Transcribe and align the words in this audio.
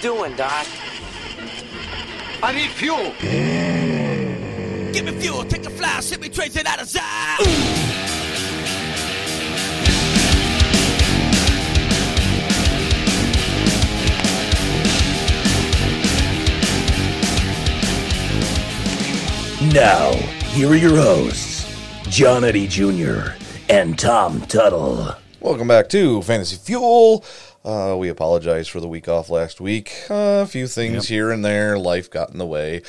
doing, 0.00 0.34
Doc? 0.34 0.66
I 2.42 2.52
need 2.54 2.70
fuel. 2.70 3.12
Give 4.92 5.04
me 5.04 5.12
fuel, 5.20 5.44
take 5.44 5.66
a 5.66 5.70
fly, 5.70 6.00
send 6.00 6.22
me 6.22 6.28
trace 6.30 6.56
it 6.56 6.66
out 6.66 6.80
of 6.80 6.88
sight. 6.88 7.38
Now, 19.74 20.12
here 20.52 20.70
are 20.70 20.74
your 20.74 20.96
hosts, 20.96 21.70
John 22.08 22.44
Eddie 22.44 22.66
Jr. 22.66 23.32
and 23.68 23.98
Tom 23.98 24.40
Tuttle. 24.42 25.14
Welcome 25.40 25.68
back 25.68 25.88
to 25.90 26.22
Fantasy 26.22 26.56
Fuel. 26.56 27.24
Uh, 27.64 27.94
we 27.98 28.08
apologize 28.08 28.68
for 28.68 28.80
the 28.80 28.88
week 28.88 29.06
off 29.08 29.28
last 29.28 29.60
week. 29.60 29.92
Uh, 30.08 30.40
a 30.42 30.46
few 30.46 30.66
things 30.66 31.08
here 31.08 31.30
and 31.30 31.44
there, 31.44 31.78
life 31.78 32.10
got 32.10 32.30
in 32.30 32.38
the 32.38 32.46
way. 32.46 32.82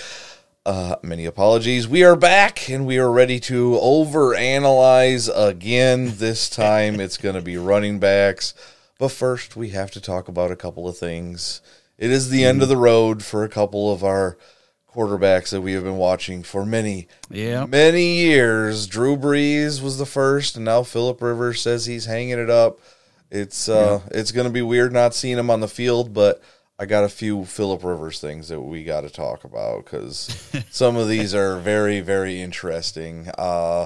Uh, 0.66 0.96
many 1.02 1.26
apologies. 1.26 1.88
We 1.88 2.04
are 2.04 2.16
back 2.16 2.70
and 2.70 2.86
we 2.86 2.98
are 2.98 3.12
ready 3.12 3.40
to 3.42 3.72
overanalyze 3.82 5.30
again. 5.36 6.14
This 6.18 6.50
time 6.50 7.00
it's 7.00 7.18
going 7.18 7.36
to 7.36 7.42
be 7.42 7.58
running 7.58 8.00
backs. 8.00 8.54
But 8.98 9.10
first, 9.10 9.56
we 9.56 9.70
have 9.70 9.92
to 9.92 10.00
talk 10.02 10.28
about 10.28 10.52
a 10.52 10.56
couple 10.56 10.88
of 10.88 10.98
things. 10.98 11.62
It 11.98 12.12
is 12.12 12.30
the 12.30 12.46
end 12.46 12.62
of 12.62 12.70
the 12.70 12.78
road 12.78 13.24
for 13.24 13.44
a 13.44 13.50
couple 13.50 13.92
of 13.92 14.04
our 14.04 14.38
quarterbacks 14.94 15.50
that 15.50 15.62
we 15.62 15.74
have 15.74 15.84
been 15.84 15.98
watching 15.98 16.44
for 16.44 16.66
many, 16.66 17.08
Yeah. 17.30 17.66
many 17.66 18.18
years. 18.18 18.88
Drew 18.88 19.18
Brees 19.18 19.82
was 19.82 19.98
the 19.98 20.06
first, 20.06 20.56
and 20.56 20.66
now 20.66 20.84
Philip 20.84 21.22
Rivers 21.22 21.62
says 21.62 21.86
he's 21.88 22.06
hanging 22.06 22.38
it 22.40 22.50
up. 22.50 22.80
It's 23.32 23.70
uh, 23.70 24.02
it's 24.12 24.34
going 24.34 24.46
to 24.46 24.54
be 24.54 24.62
weird 24.62 24.92
not 24.92 25.16
seeing 25.16 25.38
him 25.38 25.50
on 25.50 25.62
the 25.62 25.68
field, 25.68 26.14
but 26.14 26.44
I 26.78 26.86
got 26.86 27.06
a 27.06 27.10
few 27.10 27.46
Philip 27.46 27.84
Rivers 27.84 28.20
things 28.20 28.50
that 28.50 28.60
we 28.60 28.84
got 28.84 29.02
to 29.02 29.10
talk 29.10 29.46
about 29.46 29.86
because 29.86 30.52
some 30.70 30.98
of 30.98 31.08
these 31.08 31.34
are 31.34 31.58
very, 31.58 32.02
very 32.02 32.42
interesting. 32.42 33.30
Uh, 33.38 33.86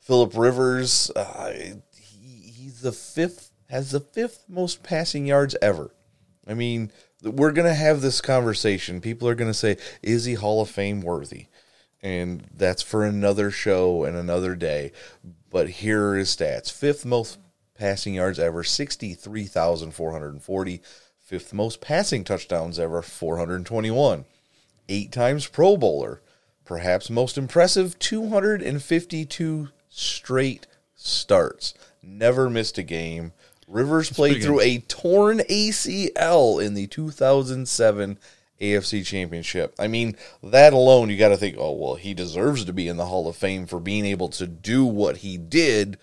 Philip 0.00 0.36
Rivers, 0.36 1.10
uh, 1.16 1.52
he, 1.96 2.52
he's 2.52 2.82
the 2.82 2.92
fifth, 2.92 3.50
has 3.70 3.92
the 3.92 4.00
fifth 4.00 4.44
most 4.46 4.82
passing 4.82 5.24
yards 5.24 5.56
ever. 5.62 5.94
I 6.46 6.52
mean, 6.52 6.92
we're 7.22 7.52
going 7.52 7.68
to 7.68 7.74
have 7.74 8.02
this 8.02 8.20
conversation. 8.20 9.00
People 9.00 9.28
are 9.28 9.34
going 9.34 9.50
to 9.50 9.54
say, 9.54 9.78
is 10.02 10.24
he 10.26 10.34
Hall 10.34 10.60
of 10.60 10.68
Fame 10.68 11.00
worthy? 11.00 11.46
And 12.02 12.44
that's 12.54 12.82
for 12.82 13.04
another 13.04 13.50
show 13.50 14.04
and 14.04 14.16
another 14.16 14.56
day. 14.56 14.92
But 15.48 15.70
here 15.70 16.08
are 16.08 16.16
his 16.16 16.36
stats 16.36 16.70
fifth 16.72 17.06
most 17.06 17.38
passing 17.82 18.14
yards 18.14 18.38
ever, 18.38 18.62
63,440. 18.62 20.80
Fifth 21.18 21.52
most 21.52 21.80
passing 21.80 22.22
touchdowns 22.22 22.78
ever, 22.78 23.02
421. 23.02 24.24
Eight 24.88 25.10
times 25.10 25.48
Pro 25.48 25.76
Bowler. 25.76 26.22
Perhaps 26.64 27.10
most 27.10 27.36
impressive, 27.36 27.98
252 27.98 29.68
straight 29.88 30.68
starts. 30.94 31.74
Never 32.00 32.48
missed 32.48 32.78
a 32.78 32.84
game. 32.84 33.32
Rivers 33.66 34.10
played 34.10 34.44
through 34.44 34.60
a 34.60 34.78
torn 34.78 35.38
ACL 35.38 36.64
in 36.64 36.74
the 36.74 36.86
2007 36.86 38.18
AFC 38.60 39.04
Championship. 39.04 39.74
I 39.76 39.88
mean, 39.88 40.14
that 40.40 40.72
alone, 40.72 41.10
you 41.10 41.18
got 41.18 41.30
to 41.30 41.36
think, 41.36 41.56
oh, 41.58 41.72
well, 41.72 41.96
he 41.96 42.14
deserves 42.14 42.64
to 42.64 42.72
be 42.72 42.86
in 42.86 42.96
the 42.96 43.06
Hall 43.06 43.28
of 43.28 43.34
Fame 43.34 43.66
for 43.66 43.80
being 43.80 44.06
able 44.06 44.28
to 44.28 44.46
do 44.46 44.84
what 44.84 45.16
he 45.16 45.36
did. 45.36 45.98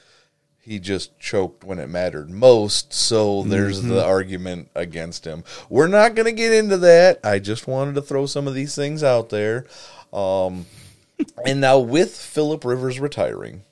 He 0.62 0.80
just 0.80 1.18
choked 1.20 1.64
when 1.64 1.80
it 1.80 1.90
mattered 1.90 2.30
most. 2.30 2.94
So 2.94 3.44
there's 3.44 3.82
the 3.82 4.06
argument 4.06 4.70
against 4.76 5.26
him. 5.26 5.44
We're 5.70 5.88
not 5.88 6.16
going 6.16 6.26
to 6.28 6.32
get 6.32 6.54
into 6.54 6.78
that. 6.78 7.20
I 7.24 7.40
just 7.40 7.68
wanted 7.68 7.96
to 7.96 8.02
throw 8.02 8.26
some 8.26 8.48
of 8.48 8.54
these 8.54 8.76
things 8.76 9.04
out 9.04 9.30
there. 9.30 9.66
Um, 10.14 10.66
and 11.46 11.62
now, 11.62 11.80
with 11.80 12.16
Philip 12.16 12.64
Rivers 12.66 13.00
retiring, 13.00 13.64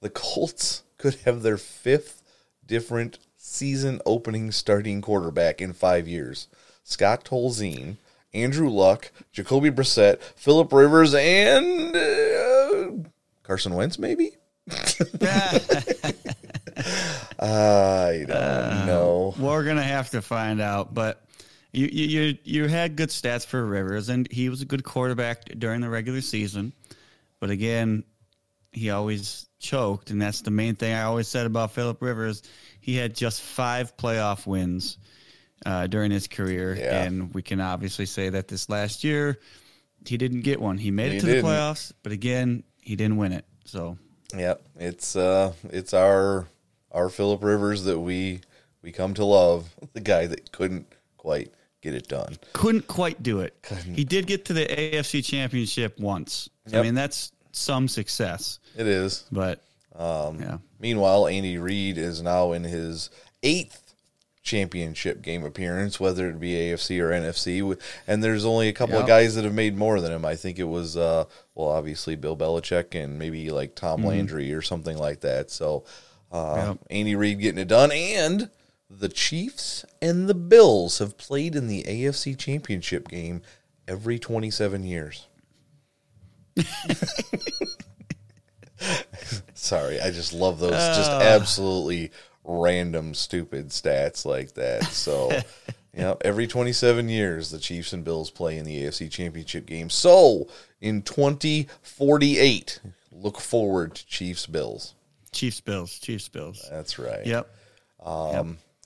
the 0.00 0.10
Colts 0.10 0.82
could 0.98 1.14
have 1.24 1.42
their 1.42 1.58
fifth 1.58 2.22
different 2.66 3.18
season 3.36 4.00
opening 4.06 4.52
starting 4.52 5.00
quarterback 5.00 5.60
in 5.60 5.72
five 5.72 6.06
years. 6.08 6.48
Scott 6.82 7.24
Tolzien, 7.24 7.96
Andrew 8.32 8.68
Luck, 8.68 9.10
Jacoby 9.32 9.70
Brissett, 9.70 10.20
Philip 10.36 10.72
Rivers, 10.72 11.14
and 11.14 11.96
uh, 11.96 13.08
Carson 13.42 13.74
Wentz, 13.74 13.98
maybe? 13.98 14.36
I 17.38 18.24
don't 18.26 18.86
know. 18.86 19.34
We're 19.38 19.64
gonna 19.64 19.82
have 19.82 20.10
to 20.10 20.22
find 20.22 20.60
out, 20.60 20.94
but 20.94 21.24
you 21.72 21.86
you 21.86 22.38
you, 22.44 22.68
had 22.68 22.96
good 22.96 23.08
stats 23.08 23.44
for 23.46 23.64
Rivers, 23.64 24.08
and 24.08 24.30
he 24.30 24.48
was 24.48 24.62
a 24.62 24.64
good 24.64 24.84
quarterback 24.84 25.44
during 25.58 25.80
the 25.80 25.88
regular 25.88 26.20
season. 26.20 26.72
But 27.40 27.50
again, 27.50 28.04
he 28.72 28.90
always 28.90 29.46
choked, 29.58 30.10
and 30.10 30.20
that's 30.22 30.42
the 30.42 30.50
main 30.50 30.76
thing 30.76 30.94
I 30.94 31.02
always 31.02 31.28
said 31.28 31.46
about 31.46 31.72
Philip 31.72 32.00
Rivers. 32.00 32.42
He 32.80 32.96
had 32.96 33.14
just 33.14 33.40
five 33.42 33.96
playoff 33.96 34.46
wins 34.46 34.98
uh, 35.66 35.86
during 35.88 36.10
his 36.10 36.28
career, 36.28 36.76
Yeah. 36.76 37.02
and 37.02 37.34
we 37.34 37.42
can 37.42 37.60
obviously 37.60 38.06
say 38.06 38.28
that 38.30 38.46
this 38.48 38.68
last 38.68 39.02
year 39.04 39.40
he 40.06 40.16
didn't 40.16 40.42
get 40.42 40.60
one. 40.60 40.76
He 40.78 40.90
made 40.90 41.12
He 41.12 41.16
it 41.18 41.20
to 41.22 41.26
didn't. 41.26 41.44
the 41.44 41.48
playoffs, 41.50 41.92
but 42.02 42.12
again, 42.12 42.62
he 42.80 42.94
didn't 42.94 43.16
win 43.16 43.32
it. 43.32 43.44
So 43.64 43.98
Yep, 44.36 44.62
it's 44.78 45.16
uh, 45.16 45.52
it's 45.70 45.92
our 45.94 46.46
our 46.94 47.10
Philip 47.10 47.42
Rivers 47.44 47.84
that 47.84 47.98
we 47.98 48.40
we 48.82 48.92
come 48.92 49.12
to 49.14 49.24
love, 49.24 49.68
the 49.92 50.00
guy 50.00 50.26
that 50.26 50.50
couldn't 50.52 50.86
quite 51.18 51.52
get 51.82 51.92
it 51.94 52.08
done. 52.08 52.36
couldn't 52.54 52.86
quite 52.86 53.22
do 53.22 53.40
it. 53.40 53.54
He 53.94 54.04
did 54.04 54.26
get 54.26 54.46
to 54.46 54.54
the 54.54 54.64
AFC 54.66 55.22
Championship 55.22 55.98
once. 56.00 56.48
I 56.72 56.80
mean, 56.80 56.94
that's 56.94 57.32
some 57.52 57.88
success, 57.88 58.58
It 58.76 58.86
is. 58.86 59.24
but 59.30 59.62
yeah, 59.98 60.58
Meanwhile, 60.80 61.26
Andy 61.28 61.58
Reid 61.58 61.98
is 61.98 62.22
now 62.22 62.52
in 62.52 62.64
his 62.64 63.10
eighth 63.42 63.94
championship 64.42 65.22
game 65.22 65.44
appearance, 65.44 65.98
whether 65.98 66.28
it 66.28 66.38
be 66.40 66.52
AFC 66.54 67.00
or 67.00 67.10
NFC. 67.10 67.78
And 68.06 68.22
there's 68.22 68.44
only 68.44 68.68
a 68.68 68.72
couple 68.72 68.98
of 68.98 69.06
guys 69.06 69.34
that 69.36 69.44
have 69.44 69.54
made 69.54 69.76
more 69.76 70.00
than 70.00 70.12
him. 70.12 70.24
I 70.24 70.36
think 70.36 70.58
it 70.58 70.64
was, 70.64 70.96
uh, 70.96 71.24
well, 71.54 71.68
obviously 71.68 72.16
Bill 72.16 72.36
Belichick 72.36 72.94
and 72.94 73.18
maybe 73.18 73.50
like 73.50 73.74
Tom 73.74 74.00
Mm-hmm. 74.00 74.08
Landry 74.08 74.52
or 74.52 74.60
something 74.62 74.98
like 74.98 75.20
that. 75.20 75.50
So 75.50 75.84
uh, 76.34 76.64
Yep. 76.68 76.78
Andy 76.90 77.14
Reid 77.14 77.40
getting 77.40 77.60
it 77.60 77.68
done. 77.68 77.92
And 77.92 78.50
the 78.90 79.08
Chiefs 79.08 79.84
and 80.02 80.28
the 80.28 80.34
Bills 80.34 80.98
have 80.98 81.16
played 81.16 81.54
in 81.56 81.68
the 81.68 81.84
AFC 81.84 82.36
championship 82.38 83.08
game 83.08 83.42
every 83.88 84.18
27 84.18 84.84
years. 84.84 85.26
Sorry, 89.54 90.00
I 90.00 90.10
just 90.10 90.32
love 90.32 90.58
those 90.60 90.72
just 90.72 91.10
absolutely 91.10 92.10
random 92.44 93.14
stupid 93.14 93.68
stats 93.68 94.24
like 94.26 94.54
that. 94.54 94.84
So, 94.84 95.30
yeah, 95.96 96.14
every 96.20 96.46
27 96.46 97.08
years 97.08 97.50
the 97.50 97.58
Chiefs 97.58 97.92
and 97.92 98.04
Bills 98.04 98.30
play 98.30 98.58
in 98.58 98.64
the 98.64 98.82
AFC 98.82 99.10
Championship 99.10 99.66
game. 99.66 99.88
So, 99.88 100.48
in 100.80 101.02
2048, 101.02 102.80
look 103.10 103.40
forward 103.40 103.94
to 103.94 104.06
Chiefs 104.06 104.46
Bills. 104.46 104.94
Chiefs, 105.34 105.60
Bills, 105.60 105.98
Chiefs, 105.98 106.28
Bills. 106.28 106.66
That's 106.70 106.98
right. 106.98 107.26
Yep. 107.26 107.48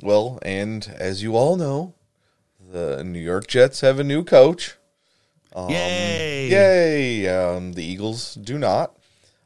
Well, 0.03 0.38
and 0.42 0.86
as 0.98 1.22
you 1.22 1.36
all 1.36 1.56
know, 1.56 1.94
the 2.72 3.04
New 3.04 3.20
York 3.20 3.47
Jets 3.47 3.81
have 3.81 3.98
a 3.98 4.04
new 4.04 4.25
coach. 4.25 4.76
Yay! 5.56 6.48
Yay! 6.48 7.28
Um, 7.28 7.72
the 7.72 7.84
Eagles 7.84 8.34
do 8.34 8.58
not. 8.58 8.94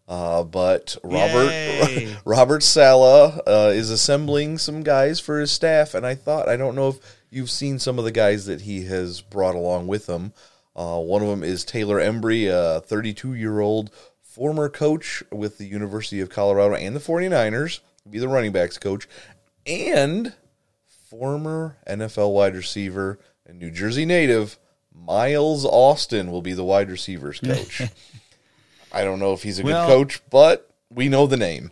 Uh, 0.08 0.42
but 0.42 0.96
Robert 1.04 2.18
Robert 2.24 2.62
Saleh 2.62 3.40
uh, 3.46 3.70
is 3.72 3.88
assembling 3.88 4.58
some 4.58 4.82
guys 4.82 5.20
for 5.20 5.40
his 5.40 5.50
staff, 5.50 5.94
and 5.94 6.04
I 6.04 6.14
thought 6.14 6.48
I 6.48 6.56
don't 6.56 6.74
know 6.74 6.88
if 6.88 6.98
you've 7.30 7.50
seen 7.50 7.78
some 7.78 7.98
of 7.98 8.04
the 8.04 8.12
guys 8.12 8.46
that 8.46 8.62
he 8.62 8.84
has 8.84 9.20
brought 9.20 9.54
along 9.54 9.86
with 9.86 10.08
him. 10.08 10.32
Uh, 10.74 10.98
one 10.98 11.22
of 11.22 11.28
them 11.28 11.42
is 11.42 11.64
Taylor 11.64 11.96
Embree, 11.96 12.48
a 12.48 12.80
32 12.80 13.34
year 13.34 13.60
old 13.60 13.90
former 14.34 14.68
coach 14.68 15.22
with 15.30 15.58
the 15.58 15.66
University 15.66 16.20
of 16.20 16.30
Colorado 16.30 16.74
and 16.74 16.96
the 16.96 17.00
49ers, 17.00 17.80
will 18.04 18.12
be 18.12 18.18
the 18.18 18.28
running 18.28 18.52
backs 18.52 18.78
coach, 18.78 19.06
and 19.66 20.32
former 21.10 21.76
NFL 21.88 22.32
wide 22.32 22.54
receiver 22.56 23.18
and 23.46 23.58
New 23.58 23.70
Jersey 23.70 24.04
native 24.06 24.58
Miles 24.94 25.64
Austin 25.64 26.30
will 26.30 26.42
be 26.42 26.52
the 26.52 26.64
wide 26.64 26.90
receivers 26.90 27.40
coach. 27.44 27.82
I 28.92 29.04
don't 29.04 29.18
know 29.18 29.32
if 29.32 29.42
he's 29.42 29.58
a 29.58 29.62
Well- 29.62 29.86
good 29.86 29.92
coach, 29.94 30.22
but 30.30 30.70
we 30.90 31.08
know 31.08 31.26
the 31.26 31.36
name. 31.36 31.70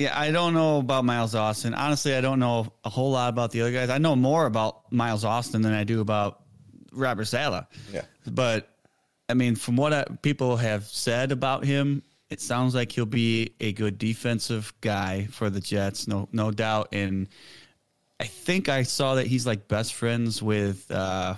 Yeah, 0.00 0.18
I 0.18 0.32
don't 0.32 0.54
know 0.54 0.78
about 0.80 1.04
Miles 1.04 1.36
Austin. 1.36 1.72
Honestly, 1.72 2.14
I 2.16 2.20
don't 2.20 2.40
know 2.40 2.72
a 2.84 2.90
whole 2.90 3.12
lot 3.12 3.28
about 3.28 3.52
the 3.52 3.60
other 3.60 3.70
guys. 3.72 3.90
I 3.90 3.98
know 3.98 4.16
more 4.16 4.44
about 4.44 4.90
Miles 4.92 5.24
Austin 5.24 5.62
than 5.62 5.72
I 5.72 5.84
do 5.84 6.00
about 6.00 6.40
Robert 6.92 7.26
Saleh. 7.26 7.64
Yeah. 7.92 8.02
But 8.26 8.68
I 9.28 9.34
mean, 9.34 9.56
from 9.56 9.76
what 9.76 9.92
I, 9.92 10.04
people 10.22 10.56
have 10.56 10.84
said 10.84 11.32
about 11.32 11.64
him, 11.64 12.02
it 12.30 12.40
sounds 12.40 12.74
like 12.74 12.92
he'll 12.92 13.06
be 13.06 13.54
a 13.60 13.72
good 13.72 13.98
defensive 13.98 14.72
guy 14.80 15.26
for 15.30 15.50
the 15.50 15.60
Jets, 15.60 16.06
no 16.08 16.28
no 16.32 16.50
doubt. 16.50 16.88
And 16.92 17.28
I 18.20 18.24
think 18.24 18.68
I 18.68 18.82
saw 18.82 19.16
that 19.16 19.26
he's 19.26 19.46
like 19.46 19.68
best 19.68 19.94
friends 19.94 20.42
with 20.42 20.90
uh, 20.90 21.34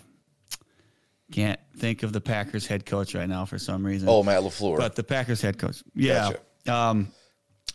Can't 1.32 1.60
think 1.76 2.02
of 2.02 2.12
the 2.12 2.20
Packers 2.20 2.66
head 2.66 2.86
coach 2.86 3.14
right 3.14 3.28
now 3.28 3.44
for 3.44 3.58
some 3.58 3.84
reason. 3.84 4.08
Oh, 4.08 4.22
Matt 4.22 4.42
Lafleur. 4.42 4.78
but 4.78 4.94
the 4.94 5.04
Packers 5.04 5.40
head 5.40 5.58
coach. 5.58 5.82
Yeah. 5.94 6.32
Gotcha. 6.64 6.72
Um, 6.72 7.08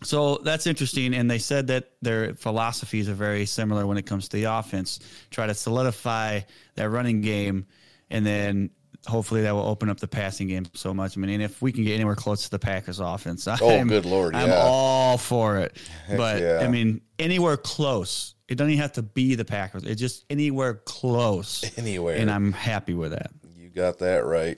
so 0.04 0.38
that's 0.38 0.66
interesting, 0.66 1.13
and 1.13 1.30
they 1.30 1.38
said 1.38 1.68
that 1.68 1.92
their 2.02 2.34
philosophies 2.34 3.08
are 3.08 3.13
very 3.13 3.46
similar 3.46 3.86
when 3.86 3.98
it 3.98 4.06
comes 4.08 4.30
to 4.30 4.38
the 4.38 4.46
offense. 4.46 5.00
Try 5.30 5.46
to 5.46 5.54
solidify 5.54 6.42
that 6.75 6.90
running 6.90 7.22
game, 7.22 7.68
and 8.10 8.25
then 8.25 8.72
hopefully 9.07 9.42
that 9.42 9.51
will 9.53 9.68
open 9.68 9.89
up 9.89 10.00
the 10.00 10.07
passing 10.07 10.48
game 10.48 10.65
so 10.74 10.94
much. 10.94 11.18
I 11.18 11.19
mean, 11.21 11.31
and 11.31 11.44
if 11.44 11.62
we 11.62 11.71
can 11.71 11.83
get 11.83 11.95
anywhere 11.95 12.15
close 12.15 12.44
to 12.44 12.51
the 12.51 12.59
Packers 12.59 13.00
offense, 13.00 13.48
I'm, 13.48 13.88
good 13.88 14.06
Lord, 14.06 14.36
I'm 14.36 14.50
yeah. 14.50 14.63
all 14.63 15.18
for 15.18 15.57
it. 15.57 15.77
but 16.15 16.42
yeah. 16.42 16.59
I 16.62 16.68
mean, 16.68 17.01
anywhere 17.19 17.57
close. 17.57 18.36
It 18.48 18.56
doesn't 18.56 18.71
even 18.71 18.81
have 18.81 18.94
to 18.94 19.01
be 19.01 19.36
the 19.36 19.45
Packers. 19.45 19.83
It's 19.83 20.00
just 20.00 20.25
anywhere 20.30 20.81
close. 20.86 21.63
Anywhere. 21.77 22.18
and 22.18 22.30
I'm 22.30 22.51
happy 22.51 22.94
with 22.94 23.12
that. 23.12 23.31
You 23.57 23.69
got 23.69 24.00
that 24.00 24.25
right. 24.25 24.57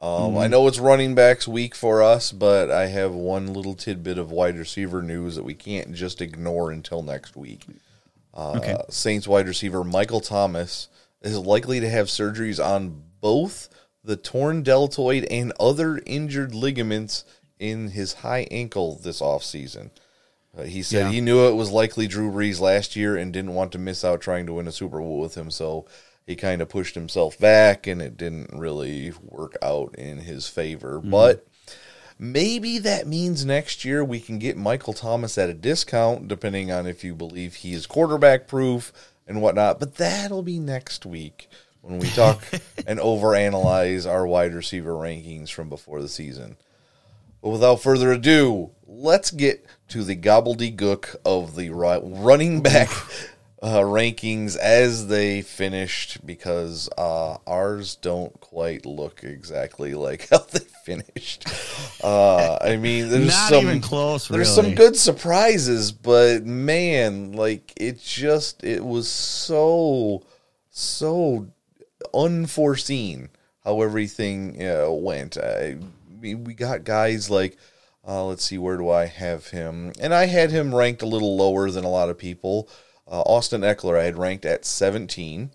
Um, 0.00 0.10
Mm-hmm. 0.10 0.38
I 0.38 0.46
know 0.48 0.66
it's 0.68 0.78
running 0.78 1.14
backs 1.14 1.46
week 1.48 1.74
for 1.74 2.02
us, 2.02 2.30
but 2.32 2.70
I 2.70 2.86
have 2.86 3.14
one 3.14 3.52
little 3.52 3.74
tidbit 3.74 4.18
of 4.18 4.30
wide 4.30 4.56
receiver 4.58 5.02
news 5.02 5.36
that 5.36 5.44
we 5.44 5.54
can't 5.54 5.92
just 5.92 6.20
ignore 6.20 6.70
until 6.70 7.02
next 7.02 7.36
week. 7.36 7.64
Uh, 8.34 8.54
Okay. 8.58 8.76
Saints 8.90 9.26
wide 9.26 9.46
receiver 9.48 9.82
Michael 9.84 10.20
Thomas 10.20 10.88
is 11.22 11.36
likely 11.38 11.80
to 11.80 11.88
have 11.88 12.06
surgeries 12.06 12.64
on 12.64 13.02
both 13.20 13.68
the 14.04 14.16
torn 14.16 14.62
deltoid 14.62 15.24
and 15.30 15.52
other 15.60 16.00
injured 16.06 16.54
ligaments 16.54 17.24
in 17.58 17.88
his 17.90 18.14
high 18.14 18.46
ankle 18.50 18.96
this 19.02 19.20
offseason. 19.20 19.90
Uh, 20.56 20.62
he 20.62 20.82
said 20.82 21.06
Yeah. 21.06 21.10
he 21.12 21.20
knew 21.20 21.46
it 21.48 21.54
was 21.56 21.70
likely 21.70 22.06
Drew 22.06 22.30
Brees 22.30 22.60
last 22.60 22.96
year 22.96 23.16
and 23.16 23.32
didn't 23.32 23.54
want 23.54 23.72
to 23.72 23.78
miss 23.78 24.04
out 24.04 24.20
trying 24.20 24.46
to 24.46 24.54
win 24.54 24.68
a 24.68 24.72
Super 24.72 24.98
Bowl 24.98 25.18
with 25.20 25.34
him, 25.36 25.50
so 25.50 25.84
he 26.26 26.36
kind 26.36 26.62
of 26.62 26.68
pushed 26.68 26.94
himself 26.94 27.38
back, 27.38 27.86
and 27.86 28.00
it 28.00 28.16
didn't 28.16 28.50
really 28.58 29.12
work 29.22 29.56
out 29.62 29.94
in 29.96 30.18
his 30.18 30.46
favor. 30.46 31.00
But 31.00 31.46
maybe 32.18 32.78
that 32.78 33.06
means 33.06 33.44
next 33.44 33.84
year 33.84 34.04
we 34.04 34.20
can 34.20 34.38
get 34.38 34.56
Michael 34.56 34.92
Thomas 34.92 35.38
at 35.38 35.50
a 35.50 35.54
discount, 35.54 36.28
depending 36.28 36.70
on 36.70 36.86
if 36.86 37.04
you 37.04 37.14
believe 37.14 37.56
he 37.56 37.72
is 37.74 37.86
quarterback 37.86 38.46
proof 38.46 38.92
and 39.26 39.40
whatnot. 39.42 39.78
But 39.80 39.96
that'll 39.96 40.42
be 40.42 40.58
next 40.58 41.04
week 41.06 41.48
when 41.88 41.98
we 42.00 42.08
talk 42.10 42.42
and 42.86 42.98
overanalyze 42.98 44.08
our 44.08 44.26
wide 44.26 44.54
receiver 44.54 44.92
rankings 44.92 45.50
from 45.50 45.68
before 45.68 46.02
the 46.02 46.08
season. 46.08 46.56
But 47.42 47.50
without 47.50 47.80
further 47.80 48.12
ado, 48.12 48.70
let's 48.86 49.30
get 49.30 49.64
to 49.88 50.04
the 50.04 50.16
gobbledygook 50.16 51.16
of 51.24 51.56
the 51.56 51.70
running 51.70 52.62
back 52.62 52.90
uh, 53.62 53.80
rankings 53.80 54.56
as 54.56 55.06
they 55.06 55.42
finished 55.42 56.24
because 56.26 56.88
uh, 56.98 57.38
ours 57.46 57.96
don't 57.96 58.38
quite 58.40 58.84
look 58.84 59.24
exactly 59.24 59.94
like 59.94 60.28
how 60.30 60.38
they 60.38 60.64
finished. 60.84 61.46
Uh, 62.02 62.58
I 62.60 62.76
mean, 62.76 63.08
there's 63.08 63.28
Not 63.28 63.50
some 63.50 63.80
close, 63.80 64.28
There's 64.28 64.54
some 64.54 64.74
good 64.74 64.96
surprises, 64.96 65.92
but 65.92 66.44
man, 66.44 67.32
like 67.32 67.72
it 67.76 68.00
just 68.00 68.62
it 68.62 68.84
was 68.84 69.08
so 69.08 70.22
so 70.70 71.48
unforeseen 72.14 73.30
how 73.64 73.82
everything 73.82 74.62
uh, 74.66 74.90
went. 74.90 75.36
I 75.36 75.76
mean, 76.20 76.44
we 76.44 76.54
got 76.54 76.84
guys 76.84 77.30
like, 77.30 77.56
uh, 78.06 78.24
let's 78.24 78.44
see, 78.44 78.58
where 78.58 78.76
do 78.76 78.88
I 78.88 79.06
have 79.06 79.48
him? 79.48 79.92
And 80.00 80.14
I 80.14 80.26
had 80.26 80.50
him 80.50 80.74
ranked 80.74 81.02
a 81.02 81.06
little 81.06 81.36
lower 81.36 81.70
than 81.70 81.84
a 81.84 81.90
lot 81.90 82.08
of 82.08 82.18
people. 82.18 82.68
Uh, 83.06 83.22
Austin 83.22 83.62
Ekeler, 83.62 83.98
I 83.98 84.04
had 84.04 84.18
ranked 84.18 84.44
at 84.44 84.64
17. 84.64 85.50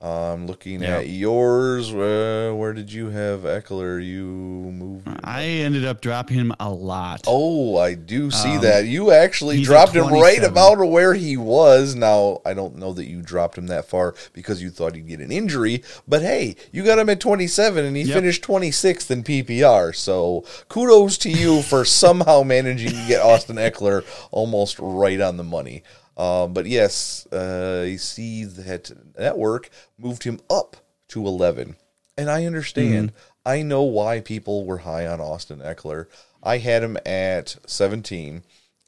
I'm 0.00 0.46
looking 0.46 0.82
Yeah. 0.82 0.98
at 0.98 1.08
yours. 1.08 1.92
Uh, 1.92 2.52
where 2.54 2.72
did 2.72 2.92
you 2.92 3.08
have 3.10 3.40
Ekeler? 3.40 4.04
You 4.04 4.22
moved. 4.26 5.08
I 5.24 5.42
ended 5.42 5.84
up 5.84 6.00
dropping 6.00 6.36
him 6.38 6.52
a 6.60 6.70
lot. 6.70 7.22
Oh, 7.26 7.76
I 7.78 7.94
do 7.94 8.30
see 8.30 8.58
that. 8.58 8.86
You 8.86 9.10
actually 9.10 9.56
Um, 9.58 9.62
dropped 9.64 9.94
him 9.96 10.06
right 10.06 10.44
about 10.44 10.78
where 10.78 11.14
he 11.14 11.36
was. 11.36 11.96
Now, 11.96 12.40
I 12.46 12.54
don't 12.54 12.76
know 12.78 12.92
that 12.92 13.06
you 13.08 13.22
dropped 13.22 13.58
him 13.58 13.66
that 13.66 13.86
far 13.88 14.14
because 14.32 14.62
you 14.62 14.70
thought 14.70 14.94
he'd 14.94 15.08
get 15.08 15.18
an 15.18 15.32
injury, 15.32 15.82
but 16.06 16.22
hey, 16.22 16.54
you 16.70 16.84
got 16.84 17.00
him 17.00 17.08
at 17.10 17.18
27 17.18 17.84
and 17.84 17.96
he 17.96 18.04
Yep. 18.04 18.14
finished 18.14 18.42
26th 18.44 19.10
in 19.10 19.24
PPR. 19.24 19.92
So, 19.92 20.44
kudos 20.68 21.18
to 21.18 21.28
you 21.30 21.60
for 21.62 21.84
somehow 21.84 22.44
managing 22.44 22.90
to 22.90 23.04
get 23.08 23.20
Austin 23.20 23.56
Ekeler 23.56 24.04
almost 24.30 24.76
right 24.78 25.20
on 25.20 25.38
the 25.38 25.44
money. 25.44 25.82
Um, 26.18 26.52
but 26.52 26.66
yes, 26.66 27.26
uh, 27.32 27.84
you 27.86 27.96
see 27.96 28.44
that 28.44 28.90
network 29.16 29.70
moved 29.96 30.24
him 30.24 30.40
up 30.50 30.76
to 31.08 31.24
11. 31.26 31.76
And 32.18 32.28
I 32.28 32.44
understand. 32.44 33.12
I 33.46 33.62
know 33.62 33.84
why 33.84 34.20
people 34.20 34.66
were 34.66 34.78
high 34.78 35.06
on 35.06 35.20
Austin 35.20 35.60
Ekeler. 35.60 36.06
I 36.42 36.58
had 36.58 36.82
him 36.82 36.98
at 37.06 37.56
17. 37.66 38.42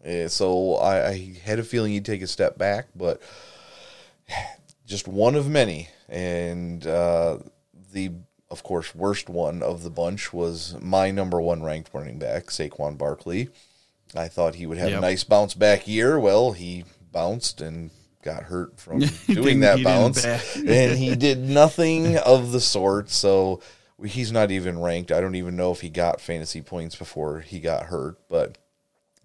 Uh, 0.04 0.28
so 0.28 0.74
I, 0.74 1.08
I 1.08 1.38
had 1.44 1.60
a 1.60 1.64
feeling 1.64 1.92
he'd 1.92 2.04
take 2.04 2.22
a 2.22 2.26
step 2.26 2.58
back, 2.58 2.88
but 2.96 3.22
just 4.86 5.06
one 5.06 5.36
of 5.36 5.48
many. 5.48 5.88
And 6.08 6.84
uh, 6.84 7.38
the, 7.92 8.10
of 8.50 8.64
course, 8.64 8.94
worst 8.94 9.28
one 9.28 9.62
of 9.62 9.84
the 9.84 9.90
bunch 9.90 10.32
was 10.32 10.76
my 10.80 11.12
number 11.12 11.40
one 11.40 11.62
ranked 11.62 11.90
running 11.94 12.18
back, 12.18 12.46
Saquon 12.46 12.98
Barkley. 12.98 13.48
I 14.16 14.26
thought 14.26 14.56
he 14.56 14.66
would 14.66 14.78
have 14.78 14.90
a 14.98 15.00
nice 15.00 15.22
bounce 15.22 15.54
back 15.54 15.86
year. 15.86 16.18
Well, 16.18 16.52
he 16.52 16.84
bounced 17.12 17.60
and 17.60 17.90
got 18.22 18.44
hurt 18.44 18.78
from 18.78 19.00
doing 19.26 19.60
that 19.60 19.82
bounce. 19.82 20.24
and 20.56 20.98
he 20.98 21.16
did 21.16 21.38
nothing 21.38 22.16
of 22.18 22.52
the 22.52 22.60
sort. 22.60 23.10
So 23.10 23.60
he's 24.04 24.32
not 24.32 24.50
even 24.50 24.80
ranked. 24.80 25.12
I 25.12 25.20
don't 25.20 25.34
even 25.34 25.56
know 25.56 25.72
if 25.72 25.80
he 25.80 25.90
got 25.90 26.20
fantasy 26.20 26.60
points 26.62 26.96
before 26.96 27.40
he 27.40 27.60
got 27.60 27.86
hurt, 27.86 28.18
but 28.28 28.58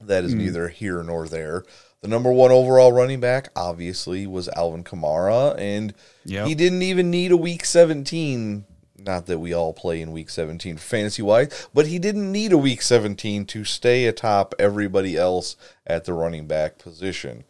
that 0.01 0.23
is 0.23 0.33
is 0.33 0.35
neither 0.35 0.67
here 0.69 1.01
nor 1.03 1.27
there. 1.27 1.63
The 2.01 2.07
number 2.07 2.31
one 2.31 2.51
overall 2.51 2.91
running 2.91 3.19
back, 3.19 3.49
obviously, 3.55 4.27
was 4.27 4.47
Alvin 4.49 4.83
Kamara, 4.83 5.57
and 5.57 5.93
Yep. 6.25 6.47
he 6.47 6.53
didn't 6.55 6.83
even 6.83 7.09
need 7.09 7.31
a 7.31 7.37
week 7.37 7.65
17. 7.65 8.65
Not 8.97 9.25
that 9.25 9.39
we 9.39 9.53
all 9.53 9.73
play 9.73 10.01
in 10.01 10.11
week 10.11 10.29
17 10.29 10.77
fantasy 10.77 11.21
wise, 11.21 11.67
but 11.73 11.87
he 11.87 11.97
didn't 11.99 12.31
need 12.31 12.51
a 12.51 12.57
week 12.57 12.81
17 12.81 13.45
to 13.45 13.63
stay 13.63 14.05
atop 14.05 14.53
everybody 14.59 15.17
else 15.17 15.55
at 15.85 16.05
the 16.05 16.13
running 16.13 16.47
back 16.47 16.77
position. 16.77 17.43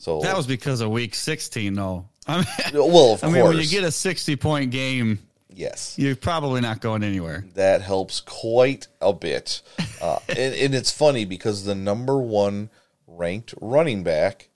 So 0.00 0.20
That 0.20 0.34
was 0.34 0.46
because 0.46 0.80
of 0.80 0.90
week 0.90 1.14
16, 1.14 1.74
though. 1.74 2.06
I 2.26 2.38
mean, 2.38 2.46
well, 2.72 3.12
of 3.12 3.24
I 3.24 3.30
mean 3.30 3.44
when 3.44 3.58
you 3.58 3.66
get 3.66 3.84
a 3.84 3.92
60 3.92 4.34
point 4.36 4.70
game, 4.70 5.18
yes. 5.50 5.94
you're 5.98 6.16
probably 6.16 6.62
not 6.62 6.80
going 6.80 7.02
anywhere. 7.02 7.44
that 7.54 7.82
helps 7.82 8.20
quite 8.20 8.88
a 9.02 9.12
bit. 9.12 9.60
Uh, 10.00 10.18
and, 10.28 10.54
and 10.54 10.74
it's 10.74 10.90
funny 10.90 11.26
because 11.26 11.64
the 11.64 11.74
number 11.74 12.18
one 12.18 12.70
ranked 13.06 13.52
running 13.60 14.02
back 14.02 14.48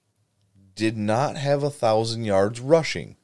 did 0.75 0.97
not 0.97 1.37
have 1.37 1.63
a 1.63 1.71
thousand 1.71 2.25
yards 2.25 2.59
rushing. 2.59 3.17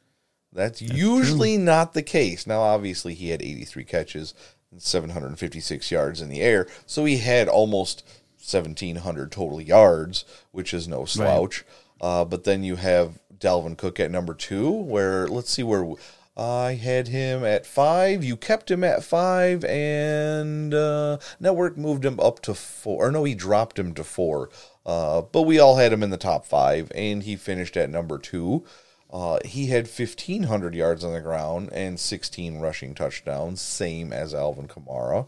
That's, 0.52 0.82
usually 0.82 1.56
not 1.56 1.94
the 1.94 2.02
case. 2.02 2.46
Now, 2.46 2.60
obviously, 2.60 3.14
he 3.14 3.30
had 3.30 3.40
83 3.40 3.84
catches 3.84 4.34
and 4.70 4.82
756 4.82 5.90
yards 5.90 6.20
in 6.20 6.28
the 6.28 6.42
air, 6.42 6.66
so 6.84 7.06
he 7.06 7.16
had 7.16 7.48
almost 7.48 8.04
1,700 8.40 9.30
total 9.30 9.60
yards, 9.60 10.24
which 10.50 10.74
is 10.74 10.88
no 10.88 11.04
slouch. 11.04 11.64
Uh, 12.00 12.24
but 12.24 12.44
then 12.44 12.64
you 12.64 12.76
have 12.76 13.18
Dalvin 13.38 13.76
Cook 13.76 14.00
at 14.00 14.10
number 14.10 14.34
two, 14.34 14.70
where 14.70 15.26
let's 15.28 15.50
see 15.50 15.62
where 15.62 15.94
I 16.36 16.74
had 16.74 17.08
him 17.08 17.44
at 17.44 17.66
five. 17.66 18.24
You 18.24 18.36
kept 18.36 18.70
him 18.70 18.82
at 18.84 19.04
five, 19.04 19.64
and 19.64 20.72
uh, 20.72 21.18
Network 21.38 21.76
moved 21.76 22.04
him 22.04 22.18
up 22.20 22.40
to 22.42 22.54
four. 22.54 23.06
Or 23.08 23.12
no, 23.12 23.24
he 23.24 23.34
dropped 23.34 23.78
him 23.78 23.92
to 23.94 24.04
four. 24.04 24.50
Uh, 24.86 25.22
but 25.22 25.42
we 25.42 25.58
all 25.58 25.76
had 25.76 25.92
him 25.92 26.02
in 26.02 26.10
the 26.10 26.16
top 26.16 26.46
five, 26.46 26.90
and 26.94 27.22
he 27.22 27.36
finished 27.36 27.76
at 27.76 27.90
number 27.90 28.18
two. 28.18 28.64
Uh, 29.12 29.38
he 29.44 29.66
had 29.66 29.86
1,500 29.86 30.74
yards 30.74 31.04
on 31.04 31.12
the 31.12 31.20
ground 31.20 31.68
and 31.72 31.98
16 31.98 32.60
rushing 32.60 32.94
touchdowns, 32.94 33.60
same 33.60 34.12
as 34.12 34.32
Alvin 34.32 34.68
Kamara. 34.68 35.26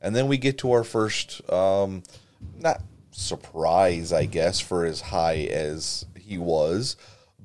And 0.00 0.14
then 0.14 0.28
we 0.28 0.38
get 0.38 0.56
to 0.58 0.70
our 0.72 0.84
first, 0.84 1.42
um, 1.52 2.04
not 2.56 2.80
surprise, 3.18 4.12
I 4.12 4.26
guess, 4.26 4.60
for 4.60 4.84
as 4.84 5.00
high 5.00 5.48
as 5.50 6.06
he 6.16 6.38
was, 6.38 6.96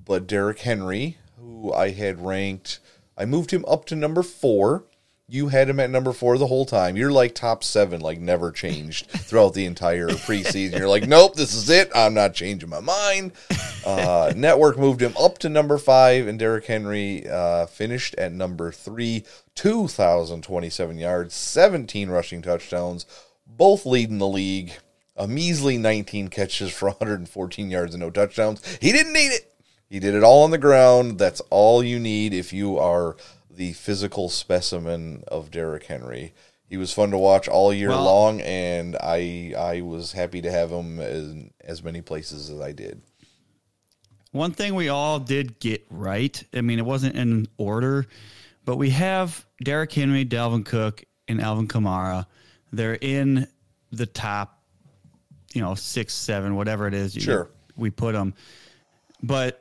but 0.05 0.27
Derrick 0.27 0.59
Henry, 0.59 1.17
who 1.39 1.73
I 1.73 1.91
had 1.91 2.23
ranked, 2.23 2.79
I 3.17 3.25
moved 3.25 3.51
him 3.51 3.65
up 3.67 3.85
to 3.85 3.95
number 3.95 4.23
four. 4.23 4.83
You 5.27 5.47
had 5.47 5.69
him 5.69 5.79
at 5.79 5.89
number 5.89 6.11
four 6.11 6.37
the 6.37 6.47
whole 6.47 6.65
time. 6.65 6.95
You're 6.97 7.11
like 7.11 7.33
top 7.33 7.63
seven, 7.63 8.01
like 8.01 8.19
never 8.19 8.51
changed 8.51 9.07
throughout 9.09 9.53
the 9.53 9.65
entire 9.65 10.09
preseason. 10.09 10.77
You're 10.77 10.89
like, 10.89 11.07
nope, 11.07 11.35
this 11.35 11.53
is 11.53 11.69
it. 11.69 11.89
I'm 11.95 12.13
not 12.13 12.33
changing 12.33 12.69
my 12.69 12.81
mind. 12.81 13.31
Uh, 13.85 14.33
Network 14.35 14.77
moved 14.77 15.01
him 15.01 15.15
up 15.17 15.37
to 15.39 15.49
number 15.49 15.77
five, 15.77 16.27
and 16.27 16.37
Derrick 16.37 16.65
Henry 16.65 17.27
uh, 17.27 17.65
finished 17.65 18.15
at 18.15 18.31
number 18.31 18.71
three, 18.71 19.23
2,027 19.55 20.97
yards, 20.97 21.33
17 21.33 22.09
rushing 22.09 22.41
touchdowns, 22.41 23.05
both 23.47 23.85
leading 23.85 24.19
the 24.19 24.27
league. 24.27 24.73
A 25.15 25.27
measly 25.27 25.77
19 25.77 26.29
catches 26.29 26.71
for 26.71 26.87
114 26.89 27.69
yards 27.69 27.93
and 27.93 28.01
no 28.01 28.09
touchdowns. 28.09 28.65
He 28.77 28.91
didn't 28.91 29.13
need 29.13 29.29
it. 29.29 29.53
He 29.89 29.99
did 29.99 30.15
it 30.15 30.23
all 30.23 30.43
on 30.43 30.51
the 30.51 30.57
ground. 30.57 31.19
That's 31.19 31.39
all 31.51 31.83
you 31.83 31.99
need 31.99 32.33
if 32.33 32.51
you 32.51 32.79
are 32.79 33.15
the 33.49 33.73
physical 33.73 34.29
specimen 34.29 35.23
of 35.27 35.51
Derrick 35.51 35.83
Henry. 35.85 36.33
He 36.67 36.77
was 36.77 36.91
fun 36.91 37.11
to 37.11 37.17
watch 37.19 37.47
all 37.47 37.71
year 37.71 37.89
Well- 37.89 38.03
long, 38.03 38.41
and 38.41 38.95
I 38.95 39.53
I 39.55 39.81
was 39.81 40.13
happy 40.13 40.41
to 40.41 40.49
have 40.51 40.71
him 40.71 40.99
in 40.99 41.51
as 41.63 41.83
many 41.83 42.01
places 42.01 42.49
as 42.49 42.59
I 42.59 42.71
did. 42.71 43.03
One 44.31 44.51
thing 44.51 44.73
we 44.73 44.89
all 44.89 45.19
did 45.19 45.59
get 45.59 45.85
right. 45.91 46.43
I 46.55 46.61
mean, 46.61 46.79
it 46.79 46.85
wasn't 46.85 47.15
in 47.15 47.47
order, 47.57 48.07
but 48.65 48.77
we 48.77 48.89
have 48.89 49.45
Derrick 49.63 49.91
Henry, 49.93 50.25
Dalvin 50.25 50.65
Cook, 50.65 51.03
and 51.27 51.39
Alvin 51.39 51.67
Kamara. 51.67 52.25
They're 52.71 52.95
in 52.99 53.47
the 53.91 54.07
top, 54.07 54.62
you 55.53 55.61
know, 55.61 55.75
six, 55.75 56.13
seven, 56.13 56.55
whatever 56.55 56.87
it 56.87 56.93
is. 56.93 57.15
you- 57.15 57.21
Sure. 57.21 57.49
we 57.77 57.89
put 57.89 58.13
them, 58.13 58.33
but. 59.21 59.59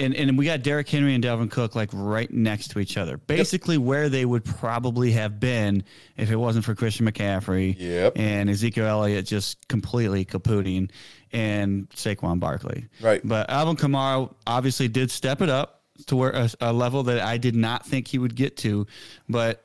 And, 0.00 0.12
and 0.16 0.36
we 0.36 0.44
got 0.44 0.62
Derrick 0.64 0.88
Henry 0.88 1.14
and 1.14 1.22
Dalvin 1.22 1.48
Cook 1.48 1.76
like 1.76 1.88
right 1.92 2.28
next 2.28 2.72
to 2.72 2.80
each 2.80 2.96
other, 2.96 3.16
basically 3.16 3.78
where 3.78 4.08
they 4.08 4.24
would 4.24 4.44
probably 4.44 5.12
have 5.12 5.38
been 5.38 5.84
if 6.16 6.32
it 6.32 6.36
wasn't 6.36 6.64
for 6.64 6.74
Christian 6.74 7.06
McCaffrey 7.06 7.76
Yep. 7.78 8.14
and 8.16 8.50
Ezekiel 8.50 8.86
Elliott 8.86 9.24
just 9.24 9.68
completely 9.68 10.24
kapooting 10.24 10.90
and 11.32 11.88
Saquon 11.90 12.40
Barkley. 12.40 12.86
Right. 13.00 13.20
But 13.22 13.48
Alvin 13.48 13.76
Kamara 13.76 14.34
obviously 14.48 14.88
did 14.88 15.12
step 15.12 15.40
it 15.40 15.48
up 15.48 15.82
to 16.06 16.16
where 16.16 16.32
a, 16.32 16.50
a 16.60 16.72
level 16.72 17.04
that 17.04 17.20
I 17.20 17.38
did 17.38 17.54
not 17.54 17.86
think 17.86 18.08
he 18.08 18.18
would 18.18 18.34
get 18.34 18.56
to, 18.58 18.88
but 19.28 19.62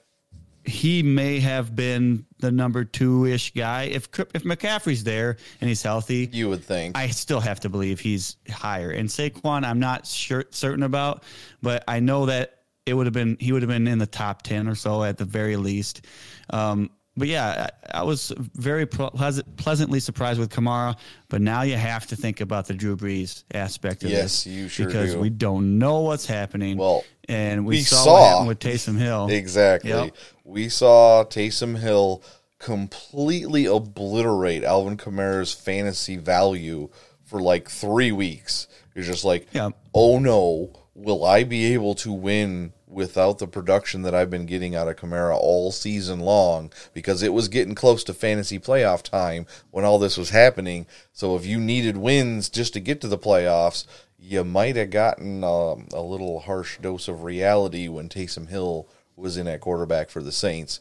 he 0.69 1.03
may 1.03 1.39
have 1.39 1.75
been 1.75 2.25
the 2.39 2.51
number 2.51 2.85
two 2.85 3.25
ish 3.25 3.53
guy 3.53 3.83
if 3.83 4.07
if 4.33 4.43
McCaffrey's 4.43 5.03
there 5.03 5.37
and 5.59 5.67
he's 5.67 5.81
healthy. 5.83 6.29
You 6.31 6.49
would 6.49 6.63
think. 6.63 6.97
I 6.97 7.07
still 7.07 7.39
have 7.39 7.59
to 7.61 7.69
believe 7.69 7.99
he's 7.99 8.37
higher. 8.49 8.91
And 8.91 9.09
Saquon, 9.09 9.65
I'm 9.65 9.79
not 9.79 10.05
sure 10.05 10.45
certain 10.51 10.83
about, 10.83 11.23
but 11.61 11.83
I 11.87 11.99
know 11.99 12.27
that 12.27 12.59
it 12.85 12.93
would 12.93 13.07
have 13.07 13.13
been 13.13 13.37
he 13.39 13.51
would 13.51 13.61
have 13.61 13.69
been 13.69 13.87
in 13.87 13.97
the 13.97 14.07
top 14.07 14.43
ten 14.43 14.67
or 14.67 14.75
so 14.75 15.03
at 15.03 15.17
the 15.17 15.25
very 15.25 15.55
least. 15.57 16.05
Um, 16.51 16.91
but 17.17 17.27
yeah, 17.27 17.67
I, 17.93 17.99
I 17.99 18.03
was 18.03 18.31
very 18.37 18.85
pleasant, 18.85 19.57
pleasantly 19.57 19.99
surprised 19.99 20.39
with 20.39 20.49
Kamara. 20.49 20.97
But 21.27 21.41
now 21.41 21.63
you 21.63 21.75
have 21.75 22.07
to 22.07 22.15
think 22.15 22.41
about 22.41 22.67
the 22.67 22.73
Drew 22.73 22.95
Brees 22.95 23.43
aspect 23.53 24.03
of 24.03 24.09
Yes, 24.09 24.43
this, 24.43 24.47
you 24.47 24.67
sure 24.67 24.85
because 24.87 25.13
do. 25.13 25.19
we 25.19 25.29
don't 25.29 25.79
know 25.79 26.01
what's 26.01 26.25
happening. 26.25 26.77
Well, 26.77 27.03
and 27.27 27.65
we, 27.65 27.75
we 27.75 27.81
saw, 27.81 27.95
saw- 27.95 28.13
what 28.13 28.29
happened 28.29 28.47
with 28.47 28.59
Taysom 28.59 28.97
Hill. 28.97 29.27
Exactly. 29.29 29.89
Yep. 29.91 30.15
We 30.43 30.69
saw 30.69 31.23
Taysom 31.25 31.77
Hill 31.77 32.23
completely 32.57 33.65
obliterate 33.65 34.63
Alvin 34.63 34.97
Kamara's 34.97 35.53
fantasy 35.53 36.17
value 36.17 36.89
for 37.23 37.41
like 37.41 37.69
three 37.69 38.11
weeks. 38.11 38.67
You're 38.95 39.05
just 39.05 39.23
like, 39.23 39.47
oh 39.93 40.19
no, 40.19 40.73
will 40.93 41.23
I 41.23 41.43
be 41.43 41.73
able 41.73 41.95
to 41.95 42.11
win 42.11 42.73
without 42.89 43.37
the 43.37 43.47
production 43.47 44.01
that 44.01 44.15
I've 44.15 44.29
been 44.31 44.45
getting 44.47 44.75
out 44.75 44.87
of 44.87 44.95
Kamara 44.97 45.35
all 45.37 45.71
season 45.71 46.19
long? 46.19 46.71
Because 46.93 47.21
it 47.23 47.31
was 47.33 47.47
getting 47.47 47.75
close 47.75 48.03
to 48.05 48.13
fantasy 48.13 48.59
playoff 48.59 49.03
time 49.03 49.45
when 49.71 49.85
all 49.85 49.99
this 49.99 50.17
was 50.17 50.31
happening. 50.31 50.87
So 51.13 51.35
if 51.35 51.45
you 51.45 51.59
needed 51.59 51.95
wins 51.97 52.49
just 52.49 52.73
to 52.73 52.79
get 52.79 52.99
to 53.01 53.07
the 53.07 53.17
playoffs, 53.17 53.85
you 54.17 54.43
might 54.43 54.75
have 54.75 54.89
gotten 54.89 55.43
um, 55.43 55.87
a 55.93 56.01
little 56.01 56.41
harsh 56.41 56.77
dose 56.79 57.07
of 57.07 57.23
reality 57.23 57.87
when 57.87 58.09
Taysom 58.09 58.49
Hill 58.49 58.87
was 59.15 59.37
in 59.37 59.47
at 59.47 59.61
quarterback 59.61 60.09
for 60.09 60.21
the 60.21 60.31
Saints. 60.31 60.79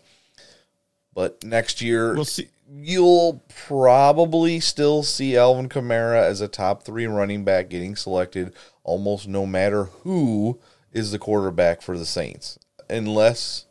But 1.15 1.43
next 1.45 1.81
year, 1.83 2.15
We'll 2.15 2.25
see. 2.25 2.49
you'll 2.71 3.43
probably 3.67 4.61
still 4.61 5.03
see 5.03 5.37
Alvin 5.37 5.69
Kamara 5.69 6.23
as 6.23 6.41
a 6.41 6.49
top 6.49 6.85
three 6.85 7.07
running 7.07 7.45
back 7.45 7.69
getting 7.69 7.97
selected 7.97 8.55
almost 8.85 9.27
no 9.29 9.45
matter 9.45 9.85
who 9.85 10.61
is 10.93 11.13
the 11.13 11.19
quarterback 11.19 11.83
for 11.83 11.99
the 11.99 12.07
Saints, 12.07 12.59
unless 12.89 13.67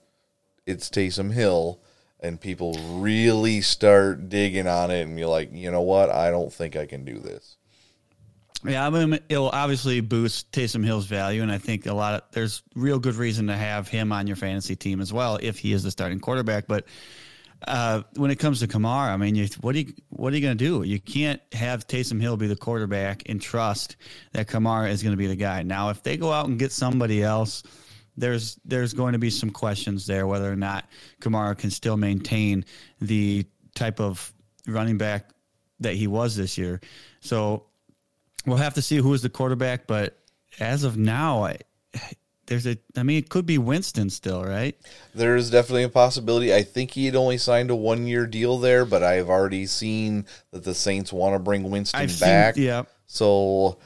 it's 0.66 0.90
Taysom 0.90 1.34
Hill 1.34 1.80
and 2.20 2.42
people 2.42 2.74
really 3.00 3.62
start 3.62 4.30
digging 4.30 4.68
on 4.68 4.92
it 4.92 5.02
and 5.02 5.18
you're 5.18 5.28
like, 5.28 5.50
you 5.54 5.72
know 5.72 5.82
what, 5.82 6.10
I 6.10 6.32
don't 6.32 6.52
think 6.52 6.76
I 6.76 6.86
can 6.86 7.06
do 7.06 7.20
this. 7.20 7.58
Yeah, 8.66 8.86
I 8.86 8.90
mean, 8.90 9.20
it'll 9.30 9.50
obviously 9.50 10.02
boost 10.02 10.52
Taysom 10.52 10.84
Hill's 10.84 11.06
value, 11.06 11.44
and 11.44 11.52
I 11.52 11.60
think 11.60 11.86
a 11.86 11.94
lot 11.94 12.16
of 12.16 12.22
there's 12.32 12.64
real 12.76 12.98
good 12.98 13.16
reason 13.16 13.48
to 13.48 13.56
have 13.56 13.88
him 13.88 14.12
on 14.12 14.26
your 14.26 14.36
fantasy 14.36 14.76
team 14.76 15.00
as 15.00 15.14
well 15.14 15.38
if 15.42 15.60
he 15.60 15.74
is 15.74 15.84
the 15.84 15.92
starting 15.92 16.20
quarterback. 16.20 16.68
But 16.68 16.86
uh, 17.66 18.04
when 18.16 18.30
it 18.32 18.38
comes 18.38 18.60
to 18.60 18.68
Kamara, 18.68 19.10
I 19.10 19.18
mean, 19.18 19.36
you, 19.36 19.48
what 19.62 19.76
are 19.76 19.80
you 19.80 19.94
what 20.10 20.34
are 20.34 20.36
you 20.36 20.42
going 20.42 20.58
to 20.58 20.64
do? 20.64 20.84
You 20.84 21.00
can't 21.00 21.42
have 21.54 21.88
Taysom 21.88 22.22
Hill 22.22 22.38
be 22.38 22.48
the 22.48 22.56
quarterback 22.56 23.24
and 23.28 23.42
trust 23.42 23.96
that 24.34 24.48
Kamara 24.48 24.90
is 24.90 25.02
going 25.02 25.14
to 25.14 25.18
be 25.18 25.28
the 25.28 25.36
guy. 25.36 25.64
Now, 25.64 25.90
if 25.90 26.04
they 26.04 26.18
go 26.18 26.32
out 26.32 26.48
and 26.48 26.60
get 26.60 26.72
somebody 26.72 27.24
else, 27.24 27.64
there's 28.16 28.60
there's 28.66 28.94
going 28.94 29.14
to 29.14 29.20
be 29.20 29.30
some 29.30 29.50
questions 29.50 30.06
there 30.06 30.28
whether 30.28 30.52
or 30.52 30.56
not 30.56 30.86
Kamara 31.20 31.58
can 31.58 31.72
still 31.72 31.98
maintain 31.98 32.66
the 33.02 33.46
type 33.76 34.00
of 34.00 34.34
running 34.68 34.98
back 34.98 35.30
that 35.80 35.94
he 35.94 36.08
was 36.08 36.36
this 36.36 36.58
year. 36.58 36.82
So 37.22 37.66
we'll 38.46 38.58
have 38.58 38.74
to 38.76 38.82
see 38.82 38.98
who 38.98 39.14
is 39.14 39.22
the 39.22 39.30
quarterback, 39.30 39.88
but 39.88 40.18
as 40.60 40.84
of 40.84 40.98
now, 40.98 41.46
I, 41.46 41.58
there's 42.48 42.66
a. 42.66 42.78
I 42.96 43.04
mean, 43.04 43.18
it 43.18 43.30
could 43.30 43.46
be 43.46 43.58
Winston 43.58 44.10
still, 44.10 44.44
right? 44.44 44.76
There 45.14 45.36
is 45.36 45.50
definitely 45.50 45.84
a 45.84 45.90
possibility. 45.90 46.54
I 46.54 46.64
think 46.64 46.92
he 46.92 47.06
had 47.06 47.16
only 47.16 47.38
signed 47.38 47.70
a 47.70 47.76
one 47.76 48.08
year 48.08 48.26
deal 48.26 48.58
there, 48.58 48.86
but 48.86 49.04
I've 49.04 49.30
already 49.30 49.66
seen 49.66 50.26
that 50.52 50.64
the 50.64 50.74
Saints 50.74 51.14
want 51.14 51.36
to 51.36 51.40
bring 51.40 51.70
Winston 51.70 52.02
I've 52.02 52.20
back. 52.20 52.56
seen. 52.56 52.64
Yeah, 52.64 52.84
So, 53.06 53.78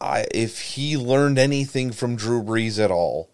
I 0.00 0.26
if 0.32 0.60
he 0.60 0.96
learned 0.96 1.38
anything 1.38 1.92
from 1.92 2.16
Drew 2.16 2.42
Brees 2.42 2.82
at 2.82 2.90
all, 2.90 3.30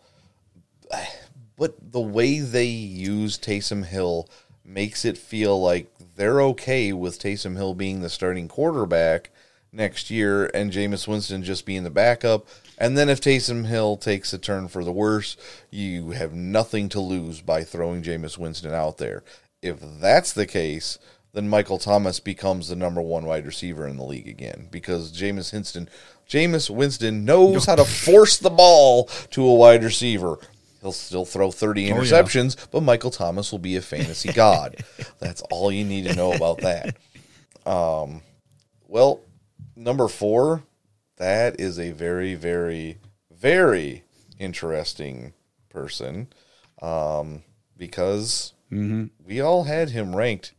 but 1.56 1.92
the 1.92 2.00
way 2.00 2.38
they 2.38 2.64
use 2.64 3.38
Taysom 3.38 3.86
Hill 3.86 4.28
makes 4.64 5.04
it 5.04 5.18
feel 5.18 5.60
like 5.60 5.90
they're 6.16 6.40
okay 6.42 6.92
with 6.92 7.18
Taysom 7.18 7.56
Hill 7.56 7.74
being 7.74 8.00
the 8.00 8.10
starting 8.10 8.48
quarterback 8.48 9.30
next 9.72 10.10
year 10.10 10.46
and 10.54 10.72
Jameis 10.72 11.08
Winston 11.08 11.42
just 11.42 11.66
being 11.66 11.82
the 11.84 11.90
backup. 11.90 12.46
And 12.78 12.98
then 12.98 13.08
if 13.08 13.20
Taysom 13.20 13.66
Hill 13.66 13.96
takes 13.96 14.32
a 14.32 14.38
turn 14.38 14.68
for 14.68 14.82
the 14.82 14.92
worse, 14.92 15.36
you 15.70 16.10
have 16.10 16.32
nothing 16.34 16.88
to 16.90 17.00
lose 17.00 17.40
by 17.40 17.62
throwing 17.64 18.02
Jameis 18.02 18.36
Winston 18.38 18.72
out 18.74 18.98
there. 18.98 19.22
If 19.62 19.78
that's 19.80 20.32
the 20.32 20.46
case, 20.46 20.98
then 21.32 21.48
Michael 21.48 21.78
Thomas 21.78 22.20
becomes 22.20 22.68
the 22.68 22.76
number 22.76 23.00
one 23.00 23.26
wide 23.26 23.46
receiver 23.46 23.86
in 23.86 23.96
the 23.96 24.04
league 24.04 24.28
again 24.28 24.68
because 24.70 25.12
Jameis 25.12 25.52
Winston, 25.52 25.88
Jameis 26.28 26.68
Winston 26.70 27.24
knows 27.24 27.64
how 27.66 27.76
to 27.76 27.84
force 28.06 28.38
the 28.38 28.50
ball 28.50 29.04
to 29.30 29.46
a 29.46 29.54
wide 29.54 29.84
receiver. 29.84 30.38
He'll 30.80 30.92
still 30.92 31.24
throw 31.24 31.50
30 31.50 31.84
Oh, 31.84 31.86
yeah. 31.86 32.00
interceptions, 32.02 32.56
but 32.70 32.82
Michael 32.82 33.10
Thomas 33.10 33.50
will 33.52 33.58
be 33.58 33.76
a 33.76 33.80
fantasy 33.80 34.32
god. 34.34 34.84
That's 35.18 35.40
all 35.50 35.72
you 35.72 35.84
need 35.84 36.04
to 36.06 36.14
know 36.14 36.32
about 36.32 36.58
that. 36.58 36.96
Um, 37.66 38.20
well, 38.86 39.20
number 39.74 40.08
four, 40.08 40.62
that 41.16 41.58
is 41.60 41.78
a 41.78 41.90
very, 41.92 42.34
very, 42.34 42.98
very 43.30 44.04
interesting 44.38 45.32
person 45.68 46.28
um, 46.82 47.42
because 47.76 48.52
Mm-hmm. 48.72 49.04
we 49.24 49.40
all 49.40 49.64
had 49.64 49.90
him 49.90 50.16
ranked 50.16 50.52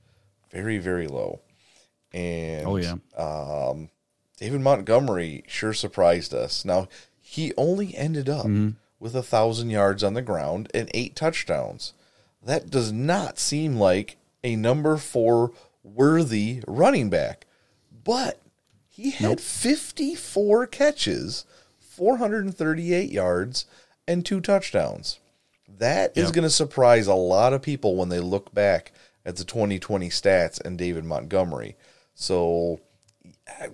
very, 0.49 0.77
very 0.77 1.05
low. 1.07 1.41
And 2.13 2.65
Oh, 2.65 2.77
yeah. 2.77 2.95
um, 3.17 3.89
David 4.37 4.61
Montgomery 4.61 5.43
sure 5.47 5.73
surprised 5.73 6.33
us. 6.33 6.63
Now, 6.63 6.87
he 7.19 7.51
only 7.57 7.93
ended 7.97 8.29
up 8.29 8.45
Mm-hmm. 8.45 8.69
with 8.99 9.15
a 9.15 9.23
thousand 9.23 9.69
yards 9.71 10.01
on 10.01 10.13
the 10.13 10.21
ground 10.21 10.69
and 10.73 10.89
eight 10.93 11.15
touchdowns. 11.15 11.93
That 12.41 12.69
does 12.69 12.91
not 12.93 13.37
seem 13.37 13.75
like 13.75 14.15
a 14.45 14.55
number 14.55 14.95
four 14.95 15.51
worthy 15.83 16.61
running 16.67 17.09
back. 17.09 17.47
But 18.03 18.39
he 18.95 19.11
had 19.11 19.41
54 19.41 20.67
catches, 20.67 21.45
438 21.79 23.11
yards, 23.11 23.65
and 24.07 24.25
two 24.25 24.39
touchdowns. 24.39 25.19
That 25.67 26.11
is 26.15 26.25
Yep. 26.27 26.33
going 26.33 26.43
to 26.43 26.49
surprise 26.49 27.07
a 27.07 27.13
lot 27.13 27.51
of 27.53 27.61
people 27.61 27.95
when 27.95 28.09
they 28.09 28.19
look 28.21 28.53
back 28.53 28.91
at 29.25 29.35
the 29.35 29.43
2020 29.43 30.09
stats 30.09 30.61
and 30.63 30.77
David 30.77 31.03
Montgomery. 31.03 31.75
So 32.13 32.79
I, 33.47 33.69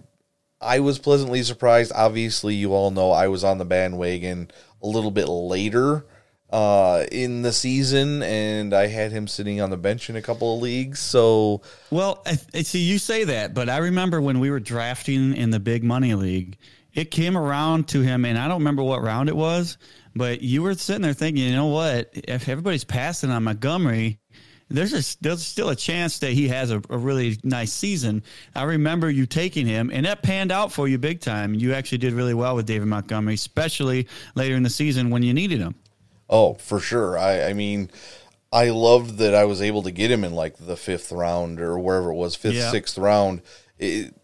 I 0.60 0.80
was 0.80 0.98
pleasantly 0.98 1.44
surprised. 1.44 1.92
Obviously, 1.94 2.56
you 2.56 2.74
all 2.74 2.90
know 2.90 3.12
I 3.12 3.28
was 3.28 3.44
on 3.44 3.58
the 3.60 3.66
bandwagon 3.66 4.50
a 4.82 4.88
little 4.88 5.12
bit 5.12 5.28
later 5.28 6.06
uh, 6.51 7.05
in 7.12 7.41
the 7.41 7.53
season, 7.53 8.22
and 8.24 8.74
I 8.74 8.88
had 8.88 9.12
him 9.12 9.27
sitting 9.27 9.62
on 9.62 9.70
the 9.70 9.77
bench 9.77 10.10
in 10.10 10.15
a 10.15 10.22
couple 10.22 10.55
of 10.55 10.62
leagues. 10.62 11.00
So 11.00 11.62
Well, 11.89 12.22
I, 12.25 12.62
see 12.63 12.79
you 12.79 12.98
say 12.98 13.24
that, 13.24 13.53
but 13.53 13.70
I 13.70 13.77
remember 13.77 14.22
when 14.22 14.39
we 14.39 14.50
were 14.50 14.60
drafting 14.60 15.36
in 15.36 15.51
the 15.51 15.60
big 15.60 15.84
money 15.84 16.13
league, 16.13 16.58
it 16.93 17.10
came 17.10 17.38
around 17.38 17.88
to 17.89 18.01
him, 18.01 18.25
and 18.25 18.38
I 18.38 18.48
don't 18.48 18.60
remember 18.60 18.84
what 18.84 19.01
round 19.01 19.29
it 19.29 19.36
was, 19.36 19.77
but 20.13 20.41
you 20.41 20.62
were 20.62 20.74
sitting 20.74 21.03
there 21.03 21.13
thinking, 21.13 21.43
you 21.43 21.55
know 21.55 21.67
what? 21.67 22.10
If 22.13 22.50
everybody's 22.50 22.84
passing 22.84 23.31
on 23.31 23.43
Montgomery, 23.43 24.20
there's 24.67 24.93
a, 24.93 25.17
there's 25.22 25.46
still 25.46 25.70
a 25.70 25.75
chance 25.75 26.20
that 26.20 26.31
he 26.31 26.48
has 26.50 26.72
a, 26.72 26.81
a, 26.89 26.98
really 26.98 27.38
nice 27.43 27.74
season. 27.74 28.24
I 28.55 28.63
remember 28.63 29.10
you 29.10 29.25
taking 29.25 29.67
him, 29.67 29.89
and 29.93 30.05
that 30.05 30.24
panned 30.24 30.51
out 30.51 30.72
for 30.72 30.88
you 30.88 30.98
big 30.98 31.22
time. 31.22 31.53
You 31.53 31.74
actually 31.74 32.00
did 32.00 32.13
really 32.13 32.34
well 32.34 32.55
with 32.55 32.65
David 32.65 32.88
Montgomery, 32.88 33.36
especially 33.36 34.08
later 34.36 34.55
in 34.55 34.63
the 34.63 34.70
season 34.70 35.10
when 35.10 35.24
you 35.24 35.34
needed 35.34 35.60
him. 35.60 35.75
Oh, 36.31 36.53
for 36.55 36.79
sure. 36.79 37.17
I, 37.17 37.50
I 37.50 37.53
mean, 37.53 37.91
I 38.51 38.69
loved 38.69 39.17
that 39.17 39.35
I 39.35 39.43
was 39.43 39.61
able 39.61 39.83
to 39.83 39.91
get 39.91 40.09
him 40.09 40.23
in 40.23 40.33
like 40.33 40.57
the 40.57 40.77
fifth 40.77 41.11
round 41.11 41.59
or 41.59 41.77
wherever 41.77 42.11
it 42.11 42.15
was, 42.15 42.35
fifth, 42.35 42.55
yeah. 42.55 42.71
sixth 42.71 42.97
round. 42.97 43.41
It, 43.77 44.15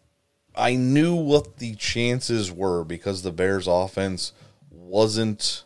I 0.55 0.75
knew 0.75 1.13
what 1.13 1.57
the 1.57 1.75
chances 1.75 2.51
were 2.51 2.83
because 2.83 3.21
the 3.21 3.31
Bears' 3.31 3.67
offense 3.67 4.33
wasn't 4.71 5.65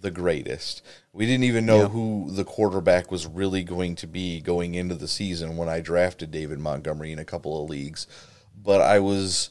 the 0.00 0.10
greatest. 0.10 0.82
We 1.12 1.26
didn't 1.26 1.44
even 1.44 1.66
know 1.66 1.82
yeah. 1.82 1.88
who 1.88 2.28
the 2.30 2.44
quarterback 2.44 3.10
was 3.10 3.26
really 3.26 3.62
going 3.62 3.94
to 3.96 4.06
be 4.06 4.40
going 4.40 4.74
into 4.74 4.94
the 4.94 5.08
season 5.08 5.56
when 5.56 5.68
I 5.68 5.80
drafted 5.80 6.30
David 6.30 6.58
Montgomery 6.58 7.12
in 7.12 7.18
a 7.18 7.24
couple 7.24 7.62
of 7.62 7.70
leagues. 7.70 8.06
But 8.60 8.80
I 8.80 8.98
was 8.98 9.50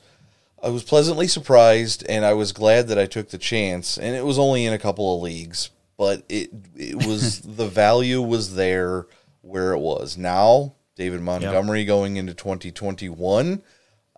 I 0.61 0.69
was 0.69 0.83
pleasantly 0.83 1.27
surprised 1.27 2.05
and 2.07 2.25
I 2.25 2.33
was 2.33 2.51
glad 2.51 2.87
that 2.89 2.99
I 2.99 3.05
took 3.05 3.29
the 3.29 3.37
chance 3.37 3.97
and 3.97 4.15
it 4.15 4.25
was 4.25 4.37
only 4.37 4.65
in 4.65 4.73
a 4.73 4.79
couple 4.79 5.15
of 5.15 5.21
leagues, 5.21 5.69
but 6.01 6.23
it 6.29 6.49
it 6.75 7.05
was 7.05 7.41
the 7.57 7.67
value 7.67 8.23
was 8.23 8.55
there 8.55 9.05
where 9.41 9.73
it 9.73 9.79
was. 9.79 10.17
Now, 10.17 10.73
David 10.95 11.21
Montgomery 11.21 11.81
yep. 11.81 11.87
going 11.87 12.17
into 12.17 12.33
2021 12.33 13.61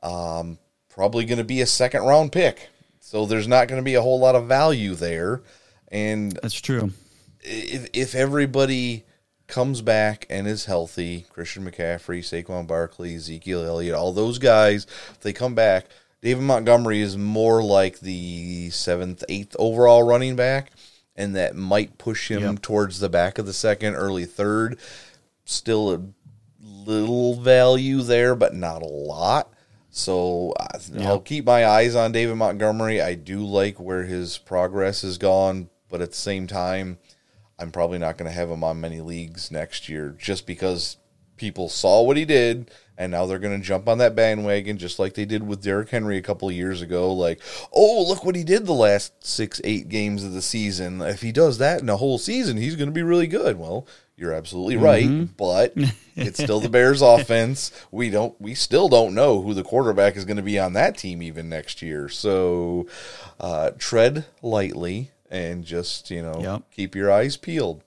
um, 0.02 0.58
probably 0.90 1.26
going 1.26 1.40
to 1.40 1.44
be 1.44 1.60
a 1.60 1.66
second 1.66 2.04
round 2.04 2.32
pick. 2.32 2.70
So 3.02 3.26
there's 3.26 3.50
not 3.50 3.68
going 3.68 3.82
to 3.82 3.86
be 3.86 3.96
a 3.96 4.02
whole 4.02 4.20
lot 4.20 4.36
of 4.36 4.48
value 4.48 4.96
there. 4.96 5.42
And 5.90 6.32
that's 6.42 6.62
true 6.62 6.92
if 7.44 7.90
if 7.94 8.16
everybody 8.16 9.04
comes 9.48 9.82
back 9.82 10.26
and 10.30 10.48
is 10.48 10.66
healthy, 10.66 11.26
Christian 11.30 11.70
McCaffrey, 11.70 12.20
Saquon 12.20 12.66
Barkley, 12.66 13.16
Ezekiel 13.16 13.66
Elliott, 13.66 13.96
all 13.96 14.14
those 14.14 14.40
guys, 14.40 14.88
if 15.12 15.20
they 15.20 15.34
come 15.34 15.54
back, 15.54 15.88
David 16.22 16.44
Montgomery 16.44 17.02
is 17.02 17.18
more 17.18 17.62
like 17.62 18.00
the 18.00 18.70
seventh, 18.70 19.24
eighth 19.28 19.56
overall 19.60 20.04
running 20.04 20.38
back, 20.38 20.72
and 21.16 21.36
that 21.36 21.56
might 21.56 21.98
push 21.98 22.30
him 22.30 22.42
yep. 22.42 22.62
towards 22.62 23.00
the 23.00 23.10
back 23.10 23.38
of 23.38 23.46
the 23.46 23.54
second, 23.54 23.96
early 23.96 24.26
third. 24.26 24.80
Still 25.46 25.94
a 25.94 26.02
little 26.60 27.36
value 27.36 28.02
there, 28.02 28.36
but 28.36 28.54
not 28.54 28.82
a 28.82 28.88
lot. 28.88 29.54
So 29.90 30.54
yep. 30.92 31.06
I'll 31.06 31.20
keep 31.20 31.46
my 31.46 31.66
eyes 31.66 31.96
on 31.96 32.12
David 32.12 32.36
Montgomery. 32.36 33.02
I 33.02 33.14
do 33.14 33.46
like 33.46 33.80
where 33.80 34.04
his 34.04 34.38
progress 34.40 35.04
has 35.04 35.18
gone, 35.18 35.70
but 35.90 36.02
at 36.02 36.10
the 36.12 36.18
same 36.18 36.48
time, 36.48 36.98
I'm 37.60 37.72
probably 37.72 38.00
not 38.00 38.18
going 38.18 38.30
to 38.30 38.36
have 38.36 38.50
him 38.50 38.64
on 38.64 38.82
many 38.82 39.02
leagues 39.02 39.52
next 39.52 39.88
year 39.88 40.16
just 40.18 40.48
because 40.48 40.98
people 41.38 41.70
saw 41.70 42.02
what 42.02 42.18
he 42.18 42.26
did 42.26 42.72
and 42.98 43.12
now 43.12 43.26
they're 43.26 43.40
going 43.40 43.60
to 43.60 43.66
jump 43.66 43.88
on 43.88 43.98
that 43.98 44.16
bandwagon 44.16 44.78
just 44.78 45.00
like 45.00 45.14
they 45.14 45.26
did 45.26 45.46
with 45.46 45.64
Derrick 45.64 45.90
Henry 45.90 46.18
a 46.18 46.22
couple 46.22 46.48
of 46.48 46.56
years 46.56 46.82
ago. 46.82 47.12
Like, 47.14 47.42
oh, 47.72 48.06
look 48.08 48.24
what 48.24 48.36
he 48.36 48.44
did 48.44 48.66
the 48.66 48.74
last 48.74 49.26
six, 49.26 49.60
eight 49.64 49.90
games 49.90 50.24
of 50.24 50.34
the 50.34 50.42
season. 50.42 51.02
If 51.02 51.22
he 51.22 51.32
does 51.32 51.58
that 51.58 51.82
in 51.82 51.90
a 51.90 51.98
whole 51.98 52.18
season, 52.18 52.58
he's 52.58 52.76
going 52.76 52.90
to 52.90 52.94
be 52.94 53.04
really 53.04 53.28
good. 53.28 53.58
Well, 53.58 53.88
you're 54.16 54.34
absolutely 54.34 54.78
right, 54.78 55.06
mm-hmm. 55.06 55.34
but 55.38 55.74
it's 56.16 56.42
still 56.42 56.60
the 56.60 56.70
Bears 56.70 57.02
offense. 57.02 57.72
We 57.92 58.10
don't 58.10 58.40
we 58.40 58.54
still 58.54 58.88
don't 58.88 59.16
know 59.16 59.42
who 59.42 59.54
the 59.54 59.64
quarterback 59.64 60.16
is 60.16 60.26
going 60.26 60.38
to 60.38 60.44
be 60.44 60.60
on 60.60 60.74
that 60.74 60.98
team 60.98 61.22
even 61.24 61.50
next 61.50 61.82
year. 61.82 62.10
So 62.10 62.88
uh, 63.40 63.72
tread 63.78 64.26
lightly 64.42 65.12
and 65.32 65.66
just 65.66 66.12
you 66.12 66.22
know 66.22 66.40
yep. 66.42 66.72
keep 66.72 66.96
your 66.96 67.12
eyes 67.12 67.38
peeled. 67.38 67.84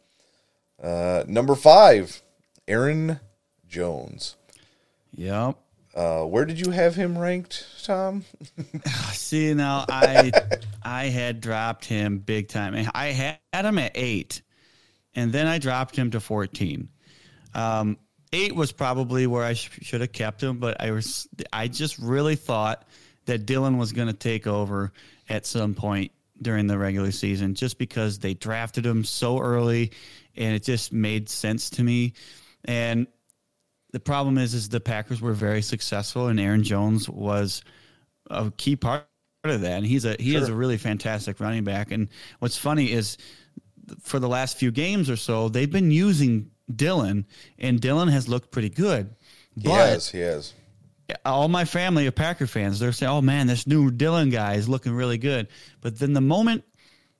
Uh, 0.82 1.24
number 1.26 1.54
five, 1.54 2.22
Aaron 2.66 3.20
Jones. 3.68 4.36
Yep. 5.14 5.58
Uh, 5.94 6.24
where 6.24 6.44
did 6.44 6.60
you 6.60 6.70
have 6.70 6.94
him 6.94 7.16
ranked, 7.16 7.66
Tom? 7.84 8.24
See 9.12 9.54
now, 9.54 9.86
I 9.88 10.30
I 10.82 11.06
had 11.06 11.40
dropped 11.40 11.86
him 11.86 12.18
big 12.18 12.48
time. 12.48 12.74
I 12.94 13.06
had 13.06 13.64
him 13.64 13.78
at 13.78 13.92
eight, 13.94 14.42
and 15.14 15.32
then 15.32 15.46
I 15.46 15.58
dropped 15.58 15.96
him 15.96 16.10
to 16.10 16.20
fourteen. 16.20 16.90
Um, 17.54 17.96
eight 18.32 18.54
was 18.54 18.72
probably 18.72 19.26
where 19.26 19.42
I 19.42 19.54
sh- 19.54 19.70
should 19.80 20.02
have 20.02 20.12
kept 20.12 20.42
him, 20.42 20.58
but 20.58 20.80
I 20.80 20.90
was 20.90 21.26
I 21.50 21.68
just 21.68 21.98
really 21.98 22.36
thought 22.36 22.86
that 23.24 23.46
Dillon 23.46 23.78
was 23.78 23.92
going 23.92 24.08
to 24.08 24.14
take 24.14 24.46
over 24.46 24.92
at 25.28 25.46
some 25.46 25.74
point 25.74 26.12
during 26.40 26.66
the 26.66 26.78
regular 26.78 27.10
season 27.10 27.54
just 27.54 27.78
because 27.78 28.18
they 28.18 28.34
drafted 28.34 28.84
him 28.84 29.04
so 29.04 29.40
early 29.40 29.92
and 30.36 30.54
it 30.54 30.62
just 30.62 30.92
made 30.92 31.28
sense 31.28 31.70
to 31.70 31.82
me. 31.82 32.12
And 32.66 33.06
the 33.92 34.00
problem 34.00 34.38
is 34.38 34.54
is 34.54 34.68
the 34.68 34.80
Packers 34.80 35.20
were 35.20 35.32
very 35.32 35.62
successful 35.62 36.28
and 36.28 36.38
Aaron 36.40 36.62
Jones 36.62 37.08
was 37.08 37.62
a 38.30 38.50
key 38.56 38.76
part 38.76 39.06
of 39.44 39.60
that. 39.60 39.78
And 39.78 39.86
he's 39.86 40.04
a 40.04 40.16
he 40.18 40.32
sure. 40.32 40.42
is 40.42 40.48
a 40.48 40.54
really 40.54 40.76
fantastic 40.76 41.40
running 41.40 41.64
back. 41.64 41.90
And 41.90 42.08
what's 42.38 42.56
funny 42.56 42.92
is 42.92 43.16
for 44.00 44.18
the 44.18 44.28
last 44.28 44.56
few 44.56 44.70
games 44.70 45.08
or 45.08 45.16
so, 45.16 45.48
they've 45.48 45.70
been 45.70 45.90
using 45.90 46.50
Dillon, 46.74 47.26
and 47.58 47.80
Dillon 47.80 48.08
has 48.08 48.28
looked 48.28 48.50
pretty 48.50 48.70
good. 48.70 49.14
He 49.60 49.68
has, 49.70 50.08
he 50.08 50.18
has 50.18 50.52
all 51.24 51.48
my 51.48 51.64
family 51.64 52.06
of 52.06 52.14
Packer 52.14 52.46
fans, 52.46 52.78
they're 52.78 52.92
saying, 52.92 53.10
"Oh 53.10 53.22
man, 53.22 53.46
this 53.46 53.66
new 53.66 53.90
Dillon 53.90 54.30
guy 54.30 54.54
is 54.54 54.68
looking 54.68 54.92
really 54.92 55.18
good." 55.18 55.48
But 55.80 55.98
then 55.98 56.12
the 56.12 56.20
moment 56.20 56.64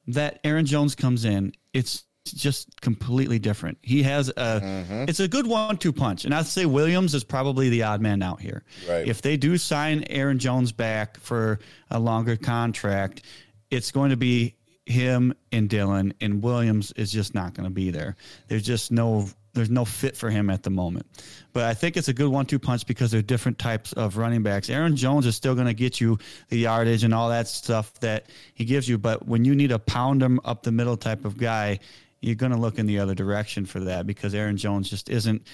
that 0.09 0.40
Aaron 0.44 0.66
Jones 0.66 0.94
comes 0.94 1.24
in, 1.24 1.52
it's 1.72 2.05
just 2.33 2.81
completely 2.81 3.39
different. 3.39 3.79
He 3.83 4.03
has 4.03 4.29
a 4.31 4.61
mm-hmm. 4.61 5.05
it's 5.09 5.21
a 5.21 5.29
good 5.29 5.47
one-two 5.47 5.93
punch, 5.93 6.25
and 6.25 6.35
I'd 6.35 6.47
say 6.47 6.67
Williams 6.67 7.15
is 7.15 7.25
probably 7.25 7.69
the 7.69 7.83
odd 7.83 8.01
man 8.01 8.23
out 8.23 8.41
here. 8.41 8.65
Right. 8.89 9.07
If 9.07 9.23
they 9.23 9.37
do 9.37 9.57
sign 9.57 10.05
Aaron 10.11 10.39
Jones 10.39 10.73
back 10.73 11.19
for 11.19 11.59
a 11.91 11.99
longer 11.99 12.37
contract, 12.37 13.23
it's 13.71 13.91
going 13.91 14.11
to 14.11 14.17
be 14.17 14.55
him 14.87 15.35
and 15.51 15.69
Dillon 15.69 16.15
and 16.21 16.43
Williams 16.43 16.93
is 16.93 17.11
just 17.11 17.35
not 17.35 17.55
going 17.55 17.65
to 17.65 17.75
be 17.75 17.91
there. 17.91 18.17
There's 18.49 18.62
just 18.62 18.93
no 18.93 19.29
there's 19.57 19.71
no 19.71 19.87
fit 19.87 20.17
for 20.17 20.29
him 20.29 20.51
at 20.51 20.62
the 20.62 20.71
moment. 20.71 21.07
But 21.55 21.65
I 21.65 21.73
think 21.73 21.97
it's 21.97 22.09
a 22.09 22.12
good 22.12 22.29
one-two 22.29 22.59
punch 22.59 22.87
because 22.87 23.11
they're 23.11 23.23
different 23.23 23.59
types 23.59 23.95
of 23.95 24.19
running 24.19 24.43
backs. 24.43 24.69
Aaron 24.69 24.95
Jones 24.95 25.25
is 25.25 25.35
still 25.35 25.55
going 25.55 25.67
to 25.67 25.75
get 25.75 25.99
you 25.99 26.19
the 26.51 26.59
yardage 26.59 27.05
and 27.05 27.15
all 27.15 27.31
that 27.31 27.49
stuff 27.49 27.95
that 28.01 28.27
he 28.53 28.67
gives 28.67 28.87
you, 28.87 28.99
but 28.99 29.27
when 29.27 29.47
you 29.47 29.55
need 29.55 29.73
a 29.73 29.79
pound 29.79 30.23
him 30.23 30.39
up 30.45 30.62
the 30.62 30.73
middle 30.73 30.97
type 30.97 31.25
of 31.25 31.39
guy, 31.39 31.79
you're 32.20 32.35
going 32.35 32.52
to 32.52 32.59
look 32.59 32.79
in 32.79 32.87
the 32.87 32.98
other 32.98 33.14
direction 33.14 33.66
for 33.66 33.81
that 33.81 34.07
because 34.07 34.35
Aaron 34.35 34.57
Jones 34.57 34.88
just 34.90 35.09
isn't 35.09 35.46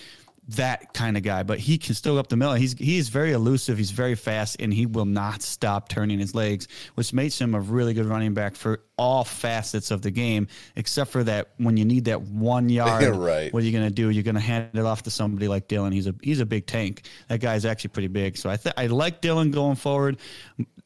that 0.49 0.93
kind 0.93 1.17
of 1.17 1.23
guy, 1.23 1.45
but 1.45 1.59
he 1.61 1.79
can 1.79 1.95
still 1.95 2.15
go 2.15 2.21
up 2.21 2.27
the 2.27 2.37
middle. 2.37 2.55
He's 2.55 2.73
he's 2.73 3.09
very 3.11 3.33
elusive. 3.33 3.79
He's 3.79 3.93
very 3.93 4.17
fast, 4.17 4.57
and 4.59 4.75
he 4.75 4.87
will 4.87 5.05
not 5.05 5.41
stop 5.41 5.89
turning 5.89 6.19
his 6.19 6.35
legs, 6.35 6.67
which 6.97 7.13
makes 7.13 7.41
him 7.41 7.55
a 7.55 7.61
really 7.61 7.95
good 7.95 8.07
running 8.07 8.35
back 8.35 8.57
for 8.57 8.81
all 8.99 9.23
facets 9.23 9.93
of 9.93 10.03
the 10.03 10.11
game, 10.11 10.49
except 10.75 11.13
for 11.13 11.23
that 11.25 11.51
when 11.59 11.77
you 11.77 11.85
need 11.85 12.07
that 12.07 12.23
one 12.23 12.69
yard. 12.69 13.15
right. 13.15 13.53
What 13.53 13.63
are 13.63 13.67
you 13.67 13.73
going 13.73 13.89
to 13.89 13.95
do? 13.95 14.11
You're 14.11 14.25
going 14.25 14.35
to 14.35 14.41
hand 14.41 14.71
it 14.75 14.85
off 14.85 15.05
to 15.05 15.11
somebody 15.11 15.47
like 15.47 15.69
Dillon. 15.69 15.93
He's 15.93 16.09
a 16.09 16.15
he's 16.23 16.41
a 16.41 16.47
big 16.47 16.67
tank. 16.67 17.03
That 17.29 17.41
guy's 17.41 17.65
actually 17.65 17.91
pretty 17.91 18.09
big. 18.09 18.37
So 18.37 18.51
I 18.51 18.57
th- 18.57 18.75
I 18.77 18.87
like 18.89 19.21
Dillon 19.21 19.53
going 19.53 19.77
forward. 19.77 20.19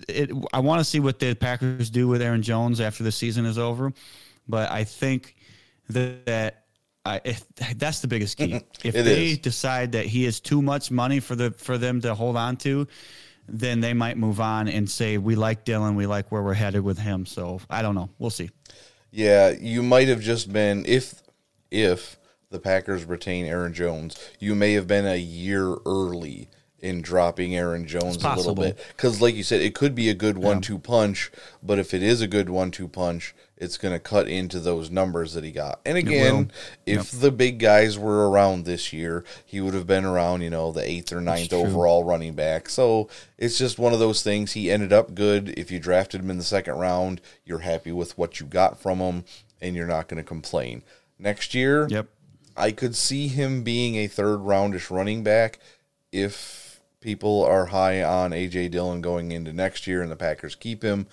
It, 0.06 0.30
I 0.52 0.60
want 0.60 0.80
to 0.80 0.84
see 0.84 1.00
what 1.00 1.18
the 1.18 1.34
Packers 1.34 1.88
do 1.88 2.08
with 2.08 2.20
Aaron 2.20 2.42
Jones 2.42 2.78
after 2.78 3.02
the 3.04 3.12
season 3.12 3.46
is 3.46 3.56
over, 3.56 3.90
but 4.46 4.70
I 4.70 4.84
think 4.84 5.34
that, 5.90 6.64
I, 7.04 7.20
if, 7.24 7.44
that's 7.76 8.00
the 8.00 8.08
biggest 8.08 8.36
key. 8.36 8.60
If 8.82 8.94
they 8.94 9.32
is. 9.32 9.38
decide 9.38 9.92
that 9.92 10.06
he 10.06 10.24
is 10.24 10.40
too 10.40 10.60
much 10.60 10.90
money 10.90 11.20
for 11.20 11.36
the 11.36 11.52
for 11.52 11.78
them 11.78 12.00
to 12.00 12.14
hold 12.14 12.36
on 12.36 12.56
to, 12.58 12.88
then 13.48 13.80
they 13.80 13.94
might 13.94 14.16
move 14.16 14.40
on 14.40 14.68
and 14.68 14.90
say 14.90 15.18
we 15.18 15.36
like 15.36 15.64
Dillon, 15.64 15.94
we 15.94 16.06
like 16.06 16.32
where 16.32 16.42
we're 16.42 16.54
headed 16.54 16.82
with 16.82 16.98
him. 16.98 17.26
So 17.26 17.60
I 17.70 17.82
don't 17.82 17.94
know. 17.94 18.10
We'll 18.18 18.30
see. 18.30 18.50
Yeah, 19.12 19.50
you 19.50 19.82
might 19.82 20.08
have 20.08 20.20
just 20.20 20.52
been 20.52 20.84
if 20.86 21.22
if 21.70 22.18
the 22.50 22.58
Packers 22.58 23.04
retain 23.04 23.46
Aaron 23.46 23.72
Jones, 23.72 24.16
you 24.38 24.54
may 24.54 24.72
have 24.72 24.86
been 24.86 25.06
a 25.06 25.16
year 25.16 25.76
early 25.86 26.48
in 26.80 27.02
dropping 27.02 27.56
Aaron 27.56 27.86
Jones 27.86 28.22
a 28.22 28.34
little 28.34 28.54
bit 28.54 28.78
because, 28.96 29.20
like 29.20 29.34
you 29.34 29.42
said, 29.42 29.60
it 29.60 29.74
could 29.74 29.94
be 29.94 30.08
a 30.08 30.14
good 30.14 30.38
one-two 30.38 30.74
yeah. 30.74 30.80
punch. 30.82 31.30
But 31.62 31.78
if 31.78 31.94
it 31.94 32.02
is 32.02 32.20
a 32.20 32.28
good 32.28 32.48
one-two 32.48 32.88
punch, 32.88 33.34
it's 33.58 33.78
going 33.78 33.94
to 33.94 33.98
cut 33.98 34.28
into 34.28 34.60
those 34.60 34.90
numbers 34.90 35.32
that 35.34 35.44
he 35.44 35.50
got. 35.50 35.80
And 35.86 35.96
again, 35.96 36.50
if 36.84 37.12
yep. 37.12 37.20
the 37.22 37.30
big 37.30 37.58
guys 37.58 37.98
were 37.98 38.28
around 38.28 38.64
this 38.64 38.92
year, 38.92 39.24
he 39.44 39.60
would 39.60 39.72
have 39.72 39.86
been 39.86 40.04
around, 40.04 40.42
you 40.42 40.50
know, 40.50 40.72
the 40.72 40.88
eighth 40.88 41.12
or 41.12 41.22
ninth 41.22 41.52
overall 41.52 42.04
running 42.04 42.34
back. 42.34 42.68
So 42.68 43.08
it's 43.38 43.56
just 43.56 43.78
one 43.78 43.94
of 43.94 43.98
those 43.98 44.22
things. 44.22 44.52
He 44.52 44.70
ended 44.70 44.92
up 44.92 45.14
good. 45.14 45.54
If 45.58 45.70
you 45.70 45.78
drafted 45.78 46.20
him 46.20 46.30
in 46.30 46.38
the 46.38 46.44
second 46.44 46.74
round, 46.74 47.22
you're 47.44 47.60
happy 47.60 47.92
with 47.92 48.18
what 48.18 48.40
you 48.40 48.46
got 48.46 48.78
from 48.78 48.98
him, 48.98 49.24
and 49.60 49.74
you're 49.74 49.86
not 49.86 50.08
going 50.08 50.22
to 50.22 50.28
complain. 50.28 50.82
Next 51.18 51.54
year, 51.54 51.88
yep. 51.88 52.08
I 52.56 52.72
could 52.72 52.94
see 52.94 53.28
him 53.28 53.62
being 53.62 53.96
a 53.96 54.06
third 54.06 54.40
roundish 54.40 54.90
running 54.90 55.22
back 55.22 55.58
if 56.12 56.80
people 57.00 57.42
are 57.44 57.66
high 57.66 58.02
on 58.02 58.32
AJ 58.32 58.70
Dillon 58.70 59.00
going 59.00 59.32
into 59.32 59.52
next 59.52 59.86
year 59.86 60.02
and 60.02 60.10
the 60.10 60.16
Packers 60.16 60.54
keep 60.54 60.82
him 60.82 61.06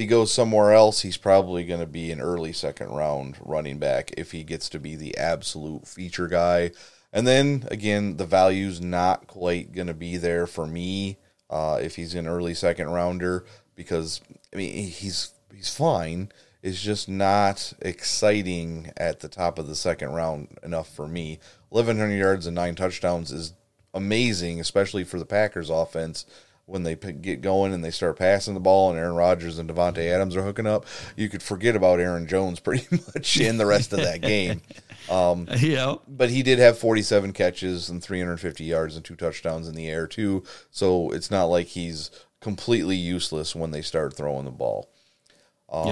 he 0.00 0.06
goes 0.06 0.32
somewhere 0.32 0.72
else, 0.72 1.02
he's 1.02 1.18
probably 1.18 1.62
going 1.62 1.80
to 1.80 1.86
be 1.86 2.10
an 2.10 2.22
early 2.22 2.54
second 2.54 2.88
round 2.88 3.36
running 3.38 3.78
back 3.78 4.10
if 4.16 4.32
he 4.32 4.42
gets 4.44 4.70
to 4.70 4.78
be 4.78 4.96
the 4.96 5.16
absolute 5.18 5.86
feature 5.86 6.26
guy. 6.26 6.70
And 7.12 7.26
then 7.26 7.68
again, 7.70 8.16
the 8.16 8.24
value's 8.24 8.80
not 8.80 9.26
quite 9.26 9.72
going 9.72 9.88
to 9.88 9.94
be 9.94 10.16
there 10.16 10.46
for 10.46 10.66
me 10.66 11.18
uh, 11.50 11.80
if 11.82 11.96
he's 11.96 12.14
an 12.14 12.26
early 12.26 12.54
second 12.54 12.88
rounder 12.88 13.44
because 13.76 14.22
I 14.54 14.56
mean 14.56 14.88
he's 14.88 15.34
he's 15.54 15.74
fine. 15.74 16.32
It's 16.62 16.80
just 16.80 17.06
not 17.06 17.72
exciting 17.82 18.92
at 18.96 19.20
the 19.20 19.28
top 19.28 19.58
of 19.58 19.66
the 19.66 19.76
second 19.76 20.12
round 20.12 20.56
enough 20.62 20.88
for 20.88 21.06
me. 21.06 21.40
1100 21.68 22.14
yards 22.14 22.46
and 22.46 22.54
nine 22.54 22.74
touchdowns 22.74 23.32
is 23.32 23.52
amazing, 23.92 24.60
especially 24.60 25.04
for 25.04 25.18
the 25.18 25.26
Packers 25.26 25.68
offense 25.68 26.24
when 26.70 26.84
they 26.84 26.94
get 26.94 27.40
going 27.40 27.72
and 27.72 27.84
they 27.84 27.90
start 27.90 28.16
passing 28.16 28.54
the 28.54 28.60
ball 28.60 28.90
and 28.90 28.98
Aaron 28.98 29.14
Rodgers 29.14 29.58
and 29.58 29.68
Davante 29.68 29.98
Adams 29.98 30.36
are 30.36 30.42
hooking 30.42 30.66
up. 30.66 30.86
You 31.16 31.28
could 31.28 31.42
forget 31.42 31.76
about 31.76 32.00
Aaron 32.00 32.26
Jones 32.26 32.60
pretty 32.60 32.86
much 32.90 33.38
in 33.38 33.58
the 33.58 33.66
rest 33.66 33.92
of 33.92 33.98
that 34.00 34.20
game. 34.20 34.62
Um, 35.10 35.48
know, 35.74 36.02
but 36.06 36.30
he 36.30 36.42
did 36.42 36.58
have 36.58 36.78
47 36.78 37.32
catches 37.32 37.90
and 37.90 38.02
350 38.02 38.64
yards 38.64 38.96
and 38.96 39.04
two 39.04 39.16
touchdowns 39.16 39.68
in 39.68 39.74
the 39.74 39.88
air 39.88 40.06
too. 40.06 40.44
So 40.70 41.10
it's 41.10 41.30
not 41.30 41.44
like 41.44 41.66
he's 41.66 42.10
completely 42.40 42.96
useless 42.96 43.54
when 43.54 43.72
they 43.72 43.82
start 43.82 44.14
throwing 44.14 44.44
the 44.44 44.50
ball. 44.50 44.90
Um, 45.68 45.86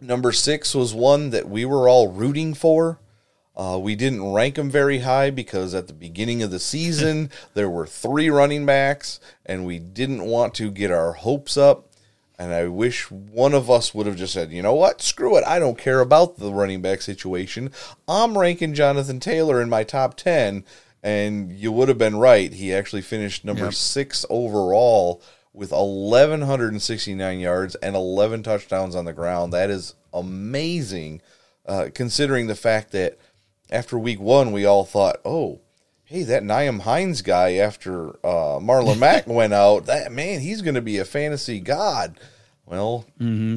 Number 0.00 0.32
six 0.32 0.74
was 0.74 0.94
one 0.94 1.30
that 1.30 1.48
we 1.48 1.64
were 1.64 1.88
all 1.88 2.08
rooting 2.08 2.54
for. 2.54 2.98
Uh, 3.60 3.76
we 3.78 3.94
didn't 3.94 4.32
rank 4.32 4.56
him 4.56 4.70
very 4.70 5.00
high 5.00 5.28
because 5.28 5.74
at 5.74 5.86
the 5.86 5.92
beginning 5.92 6.42
of 6.42 6.50
the 6.50 6.58
season 6.58 7.28
there 7.54 7.68
were 7.68 7.86
three 7.86 8.30
running 8.30 8.64
backs, 8.64 9.20
and 9.44 9.66
we 9.66 9.78
didn't 9.78 10.24
want 10.24 10.54
to 10.54 10.70
get 10.70 10.90
our 10.90 11.12
hopes 11.12 11.58
up. 11.58 11.86
And 12.38 12.54
I 12.54 12.68
wish 12.68 13.10
one 13.10 13.52
of 13.52 13.70
us 13.70 13.94
would 13.94 14.06
have 14.06 14.16
just 14.16 14.32
said, 14.32 14.50
you 14.50 14.62
know 14.62 14.72
what, 14.72 15.02
screw 15.02 15.36
it. 15.36 15.44
I 15.44 15.58
don't 15.58 15.76
care 15.76 16.00
about 16.00 16.38
the 16.38 16.50
running 16.54 16.80
back 16.80 17.02
situation. 17.02 17.70
I'm 18.08 18.38
ranking 18.38 18.72
Jonathan 18.72 19.20
Taylor 19.20 19.60
in 19.60 19.68
my 19.68 19.84
top 19.84 20.16
10. 20.16 20.64
And 21.02 21.52
you 21.52 21.70
would 21.70 21.88
have 21.90 21.98
been 21.98 22.16
right. 22.16 22.50
He 22.50 22.72
actually 22.72 23.02
finished 23.02 23.44
number 23.44 23.64
Yep. 23.64 23.74
six 23.74 24.24
overall 24.30 25.22
with 25.52 25.70
1,169 25.70 27.40
yards 27.40 27.74
and 27.76 27.94
11 27.94 28.42
touchdowns 28.42 28.94
on 28.96 29.04
the 29.04 29.12
ground. 29.12 29.52
That 29.52 29.68
is 29.68 29.94
amazing, 30.14 31.20
uh, 31.66 31.88
considering 31.92 32.46
the 32.46 32.54
fact 32.54 32.92
that 32.92 33.18
after 33.70 33.98
week 33.98 34.20
one, 34.20 34.52
we 34.52 34.64
all 34.64 34.84
thought, 34.84 35.20
oh, 35.24 35.60
hey, 36.04 36.24
that 36.24 36.42
Nyheim 36.42 36.80
Hines 36.80 37.22
guy 37.22 37.54
after 37.54 38.10
uh, 38.26 38.58
Marlon 38.58 38.98
Mack 39.00 39.26
went 39.26 39.54
out, 39.54 39.86
that 39.86 40.12
man, 40.12 40.40
he's 40.40 40.62
going 40.62 40.74
to 40.74 40.82
be 40.82 40.98
a 40.98 41.04
fantasy 41.04 41.60
god. 41.60 42.18
Well, 42.66 43.04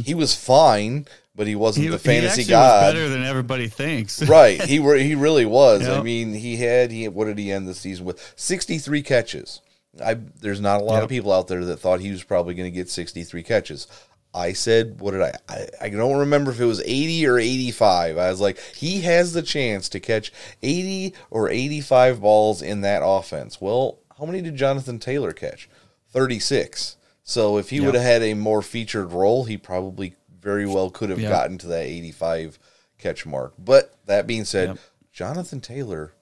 he 0.02 0.15
was 0.15 0.34
fine, 0.34 1.06
but 1.36 1.45
he 1.45 1.56
wasn't 1.56 1.86
he, 1.86 1.89
the 1.89 1.99
fantasy 1.99 2.45
god. 2.45 2.86
was 2.86 2.93
better 2.93 3.10
than 3.10 3.23
everybody 3.23 3.67
thinks. 3.67 4.23
right. 4.28 4.60
He 4.62 4.80
were, 4.80 4.95
he 4.95 5.13
really 5.13 5.45
was. 5.45 5.88
I 5.88 6.02
mean, 6.02 6.34
he 6.34 6.58
had 6.58 6.91
he 6.91 7.08
what 7.08 7.26
did 7.26 7.38
he 7.38 7.52
end 7.52 7.67
the 7.67 7.76
season 7.76 8.06
with? 8.06 8.34
63 8.36 9.04
catches. 9.04 9.62
I 10.04 10.15
there's 10.15 10.62
not 10.62 10.82
a 10.82 10.84
lot 10.84 11.04
of 11.04 11.10
people 11.10 11.32
out 11.32 11.47
there 11.47 11.63
that 11.65 11.78
thought 11.78 11.99
he 11.99 12.10
was 12.10 12.23
probably 12.23 12.56
going 12.56 12.71
to 12.71 12.76
get 12.76 12.89
63 12.89 13.43
catches. 13.43 13.88
I 14.34 14.54
said, 14.54 15.00
what 15.00 15.12
did 15.12 15.22
I, 15.22 15.34
I? 15.48 15.67
I 15.82 15.89
don't 15.89 16.17
remember 16.17 16.52
if 16.52 16.60
it 16.60 16.65
was 16.65 16.82
80 16.82 17.28
or 17.28 17.38
85. 17.38 18.17
I 18.17 18.30
was 18.32 18.41
like, 18.41 18.58
he 18.76 19.02
has 19.02 19.34
the 19.34 19.41
chance 19.43 19.88
to 19.89 20.00
catch 20.00 20.32
80 20.63 21.13
or 21.30 21.50
85 21.50 22.22
balls 22.22 22.62
in 22.62 22.82
that 22.82 23.02
offense. 23.06 23.62
Well, 23.62 24.00
how 24.17 24.26
many 24.26 24.41
did 24.41 24.56
Jonathan 24.56 24.98
Taylor 25.00 25.34
catch? 25.34 25.69
36. 26.12 26.98
So 27.24 27.58
if 27.58 27.69
he 27.69 27.78
Yep. 27.78 27.86
would 27.86 27.96
have 27.96 28.04
had 28.04 28.22
a 28.24 28.34
more 28.34 28.62
featured 28.62 29.12
role, 29.12 29.46
he 29.46 29.58
probably 29.58 30.15
very 30.41 30.65
well 30.65 30.89
could 30.89 31.10
have 31.10 31.19
Yep. 31.19 31.30
gotten 31.30 31.58
to 31.60 31.67
that 31.67 31.86
85 31.86 32.60
catch 32.98 33.26
mark. 33.26 33.54
But 33.58 33.93
that 34.06 34.28
being 34.28 34.46
said, 34.46 34.69
Yep. 34.69 34.78
Jonathan 35.12 35.62
Taylor 35.62 36.13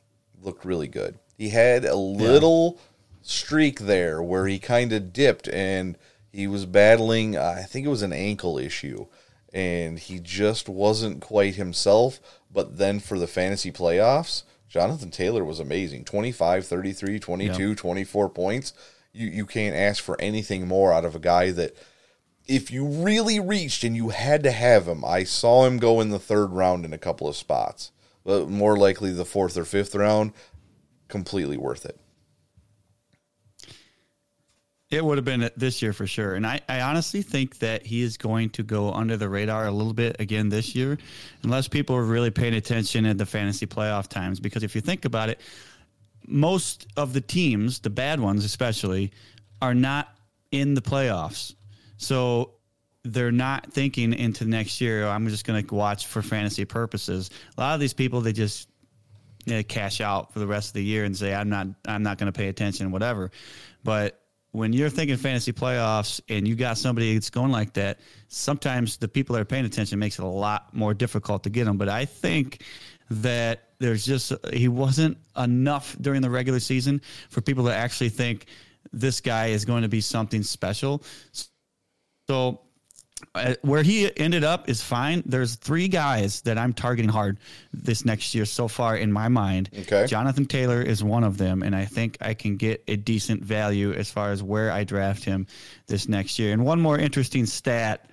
looked 0.42 0.66
really 0.66 0.88
good. 0.88 1.18
He 1.38 1.50
had 1.50 1.86
a 1.86 1.96
little 1.96 2.78
streak 3.22 3.80
there 3.80 4.22
where 4.22 4.48
he 4.48 4.60
kind 4.60 4.92
of 4.94 5.14
dipped 5.14 5.48
and 5.50 5.98
he 6.32 6.48
was 6.48 6.66
battling, 6.66 7.38
I 7.38 7.64
think 7.64 7.86
it 7.86 7.90
was 7.90 8.02
an 8.02 8.14
ankle 8.14 8.58
issue, 8.58 9.08
and 9.54 10.00
he 10.00 10.20
just 10.20 10.70
wasn't 10.70 11.22
quite 11.22 11.56
himself. 11.56 12.20
But 12.52 12.78
then 12.78 13.00
for 13.00 13.20
the 13.20 13.28
fantasy 13.28 13.72
playoffs, 13.72 14.44
Jonathan 14.70 15.12
Taylor 15.12 15.44
was 15.44 15.60
amazing 15.60 16.06
25, 16.06 16.66
33, 16.66 17.20
22, 17.20 17.76
24 17.76 18.30
points. 18.30 18.74
You, 19.12 19.28
you 19.28 19.46
can't 19.46 19.76
ask 19.76 20.02
for 20.02 20.20
anything 20.22 20.68
more 20.68 20.94
out 20.94 21.04
of 21.04 21.16
a 21.16 21.20
guy 21.20 21.52
that 21.52 21.76
if 22.48 22.72
you 22.72 22.86
really 22.86 23.40
reached 23.40 23.84
and 23.84 23.96
you 23.96 24.10
had 24.10 24.44
to 24.44 24.52
have 24.52 24.88
him, 24.88 25.04
I 25.04 25.24
saw 25.26 25.66
him 25.66 25.78
go 25.78 26.00
in 26.00 26.10
the 26.10 26.20
third 26.20 26.52
round 26.52 26.86
in 26.86 26.94
a 26.94 26.98
couple 26.98 27.28
of 27.28 27.36
spots, 27.36 27.92
but 28.24 28.50
more 28.50 28.78
likely 28.78 29.12
the 29.12 29.26
fourth 29.26 29.58
or 29.58 29.66
fifth 29.66 29.96
round. 29.96 30.32
Completely 31.08 31.58
worth 31.58 31.86
it. 31.86 32.00
It 34.92 35.04
would 35.04 35.18
have 35.18 35.26
been 35.26 35.50
this 35.56 35.82
year 35.82 35.94
for 35.94 36.06
sure. 36.06 36.36
And 36.36 36.46
I, 36.46 36.60
I 36.68 36.82
honestly 36.82 37.22
think 37.22 37.60
that 37.60 37.86
he 37.86 38.02
is 38.02 38.18
going 38.18 38.50
to 38.52 38.64
go 38.64 38.92
under 38.92 39.16
the 39.16 39.30
radar 39.30 39.68
a 39.68 39.72
little 39.72 39.94
bit 39.94 40.18
again 40.20 40.50
this 40.50 40.76
year, 40.76 40.98
unless 41.44 41.68
people 41.68 41.96
are 41.96 42.04
really 42.04 42.30
paying 42.30 42.54
attention 42.54 43.06
at 43.06 43.18
the 43.18 43.26
fantasy 43.26 43.66
playoff 43.66 44.10
times. 44.10 44.40
Because 44.40 44.64
if 44.64 44.76
you 44.76 44.82
think 44.82 45.06
about 45.06 45.30
it, 45.30 45.40
most 46.28 46.88
of 46.98 47.14
the 47.14 47.22
teams, 47.22 47.80
the 47.80 47.90
bad 47.90 48.20
ones 48.20 48.44
especially, 48.44 49.12
are 49.62 49.74
not 49.74 50.10
in 50.52 50.74
the 50.74 50.82
playoffs. 50.82 51.56
So 51.98 52.56
they're 53.04 53.32
not 53.32 53.72
thinking 53.72 54.14
into 54.14 54.46
next 54.46 54.82
year, 54.82 55.06
"Oh, 55.06 55.10
I'm 55.10 55.28
just 55.30 55.46
going 55.46 55.66
to 55.66 55.74
watch 55.76 56.06
for 56.06 56.22
fantasy 56.22 56.66
purposes. 56.66 57.30
A 57.58 57.62
lot 57.62 57.74
of 57.74 57.80
these 57.80 57.94
people, 57.94 58.22
they 58.22 58.34
just 58.34 58.68
know, 59.48 59.64
cash 59.64 60.02
out 60.02 60.34
for 60.34 60.40
the 60.40 60.48
rest 60.48 60.70
of 60.70 60.74
the 60.74 60.84
year 60.84 61.04
and 61.04 61.16
say 61.16 61.34
I'm 61.34 61.50
not 61.50 61.68
I'm 61.88 62.04
not 62.04 62.18
going 62.18 62.32
to 62.32 62.38
pay 62.38 62.48
attention 62.48 62.92
whatever. 62.92 63.32
But 63.84 64.21
when 64.52 64.74
you're 64.74 64.90
thinking 64.90 65.18
fantasy 65.18 65.54
playoffs 65.54 66.20
and 66.28 66.48
you 66.48 66.56
got 66.56 66.78
somebody 66.78 67.14
that's 67.14 67.30
going 67.30 67.52
like 67.52 67.74
that, 67.74 68.00
sometimes 68.28 68.98
the 68.98 69.08
people 69.08 69.34
that 69.34 69.42
are 69.42 69.46
paying 69.46 69.66
attention 69.66 69.98
makes 69.98 70.20
it 70.20 70.24
a 70.24 70.28
lot 70.28 70.74
more 70.74 70.94
difficult 70.94 71.44
to 71.44 71.50
get 71.50 71.66
them. 71.66 71.78
But 71.78 71.88
I 71.90 72.06
think 72.06 72.64
that 73.10 73.70
there's 73.80 74.06
just 74.06 74.34
he 74.54 74.68
wasn't 74.68 75.18
enough 75.38 75.96
during 76.02 76.22
the 76.22 76.30
regular 76.30 76.60
season 76.60 77.02
for 77.30 77.42
people 77.42 77.66
to 77.66 77.74
actually 77.74 78.10
think 78.10 78.46
this 78.92 79.22
guy 79.22 79.48
is 79.48 79.64
going 79.64 79.84
to 79.84 79.90
be 79.90 80.02
something 80.02 80.44
special. 80.44 81.04
So 82.28 82.62
uh, 83.36 83.56
where 83.62 83.84
he 83.84 84.16
ended 84.18 84.44
up 84.44 84.70
is 84.70 84.82
fine. 84.82 85.24
There's 85.26 85.56
three 85.56 85.88
guys 85.88 86.42
that 86.42 86.58
I'm 86.58 86.74
targeting 86.74 87.10
hard 87.10 87.40
this 87.74 88.06
next 88.06 88.36
year 88.36 88.46
so 88.46 88.68
far 88.68 88.96
in 88.96 89.12
my 89.12 89.28
mind. 89.28 89.70
Okay. 89.80 90.06
Jonathan 90.08 90.46
Taylor 90.46 90.82
is 90.82 91.04
one 91.04 91.24
of 91.24 91.38
them, 91.38 91.64
and 91.64 91.76
I 91.76 91.86
think 91.86 92.18
I 92.22 92.34
can 92.34 92.58
get 92.58 92.84
a 92.88 92.96
decent 92.96 93.44
value 93.44 93.94
as 93.94 94.12
far 94.12 94.32
as 94.32 94.44
where 94.44 94.72
I 94.72 94.84
draft 94.84 95.24
him 95.24 95.48
this 95.88 96.08
next 96.08 96.40
year. 96.40 96.54
And 96.54 96.66
one 96.66 96.82
more 96.82 96.98
interesting 96.98 97.46
stat 97.46 98.10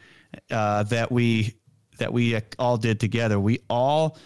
uh, 0.50 0.84
that 0.84 1.10
we 1.10 1.54
that 1.98 2.12
we 2.12 2.40
all 2.58 2.76
did 2.76 3.00
together, 3.00 3.40
we 3.40 3.58
all 3.68 4.16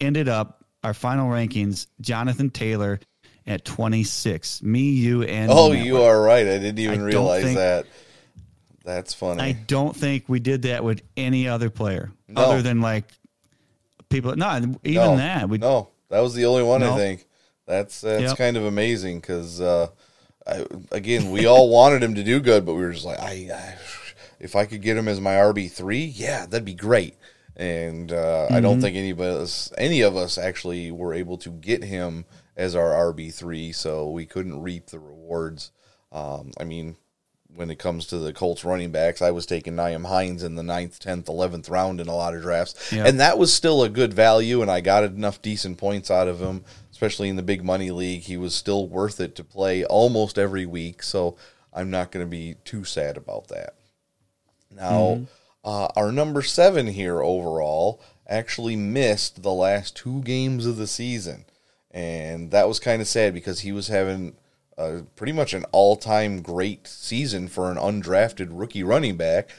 ended 0.00 0.28
up 0.28 0.64
our 0.82 0.94
final 0.94 1.28
rankings. 1.30 1.86
Jonathan 2.00 2.50
Taylor 2.50 3.00
at 3.46 3.64
26. 3.64 4.62
Me, 4.62 4.90
you, 4.90 5.22
and 5.22 5.50
Oh, 5.50 5.72
you 5.72 6.02
are 6.02 6.20
right. 6.20 6.46
I 6.46 6.58
didn't 6.58 6.78
even 6.78 7.00
I 7.00 7.04
realize 7.04 7.54
that. 7.54 7.86
That's 8.88 9.12
funny. 9.12 9.42
I 9.42 9.52
don't 9.52 9.94
think 9.94 10.24
we 10.28 10.40
did 10.40 10.62
that 10.62 10.82
with 10.82 11.02
any 11.14 11.46
other 11.46 11.68
player 11.68 12.10
No. 12.26 12.42
other 12.42 12.62
than 12.62 12.80
like 12.80 13.04
people. 14.08 14.34
No, 14.34 14.56
even 14.56 14.94
no, 14.94 15.16
that. 15.18 15.46
We, 15.46 15.58
no, 15.58 15.90
that 16.08 16.20
was 16.20 16.32
the 16.34 16.46
only 16.46 16.62
one. 16.62 16.82
I 16.82 16.96
think 16.96 17.26
that's 17.66 18.00
that's 18.00 18.22
Yep. 18.22 18.38
kind 18.38 18.56
of 18.56 18.64
amazing 18.64 19.20
because 19.20 19.60
uh, 19.60 19.88
again, 20.90 21.30
we 21.30 21.44
all 21.46 21.68
wanted 21.68 22.02
him 22.02 22.14
to 22.14 22.24
do 22.24 22.40
good, 22.40 22.64
but 22.64 22.74
we 22.74 22.80
were 22.82 22.92
just 22.92 23.04
like, 23.04 23.18
I, 23.20 23.50
I 23.52 23.74
if 24.40 24.56
I 24.56 24.64
could 24.64 24.80
get 24.80 24.96
him 24.96 25.06
as 25.06 25.20
my 25.20 25.34
RB 25.34 25.70
three, 25.70 26.04
yeah, 26.04 26.46
that'd 26.46 26.64
be 26.64 26.72
great. 26.74 27.14
And 27.56 28.10
uh, 28.12 28.48
I 28.50 28.52
Mm-hmm. 28.54 28.62
don't 28.62 28.80
think 28.80 28.96
any 28.96 29.10
of 29.10 29.20
us, 29.20 29.70
any 29.76 30.00
of 30.00 30.16
us, 30.16 30.38
actually 30.38 30.90
were 30.92 31.12
able 31.12 31.36
to 31.38 31.50
get 31.50 31.84
him 31.84 32.24
as 32.56 32.74
our 32.74 33.12
RB 33.12 33.34
three, 33.34 33.72
so 33.72 34.08
we 34.10 34.24
couldn't 34.24 34.62
reap 34.62 34.86
the 34.86 34.98
rewards. 34.98 35.72
Um, 36.10 36.52
I 36.58 36.64
mean, 36.64 36.96
when 37.54 37.70
it 37.70 37.78
comes 37.78 38.06
to 38.06 38.18
the 38.18 38.32
Colts 38.32 38.64
running 38.64 38.90
backs, 38.92 39.22
I 39.22 39.30
was 39.30 39.46
taking 39.46 39.74
Nyheim 39.74 40.06
Hines 40.06 40.42
in 40.42 40.54
the 40.54 40.62
ninth, 40.62 40.98
tenth, 40.98 41.28
eleventh 41.28 41.68
round 41.68 42.00
in 42.00 42.06
a 42.08 42.14
lot 42.14 42.34
of 42.34 42.42
drafts, 42.42 42.92
Yeah. 42.92 43.06
and 43.06 43.18
that 43.20 43.38
was 43.38 43.52
still 43.52 43.82
a 43.82 43.88
good 43.88 44.12
value, 44.14 44.60
and 44.62 44.70
I 44.70 44.80
got 44.80 45.04
enough 45.04 45.40
decent 45.42 45.78
points 45.78 46.10
out 46.10 46.28
of 46.28 46.40
him, 46.40 46.64
especially 46.92 47.28
in 47.28 47.36
the 47.36 47.42
big 47.42 47.64
money 47.64 47.90
league. 47.90 48.22
He 48.22 48.36
was 48.36 48.54
still 48.54 48.86
worth 48.86 49.18
it 49.20 49.34
to 49.36 49.44
play 49.44 49.84
almost 49.84 50.38
every 50.38 50.66
week, 50.66 51.02
so 51.02 51.36
I'm 51.72 51.90
not 51.90 52.10
going 52.12 52.24
to 52.24 52.30
be 52.30 52.56
too 52.64 52.84
sad 52.84 53.16
about 53.16 53.48
that. 53.48 53.74
Now, 54.70 55.22
uh, 55.64 55.88
our 55.96 56.12
number 56.12 56.42
seven 56.42 56.86
here 56.88 57.22
overall 57.22 58.00
actually 58.26 58.76
missed 58.76 59.42
the 59.42 59.52
last 59.52 59.96
two 59.96 60.20
games 60.22 60.66
of 60.66 60.76
the 60.76 60.86
season, 60.86 61.46
and 61.90 62.50
that 62.50 62.68
was 62.68 62.78
kind 62.78 63.00
of 63.00 63.08
sad 63.08 63.32
because 63.32 63.60
he 63.60 63.72
was 63.72 63.88
having 63.88 64.36
uh, 64.78 65.00
pretty 65.16 65.32
much 65.32 65.52
an 65.54 65.64
all-time 65.72 66.40
great 66.40 66.86
season 66.86 67.48
for 67.48 67.70
an 67.70 67.76
undrafted 67.76 68.48
rookie 68.50 68.84
running 68.84 69.16
back. 69.16 69.50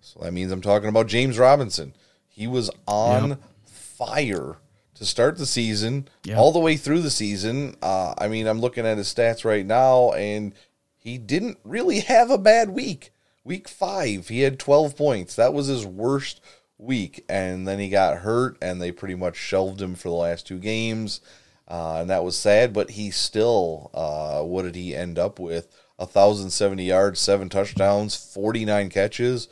So 0.00 0.20
that 0.20 0.32
means 0.32 0.50
I'm 0.50 0.62
talking 0.62 0.88
about 0.88 1.06
James 1.06 1.38
Robinson. 1.38 1.94
He 2.28 2.46
was 2.46 2.70
on 2.88 3.28
Yep. 3.30 3.38
fire 3.66 4.56
to 4.94 5.04
start 5.04 5.36
the 5.38 5.46
season, 5.46 6.08
Yeah. 6.24 6.38
all 6.38 6.52
the 6.52 6.58
way 6.58 6.76
through 6.76 7.02
the 7.02 7.10
season. 7.10 7.76
Uh, 7.82 8.14
I 8.18 8.28
mean, 8.28 8.46
I'm 8.46 8.60
looking 8.60 8.86
at 8.86 8.98
his 8.98 9.12
stats 9.12 9.44
right 9.44 9.64
now, 9.66 10.12
and 10.12 10.52
he 10.96 11.18
didn't 11.18 11.58
really 11.64 12.00
have 12.00 12.30
a 12.30 12.38
bad 12.38 12.70
week. 12.70 13.12
Week 13.44 13.68
five, 13.68 14.28
he 14.28 14.40
had 14.40 14.58
12 14.58 14.96
points. 14.96 15.34
That 15.36 15.52
was 15.52 15.66
his 15.66 15.84
worst 15.84 16.40
week, 16.78 17.24
and 17.28 17.66
then 17.66 17.78
he 17.78 17.88
got 17.88 18.18
hurt, 18.18 18.56
and 18.62 18.80
they 18.80 18.92
pretty 18.92 19.14
much 19.16 19.36
shelved 19.36 19.80
him 19.82 19.94
for 19.94 20.08
the 20.08 20.14
last 20.14 20.46
two 20.46 20.58
games, 20.58 21.20
uh, 21.68 21.98
and 22.00 22.10
that 22.10 22.24
was 22.24 22.36
sad. 22.36 22.72
But 22.72 22.90
he 22.90 23.10
still, 23.10 23.90
uh, 23.94 24.42
what 24.42 24.62
did 24.62 24.74
he 24.74 24.94
end 24.94 25.18
up 25.18 25.38
with? 25.38 25.68
1,070 25.96 26.84
yards, 26.84 27.20
seven 27.20 27.48
touchdowns, 27.48 28.16
49 28.16 28.88
catches 28.88 29.48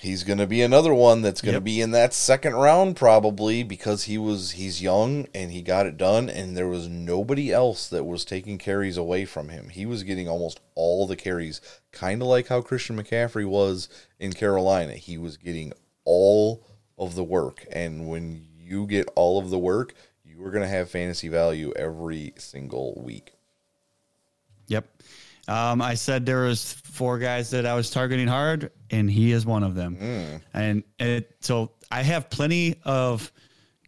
he's 0.00 0.22
going 0.22 0.38
to 0.38 0.46
be 0.46 0.62
another 0.62 0.94
one 0.94 1.22
that's 1.22 1.40
going 1.40 1.54
to 1.54 1.56
Yep. 1.58 1.64
be 1.64 1.80
in 1.80 1.90
that 1.90 2.14
second 2.14 2.54
round 2.54 2.96
probably 2.96 3.62
because 3.62 4.04
he 4.04 4.16
was 4.16 4.52
he's 4.52 4.80
young 4.80 5.26
and 5.34 5.50
he 5.50 5.60
got 5.60 5.86
it 5.86 5.96
done 5.96 6.30
and 6.30 6.56
there 6.56 6.68
was 6.68 6.88
nobody 6.88 7.52
else 7.52 7.88
that 7.88 8.04
was 8.04 8.24
taking 8.24 8.58
carries 8.58 8.96
away 8.96 9.24
from 9.24 9.48
him. 9.48 9.70
He 9.70 9.86
was 9.86 10.04
getting 10.04 10.28
almost 10.28 10.60
all 10.74 11.06
the 11.06 11.16
carries, 11.16 11.60
kind 11.92 12.22
of 12.22 12.28
like 12.28 12.48
how 12.48 12.60
Christian 12.60 12.96
McCaffrey 12.96 13.46
was 13.46 13.88
in 14.20 14.32
Carolina. 14.32 14.92
He 14.94 15.18
was 15.18 15.36
getting 15.36 15.72
all 16.04 16.64
of 16.96 17.14
the 17.14 17.24
work 17.24 17.66
and 17.72 18.08
when 18.08 18.46
you 18.56 18.86
get 18.86 19.08
all 19.16 19.38
of 19.38 19.50
the 19.50 19.58
work, 19.58 19.94
are 20.46 20.50
going 20.50 20.62
to 20.62 20.68
have 20.68 20.90
fantasy 20.90 21.28
value 21.28 21.72
every 21.74 22.32
single 22.36 23.00
week. 23.04 23.32
Yep. 24.68 24.86
Um, 25.48 25.80
I 25.80 25.94
said 25.94 26.26
there 26.26 26.42
was 26.42 26.74
four 26.74 27.18
guys 27.18 27.50
that 27.50 27.64
I 27.64 27.74
was 27.74 27.90
targeting 27.90 28.28
hard, 28.28 28.70
and 28.90 29.10
he 29.10 29.32
is 29.32 29.46
one 29.46 29.62
of 29.62 29.74
them. 29.74 29.96
And 30.52 30.82
it, 30.98 31.36
so 31.40 31.72
I 31.90 32.02
have 32.02 32.28
plenty 32.28 32.76
of 32.84 33.32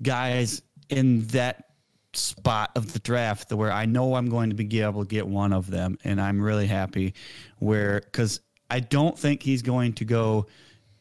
guys 0.02 0.62
in 0.88 1.26
that 1.28 1.66
spot 2.14 2.70
of 2.76 2.92
the 2.92 2.98
draft 2.98 3.52
where 3.52 3.70
I 3.70 3.84
know 3.84 4.14
I'm 4.14 4.30
going 4.30 4.50
to 4.50 4.56
be 4.56 4.80
able 4.80 5.04
to 5.04 5.08
get 5.08 5.26
one 5.26 5.52
of 5.52 5.70
them, 5.70 5.98
and 6.02 6.20
I'm 6.20 6.40
really 6.40 6.66
happy. 6.66 7.14
Where 7.58 8.00
because 8.00 8.40
I 8.70 8.80
don't 8.80 9.18
think 9.18 9.42
he's 9.42 9.62
going 9.62 9.92
to 9.94 10.04
go 10.06 10.46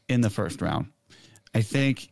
in 0.09 0.19
the 0.21 0.29
first 0.29 0.61
round. 0.61 0.87
I 1.55 1.61
think 1.61 2.11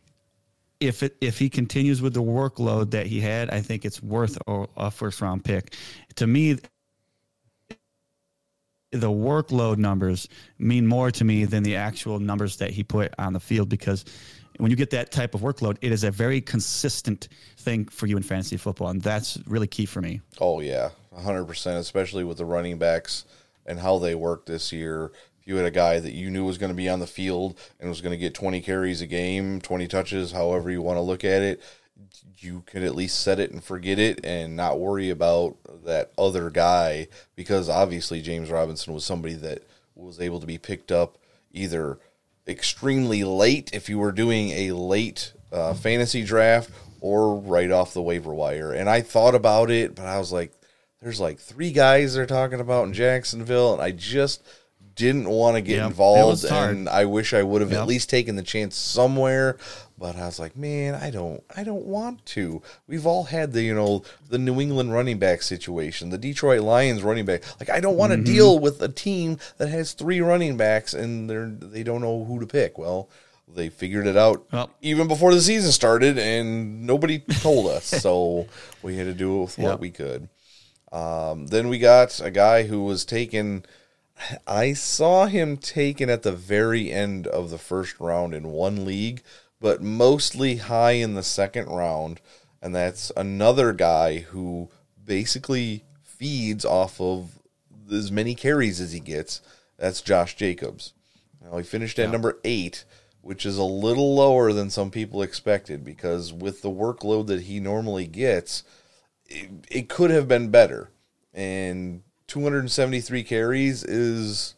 if 0.80 1.02
it 1.02 1.16
if 1.20 1.38
he 1.38 1.48
continues 1.48 2.00
with 2.00 2.14
the 2.14 2.22
workload 2.22 2.90
that 2.92 3.06
he 3.06 3.20
had, 3.20 3.50
I 3.50 3.60
think 3.60 3.84
it's 3.84 4.02
worth 4.02 4.38
a, 4.46 4.66
a 4.76 4.90
first 4.90 5.20
round 5.20 5.44
pick. 5.44 5.74
To 6.16 6.26
me, 6.26 6.58
the 8.90 9.10
workload 9.10 9.78
numbers 9.78 10.28
mean 10.58 10.86
more 10.86 11.10
to 11.10 11.24
me 11.24 11.44
than 11.44 11.62
the 11.62 11.76
actual 11.76 12.18
numbers 12.18 12.56
that 12.56 12.70
he 12.70 12.82
put 12.82 13.12
on 13.18 13.32
the 13.32 13.40
field 13.40 13.68
because 13.68 14.04
when 14.58 14.70
you 14.70 14.76
get 14.76 14.90
that 14.90 15.12
type 15.12 15.34
of 15.34 15.40
workload, 15.40 15.76
it 15.82 15.92
is 15.92 16.04
a 16.04 16.10
very 16.10 16.40
consistent 16.40 17.28
thing 17.58 17.86
for 17.86 18.06
you 18.06 18.16
in 18.16 18.22
fantasy 18.22 18.56
football, 18.56 18.88
and 18.88 19.00
that's 19.00 19.38
really 19.46 19.68
key 19.68 19.86
for 19.86 20.00
me. 20.00 20.20
Oh 20.40 20.60
yeah, 20.60 20.90
hundred 21.16 21.44
percent. 21.44 21.78
Especially 21.78 22.24
with 22.24 22.38
the 22.38 22.44
running 22.44 22.78
backs 22.78 23.24
and 23.66 23.78
how 23.78 23.98
they 23.98 24.14
work 24.14 24.46
this 24.46 24.72
year. 24.72 25.12
You 25.48 25.56
had 25.56 25.64
a 25.64 25.70
guy 25.70 25.98
that 25.98 26.12
you 26.12 26.28
knew 26.28 26.44
was 26.44 26.58
going 26.58 26.72
to 26.72 26.76
be 26.76 26.90
on 26.90 27.00
the 27.00 27.06
field 27.06 27.58
and 27.80 27.88
was 27.88 28.02
going 28.02 28.12
to 28.12 28.18
get 28.18 28.34
twenty 28.34 28.60
carries 28.60 29.00
a 29.00 29.06
game, 29.06 29.62
twenty 29.62 29.88
touches, 29.88 30.32
however 30.32 30.70
you 30.70 30.82
want 30.82 30.98
to 30.98 31.00
look 31.00 31.24
at 31.24 31.40
it, 31.40 31.62
you 32.36 32.64
could 32.66 32.82
at 32.82 32.94
least 32.94 33.20
set 33.20 33.40
it 33.40 33.50
and 33.50 33.64
forget 33.64 33.98
it 33.98 34.20
and 34.26 34.54
not 34.54 34.78
worry 34.78 35.08
about 35.08 35.56
that 35.86 36.12
other 36.18 36.50
guy 36.50 37.08
because 37.34 37.70
obviously 37.70 38.20
James 38.20 38.50
Robinson 38.50 38.92
was 38.92 39.06
somebody 39.06 39.32
that 39.36 39.62
was 39.94 40.20
able 40.20 40.38
to 40.38 40.46
be 40.46 40.58
picked 40.58 40.92
up 40.92 41.16
either 41.50 41.98
extremely 42.46 43.24
late 43.24 43.70
if 43.72 43.88
you 43.88 43.98
were 43.98 44.12
doing 44.12 44.50
a 44.50 44.72
late 44.72 45.32
uh, 45.50 45.72
fantasy 45.72 46.24
draft 46.24 46.68
or 47.00 47.34
right 47.34 47.70
off 47.70 47.94
the 47.94 48.02
waiver 48.02 48.34
wire. 48.34 48.72
And 48.72 48.86
I 48.86 49.00
thought 49.00 49.34
about 49.34 49.70
it, 49.70 49.94
but 49.94 50.04
I 50.04 50.18
was 50.18 50.30
like, 50.30 50.52
there's 51.00 51.20
like 51.20 51.38
three 51.38 51.72
guys 51.72 52.12
they're 52.12 52.26
talking 52.26 52.60
about 52.60 52.86
in 52.86 52.92
Jacksonville, 52.92 53.72
and 53.72 53.80
I 53.80 53.92
just 53.92 54.42
didn't 54.98 55.28
want 55.28 55.54
to 55.56 55.60
get 55.62 55.76
Yep, 55.76 55.86
involved. 55.86 56.44
And 56.44 56.88
I 56.88 57.04
wish 57.06 57.32
I 57.32 57.42
would 57.42 57.62
have 57.62 57.70
Yep. 57.72 57.80
at 57.80 57.86
least 57.86 58.10
taken 58.10 58.36
the 58.36 58.42
chance 58.42 58.76
somewhere. 58.76 59.56
But 59.98 60.14
I 60.16 60.26
was 60.26 60.38
like, 60.38 60.56
man, 60.56 60.94
I 60.94 61.10
don't, 61.10 61.42
I 61.56 61.64
don't 61.64 61.84
want 61.86 62.24
to. 62.26 62.62
We've 62.86 63.06
all 63.06 63.24
had 63.24 63.52
the, 63.52 63.62
you 63.62 63.74
know, 63.74 64.02
the 64.28 64.38
New 64.38 64.60
England 64.60 64.92
running 64.92 65.18
back 65.18 65.42
situation, 65.42 66.10
the 66.10 66.18
Detroit 66.18 66.60
Lions 66.60 67.02
running 67.02 67.24
back. 67.24 67.42
Like, 67.58 67.70
I 67.70 67.80
don't 67.80 67.96
want 67.96 68.12
to 68.12 68.16
Mm-hmm. 68.18 68.24
deal 68.32 68.58
with 68.60 68.80
a 68.82 68.88
team 68.88 69.38
that 69.56 69.68
has 69.70 69.92
three 69.94 70.20
running 70.20 70.56
backs 70.56 70.94
and 70.94 71.28
they're 71.28 71.48
they 71.48 71.82
don't 71.82 72.00
know 72.00 72.24
who 72.24 72.38
to 72.38 72.46
pick. 72.46 72.78
Well, 72.78 73.08
they 73.52 73.70
figured 73.70 74.06
it 74.06 74.16
out 74.16 74.44
Well- 74.52 74.70
even 74.82 75.08
before 75.08 75.34
the 75.34 75.40
season 75.40 75.72
started, 75.72 76.16
and 76.18 76.86
nobody 76.86 77.18
told 77.40 77.66
us, 77.68 77.84
so 78.02 78.46
we 78.82 78.96
had 78.98 79.06
to 79.06 79.14
do 79.14 79.38
it 79.38 79.40
with 79.42 79.58
what 79.58 79.80
we 79.80 79.90
could. 79.90 80.28
Um, 80.92 81.46
then 81.48 81.68
we 81.68 81.78
got 81.78 82.20
a 82.20 82.30
guy 82.30 82.62
who 82.64 82.84
was 82.84 83.04
taken. 83.04 83.64
I 84.46 84.72
saw 84.72 85.26
him 85.26 85.56
taken 85.56 86.10
at 86.10 86.22
the 86.22 86.32
very 86.32 86.90
end 86.90 87.26
of 87.26 87.50
the 87.50 87.58
first 87.58 87.98
round 88.00 88.34
in 88.34 88.48
one 88.48 88.84
league, 88.84 89.22
but 89.60 89.82
mostly 89.82 90.56
high 90.56 90.92
in 90.92 91.14
the 91.14 91.22
second 91.22 91.66
round. 91.66 92.20
And 92.60 92.74
that's 92.74 93.12
another 93.16 93.72
guy 93.72 94.18
who 94.18 94.70
basically 95.04 95.84
feeds 96.02 96.64
off 96.64 97.00
of 97.00 97.38
as 97.90 98.10
many 98.10 98.34
carries 98.34 98.80
as 98.80 98.92
he 98.92 99.00
gets. 99.00 99.40
That's 99.78 100.02
Josh 100.02 100.36
Jacobs. 100.36 100.92
Now 101.42 101.56
he 101.58 101.64
finished 101.64 101.98
at 101.98 102.10
number 102.10 102.38
eight, 102.44 102.84
which 103.22 103.46
is 103.46 103.56
a 103.56 103.64
little 103.64 104.14
lower 104.14 104.52
than 104.52 104.70
some 104.70 104.90
people 104.90 105.22
expected 105.22 105.84
because 105.84 106.32
with 106.32 106.62
the 106.62 106.70
workload 106.70 107.28
that 107.28 107.42
he 107.42 107.60
normally 107.60 108.06
gets, 108.06 108.64
it, 109.26 109.48
it 109.70 109.88
could 109.88 110.10
have 110.10 110.26
been 110.26 110.50
better. 110.50 110.90
And 111.32 112.02
273 112.28 113.24
carries 113.24 113.82
is 113.84 114.54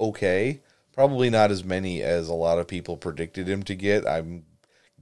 okay. 0.00 0.60
Probably 0.92 1.30
not 1.30 1.50
as 1.50 1.64
many 1.64 2.02
as 2.02 2.28
a 2.28 2.34
lot 2.34 2.58
of 2.58 2.68
people 2.68 2.96
predicted 2.96 3.48
him 3.48 3.62
to 3.62 3.74
get. 3.74 4.06
I'm 4.06 4.44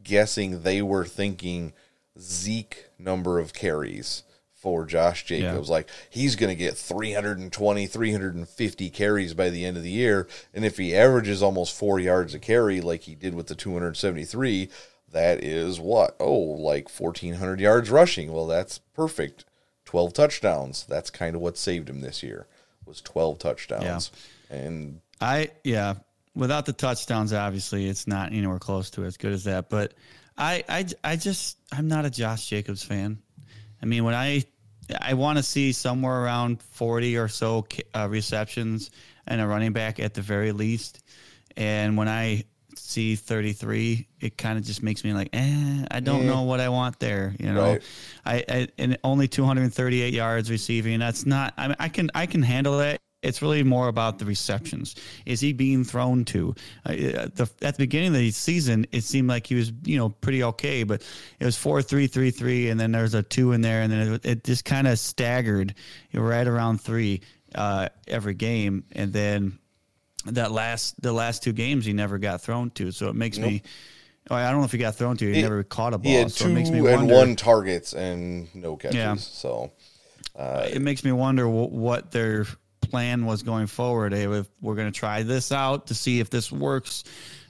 guessing 0.03 0.63
they 0.63 0.83
were 0.83 1.05
thinking 1.05 1.73
Zeke 2.19 2.87
number 2.99 3.39
of 3.39 3.53
carries 3.53 4.23
for 4.55 4.85
Josh 4.85 5.25
Jacobs. 5.25 5.71
Like 5.71 5.89
he's 6.11 6.37
going 6.37 6.51
to 6.51 6.55
get 6.55 6.77
320, 6.77 7.87
350 7.87 8.91
carries 8.91 9.35
by 9.35 9.51
the 9.51 9.65
end 9.65 9.77
of 9.77 9.83
the 9.83 9.91
year. 9.91 10.29
And 10.55 10.65
if 10.65 10.77
he 10.77 10.95
averages 10.95 11.43
almost 11.43 11.77
four 11.77 11.99
yards 11.99 12.35
a 12.35 12.39
carry 12.39 12.81
like 12.81 13.03
he 13.03 13.15
did 13.15 13.35
with 13.35 13.47
the 13.47 13.55
273, 13.55 14.69
that 15.11 15.43
is 15.43 15.81
what? 15.81 16.15
Oh, 16.21 16.35
like 16.35 16.89
1,400 16.91 17.59
yards 17.59 17.91
rushing. 17.91 18.33
Well, 18.33 18.47
that's 18.47 18.79
perfect. 18.79 19.45
12 19.87 20.13
touchdowns. 20.13 20.85
That's 20.89 21.11
kind 21.11 21.35
of 21.35 21.41
what 21.41 21.57
saved 21.59 21.89
him 21.89 22.01
this 22.01 22.23
year 22.23 22.47
was 22.91 23.01
12 23.01 23.39
touchdowns. 23.39 24.11
And 24.51 25.01
I 25.21 25.51
yeah, 25.65 25.95
without 26.35 26.67
the 26.67 26.73
touchdowns, 26.73 27.33
obviously 27.33 27.89
it's 27.89 28.07
not 28.07 28.33
anywhere 28.33 28.59
close 28.59 28.91
to 28.91 29.05
as 29.05 29.17
good 29.17 29.33
as 29.33 29.45
that. 29.45 29.71
But 29.71 29.95
I 30.37 30.65
I, 30.69 30.87
I 31.03 31.17
just 31.17 31.57
I'm 31.73 31.89
not 31.89 32.05
a 32.05 32.11
Josh 32.11 32.47
Jacobs 32.49 32.83
fan. 32.83 33.19
I 33.83 33.87
mean, 33.87 34.05
when 34.05 34.15
I 34.15 34.45
I 35.01 35.15
want 35.15 35.39
to 35.39 35.43
see 35.43 35.73
somewhere 35.73 36.23
around 36.23 36.63
40 36.63 37.17
or 37.17 37.29
so 37.29 37.67
uh, 37.95 38.09
receptions 38.11 38.91
and 39.27 39.41
a 39.41 39.47
running 39.47 39.73
back 39.73 40.01
at 40.01 40.15
the 40.15 40.23
very 40.23 40.53
least. 40.53 41.03
And 41.57 41.97
when 41.97 42.09
I 42.09 42.45
see 42.91 43.17
33, 43.17 44.07
it 44.21 44.37
kind 44.37 44.59
of 44.59 44.65
just 44.65 44.83
makes 44.83 45.05
me 45.05 45.13
like, 45.13 45.31
eh, 45.33 45.87
I 45.91 46.01
don't 46.01 46.27
know 46.27 46.43
what 46.43 46.61
I 46.61 46.69
want 46.69 46.99
there. 46.99 47.35
You 47.39 47.53
know, 47.53 47.61
Right. 47.73 47.83
I, 48.25 48.45
I 48.49 48.69
and 48.79 48.99
only 49.05 49.29
238 49.29 50.13
yards 50.13 50.51
receiving. 50.51 50.99
That's 50.99 51.25
not. 51.27 51.55
I 51.57 51.69
mean, 51.69 51.77
I 51.79 51.89
can 51.89 52.11
I 52.15 52.27
can 52.27 52.43
handle 52.43 52.79
that. 52.79 53.01
It's 53.23 53.43
really 53.43 53.63
more 53.63 53.89
about 53.89 54.19
the 54.19 54.25
receptions. 54.25 54.97
Is 55.27 55.41
he 55.41 55.53
being 55.53 55.85
thrown 55.85 56.25
to? 56.27 56.55
Uh, 56.87 56.93
the, 56.95 57.51
at 57.61 57.77
the 57.77 57.83
beginning 57.83 58.09
of 58.09 58.15
the 58.15 58.31
season, 58.31 58.87
it 58.93 59.05
seemed 59.05 59.29
like 59.29 59.47
he 59.47 59.55
was, 59.55 59.73
you 59.85 59.99
know, 59.99 60.09
pretty 60.09 60.43
okay, 60.43 60.85
but 60.85 61.03
it 61.39 61.45
was 61.45 61.55
four 61.57 61.83
three 61.83 62.07
three 62.07 62.31
three, 62.31 62.71
and 62.71 62.81
then 62.81 62.93
there's 62.93 63.15
a 63.15 63.23
two 63.23 63.53
in 63.53 63.61
there, 63.61 63.83
and 63.83 63.93
then 63.93 64.13
it, 64.15 64.25
it 64.27 64.45
just 64.45 64.65
kind 64.65 64.89
of 64.89 64.99
staggered 64.99 65.75
right 66.15 66.47
around 66.49 66.81
three 66.81 67.21
uh, 67.55 67.89
every 68.09 68.35
game, 68.35 68.85
and 68.93 69.13
then 69.13 69.59
that 70.27 70.53
last 70.53 71.01
the 71.01 71.13
last 71.13 71.43
two 71.43 71.53
games 71.53 71.85
he 71.85 71.93
never 71.93 72.19
got 72.19 72.41
thrown 72.41 72.71
to. 72.73 72.93
So 72.93 73.09
it 73.09 73.15
makes 73.15 73.39
me. 73.39 73.63
oh, 74.31 74.35
I 74.35 74.51
don't 74.51 74.61
know 74.61 74.65
if 74.67 74.73
he 74.73 74.79
got 74.79 74.97
thrown 74.97 75.17
to. 75.19 75.27
He, 75.27 75.37
He- 75.37 75.43
never 75.43 75.63
caught 75.63 75.95
a 75.95 75.99
ball. 75.99 76.11
he 76.11 76.17
had 76.17 76.33
so 76.33 76.45
two 76.45 76.51
it 76.51 76.55
makes 76.55 76.71
me 76.71 76.87
and 76.87 77.11
one 77.11 77.37
targets 77.37 77.93
and 77.93 78.55
no 78.55 78.77
catches. 78.77 78.97
Yeah. 78.97 79.15
So 79.17 79.73
it 80.39 80.83
makes 80.83 81.05
me 81.05 81.13
wonder 81.13 81.47
wh- 81.47 81.73
what 81.73 82.11
their 82.11 82.47
plan 82.81 83.25
was 83.25 83.43
going 83.43 83.67
forward. 83.67 84.13
Hey, 84.13 84.25
if 84.25 84.49
we're 84.61 84.75
going 84.75 84.93
to 84.93 84.99
try 84.99 85.23
this 85.23 85.53
out 85.53 85.89
to 85.89 85.95
see 85.95 86.21
if 86.21 86.31
this 86.31 86.51
works 86.51 87.05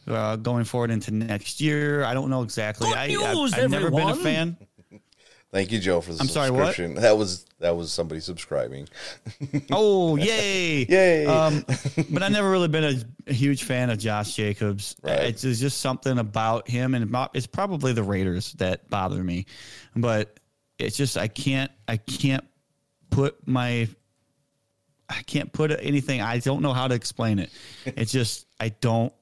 uh, 0.06 0.36
going 0.36 0.64
forward 0.64 0.90
into 0.90 1.10
next 1.12 1.60
year. 1.60 2.04
I 2.04 2.14
don't 2.14 2.30
know 2.30 2.42
exactly. 2.42 2.88
Good 2.88 2.98
I, 2.98 3.06
news, 3.08 3.52
I, 3.54 3.60
have 3.60 3.70
never 3.70 3.90
been 3.90 4.08
a 4.08 4.16
fan. 4.16 4.56
Thank 5.52 5.72
you, 5.72 5.80
Joe, 5.80 6.00
for 6.00 6.12
the 6.12 6.20
I'm 6.20 6.28
sorry, 6.28 6.50
what? 6.50 6.66
subscription. 6.66 6.94
That 7.02 7.18
was 7.18 7.44
that 7.58 7.76
was 7.76 7.92
somebody 7.92 8.20
subscribing. 8.20 8.88
Oh, 9.72 10.16
yay! 10.16 10.84
Yay. 10.84 11.26
Um, 11.26 11.64
but 12.10 12.22
I've 12.22 12.32
never 12.32 12.50
really 12.50 12.68
been 12.68 12.84
a, 12.84 13.30
a 13.30 13.32
huge 13.32 13.64
fan 13.64 13.90
of 13.90 13.98
Josh 13.98 14.34
Jacobs. 14.34 14.96
Right. 15.02 15.20
It's, 15.20 15.42
there's 15.42 15.60
just 15.60 15.80
something 15.80 16.18
about 16.18 16.68
him, 16.68 16.94
and 16.94 17.14
it's 17.34 17.46
probably 17.46 17.92
the 17.92 18.02
Raiders 18.02 18.52
that 18.54 18.88
bother 18.90 19.22
me. 19.22 19.46
But 19.96 20.38
it's 20.78 20.96
just 20.96 21.16
I 21.16 21.28
can't 21.28 21.70
I 21.88 21.96
can't 21.96 22.44
put 23.10 23.46
my 23.46 23.88
I 25.08 25.22
can't 25.22 25.52
put 25.52 25.72
anything. 25.72 26.20
I 26.20 26.38
don't 26.38 26.62
know 26.62 26.72
how 26.72 26.88
to 26.88 26.94
explain 26.94 27.38
it. 27.38 27.50
It's 27.84 28.12
just 28.12 28.46
I 28.60 28.68
don't 28.68 29.12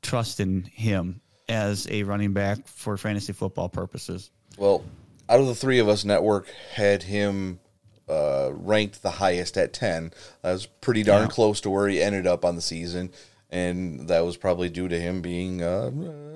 trust 0.00 0.40
in 0.40 0.64
him 0.64 1.20
as 1.48 1.86
a 1.90 2.02
running 2.02 2.32
back 2.32 2.66
for 2.66 2.96
fantasy 2.96 3.32
football 3.32 3.68
purposes. 3.68 4.30
Well, 4.56 4.82
out 5.28 5.40
of 5.40 5.46
the 5.46 5.54
three 5.54 5.78
of 5.78 5.88
us, 5.88 6.04
Network 6.04 6.48
had 6.74 7.04
him 7.04 7.60
uh, 8.08 8.50
ranked 8.52 9.02
the 9.02 9.10
highest 9.10 9.56
at 9.58 9.72
10. 9.74 10.12
That 10.42 10.52
was 10.52 10.66
pretty 10.66 11.02
darn 11.02 11.22
Yeah. 11.24 11.28
close 11.28 11.60
to 11.62 11.70
where 11.70 11.88
he 11.88 12.02
ended 12.02 12.26
up 12.26 12.44
on 12.44 12.56
the 12.56 12.62
season. 12.62 13.10
And 13.50 14.08
that 14.08 14.20
was 14.24 14.36
probably 14.36 14.68
due 14.68 14.88
to 14.88 14.98
him 15.00 15.20
being 15.22 15.62
uh, 15.62 15.90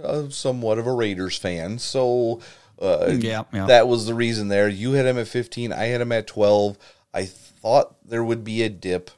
uh, 0.04 0.28
somewhat 0.30 0.78
of 0.78 0.86
a 0.86 0.92
Raiders 0.92 1.36
fan. 1.38 1.78
So 1.78 2.40
uh, 2.80 3.14
Yeah, 3.18 3.44
yeah. 3.52 3.66
that 3.66 3.86
was 3.88 4.06
the 4.06 4.14
reason 4.14 4.48
there. 4.48 4.68
You 4.68 4.92
had 4.92 5.06
him 5.06 5.18
at 5.18 5.28
15. 5.28 5.72
I 5.72 5.84
had 5.84 6.00
him 6.00 6.12
at 6.12 6.26
12. 6.26 6.76
I 7.14 7.24
thought 7.26 7.94
there 8.06 8.24
would 8.24 8.44
be 8.44 8.62
a 8.62 8.68
dip. 8.68 9.10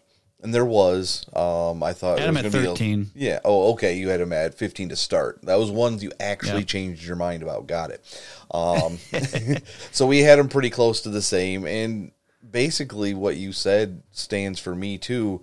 And 0.45 0.55
there 0.55 0.65
was. 0.65 1.25
Um, 1.35 1.83
I 1.83 1.95
thought 1.95 2.19
Had 2.21 2.27
it 2.27 2.29
him 2.29 2.35
was 2.45 2.45
at 2.45 2.53
be 2.53 2.59
a- 2.67 2.71
13. 2.71 3.11
yeah. 3.15 3.41
Oh, 3.45 3.73
okay. 3.73 3.97
You 3.97 4.11
had 4.11 4.21
him 4.21 4.33
at 4.33 4.55
15 4.55 4.91
to 4.91 4.97
start. 4.97 5.41
That 5.43 5.57
was 5.59 5.71
ones 5.71 6.03
you 6.05 6.13
actually 6.21 6.61
Yeah. 6.61 6.67
changed 6.67 7.03
your 7.05 7.17
mind 7.17 7.43
about. 7.43 7.67
Got 7.67 7.91
it. 7.91 8.23
Um, 8.53 8.99
so 9.91 10.07
we 10.07 10.21
had 10.21 10.39
him 10.39 10.49
pretty 10.49 10.71
close 10.71 11.01
to 11.01 11.09
the 11.09 11.23
same. 11.23 11.67
And 11.67 12.13
basically, 12.49 13.15
what 13.15 13.37
you 13.37 13.53
said 13.53 14.03
stands 14.13 14.61
for 14.61 14.75
me 14.75 14.99
too. 14.99 15.41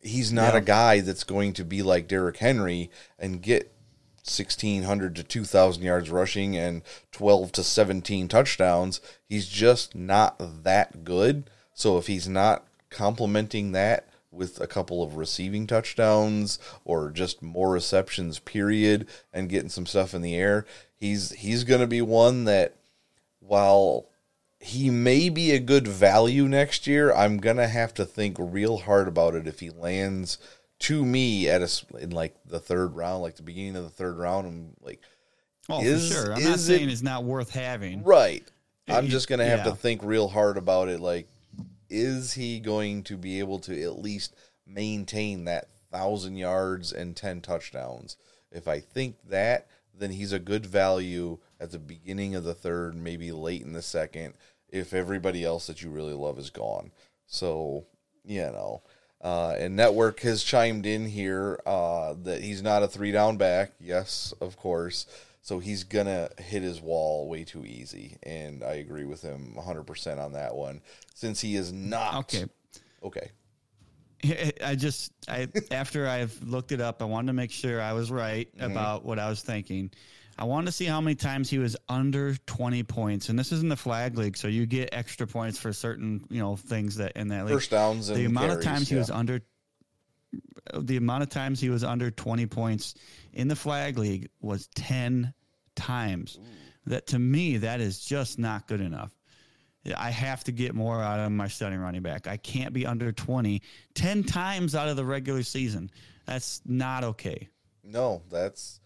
He's 0.00 0.32
not 0.32 0.54
Yeah. 0.54 0.60
a 0.60 0.62
guy 0.62 1.00
that's 1.00 1.24
going 1.24 1.52
to 1.54 1.64
be 1.64 1.82
like 1.82 2.08
Derrick 2.08 2.38
Henry 2.38 2.90
and 3.18 3.42
get 3.42 3.70
1,600 4.24 5.14
to 5.16 5.22
2,000 5.22 5.82
yards 5.82 6.08
rushing 6.10 6.56
and 6.56 6.82
12 7.12 7.52
to 7.52 7.62
17 7.62 8.28
touchdowns. 8.28 9.00
He's 9.28 9.46
just 9.48 9.94
not 9.94 10.36
that 10.64 11.04
good. 11.04 11.50
So 11.74 11.98
if 11.98 12.06
he's 12.06 12.28
not 12.28 12.66
complementing 12.90 13.72
that 13.72 14.07
with 14.38 14.60
a 14.60 14.66
couple 14.66 15.02
of 15.02 15.16
receiving 15.16 15.66
touchdowns 15.66 16.58
or 16.84 17.10
just 17.10 17.42
more 17.42 17.70
receptions 17.72 18.38
period 18.38 19.06
and 19.32 19.48
getting 19.50 19.68
some 19.68 19.84
stuff 19.84 20.14
in 20.14 20.22
the 20.22 20.34
air, 20.36 20.64
he's 20.94 21.32
he's 21.32 21.64
going 21.64 21.80
to 21.82 21.86
be 21.86 22.00
one 22.00 22.44
that 22.44 22.76
while 23.40 24.06
he 24.60 24.90
may 24.90 25.28
be 25.28 25.52
a 25.52 25.58
good 25.60 25.86
value 25.86 26.48
next 26.48 26.86
year, 26.86 27.12
I'm 27.12 27.38
going 27.38 27.58
to 27.58 27.68
have 27.68 27.94
to 27.94 28.04
think 28.04 28.36
real 28.38 28.78
hard 28.78 29.06
about 29.08 29.34
it 29.34 29.46
if 29.46 29.60
he 29.60 29.70
lands 29.70 30.38
to 30.80 31.04
me 31.04 31.48
at 31.48 31.62
a 31.62 31.68
in 32.00 32.10
like 32.10 32.34
the 32.46 32.60
third 32.60 32.94
round, 32.96 33.22
like 33.22 33.36
the 33.36 33.42
beginning 33.42 33.76
of 33.76 33.84
the 33.84 33.90
third 33.90 34.16
round. 34.16 34.46
I'm 34.46 34.70
like, 34.80 35.00
Oh, 35.70 35.82
Is- 35.82 36.08
for 36.08 36.14
sure. 36.26 36.32
I'm 36.34 36.44
not 36.44 36.60
saying 36.60 36.88
it- 36.88 36.92
it's 36.92 37.02
not 37.02 37.24
worth 37.24 37.50
having. 37.50 38.02
right. 38.04 38.42
I'm 38.90 39.08
just 39.08 39.28
going 39.28 39.38
to 39.40 39.44
have 39.44 39.64
to 39.64 39.74
think 39.74 40.00
real 40.02 40.28
hard 40.28 40.56
about 40.56 40.88
it. 40.88 40.98
Like, 40.98 41.28
is 41.90 42.34
he 42.34 42.60
going 42.60 43.02
to 43.04 43.16
be 43.16 43.38
able 43.38 43.58
to 43.60 43.82
at 43.82 43.98
least 43.98 44.34
maintain 44.66 45.44
that 45.44 45.68
thousand 45.90 46.36
yards 46.36 46.92
and 46.92 47.16
10 47.16 47.40
touchdowns? 47.40 48.16
If 48.50 48.68
I 48.68 48.80
think 48.80 49.16
that, 49.28 49.66
then 49.98 50.10
he's 50.10 50.32
a 50.32 50.38
good 50.38 50.66
value 50.66 51.38
at 51.60 51.70
the 51.70 51.78
beginning 51.78 52.34
of 52.34 52.44
the 52.44 52.54
third, 52.54 52.94
maybe 52.94 53.32
late 53.32 53.62
in 53.62 53.72
the 53.72 53.82
second, 53.82 54.34
if 54.68 54.92
everybody 54.92 55.44
else 55.44 55.66
that 55.66 55.82
you 55.82 55.90
really 55.90 56.14
love 56.14 56.38
is 56.38 56.50
gone. 56.50 56.92
So, 57.26 57.86
you 58.24 58.42
know. 58.42 58.82
Uh, 59.20 59.56
and 59.58 59.74
Network 59.74 60.20
has 60.20 60.44
chimed 60.44 60.86
in 60.86 61.06
here 61.06 61.60
uh, 61.66 62.14
that 62.22 62.40
he's 62.40 62.62
not 62.62 62.84
a 62.84 62.88
three 62.88 63.10
down 63.10 63.36
back. 63.36 63.72
Yes, 63.80 64.32
of 64.40 64.56
course. 64.56 65.06
So 65.48 65.60
he's 65.60 65.84
going 65.84 66.04
to 66.04 66.30
hit 66.36 66.62
his 66.62 66.78
wall 66.82 67.26
way 67.26 67.42
too 67.42 67.64
easy. 67.64 68.18
And 68.22 68.62
I 68.62 68.74
agree 68.74 69.06
with 69.06 69.22
him 69.22 69.54
100% 69.56 70.22
on 70.22 70.34
that 70.34 70.54
one. 70.54 70.82
Since 71.14 71.40
he 71.40 71.56
is 71.56 71.72
not. 71.72 72.16
Okay. 72.16 72.44
Okay. 73.02 73.30
I 74.62 74.74
just 74.74 75.10
I 75.26 75.48
after 75.70 76.06
I've 76.06 76.38
looked 76.42 76.70
it 76.72 76.82
up, 76.82 77.00
I 77.00 77.06
wanted 77.06 77.28
to 77.28 77.32
make 77.32 77.50
sure 77.50 77.80
I 77.80 77.94
was 77.94 78.10
right 78.10 78.54
Mm-hmm. 78.58 78.72
about 78.72 79.06
what 79.06 79.18
I 79.18 79.30
was 79.30 79.40
thinking. 79.40 79.90
I 80.38 80.44
wanted 80.44 80.66
to 80.66 80.72
see 80.72 80.84
how 80.84 81.00
many 81.00 81.14
times 81.14 81.48
he 81.48 81.58
was 81.58 81.78
under 81.88 82.34
20 82.34 82.82
points, 82.82 83.30
and 83.30 83.38
this 83.38 83.50
is 83.50 83.62
in 83.62 83.70
the 83.70 83.76
flag 83.76 84.18
league, 84.18 84.36
so 84.36 84.48
you 84.48 84.66
get 84.66 84.90
extra 84.92 85.26
points 85.26 85.58
for 85.58 85.72
certain 85.72 86.24
you 86.28 86.40
know 86.40 86.56
things 86.56 86.96
that 86.96 87.12
in 87.12 87.28
that 87.28 87.46
league. 87.46 87.54
First 87.54 87.70
downs 87.70 88.10
and 88.10 88.18
the 88.18 88.26
amount 88.26 88.50
of 88.50 88.60
carries, 88.60 88.64
times 88.66 88.88
he 88.90 88.96
was 88.96 89.10
under 89.10 89.40
the 90.78 90.96
amount 90.96 91.22
of 91.22 91.30
times 91.30 91.60
he 91.60 91.70
was 91.70 91.84
under 91.84 92.10
20 92.10 92.46
points 92.46 92.94
in 93.32 93.48
the 93.48 93.56
flag 93.56 93.96
league 93.98 94.28
was 94.40 94.68
10 94.74 95.32
times. 95.78 96.38
That 96.86 97.06
to 97.08 97.18
me 97.18 97.58
that 97.58 97.80
is 97.80 98.00
just 98.00 98.38
not 98.38 98.66
good 98.66 98.80
enough. 98.80 99.14
I 99.96 100.10
have 100.10 100.44
to 100.44 100.52
get 100.52 100.74
more 100.74 101.02
out 101.02 101.20
of 101.20 101.32
my 101.32 101.48
starting 101.48 101.78
running 101.78 102.02
back. 102.02 102.26
I 102.26 102.36
can't 102.36 102.72
be 102.74 102.84
under 102.84 103.10
20 103.12 103.62
10 103.94 104.24
times 104.24 104.74
out 104.74 104.88
of 104.88 104.96
the 104.96 105.04
regular 105.04 105.42
season. 105.42 105.90
That's 106.26 106.60
not 106.66 107.04
okay. 107.04 107.48
No, 107.82 108.22
that's 108.30 108.80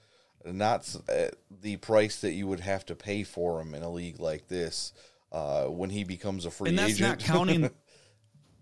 not 0.44 0.94
uh, 1.08 1.28
the 1.60 1.76
price 1.78 2.20
that 2.20 2.32
you 2.32 2.46
would 2.46 2.60
have 2.60 2.84
to 2.86 2.94
pay 2.94 3.22
for 3.24 3.60
him 3.60 3.74
in 3.74 3.82
a 3.82 3.90
league 3.90 4.20
like 4.20 4.46
this 4.48 4.92
uh, 5.32 5.64
when 5.64 5.90
he 5.90 6.04
becomes 6.04 6.44
a 6.44 6.50
free 6.50 6.68
And 6.70 6.78
that's 6.78 6.94
agent. 6.94 7.08
not 7.08 7.18
counting 7.20 7.70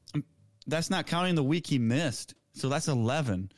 that's 0.66 0.90
not 0.90 1.06
counting 1.06 1.34
the 1.34 1.44
week 1.44 1.66
he 1.66 1.78
missed. 1.78 2.34
So 2.52 2.68
that's 2.68 2.88
11. 2.88 3.52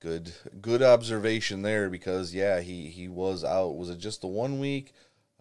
Good, 0.00 0.32
good 0.60 0.82
observation 0.82 1.62
there 1.62 1.90
because 1.90 2.34
yeah, 2.34 2.60
he 2.60 2.86
he 2.86 3.08
was 3.08 3.44
out. 3.44 3.76
Was 3.76 3.90
it 3.90 3.98
just 3.98 4.20
the 4.20 4.26
one 4.26 4.58
week? 4.58 4.92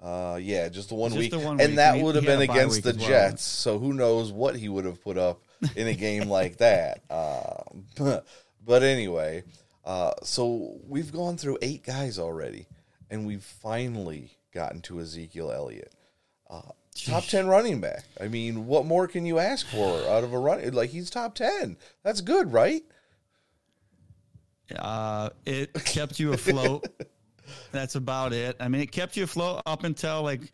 Uh, 0.01 0.37
yeah, 0.39 0.69
just 0.69 0.89
the 0.89 0.95
one 0.95 1.09
Just 1.09 1.19
week, 1.19 1.31
the 1.31 1.39
one 1.39 1.59
and 1.59 1.69
week. 1.69 1.75
that 1.77 1.99
would 1.99 2.13
have 2.15 2.25
been 2.25 2.41
against 2.41 2.83
the 2.83 2.95
well. 2.99 3.07
Jets. 3.07 3.43
So 3.43 3.79
who 3.79 3.93
knows 3.93 4.31
what 4.31 4.55
he 4.55 4.69
would 4.69 4.85
have 4.85 5.01
put 5.01 5.17
up 5.17 5.41
in 5.75 5.87
a 5.87 5.93
game 5.93 6.29
like 6.29 6.57
that? 6.57 7.01
Uh, 7.09 7.63
but 8.63 8.83
anyway, 8.83 9.43
uh, 9.85 10.11
so 10.21 10.77
we've 10.87 11.11
gone 11.11 11.37
through 11.37 11.57
eight 11.63 11.83
guys 11.83 12.19
already, 12.19 12.67
and 13.09 13.25
we've 13.25 13.43
finally 13.43 14.37
gotten 14.53 14.81
to 14.81 14.99
Ezekiel 14.99 15.51
Elliott. 15.51 15.91
Uh, 16.47 16.61
top 16.95 17.23
10 17.23 17.47
running 17.47 17.81
back. 17.81 18.03
I 18.21 18.27
mean, 18.27 18.67
what 18.67 18.85
more 18.85 19.07
can 19.07 19.25
you 19.25 19.39
ask 19.39 19.65
for 19.67 20.07
out 20.07 20.23
of 20.23 20.31
a 20.31 20.37
run? 20.37 20.69
Like, 20.71 20.91
he's 20.91 21.09
top 21.09 21.35
10. 21.35 21.77
That's 22.03 22.21
good, 22.21 22.53
right? 22.53 22.83
Uh, 24.75 25.29
it 25.45 25.73
kept 25.73 26.19
you 26.19 26.33
afloat. 26.33 26.87
That's 27.71 27.95
about 27.95 28.33
it. 28.33 28.57
I 28.59 28.67
mean, 28.67 28.81
it 28.81 28.91
kept 28.91 29.15
you 29.17 29.23
afloat 29.23 29.61
up 29.65 29.83
until 29.83 30.21
like 30.23 30.51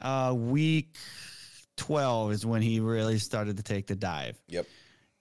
uh, 0.00 0.34
week 0.36 0.96
12 1.76 2.32
is 2.32 2.46
when 2.46 2.62
he 2.62 2.80
really 2.80 3.18
started 3.18 3.56
to 3.56 3.62
take 3.62 3.86
the 3.86 3.96
dive. 3.96 4.40
Yep. 4.48 4.66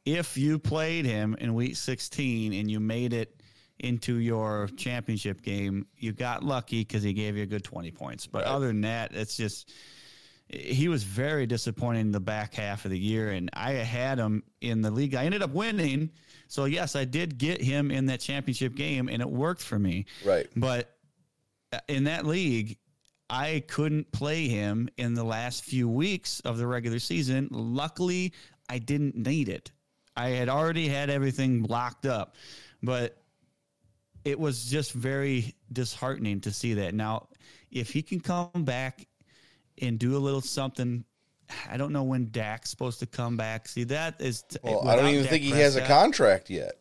If 0.05 0.37
you 0.37 0.57
played 0.57 1.05
him 1.05 1.35
in 1.39 1.53
week 1.53 1.75
16 1.75 2.53
and 2.53 2.69
you 2.69 2.79
made 2.79 3.13
it 3.13 3.41
into 3.79 4.15
your 4.15 4.67
championship 4.75 5.41
game, 5.41 5.85
you 5.97 6.11
got 6.11 6.43
lucky 6.43 6.81
because 6.81 7.03
he 7.03 7.13
gave 7.13 7.37
you 7.37 7.43
a 7.43 7.47
good 7.47 7.63
20 7.63 7.91
points. 7.91 8.27
But 8.27 8.45
other 8.45 8.67
than 8.67 8.81
that, 8.81 9.13
it's 9.13 9.37
just 9.37 9.71
he 10.51 10.87
was 10.89 11.03
very 11.03 11.45
disappointing 11.45 12.01
in 12.01 12.11
the 12.11 12.19
back 12.19 12.53
half 12.53 12.85
of 12.85 12.91
the 12.91 12.99
year, 12.99 13.31
and 13.31 13.49
I 13.53 13.71
had 13.71 14.17
him 14.17 14.43
in 14.59 14.81
the 14.81 14.91
league. 14.91 15.15
I 15.15 15.25
ended 15.25 15.41
up 15.41 15.51
winning, 15.51 16.11
so 16.47 16.65
yes, 16.65 16.95
I 16.95 17.05
did 17.05 17.37
get 17.37 17.61
him 17.61 17.89
in 17.89 18.07
that 18.07 18.19
championship 18.19 18.75
game, 18.75 19.07
and 19.07 19.21
it 19.21 19.29
worked 19.29 19.61
for 19.61 19.79
me. 19.79 20.05
Right. 20.25 20.47
But 20.55 20.93
uh, 21.71 21.79
in 21.87 22.03
that 22.05 22.25
league, 22.25 22.77
I 23.29 23.63
couldn't 23.67 24.11
play 24.11 24.49
him 24.49 24.89
in 24.97 25.13
the 25.13 25.23
last 25.23 25.63
few 25.63 25.87
weeks 25.87 26.41
of 26.41 26.57
the 26.57 26.67
regular 26.67 26.99
season. 26.99 27.47
Luckily, 27.49 28.33
I 28.67 28.77
didn't 28.77 29.15
need 29.15 29.47
it. 29.47 29.71
I 30.17 30.29
had 30.29 30.49
already 30.49 30.89
had 30.89 31.09
everything 31.09 31.63
locked 31.63 32.05
up, 32.05 32.35
but 32.83 33.17
it 34.25 34.37
was 34.37 34.65
just 34.65 34.91
very 34.91 35.55
disheartening 35.71 36.41
to 36.41 36.51
see 36.51 36.73
that. 36.73 36.93
Now, 36.93 37.29
if 37.71 37.91
he 37.91 38.01
can 38.01 38.19
come 38.19 38.49
back 38.65 39.07
and 39.81 39.99
do 39.99 40.15
a 40.15 40.19
little 40.19 40.41
something, 40.41 41.03
I 41.69 41.77
don't 41.77 41.93
know 41.93 42.03
when 42.03 42.29
Dak's 42.31 42.69
supposed 42.69 42.99
to 42.99 43.05
come 43.05 43.37
back. 43.37 43.67
See, 43.67 43.83
that 43.85 44.21
is. 44.21 44.43
Well, 44.63 44.87
I 44.87 44.95
don't 44.95 45.07
even 45.09 45.23
Dak 45.23 45.31
think 45.31 45.43
he 45.43 45.51
has 45.51 45.75
a 45.75 45.85
contract 45.85 46.49
yet. 46.49 46.77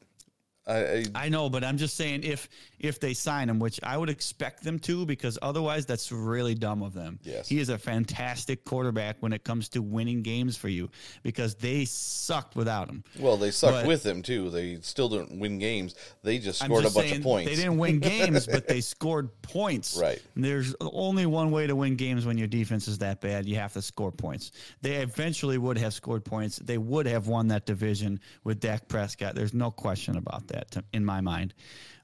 I, 0.66 0.76
I, 0.76 1.04
I 1.14 1.28
know, 1.28 1.50
but 1.50 1.64
I'm 1.64 1.78
just 1.78 1.96
saying 1.96 2.22
if 2.22 2.48
if 2.80 2.98
they 2.98 3.12
sign 3.14 3.48
him, 3.48 3.58
which 3.58 3.78
I 3.82 3.96
would 3.96 4.08
expect 4.08 4.64
them 4.64 4.78
to, 4.80 5.04
because 5.06 5.38
otherwise 5.42 5.86
that's 5.86 6.10
really 6.10 6.54
dumb 6.54 6.82
of 6.82 6.94
them. 6.94 7.18
Yes. 7.22 7.46
He 7.48 7.60
is 7.60 7.68
a 7.68 7.78
fantastic 7.78 8.64
quarterback 8.64 9.16
when 9.20 9.32
it 9.32 9.44
comes 9.44 9.68
to 9.70 9.82
winning 9.82 10.22
games 10.22 10.56
for 10.56 10.68
you 10.68 10.88
because 11.22 11.54
they 11.54 11.84
sucked 11.84 12.56
without 12.56 12.88
him. 12.88 13.04
Well, 13.18 13.36
they 13.36 13.50
sucked 13.50 13.74
But- 13.74 13.86
with 13.86 14.04
him 14.04 14.22
too. 14.22 14.50
They 14.50 14.78
still 14.80 15.08
didn't 15.10 15.38
win 15.38 15.58
games. 15.58 15.94
They 16.22 16.38
just 16.38 16.60
scored 16.62 16.82
just 16.84 16.96
a 16.96 16.98
bunch 17.00 17.12
of 17.12 17.22
points. 17.22 17.50
They 17.50 17.56
didn't 17.56 17.76
win 17.78 17.98
games, 18.00 18.46
but 18.46 18.66
they 18.66 18.80
scored 18.80 19.30
points. 19.42 19.96
Right. 20.00 20.22
And 20.34 20.42
there's 20.42 20.74
only 20.80 21.26
one 21.26 21.50
way 21.50 21.66
to 21.66 21.76
win 21.76 21.94
games 21.96 22.24
when 22.24 22.38
your 22.38 22.46
defense 22.46 22.88
is 22.88 22.98
that 22.98 23.20
bad. 23.20 23.44
You 23.46 23.56
have 23.56 23.74
to 23.74 23.82
score 23.82 24.10
points. 24.10 24.50
They 24.80 24.96
eventually 24.96 25.58
would 25.58 25.76
have 25.76 25.92
scored 25.92 26.24
points. 26.24 26.56
They 26.56 26.78
would 26.78 27.04
have 27.06 27.26
won 27.26 27.48
that 27.48 27.66
division 27.66 28.20
with 28.42 28.60
Dak 28.60 28.88
Prescott. 28.88 29.34
There's 29.34 29.52
no 29.52 29.70
question 29.70 30.16
about 30.16 30.48
that 30.48 30.70
to, 30.70 30.84
in 30.94 31.04
my 31.04 31.20
mind. 31.20 31.52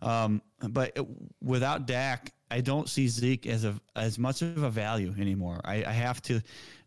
Um, 0.07 0.43
but 0.61 0.93
it- 0.97 1.07
without 1.43 1.87
Dak, 1.87 2.33
I 2.51 2.61
don't 2.61 2.89
see 2.89 3.09
Zeke 3.09 3.47
as 3.47 3.65
a 3.65 3.75
as 3.97 4.19
much 4.19 4.43
of 4.43 4.63
a 4.63 4.71
value 4.71 5.15
anymore. 5.19 5.61
I, 5.65 5.85
I 5.85 5.93
have 5.93 6.23
to 6.23 6.41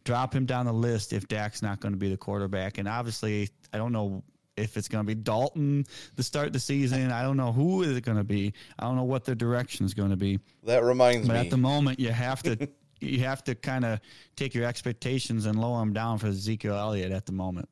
drop 0.05 0.34
him 0.34 0.45
down 0.45 0.65
the 0.65 0.74
list 0.74 1.11
if 1.13 1.28
Dak's 1.28 1.61
not 1.61 1.80
going 1.82 1.91
to 1.93 1.97
be 1.97 2.09
the 2.09 2.17
quarterback. 2.17 2.78
And 2.78 2.88
obviously, 2.88 3.49
I 3.74 3.78
don't 3.78 3.91
know 3.91 4.24
if 4.55 4.78
it's 4.78 4.88
going 4.88 5.03
to 5.05 5.07
be 5.07 5.15
Dalton 5.15 5.86
to 6.15 6.24
start 6.24 6.53
the 6.53 6.59
season. 6.59 7.11
I 7.11 7.22
don't 7.22 7.38
know 7.38 7.51
who 7.51 7.84
is 7.84 7.95
it 7.97 8.01
going 8.05 8.17
to 8.17 8.24
be. 8.24 8.53
I 8.78 8.84
don't 8.86 8.95
know 8.95 9.03
what 9.03 9.26
the 9.26 9.36
direction 9.36 9.86
is 9.86 9.93
going 9.93 10.09
to 10.11 10.17
be. 10.17 10.39
that 10.63 10.84
reminds 10.84 11.28
But 11.28 11.34
me. 11.34 11.39
at 11.39 11.49
the 11.49 11.57
moment, 11.57 11.99
you 11.99 12.11
have 12.11 12.41
to 12.43 12.70
you 13.01 13.20
have 13.20 13.43
to 13.45 13.55
kind 13.55 13.84
of 13.86 13.99
take 14.38 14.53
your 14.55 14.65
expectations 14.65 15.45
and 15.45 15.59
lower 15.59 15.80
them 15.80 15.93
down 15.93 16.17
for 16.20 16.28
Ezekiel 16.28 16.76
Elliott 16.76 17.11
at 17.11 17.26
the 17.26 17.32
moment. 17.34 17.67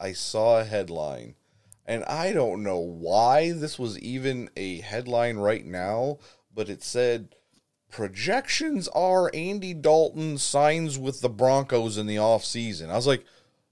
I 0.00 0.12
saw 0.12 0.58
a 0.60 0.64
headline, 0.64 1.34
and 1.86 2.04
I 2.04 2.32
don't 2.32 2.62
know 2.62 2.78
why 2.78 3.52
this 3.52 3.78
was 3.78 3.98
even 3.98 4.50
a 4.56 4.80
headline 4.80 5.36
right 5.36 5.64
now, 5.64 6.18
but 6.54 6.68
it 6.68 6.82
said 6.82 7.34
projections 7.90 8.88
are 8.88 9.30
Andy 9.34 9.74
Dalton 9.74 10.38
signs 10.38 10.98
with 10.98 11.20
the 11.20 11.28
Broncos 11.28 11.98
in 11.98 12.06
the 12.06 12.16
offseason. 12.16 12.90
I 12.90 12.96
was 12.96 13.06
like, 13.06 13.24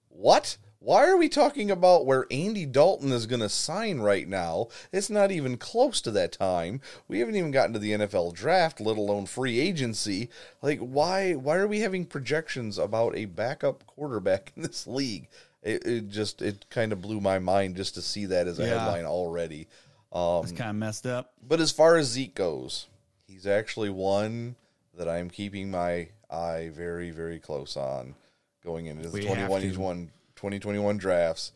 what? 0.08 0.58
Why 0.78 1.06
are 1.06 1.16
we 1.16 1.28
talking 1.28 1.70
about 1.70 2.06
where 2.06 2.26
Andy 2.30 2.66
Dalton 2.66 3.12
is 3.12 3.26
going 3.26 3.40
to 3.40 3.48
sign 3.48 4.00
right 4.00 4.26
now? 4.26 4.66
It's 4.92 5.08
not 5.08 5.30
even 5.30 5.56
close 5.56 6.00
to 6.00 6.10
that 6.10 6.32
time. 6.32 6.80
We 7.06 7.20
haven't 7.20 7.36
even 7.36 7.52
gotten 7.52 7.72
to 7.74 7.78
the 7.78 7.92
NFL 7.92 8.34
draft, 8.34 8.80
let 8.80 8.96
alone 8.96 9.26
free 9.26 9.60
agency. 9.60 10.28
Like, 10.60 10.80
why? 10.80 11.34
Why 11.34 11.56
are 11.56 11.68
we 11.68 11.80
having 11.80 12.04
projections 12.04 12.78
about 12.78 13.16
a 13.16 13.26
backup 13.26 13.86
quarterback 13.86 14.52
in 14.56 14.62
this 14.62 14.86
league? 14.86 15.28
It, 15.62 15.86
it 15.86 16.08
just 16.08 16.42
it 16.42 16.66
kind 16.70 16.92
of 16.92 17.00
blew 17.00 17.20
my 17.20 17.38
mind 17.38 17.76
just 17.76 17.94
to 17.94 18.02
see 18.02 18.26
that 18.26 18.46
as 18.48 18.58
a 18.58 18.62
Yeah. 18.62 18.78
headline 18.80 19.04
already. 19.04 19.68
Um, 20.12 20.42
it's 20.42 20.52
kind 20.52 20.70
of 20.70 20.76
messed 20.76 21.06
up. 21.06 21.32
But 21.46 21.60
as 21.60 21.70
far 21.72 21.96
as 21.96 22.08
Zeke 22.08 22.34
goes, 22.34 22.86
he's 23.26 23.46
actually 23.46 23.90
one 23.90 24.56
that 24.94 25.08
I'm 25.08 25.30
keeping 25.30 25.70
my 25.70 26.08
eye 26.30 26.70
very, 26.72 27.10
very 27.10 27.38
close 27.38 27.76
on 27.76 28.14
going 28.62 28.86
into 28.86 29.04
the 29.04 29.10
We 29.10 29.24
have 29.24 29.48
2021 29.48 30.10
2021 30.36 30.98
drafts. 30.98 31.52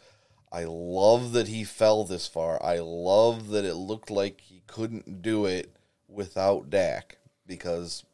I 0.52 0.64
love 0.64 1.32
that 1.32 1.48
he 1.48 1.64
fell 1.64 2.04
this 2.04 2.26
far. 2.26 2.62
I 2.62 2.78
love 2.78 3.48
that 3.48 3.64
it 3.64 3.74
looked 3.74 4.10
like 4.10 4.40
he 4.40 4.62
couldn't 4.66 5.20
do 5.20 5.44
it 5.44 5.74
without 6.08 6.70
Dak 6.70 7.18
because 7.46 8.04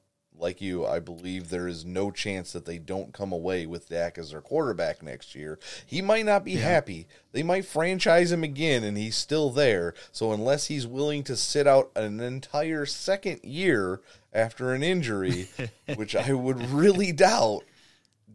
like 0.43 0.61
you, 0.61 0.85
I 0.85 0.99
believe 0.99 1.49
there 1.49 1.69
is 1.69 1.85
no 1.85 2.11
chance 2.11 2.53
that 2.53 2.67
they 2.67 2.79
don't 2.79 3.15
come 3.15 3.33
away 3.33 3.65
with 3.65 3.89
Dak 3.89 4.19
as 4.19 4.33
their 4.33 4.41
quarterback 4.41 5.03
next 5.03 5.35
year. 5.35 5.59
He 5.87 6.03
might 6.03 6.27
not 6.27 6.45
be 6.45 6.57
happy. 6.57 7.07
They 7.33 7.43
might 7.43 7.65
franchise 7.65 8.33
him 8.33 8.43
again 8.45 8.85
and 8.85 8.99
he's 8.99 9.17
still 9.17 9.51
there. 9.51 9.95
So 10.11 10.33
unless 10.33 10.67
he's 10.67 10.87
willing 10.87 11.23
to 11.25 11.37
sit 11.37 11.67
out 11.67 11.91
an 11.97 12.21
entire 12.21 12.85
second 12.85 13.41
year 13.45 14.01
after 14.33 14.75
an 14.75 14.83
injury, 14.83 15.49
which 15.95 16.17
I 16.17 16.33
would 16.33 16.61
really 16.71 17.13
doubt, 17.13 17.63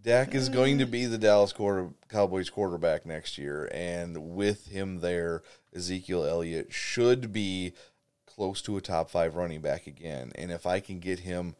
Dak 0.01 0.33
is 0.33 0.47
going 0.47 0.77
to 0.77 0.85
be 0.85 1.05
the 1.05 1.17
Dallas 1.17 1.51
quarter, 1.51 1.89
Cowboys 2.07 2.49
quarterback 2.49 3.05
next 3.05 3.37
year, 3.37 3.69
and 3.73 4.35
with 4.35 4.67
him 4.67 5.01
there, 5.01 5.43
Ezekiel 5.75 6.23
Elliott 6.23 6.71
should 6.71 7.33
be 7.33 7.73
close 8.25 8.61
to 8.61 8.77
a 8.77 8.81
top 8.81 9.09
five 9.09 9.35
running 9.35 9.61
back 9.61 9.87
again. 9.87 10.31
And 10.35 10.51
if 10.51 10.65
I 10.65 10.79
can 10.79 10.99
get 10.99 11.19
him 11.19 11.55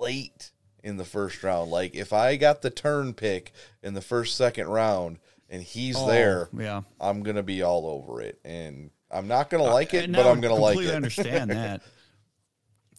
late 0.00 0.50
in 0.82 0.96
the 0.96 1.04
first 1.04 1.42
round, 1.42 1.70
like 1.70 1.94
if 1.94 2.12
I 2.12 2.36
got 2.36 2.62
the 2.62 2.70
turn 2.70 3.12
pick 3.14 3.52
in 3.82 3.94
the 3.94 4.00
first 4.00 4.36
second 4.36 4.68
round 4.68 5.18
and 5.50 5.62
he's 5.62 5.96
Oh, 5.98 6.06
there, 6.06 6.48
yeah. 6.56 6.82
I'm 7.00 7.22
gonna 7.22 7.42
be 7.42 7.62
all 7.62 7.86
over 7.86 8.20
it, 8.20 8.38
and 8.44 8.90
I'm 9.10 9.26
not 9.28 9.50
gonna 9.50 9.64
uh, 9.64 9.72
like 9.72 9.94
it, 9.94 10.10
but 10.12 10.26
I'm 10.26 10.40
gonna 10.40 10.54
like 10.54 10.74
completely 10.74 10.92
it. 10.92 10.96
understand 10.96 11.50
that. 11.52 11.82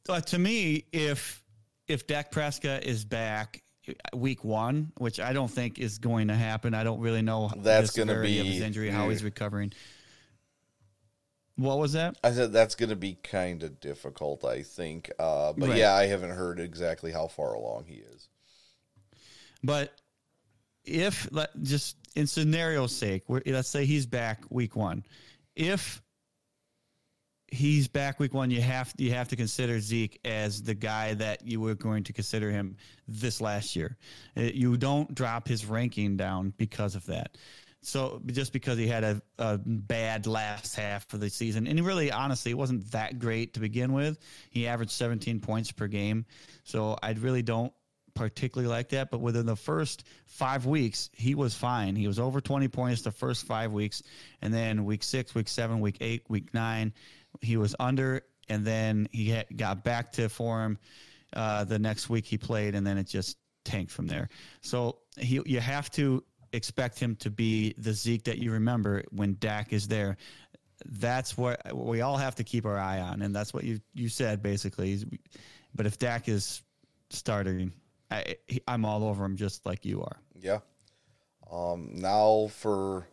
But 0.06 0.28
to 0.28 0.40
me, 0.40 0.86
if 0.92 1.44
if 1.88 2.08
Dak 2.08 2.32
Prescott 2.32 2.84
is 2.84 3.06
back 3.06 3.62
week 4.16 4.44
one, 4.44 4.92
which 4.98 5.20
I 5.20 5.34
don't 5.34 5.50
think 5.50 5.80
is 5.80 5.98
going 6.00 6.28
to 6.28 6.36
happen, 6.36 6.74
I 6.74 6.84
don't 6.84 7.00
really 7.00 7.22
know 7.22 7.52
That's 7.58 7.92
gonna 7.96 8.12
severity 8.12 8.40
of 8.40 8.46
be- 8.46 8.52
his 8.54 8.62
injury, 8.62 8.90
how 8.90 9.10
he's 9.10 9.24
recovering. 9.24 9.72
What 11.60 11.78
was 11.78 11.92
that? 11.92 12.16
I 12.24 12.32
said 12.32 12.54
that's 12.54 12.76
going 12.76 12.90
to 12.90 12.96
be 12.96 13.16
kind 13.16 13.64
of 13.64 13.82
difficult, 13.82 14.46
I 14.46 14.64
think. 14.64 15.12
Uh, 15.20 15.52
but 15.52 15.70
Right. 15.70 15.78
yeah, 15.80 15.94
I 15.94 16.06
haven't 16.06 16.32
heard 16.32 16.58
exactly 16.58 17.12
how 17.12 17.28
far 17.28 17.54
along 17.54 17.84
he 17.86 17.96
is. 17.96 18.30
But 19.62 19.94
if 20.86 21.28
let 21.34 21.50
just 21.62 21.98
in 22.16 22.28
scenario's 22.28 22.96
sake, 22.96 23.24
let's 23.28 23.68
say 23.68 23.86
he's 23.86 24.06
back 24.06 24.44
week 24.50 24.78
one. 24.78 25.04
If 25.58 26.02
he's 27.50 27.90
back 27.90 28.22
week 28.22 28.34
one, 28.34 28.52
you 28.52 28.62
have 28.62 28.94
you 28.98 29.12
have 29.12 29.28
to 29.28 29.36
consider 29.36 29.82
Zeke 29.82 30.18
as 30.24 30.64
the 30.64 30.76
guy 30.76 31.14
that 31.16 31.46
you 31.46 31.60
were 31.60 31.76
going 31.76 32.06
to 32.06 32.14
consider 32.14 32.52
him 32.52 32.78
this 33.06 33.42
last 33.42 33.76
year. 33.76 33.98
Uh, 34.38 34.44
You 34.44 34.78
don't 34.78 35.14
drop 35.14 35.46
his 35.46 35.66
ranking 35.66 36.16
down 36.16 36.54
because 36.58 36.96
of 36.96 37.06
that. 37.08 37.38
So 37.82 38.22
just 38.26 38.52
because 38.52 38.78
he 38.78 38.88
had 38.88 39.04
a, 39.04 39.22
a 39.38 39.58
bad 39.58 40.28
last 40.28 40.76
half 40.76 41.14
of 41.14 41.20
the 41.22 41.30
season, 41.30 41.66
and 41.66 41.80
he 41.80 41.86
really, 41.86 42.12
honestly, 42.12 42.52
it 42.52 42.58
wasn't 42.58 42.92
that 42.92 43.20
great 43.20 43.54
to 43.54 43.60
begin 43.60 43.94
with. 43.94 44.20
He 44.50 44.68
averaged 44.68 44.92
17 44.92 45.40
points 45.40 45.72
per 45.72 45.88
game, 45.88 46.26
so 46.64 46.98
I 47.02 47.12
really 47.14 47.42
don't 47.42 47.72
particularly 48.16 48.70
like 48.70 48.90
that. 48.90 49.12
But 49.12 49.22
within 49.22 49.46
the 49.46 49.56
first 49.56 50.04
five 50.26 50.66
weeks, 50.66 51.10
he 51.14 51.36
was 51.36 51.56
fine. 51.56 51.96
He 51.96 52.08
was 52.08 52.20
over 52.20 52.42
20 52.42 52.68
points 52.68 53.02
the 53.02 53.12
first 53.12 53.46
five 53.46 53.72
weeks, 53.72 54.04
and 54.42 54.54
then 54.54 54.84
week 54.84 55.04
six, 55.04 55.34
week 55.34 55.48
seven, 55.48 55.80
week 55.80 55.98
eight, 56.02 56.24
week 56.28 56.54
nine, 56.54 56.94
he 57.42 57.56
was 57.56 57.76
under, 57.80 58.24
and 58.50 58.66
then 58.66 59.08
he 59.12 59.42
got 59.56 59.84
back 59.84 60.14
to 60.14 60.28
form. 60.28 60.78
Uh, 61.32 61.64
the 61.64 61.80
next 61.80 62.10
week 62.10 62.26
he 62.26 62.38
played, 62.38 62.76
and 62.76 62.86
then 62.86 62.98
it 62.98 63.08
just 63.08 63.38
tanked 63.64 63.92
from 63.92 64.08
there. 64.08 64.30
So 64.62 64.98
he, 65.18 65.40
you 65.46 65.60
have 65.60 65.90
to 65.92 66.24
expect 66.54 67.00
him 67.00 67.16
to 67.18 67.30
be 67.30 67.74
the 67.78 67.94
Zeke 67.94 68.24
that 68.26 68.40
you 68.40 68.52
remember 68.52 69.04
when 69.12 69.38
Dak 69.40 69.74
is 69.74 69.88
there. 69.88 70.18
That's 70.86 71.38
what 71.38 71.62
we 71.76 72.02
all 72.02 72.18
have 72.18 72.36
to 72.36 72.44
keep 72.44 72.66
our 72.66 72.78
eye 72.78 73.00
on, 73.00 73.22
and 73.22 73.36
that's 73.36 73.54
what 73.54 73.64
you 73.64 73.80
you 73.94 74.10
said 74.10 74.42
basically. 74.42 75.04
But 75.76 75.86
if 75.86 76.00
Dak 76.00 76.30
is 76.30 76.64
starting, 77.10 77.74
I, 78.10 78.36
I'm 78.68 78.86
all 78.86 79.04
over 79.04 79.26
him 79.26 79.36
just 79.36 79.66
like 79.66 79.86
you 79.86 80.02
are. 80.02 80.18
Yeah. 80.40 80.60
Um, 81.52 81.92
now 81.96 82.48
for 82.54 83.08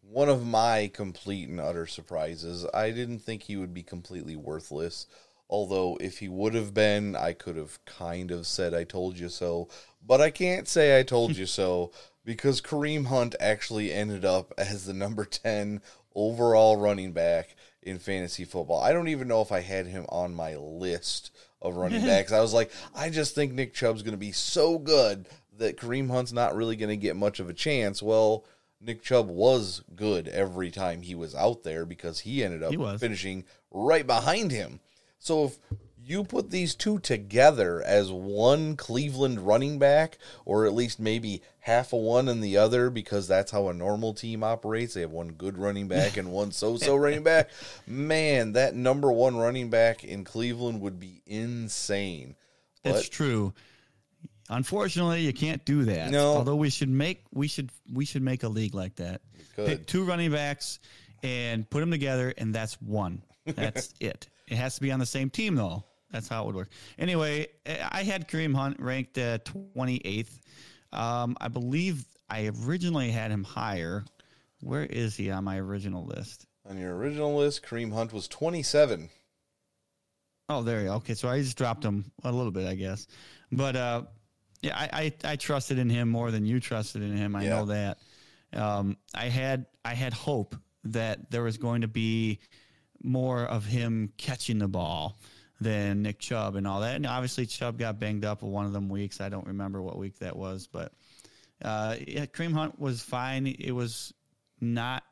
one 0.00 0.28
of 0.28 0.46
my 0.46 0.90
complete 0.92 1.48
and 1.48 1.60
utter 1.60 1.86
surprises, 1.86 2.66
I 2.72 2.90
didn't 2.90 3.20
think 3.20 3.42
he 3.42 3.56
would 3.56 3.74
be 3.74 3.82
completely 3.82 4.36
worthless. 4.36 5.06
Although, 5.50 5.98
if 6.00 6.18
he 6.18 6.28
would 6.28 6.54
have 6.54 6.72
been, 6.72 7.14
I 7.14 7.32
could 7.32 7.56
have 7.56 7.84
kind 7.84 8.30
of 8.30 8.46
said, 8.46 8.72
I 8.72 8.84
told 8.84 9.18
you 9.18 9.28
so. 9.28 9.68
But 10.04 10.20
I 10.20 10.30
can't 10.30 10.66
say 10.66 10.98
I 10.98 11.02
told 11.02 11.36
you 11.36 11.46
so 11.46 11.92
because 12.24 12.60
Kareem 12.60 13.06
Hunt 13.06 13.34
actually 13.40 13.92
ended 13.92 14.24
up 14.24 14.52
as 14.58 14.86
the 14.86 14.94
number 14.94 15.24
10 15.24 15.80
overall 16.14 16.76
running 16.76 17.12
back 17.12 17.54
in 17.82 17.98
fantasy 17.98 18.44
football. 18.44 18.80
I 18.80 18.92
don't 18.92 19.08
even 19.08 19.28
know 19.28 19.42
if 19.42 19.52
I 19.52 19.60
had 19.60 19.86
him 19.86 20.06
on 20.08 20.34
my 20.34 20.56
list 20.56 21.30
of 21.60 21.76
running 21.76 22.02
backs. 22.06 22.32
I 22.32 22.40
was 22.40 22.54
like, 22.54 22.70
I 22.94 23.10
just 23.10 23.34
think 23.34 23.52
Nick 23.52 23.74
Chubb's 23.74 24.02
going 24.02 24.12
to 24.12 24.18
be 24.18 24.32
so 24.32 24.78
good 24.78 25.26
that 25.58 25.76
Kareem 25.76 26.10
Hunt's 26.10 26.32
not 26.32 26.56
really 26.56 26.76
going 26.76 26.88
to 26.90 26.96
get 26.96 27.16
much 27.16 27.40
of 27.40 27.48
a 27.48 27.54
chance. 27.54 28.02
Well, 28.02 28.44
Nick 28.80 29.02
Chubb 29.02 29.28
was 29.28 29.82
good 29.94 30.28
every 30.28 30.70
time 30.70 31.02
he 31.02 31.14
was 31.14 31.34
out 31.34 31.62
there 31.62 31.86
because 31.86 32.20
he 32.20 32.42
ended 32.44 32.62
up 32.62 32.70
He 32.70 32.76
finishing 33.00 33.44
right 33.70 34.06
behind 34.06 34.50
him. 34.50 34.80
So 35.18 35.44
if 35.44 35.58
you 36.06 36.24
put 36.24 36.50
these 36.50 36.74
two 36.74 36.98
together 36.98 37.82
as 37.82 38.10
one 38.10 38.76
Cleveland 38.76 39.40
running 39.46 39.78
back, 39.78 40.18
or 40.44 40.66
at 40.66 40.74
least 40.74 41.00
maybe 41.00 41.42
half 41.60 41.92
a 41.92 41.96
one 41.96 42.28
in 42.28 42.40
the 42.40 42.56
other, 42.56 42.90
because 42.90 43.26
that's 43.26 43.50
how 43.50 43.68
a 43.68 43.74
normal 43.74 44.12
team 44.12 44.44
operates. 44.44 44.94
They 44.94 45.00
have 45.00 45.10
one 45.10 45.32
good 45.32 45.56
running 45.56 45.88
back 45.88 46.16
and 46.16 46.30
one 46.30 46.52
so-so 46.52 46.96
running 46.96 47.22
back. 47.22 47.50
Man, 47.86 48.52
that 48.52 48.74
number 48.74 49.10
one 49.10 49.36
running 49.36 49.70
back 49.70 50.04
in 50.04 50.24
Cleveland 50.24 50.80
would 50.82 51.00
be 51.00 51.22
insane. 51.26 52.36
That's 52.82 53.08
But 53.08 53.12
true. 53.12 53.54
Unfortunately, 54.50 55.22
you 55.22 55.32
can't 55.32 55.64
do 55.64 55.84
that. 55.84 56.10
No. 56.10 56.34
Although 56.34 56.56
we 56.56 56.68
should 56.68 56.90
make 56.90 57.24
we 57.32 57.48
should 57.48 57.70
we 57.90 58.04
should 58.04 58.22
make 58.22 58.42
a 58.42 58.48
league 58.48 58.74
like 58.74 58.96
that. 58.96 59.22
Pick 59.56 59.86
two 59.86 60.04
running 60.04 60.32
backs 60.32 60.80
and 61.22 61.68
put 61.68 61.80
them 61.80 61.90
together, 61.90 62.34
and 62.36 62.54
that's 62.54 62.74
one. 62.82 63.22
That's 63.46 63.92
it. 64.00 64.28
It 64.46 64.56
has 64.56 64.76
to 64.76 64.80
be 64.80 64.90
on 64.90 65.00
the 65.00 65.06
same 65.06 65.28
team 65.28 65.54
though. 65.54 65.84
That's 66.14 66.28
how 66.28 66.44
it 66.44 66.46
would 66.46 66.54
work. 66.54 66.68
Anyway, 66.96 67.48
I 67.66 68.04
had 68.04 68.28
Kareem 68.28 68.54
Hunt 68.54 68.78
ranked 68.78 69.18
uh, 69.18 69.38
28th. 69.38 70.38
Um, 70.92 71.36
I 71.40 71.48
believe 71.48 72.04
I 72.30 72.52
originally 72.64 73.10
had 73.10 73.32
him 73.32 73.42
higher. 73.42 74.04
Where 74.60 74.84
is 74.84 75.16
he 75.16 75.32
on 75.32 75.42
my 75.42 75.58
original 75.58 76.04
list? 76.06 76.46
On 76.70 76.78
your 76.78 76.94
original 76.96 77.36
list, 77.36 77.64
Kareem 77.64 77.92
Hunt 77.92 78.12
was 78.12 78.28
27. 78.28 79.10
Oh, 80.48 80.62
there 80.62 80.82
you 80.82 80.86
go. 80.86 80.94
Okay, 80.94 81.14
so 81.14 81.28
I 81.28 81.40
just 81.40 81.58
dropped 81.58 81.84
him 81.84 82.04
a 82.22 82.30
little 82.30 82.52
bit, 82.52 82.68
I 82.68 82.76
guess. 82.76 83.08
But 83.50 83.74
uh, 83.74 84.02
yeah, 84.62 84.76
I, 84.78 85.12
I, 85.24 85.32
I 85.32 85.36
trusted 85.36 85.78
in 85.78 85.90
him 85.90 86.08
more 86.08 86.30
than 86.30 86.46
you 86.46 86.60
trusted 86.60 87.02
in 87.02 87.16
him. 87.16 87.34
I 87.34 87.42
Yeah. 87.42 87.50
know 87.50 87.64
that. 87.66 87.98
Um, 88.52 88.96
I 89.12 89.24
had 89.24 89.66
I 89.84 89.94
had 89.94 90.12
hope 90.12 90.54
that 90.84 91.28
there 91.32 91.42
was 91.42 91.56
going 91.56 91.80
to 91.80 91.88
be 91.88 92.38
more 93.02 93.42
of 93.42 93.64
him 93.64 94.12
catching 94.16 94.58
the 94.58 94.68
ball 94.68 95.18
than 95.64 96.02
Nick 96.02 96.20
Chubb 96.20 96.54
and 96.54 96.66
all 96.66 96.80
that. 96.80 96.94
And 96.94 97.06
obviously, 97.06 97.46
Chubb 97.46 97.78
got 97.78 97.98
banged 97.98 98.24
up 98.24 98.42
one 98.42 98.66
of 98.66 98.72
them 98.72 98.88
weeks. 98.88 99.20
I 99.20 99.28
don't 99.28 99.46
remember 99.46 99.82
what 99.82 99.98
week 99.98 100.18
that 100.20 100.36
was, 100.36 100.68
but 100.70 100.92
uh, 101.62 101.96
yeah, 102.06 102.26
Kareem 102.26 102.52
Hunt 102.52 102.78
was 102.78 103.02
fine. 103.02 103.46
It 103.46 103.72
was 103.72 104.12
not 104.60 105.02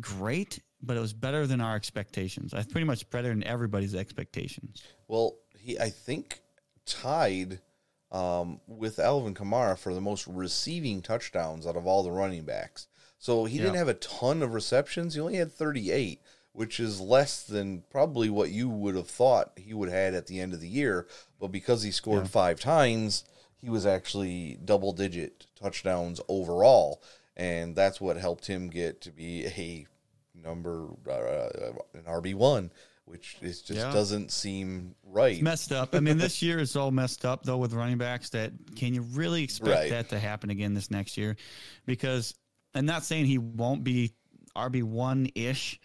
great, 0.00 0.60
but 0.82 0.96
it 0.96 1.00
was 1.00 1.12
better 1.12 1.46
than 1.46 1.60
our 1.60 1.76
expectations. 1.76 2.54
I 2.54 2.62
pretty 2.62 2.86
much 2.86 3.08
better 3.10 3.28
than 3.28 3.44
everybody's 3.44 3.94
expectations. 3.94 4.82
Well, 5.06 5.36
he 5.56 5.78
I 5.78 5.90
think 5.90 6.40
tied 6.86 7.60
um, 8.10 8.60
with 8.66 8.98
Alvin 8.98 9.34
Kamara 9.34 9.78
for 9.78 9.94
the 9.94 10.00
most 10.00 10.26
receiving 10.26 11.02
touchdowns 11.02 11.66
out 11.66 11.76
of 11.76 11.86
all 11.86 12.02
the 12.02 12.10
running 12.10 12.44
backs. 12.44 12.88
So 13.18 13.44
he 13.44 13.58
didn't 13.58 13.74
have 13.74 13.88
a 13.88 13.94
ton 13.94 14.42
of 14.42 14.54
receptions. 14.54 15.14
He 15.14 15.20
only 15.20 15.36
had 15.36 15.52
38, 15.52 16.22
which 16.58 16.80
is 16.80 17.00
less 17.00 17.44
than 17.44 17.84
probably 17.88 18.28
what 18.28 18.50
you 18.50 18.68
would 18.68 18.96
have 18.96 19.06
thought 19.06 19.52
he 19.56 19.72
would 19.72 19.88
have 19.88 19.96
had 19.96 20.14
at 20.14 20.26
the 20.26 20.40
end 20.40 20.52
of 20.52 20.60
the 20.60 20.66
year. 20.68 21.06
But 21.38 21.52
because 21.52 21.84
he 21.84 21.92
scored 21.92 22.28
five 22.28 22.58
times, 22.58 23.22
he 23.58 23.70
was 23.70 23.86
actually 23.86 24.58
double 24.64 24.92
digit 24.92 25.46
touchdowns 25.54 26.20
overall. 26.26 27.00
And 27.36 27.76
that's 27.76 28.00
what 28.00 28.16
helped 28.16 28.46
him 28.48 28.70
get 28.70 29.00
to 29.02 29.12
be 29.12 29.46
a 29.46 29.86
number, 30.34 30.88
uh, 31.08 31.74
an 31.94 32.02
RB1, 32.08 32.70
which 33.04 33.36
is 33.40 33.62
just 33.62 33.78
Yeah. 33.78 33.92
doesn't 33.92 34.32
seem 34.32 34.96
right. 35.04 35.40
messed 35.40 35.70
up. 35.70 35.94
I 35.94 36.00
mean, 36.00 36.18
this 36.18 36.42
year 36.42 36.58
is 36.58 36.74
all 36.74 36.90
messed 36.90 37.24
up 37.24 37.44
though 37.44 37.58
with 37.58 37.72
running 37.72 37.98
backs. 37.98 38.30
That 38.30 38.50
can 38.74 38.94
you 38.94 39.02
really 39.02 39.44
expect 39.44 39.70
Right. 39.70 39.90
that 39.90 40.08
to 40.08 40.18
happen 40.18 40.50
again 40.50 40.74
this 40.74 40.90
next 40.90 41.16
year? 41.16 41.36
Because 41.86 42.34
I'm 42.74 42.84
not 42.84 43.04
saying 43.04 43.26
he 43.26 43.38
won't 43.38 43.84
be 43.84 44.12
RB 44.56 44.82
one 44.82 45.30
ish, 45.36 45.78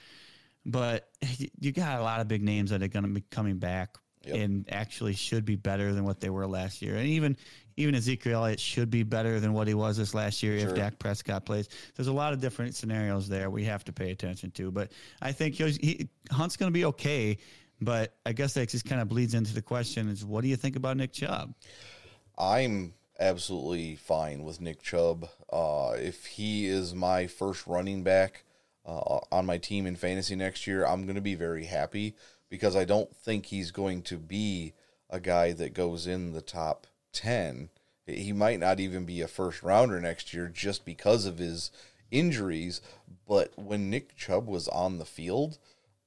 but 0.65 1.09
you 1.59 1.71
got 1.71 1.99
a 1.99 2.03
lot 2.03 2.19
of 2.19 2.27
big 2.27 2.41
names 2.43 2.69
that 2.71 2.81
are 2.83 2.87
going 2.87 3.03
to 3.03 3.09
be 3.09 3.21
coming 3.29 3.57
back 3.57 3.97
Yep. 4.25 4.35
and 4.37 4.65
actually 4.71 5.15
should 5.15 5.43
be 5.43 5.57
better 5.57 5.91
than 5.91 6.05
what 6.05 6.21
they 6.21 6.29
were 6.29 6.47
last 6.47 6.81
year. 6.81 6.95
And 6.95 7.07
even 7.07 7.35
even 7.75 7.93
Ezekiel 7.93 8.39
Elliott 8.43 8.59
should 8.61 8.89
be 8.89 9.03
better 9.03 9.41
than 9.41 9.51
what 9.51 9.67
he 9.67 9.73
was 9.73 9.97
this 9.97 10.13
last 10.13 10.41
year 10.41 10.57
Sure. 10.57 10.69
if 10.69 10.75
Dak 10.75 10.97
Prescott 10.97 11.45
plays. 11.45 11.67
There's 11.95 12.07
a 12.07 12.13
lot 12.13 12.31
of 12.31 12.39
different 12.39 12.73
scenarios 12.73 13.27
there 13.27 13.49
we 13.49 13.65
have 13.65 13.83
to 13.83 13.91
pay 13.91 14.11
attention 14.11 14.51
to. 14.51 14.71
But 14.71 14.93
I 15.21 15.33
think 15.33 15.55
he, 15.55 16.07
Hunt's 16.31 16.55
going 16.55 16.71
to 16.71 16.73
be 16.73 16.85
okay. 16.85 17.37
But 17.81 18.15
I 18.25 18.31
guess 18.31 18.53
that 18.53 18.69
just 18.69 18.85
kind 18.85 19.01
of 19.01 19.09
bleeds 19.09 19.33
into 19.33 19.53
the 19.53 19.61
question: 19.61 20.07
Is 20.07 20.23
what 20.23 20.41
do 20.41 20.47
you 20.47 20.55
think 20.55 20.77
about 20.77 20.95
Nick 20.95 21.11
Chubb? 21.11 21.53
I'm 22.37 22.93
absolutely 23.19 23.95
fine 23.97 24.43
with 24.43 24.61
Nick 24.61 24.81
Chubb. 24.81 25.27
Uh, 25.51 25.95
if 25.97 26.25
he 26.25 26.67
is 26.67 26.95
my 26.95 27.27
first 27.27 27.67
running 27.67 28.03
back 28.03 28.45
uh, 28.85 29.19
on 29.31 29.45
my 29.45 29.57
team 29.57 29.85
in 29.85 29.95
fantasy 29.95 30.35
next 30.35 30.67
year, 30.67 30.85
I'm 30.85 31.03
going 31.03 31.15
to 31.15 31.21
be 31.21 31.35
very 31.35 31.65
happy 31.65 32.15
because 32.49 32.75
I 32.75 32.85
don't 32.85 33.15
think 33.15 33.47
he's 33.47 33.71
going 33.71 34.01
to 34.03 34.17
be 34.17 34.73
a 35.09 35.19
guy 35.19 35.53
that 35.53 35.73
goes 35.73 36.07
in 36.07 36.33
the 36.33 36.41
top 36.41 36.87
10. 37.13 37.69
He 38.05 38.33
might 38.33 38.59
not 38.59 38.79
even 38.79 39.05
be 39.05 39.21
a 39.21 39.27
first 39.27 39.63
rounder 39.63 40.01
next 40.01 40.33
year 40.33 40.49
just 40.49 40.85
because 40.85 41.25
of 41.25 41.37
his 41.37 41.71
injuries. 42.11 42.81
But 43.27 43.53
when 43.55 43.89
Nick 43.89 44.15
Chubb 44.15 44.47
was 44.47 44.67
on 44.67 44.97
the 44.97 45.05
field, 45.05 45.57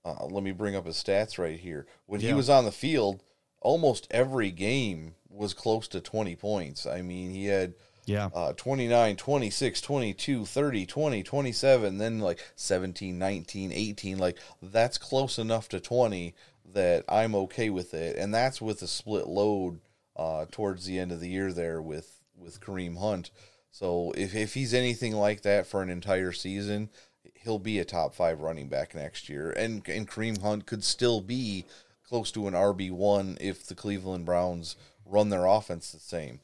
uh, 0.04 0.26
let 0.26 0.42
me 0.42 0.52
bring 0.52 0.76
up 0.76 0.86
his 0.86 1.02
stats 1.02 1.38
right 1.38 1.58
here. 1.58 1.86
When 2.06 2.20
he 2.20 2.34
was 2.34 2.50
on 2.50 2.64
the 2.64 2.72
field, 2.72 3.22
almost 3.60 4.06
every 4.10 4.50
game 4.50 5.14
was 5.28 5.54
close 5.54 5.88
to 5.88 6.00
20 6.00 6.36
points. 6.36 6.86
I 6.86 7.02
mean, 7.02 7.30
he 7.30 7.46
had 7.46 7.74
Yeah. 8.06 8.30
uh, 8.32 8.52
29, 8.52 9.16
26, 9.16 9.80
22, 9.80 10.46
30, 10.46 10.86
20, 10.86 11.22
27, 11.22 11.98
then 11.98 12.20
like 12.20 12.38
17, 12.54 13.18
19, 13.18 13.72
18. 13.72 14.18
Like, 14.18 14.38
that's 14.62 14.96
close 14.96 15.38
enough 15.38 15.68
to 15.70 15.80
20 15.80 16.34
that 16.72 17.04
I'm 17.08 17.34
okay 17.34 17.68
with 17.68 17.94
it. 17.94 18.16
And 18.16 18.32
that's 18.32 18.62
with 18.62 18.80
a 18.82 18.86
split 18.86 19.26
load 19.26 19.80
uh, 20.16 20.46
towards 20.50 20.86
the 20.86 20.98
end 20.98 21.12
of 21.12 21.20
the 21.20 21.28
year 21.28 21.52
there 21.52 21.82
with, 21.82 22.22
with 22.38 22.60
Kareem 22.60 22.98
Hunt. 22.98 23.30
So 23.70 24.12
if, 24.16 24.34
if 24.34 24.54
he's 24.54 24.72
anything 24.72 25.14
like 25.14 25.42
that 25.42 25.66
for 25.66 25.82
an 25.82 25.90
entire 25.90 26.32
season, 26.32 26.88
he'll 27.34 27.58
be 27.58 27.78
a 27.78 27.84
top 27.84 28.14
five 28.14 28.40
running 28.40 28.68
back 28.68 28.94
next 28.94 29.28
year. 29.28 29.50
And, 29.50 29.86
and 29.88 30.08
Kareem 30.08 30.40
Hunt 30.40 30.64
could 30.66 30.84
still 30.84 31.20
be 31.20 31.64
close 32.08 32.30
to 32.32 32.46
an 32.46 32.54
RB1 32.54 33.36
if 33.40 33.66
the 33.66 33.74
Cleveland 33.74 34.24
Browns 34.24 34.76
run 35.04 35.28
their 35.28 35.46
offense 35.46 35.90
the 35.90 35.98
same. 35.98 36.40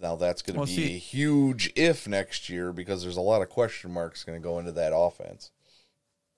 Now 0.00 0.16
that's 0.16 0.42
going 0.42 0.54
to 0.54 0.58
Well, 0.60 0.66
be 0.66 0.74
see- 0.76 0.94
a 0.94 0.98
huge 0.98 1.72
if 1.76 2.06
next 2.06 2.48
year 2.48 2.72
because 2.72 3.02
there's 3.02 3.16
a 3.16 3.20
lot 3.22 3.42
of 3.42 3.48
question 3.48 3.92
marks 3.92 4.24
going 4.24 4.40
to 4.40 4.42
go 4.42 4.58
into 4.58 4.72
that 4.72 4.92
offense. 4.94 5.50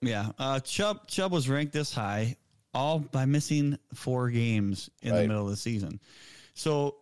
Yeah, 0.01 0.31
uh, 0.39 0.59
Chubb 0.61 1.07
Chubb 1.07 1.31
was 1.31 1.47
ranked 1.47 1.73
this 1.73 1.93
high 1.93 2.35
all 2.73 2.99
by 2.99 3.25
missing 3.25 3.77
four 3.93 4.29
games 4.29 4.89
in 5.01 5.13
the 5.13 5.21
middle 5.27 5.43
of 5.43 5.49
the 5.51 5.57
season. 5.57 5.99
So 6.55 6.95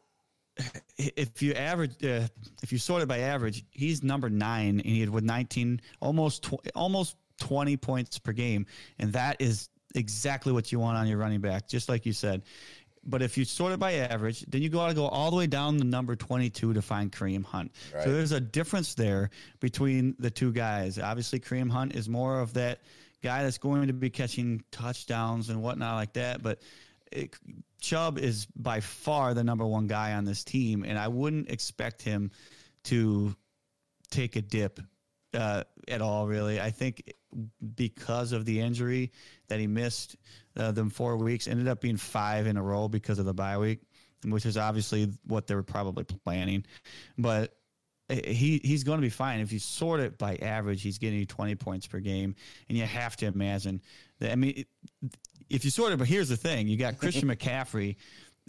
if 0.97 1.41
you 1.41 1.53
average, 1.53 2.03
uh, 2.03 2.27
if 2.61 2.71
you 2.73 2.77
sort 2.77 3.01
it 3.01 3.07
by 3.07 3.19
average, 3.19 3.63
he's 3.71 4.03
number 4.03 4.29
nine, 4.29 4.79
and 4.79 4.85
he 4.85 4.99
had 4.99 5.09
with 5.09 5.23
19, 5.23 5.79
almost 6.01 6.43
tw- 6.43 6.67
almost 6.75 7.15
20 7.39 7.77
points 7.77 8.19
per 8.19 8.33
game, 8.33 8.65
and 8.97 9.13
that 9.13 9.37
is 9.39 9.69
exactly 9.95 10.51
what 10.51 10.71
you 10.71 10.79
want 10.79 10.97
on 10.97 11.07
your 11.07 11.17
running 11.17 11.39
back, 11.39 11.67
just 11.69 11.87
like 11.87 12.05
you 12.05 12.11
said. 12.13 12.41
But 13.05 13.21
if 13.21 13.37
you 13.37 13.45
sort 13.45 13.71
it 13.71 13.79
by 13.79 13.93
average, 13.93 14.41
then 14.47 14.61
you 14.61 14.69
got 14.69 14.89
to 14.89 14.93
go 14.93 15.07
all 15.07 15.31
the 15.31 15.37
way 15.37 15.47
down 15.47 15.77
to 15.77 15.83
number 15.83 16.15
22 16.15 16.73
to 16.73 16.81
find 16.81 17.11
Kareem 17.11 17.45
Hunt. 17.45 17.71
Right. 17.93 18.03
So 18.03 18.11
there's 18.11 18.31
a 18.31 18.39
difference 18.39 18.93
there 18.93 19.29
between 19.59 20.15
the 20.19 20.29
two 20.29 20.51
guys. 20.51 20.99
Obviously, 20.99 21.39
Kareem 21.39 21.69
Hunt 21.69 21.95
is 21.95 22.09
more 22.09 22.39
of 22.39 22.53
that 22.53 22.79
guy 23.21 23.43
that's 23.43 23.57
going 23.57 23.87
to 23.87 23.93
be 23.93 24.09
catching 24.09 24.63
touchdowns 24.71 25.49
and 25.49 25.61
whatnot 25.61 25.95
like 25.95 26.13
that. 26.13 26.41
But 26.41 26.61
it, 27.11 27.35
Chubb 27.79 28.17
is 28.17 28.45
by 28.55 28.79
far 28.81 29.33
the 29.33 29.43
number 29.43 29.65
one 29.65 29.87
guy 29.87 30.13
on 30.13 30.25
this 30.25 30.43
team, 30.43 30.83
and 30.83 30.97
I 30.97 31.07
wouldn't 31.07 31.49
expect 31.49 32.01
him 32.01 32.31
to 32.85 33.35
take 34.11 34.35
a 34.35 34.41
dip 34.41 34.79
uh, 35.33 35.63
at 35.87 36.01
all. 36.01 36.27
Really, 36.27 36.59
I 36.59 36.71
think 36.71 37.13
because 37.75 38.31
of 38.31 38.45
the 38.45 38.59
injury 38.59 39.11
that 39.47 39.59
he 39.59 39.67
missed 39.67 40.15
uh, 40.59 40.71
them 40.71 40.89
four 40.89 41.17
weeks, 41.17 41.47
ended 41.47 41.67
up 41.67 41.81
being 41.81 41.97
five 41.97 42.45
in 42.45 42.57
a 42.57 42.63
row 42.63 42.87
because 42.87 43.19
of 43.19 43.25
the 43.25 43.33
bye 43.33 43.57
week, 43.57 43.79
which 44.25 44.45
is 44.45 44.57
obviously 44.57 45.11
what 45.25 45.47
they 45.47 45.55
were 45.55 45.63
probably 45.63 46.03
planning. 46.03 46.65
But 47.17 47.53
he 48.09 48.59
he's 48.63 48.83
going 48.83 48.97
to 48.97 49.01
be 49.01 49.09
fine 49.09 49.39
if 49.39 49.53
you 49.53 49.59
sort 49.59 49.99
it 49.99 50.17
by 50.17 50.35
average. 50.35 50.81
He's 50.81 50.97
getting 50.97 51.19
you 51.19 51.25
twenty 51.25 51.55
points 51.55 51.87
per 51.87 51.99
game, 51.99 52.35
and 52.67 52.77
you 52.77 52.85
have 52.85 53.15
to 53.17 53.27
imagine 53.27 53.81
that. 54.19 54.31
I 54.31 54.35
mean, 54.35 54.65
if 55.49 55.63
you 55.63 55.71
sort 55.71 55.93
it, 55.93 55.97
but 55.97 56.07
here's 56.07 56.29
the 56.29 56.37
thing: 56.37 56.67
you 56.67 56.77
got 56.77 56.97
Christian 56.97 57.29
McCaffrey 57.35 57.95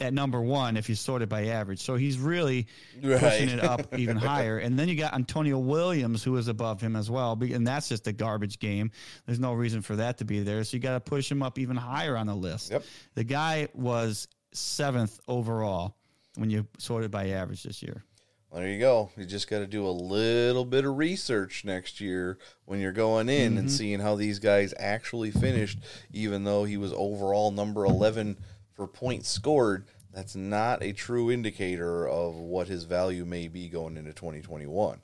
at 0.01 0.15
number 0.15 0.41
one 0.41 0.77
if 0.77 0.89
you 0.89 0.95
sort 0.95 1.23
it 1.23 1.29
by 1.29 1.47
average. 1.47 1.81
So 1.81 1.97
he's 1.97 2.19
really 2.19 2.67
pushing 3.03 3.49
it 3.49 3.63
up 3.63 3.95
even 3.99 4.17
higher. 4.17 4.59
And 4.59 4.79
then 4.79 4.89
you 4.89 4.97
got 4.97 5.15
Antonio 5.15 5.59
Williams 5.59 6.25
who 6.25 6.37
is 6.37 6.49
above 6.49 6.81
him 6.81 6.97
as 6.97 7.11
well, 7.11 7.39
and 7.41 7.67
that's 7.67 7.89
just 7.89 8.07
a 8.07 8.13
garbage 8.13 8.59
game. 8.59 8.91
There's 9.27 9.41
no 9.41 9.53
reason 9.53 9.83
for 9.83 9.97
that 9.97 10.19
to 10.19 10.25
be 10.25 10.41
there. 10.41 10.65
So 10.65 10.77
you 10.77 10.83
got 10.83 10.95
to 10.95 11.01
push 11.01 11.31
him 11.31 11.43
up 11.43 11.59
even 11.59 11.77
higher 11.77 12.17
on 12.17 12.27
the 12.27 12.35
list. 12.35 12.71
Yep. 12.71 12.85
The 13.15 13.25
guy 13.25 13.69
was 13.75 14.29
seventh 14.53 15.19
overall 15.29 15.97
when 16.37 16.51
you 16.51 16.67
sort 16.79 17.05
it 17.05 17.11
by 17.11 17.29
average 17.31 17.63
this 17.63 17.83
year. 17.83 18.05
There 18.53 18.67
you 18.67 18.81
go. 18.81 19.11
You 19.17 19.27
just 19.27 19.49
got 19.49 19.61
to 19.61 19.67
do 19.67 19.87
a 19.87 19.91
little 19.91 20.65
bit 20.65 20.85
of 20.85 20.99
research 20.99 21.65
next 21.65 22.01
year 22.01 22.39
when 22.65 22.81
you're 22.81 22.91
going 22.91 23.29
in 23.29 23.57
and 23.57 23.69
mm-hmm. 23.69 23.69
seeing 23.69 24.01
how 24.01 24.17
these 24.17 24.41
guys 24.41 24.75
actually 24.77 25.31
finished, 25.31 25.79
even 26.13 26.43
though 26.43 26.65
he 26.65 26.77
was 26.77 26.93
overall 26.93 27.53
number 27.53 27.85
11 27.85 28.37
for 28.75 28.87
points 28.87 29.29
scored. 29.29 29.87
That's 30.13 30.35
not 30.35 30.83
a 30.83 30.93
true 30.93 31.31
indicator 31.31 32.09
of 32.09 32.35
what 32.35 32.69
his 32.69 32.85
value 32.85 33.25
may 33.25 33.47
be 33.49 33.69
going 33.69 33.97
into 33.97 34.13
2021. 34.13 35.01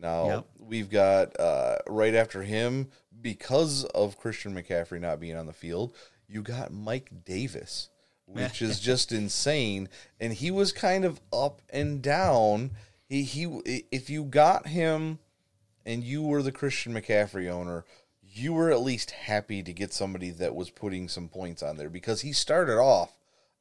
Now, 0.00 0.26
Yep. 0.26 0.46
we've 0.60 0.90
got 0.90 1.38
uh, 1.38 1.76
right 1.86 2.14
after 2.14 2.42
him, 2.42 2.88
because 3.20 3.84
of 3.86 4.18
Christian 4.18 4.54
McCaffrey 4.54 5.00
not 5.00 5.20
being 5.20 5.36
on 5.36 5.46
the 5.46 5.52
field, 5.52 5.94
you 6.28 6.42
got 6.42 6.72
Mike 6.72 7.24
Davis, 7.24 7.88
which 8.26 8.60
is 8.60 8.80
just 8.80 9.12
insane. 9.12 9.88
And 10.20 10.32
he 10.32 10.50
was 10.50 10.72
kind 10.72 11.04
of 11.04 11.20
up 11.32 11.62
and 11.70 12.02
down. 12.02 12.72
He 13.08 13.22
he, 13.22 13.84
if 13.92 14.10
you 14.10 14.24
got 14.24 14.66
him, 14.66 15.20
and 15.86 16.02
you 16.02 16.22
were 16.22 16.42
the 16.42 16.52
Christian 16.52 16.92
McCaffrey 16.92 17.48
owner, 17.48 17.84
you 18.36 18.52
were 18.52 18.70
at 18.70 18.80
least 18.82 19.12
happy 19.12 19.62
to 19.62 19.72
get 19.72 19.92
somebody 19.92 20.30
that 20.30 20.54
was 20.54 20.68
putting 20.70 21.08
some 21.08 21.28
points 21.28 21.62
on 21.62 21.76
there 21.76 21.88
because 21.88 22.22
he 22.22 22.32
started 22.32 22.78
off 22.78 23.12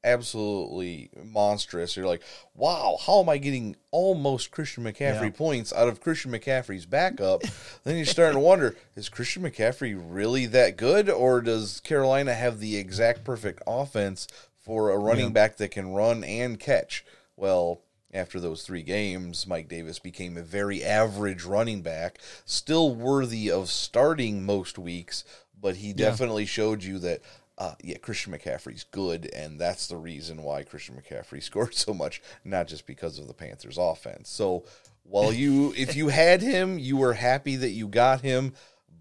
absolutely 0.04 1.10
monstrous. 1.24 1.96
You're 1.96 2.08
like, 2.08 2.24
wow, 2.56 2.98
how 3.06 3.22
am 3.22 3.30
I 3.30 3.38
getting 3.38 3.76
almost 3.92 4.52
Christian 4.52 4.84
McCaffrey 4.84 5.24
Yeah. 5.26 5.30
points 5.30 5.72
out 5.74 5.88
of 5.88 6.02
Christian 6.02 6.32
McCaffrey's 6.32 6.86
backup? 6.86 7.42
then 7.84 7.96
you're 7.98 8.06
starting 8.06 8.36
to 8.36 8.40
wonder, 8.46 8.76
is 8.96 9.10
Christian 9.10 9.44
McCaffrey 9.44 9.98
really 9.98 10.46
that 10.48 10.76
good, 10.78 11.10
or 11.10 11.42
does 11.42 11.80
Carolina 11.82 12.34
have 12.34 12.60
the 12.60 12.76
exact 12.78 13.24
perfect 13.24 13.62
offense 13.66 14.28
for 14.60 14.90
a 14.92 14.98
running 14.98 15.26
Yeah. 15.28 15.32
back 15.32 15.58
that 15.58 15.72
can 15.72 15.94
run 15.94 16.24
and 16.24 16.60
catch? 16.60 17.06
Well, 17.38 17.82
after 18.14 18.40
those 18.40 18.64
three 18.64 18.84
games, 18.84 19.48
Mike 19.48 19.68
Davis 19.68 20.00
became 20.00 20.38
a 20.38 20.44
very 20.44 20.84
average 20.84 21.44
running 21.44 21.82
back, 21.82 22.20
still 22.46 22.94
worthy 22.94 23.50
of 23.50 23.70
starting 23.70 24.46
most 24.46 24.78
weeks, 24.78 25.24
but 25.60 25.78
he 25.78 25.94
definitely 25.94 26.46
showed 26.46 26.84
you 26.84 27.00
that, 27.00 27.22
uh, 27.58 27.74
yeah, 27.84 27.98
Christian 27.98 28.34
McCaffrey's 28.34 28.84
good, 28.84 29.30
and 29.34 29.60
that's 29.60 29.88
the 29.88 29.98
reason 29.98 30.44
why 30.44 30.64
Christian 30.64 30.96
McCaffrey 30.96 31.42
scored 31.44 31.74
so 31.74 31.94
much, 31.94 32.22
not 32.44 32.68
just 32.68 32.86
because 32.86 33.18
of 33.18 33.28
the 33.28 33.34
Panthers' 33.34 33.78
offense. 33.80 34.30
So 34.30 34.66
while 35.04 35.34
you, 35.34 35.74
if 35.78 35.96
you 35.96 36.10
had 36.10 36.42
him, 36.42 36.78
you 36.78 36.98
were 36.98 37.14
happy 37.14 37.56
that 37.56 37.72
you 37.72 37.88
got 37.88 38.22
him, 38.22 38.54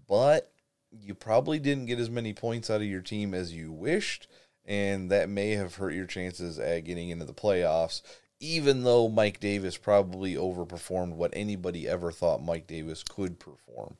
but 0.07 0.49
you 0.91 1.13
probably 1.13 1.59
didn't 1.59 1.85
get 1.85 1.99
as 1.99 2.09
many 2.09 2.33
points 2.33 2.69
out 2.69 2.81
of 2.81 2.87
your 2.87 3.01
team 3.01 3.33
as 3.33 3.53
you 3.53 3.71
wished, 3.71 4.27
and 4.65 5.11
that 5.11 5.29
may 5.29 5.51
have 5.51 5.75
hurt 5.75 5.93
your 5.93 6.05
chances 6.05 6.57
at 6.59 6.85
getting 6.85 7.09
into 7.09 7.25
the 7.25 7.33
playoffs. 7.33 8.01
Even 8.43 8.83
though 8.83 9.07
Mike 9.07 9.39
Davis 9.39 9.77
probably 9.77 10.35
overperformed 10.35 11.13
what 11.13 11.31
anybody 11.33 11.87
ever 11.87 12.11
thought 12.11 12.43
Mike 12.43 12.67
Davis 12.67 13.01
could 13.01 13.39
perform. 13.39 13.95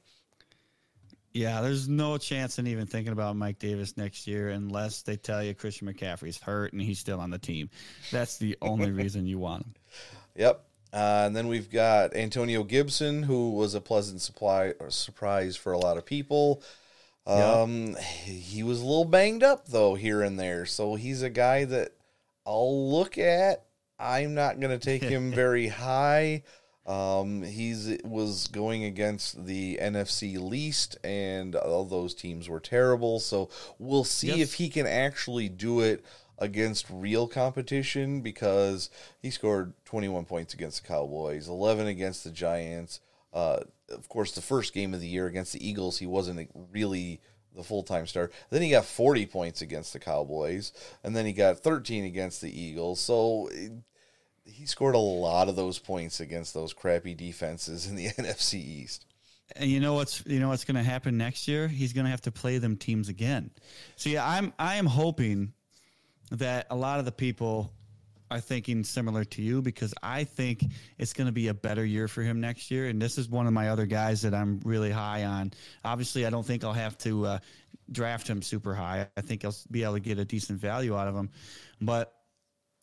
Yeah, 1.31 1.61
there's 1.61 1.87
no 1.87 2.17
chance 2.17 2.59
in 2.59 2.67
even 2.67 2.85
thinking 2.85 3.13
about 3.13 3.37
Mike 3.37 3.57
Davis 3.57 3.95
next 3.95 4.27
year 4.27 4.49
unless 4.49 5.01
they 5.01 5.15
tell 5.15 5.41
you 5.41 5.55
Christian 5.55 5.87
McCaffrey's 5.87 6.39
hurt 6.39 6.73
and 6.73 6.81
he's 6.81 6.99
still 6.99 7.19
on 7.21 7.31
the 7.31 7.39
team. 7.39 7.69
That's 8.11 8.37
the 8.37 8.57
only 8.61 8.91
reason 9.01 9.25
you 9.25 9.39
want 9.39 9.63
him. 9.63 9.73
Yep. 10.35 10.65
Uh, 10.91 11.23
and 11.25 11.35
then 11.35 11.47
we've 11.47 11.71
got 11.71 12.15
Antonio 12.15 12.63
Gibson, 12.63 13.23
who 13.23 13.51
was 13.51 13.73
a 13.73 13.81
pleasant 13.81 14.21
supply 14.21 14.73
surprise 14.89 15.55
for 15.55 15.71
a 15.71 15.79
lot 15.79 15.97
of 15.97 16.05
people. 16.05 16.61
Um, 17.25 17.95
He 18.25 18.61
was 18.61 18.81
a 18.81 18.85
little 18.85 19.05
banged 19.05 19.41
up 19.41 19.69
though 19.69 19.95
here 19.95 20.21
and 20.21 20.37
there, 20.39 20.65
so 20.65 20.95
he's 20.95 21.21
a 21.23 21.29
guy 21.29 21.65
that 21.65 21.93
I'll 22.45 22.91
look 22.91 23.17
at. 23.17 23.63
I'm 24.03 24.33
not 24.33 24.59
going 24.59 24.77
to 24.77 24.83
take 24.83 25.01
him 25.03 25.31
very 25.33 25.67
high. 25.67 26.43
Um, 26.85 27.43
he's 27.43 27.97
was 28.03 28.47
going 28.47 28.83
against 28.83 29.45
the 29.45 29.79
NFC 29.81 30.37
least, 30.37 30.97
and 31.03 31.55
all 31.55 31.85
those 31.85 32.13
teams 32.13 32.49
were 32.49 32.59
terrible. 32.59 33.21
So 33.21 33.49
we'll 33.79 34.03
see 34.03 34.27
Yes. 34.27 34.39
if 34.39 34.53
he 34.55 34.67
can 34.69 34.85
actually 34.85 35.47
do 35.47 35.79
it 35.79 36.03
against 36.39 36.85
real 36.89 37.25
competition 37.27 38.19
because 38.19 38.89
he 39.21 39.29
scored 39.31 39.71
21 39.85 40.25
points 40.25 40.53
against 40.53 40.81
the 40.81 40.87
Cowboys, 40.89 41.47
11 41.47 41.87
against 41.87 42.25
the 42.25 42.31
Giants. 42.31 42.99
Uh, 43.33 43.59
of 43.89 44.09
course, 44.09 44.33
the 44.33 44.41
first 44.41 44.73
game 44.73 44.93
of 44.93 44.99
the 44.99 45.07
year 45.07 45.27
against 45.27 45.53
the 45.53 45.65
Eagles, 45.65 45.99
he 45.99 46.05
wasn't 46.05 46.49
really 46.71 47.21
the 47.55 47.63
full 47.63 47.83
time 47.83 48.05
star. 48.07 48.29
Then 48.49 48.61
he 48.61 48.71
got 48.71 48.83
40 48.83 49.25
points 49.27 49.61
against 49.61 49.93
the 49.93 49.99
Cowboys, 49.99 50.73
and 51.01 51.15
then 51.15 51.25
he 51.25 51.31
got 51.31 51.59
13 51.59 52.03
against 52.03 52.41
the 52.41 52.51
Eagles. 52.61 52.99
So 52.99 53.47
it- 53.53 53.71
he 54.45 54.65
scored 54.65 54.95
a 54.95 54.99
lot 54.99 55.49
of 55.49 55.55
those 55.55 55.79
points 55.79 56.19
against 56.19 56.53
those 56.53 56.73
crappy 56.73 57.13
defenses 57.13 57.87
in 57.87 57.95
the 57.95 58.07
NFC 58.17 58.55
East. 58.55 59.05
And 59.55 59.69
you 59.69 59.79
know 59.79 59.93
what's 59.93 60.25
you 60.25 60.39
know 60.39 60.49
what's 60.49 60.63
going 60.63 60.77
to 60.77 60.83
happen 60.83 61.17
next 61.17 61.47
year? 61.47 61.67
He's 61.67 61.93
going 61.93 62.05
to 62.05 62.11
have 62.11 62.21
to 62.21 62.31
play 62.31 62.57
them 62.57 62.77
teams 62.77 63.09
again. 63.09 63.51
See, 63.97 64.17
I'm 64.17 64.53
I 64.57 64.75
am 64.75 64.85
hoping 64.85 65.53
that 66.31 66.67
a 66.69 66.75
lot 66.75 66.99
of 66.99 67.05
the 67.05 67.11
people 67.11 67.71
are 68.31 68.39
thinking 68.39 68.83
similar 68.83 69.23
to 69.23 69.41
you 69.43 69.61
because 69.61 69.93
I 70.01 70.23
think 70.23 70.65
it's 70.97 71.13
going 71.13 71.27
to 71.27 71.33
be 71.33 71.49
a 71.49 71.53
better 71.53 71.85
year 71.85 72.07
for 72.07 72.23
him 72.23 72.41
next 72.41 72.71
year. 72.71 72.87
And 72.87 72.99
this 72.99 73.19
is 73.19 73.29
one 73.29 73.45
of 73.45 73.53
my 73.53 73.69
other 73.69 73.85
guys 73.85 74.23
that 74.23 74.33
I'm 74.33 74.59
really 74.63 74.89
high 74.89 75.25
on. 75.25 75.51
Obviously, 75.85 76.25
I 76.25 76.31
don't 76.31 76.45
think 76.45 76.63
I'll 76.63 76.73
have 76.73 76.97
to 76.99 77.25
uh, 77.27 77.39
draft 77.91 78.27
him 78.27 78.41
super 78.41 78.73
high. 78.73 79.07
I 79.15 79.21
think 79.21 79.45
I'll 79.45 79.55
be 79.69 79.83
able 79.83 79.95
to 79.95 79.99
get 79.99 80.17
a 80.17 80.25
decent 80.25 80.59
value 80.59 80.97
out 80.97 81.07
of 81.07 81.15
him. 81.15 81.29
But 81.79 82.15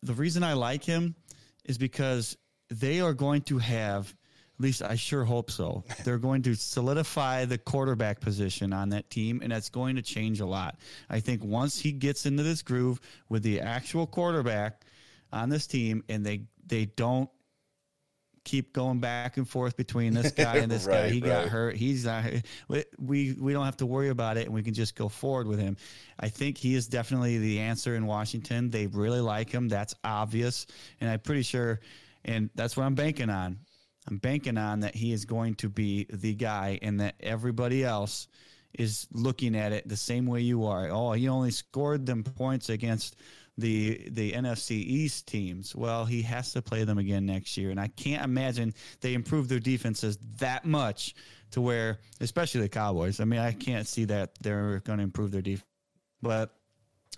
the 0.03 0.13
reason 0.13 0.43
I 0.43 0.53
like 0.53 0.85
him 0.85 1.15
is 1.65 1.77
because 1.77 2.37
they 2.69 3.01
are 3.01 3.13
going 3.13 3.41
to 3.43 3.57
have, 3.57 4.13
at 4.57 4.63
least 4.63 4.81
I 4.81 4.95
sure 4.95 5.23
hope 5.23 5.51
so, 5.51 5.83
they're 6.03 6.17
going 6.17 6.41
to 6.43 6.55
solidify 6.55 7.45
the 7.45 7.57
quarterback 7.57 8.19
position 8.19 8.73
on 8.73 8.89
that 8.89 9.09
team, 9.09 9.41
and 9.43 9.51
that's 9.51 9.69
going 9.69 9.95
to 9.95 10.01
change 10.01 10.39
a 10.39 10.45
lot. 10.45 10.77
I 11.09 11.19
think 11.19 11.43
once 11.43 11.79
he 11.79 11.91
gets 11.91 12.25
into 12.25 12.43
this 12.43 12.61
groove 12.61 12.99
with 13.29 13.43
the 13.43 13.61
actual 13.61 14.07
quarterback 14.07 14.85
on 15.31 15.49
this 15.49 15.67
team, 15.67 16.03
and 16.09 16.25
they 16.25 16.43
they 16.65 16.85
don't 16.85 17.29
keep 18.43 18.73
going 18.73 18.99
back 18.99 19.37
and 19.37 19.47
forth 19.47 19.77
between 19.77 20.13
this 20.13 20.31
guy 20.31 20.57
and 20.57 20.71
this 20.71 20.87
guy. 20.87 21.03
Right, 21.03 21.11
He 21.11 21.19
got 21.21 21.47
hurt. 21.47 21.75
He's 21.75 22.05
not. 22.05 22.25
We 22.67 22.83
we 22.99 23.33
we 23.33 23.53
don't 23.53 23.65
have 23.65 23.77
to 23.77 23.85
worry 23.85 24.09
about 24.09 24.37
it, 24.37 24.45
and 24.45 24.53
we 24.53 24.63
can 24.63 24.73
just 24.73 24.95
go 24.95 25.09
forward 25.09 25.47
with 25.47 25.59
him. 25.59 25.77
I 26.19 26.29
think 26.29 26.57
he 26.57 26.75
is 26.75 26.87
definitely 26.87 27.37
the 27.37 27.59
answer 27.59 27.95
in 27.95 28.05
Washington. 28.05 28.69
They 28.69 28.87
really 28.87 29.21
like 29.21 29.49
him. 29.49 29.67
That's 29.67 29.95
obvious, 30.03 30.65
and 30.99 31.09
I'm 31.09 31.19
pretty 31.19 31.43
sure, 31.43 31.79
and 32.25 32.49
that's 32.55 32.75
what 32.75 32.83
I'm 32.83 32.95
banking 32.95 33.29
on. 33.29 33.59
I'm 34.07 34.17
banking 34.17 34.57
on 34.57 34.79
that 34.79 34.95
he 34.95 35.11
is 35.11 35.25
going 35.25 35.55
to 35.55 35.69
be 35.69 36.07
the 36.09 36.33
guy, 36.33 36.79
and 36.81 36.99
that 36.99 37.15
everybody 37.19 37.83
else 37.83 38.27
is 38.73 39.07
looking 39.11 39.55
at 39.55 39.71
it 39.73 39.87
the 39.87 39.97
same 39.97 40.25
way 40.25 40.41
you 40.41 40.65
are. 40.65 40.89
Oh, 40.89 41.11
he 41.11 41.27
only 41.27 41.51
scored 41.51 42.05
them 42.05 42.23
points 42.23 42.69
against 42.69 43.17
the 43.57 44.09
the 44.09 44.31
NFC 44.31 44.71
East 44.71 45.27
teams. 45.27 45.75
Well, 45.75 46.05
he 46.05 46.21
has 46.23 46.53
to 46.53 46.61
play 46.61 46.83
them 46.83 46.97
again 46.97 47.25
next 47.25 47.57
year, 47.57 47.69
and 47.69 47.79
I 47.79 47.87
can't 47.87 48.23
imagine 48.23 48.73
they 49.01 49.13
improve 49.13 49.47
their 49.47 49.59
defenses 49.59 50.17
that 50.39 50.65
much 50.65 51.15
to 51.51 51.61
where, 51.61 51.99
especially 52.19 52.61
the 52.61 52.69
Cowboys. 52.69 53.19
I 53.19 53.25
mean, 53.25 53.39
I 53.39 53.51
can't 53.51 53.87
see 53.87 54.05
that 54.05 54.31
they're 54.41 54.79
going 54.79 54.97
to 54.97 55.03
improve 55.03 55.31
their 55.31 55.41
defense, 55.41 55.67
but 56.21 56.55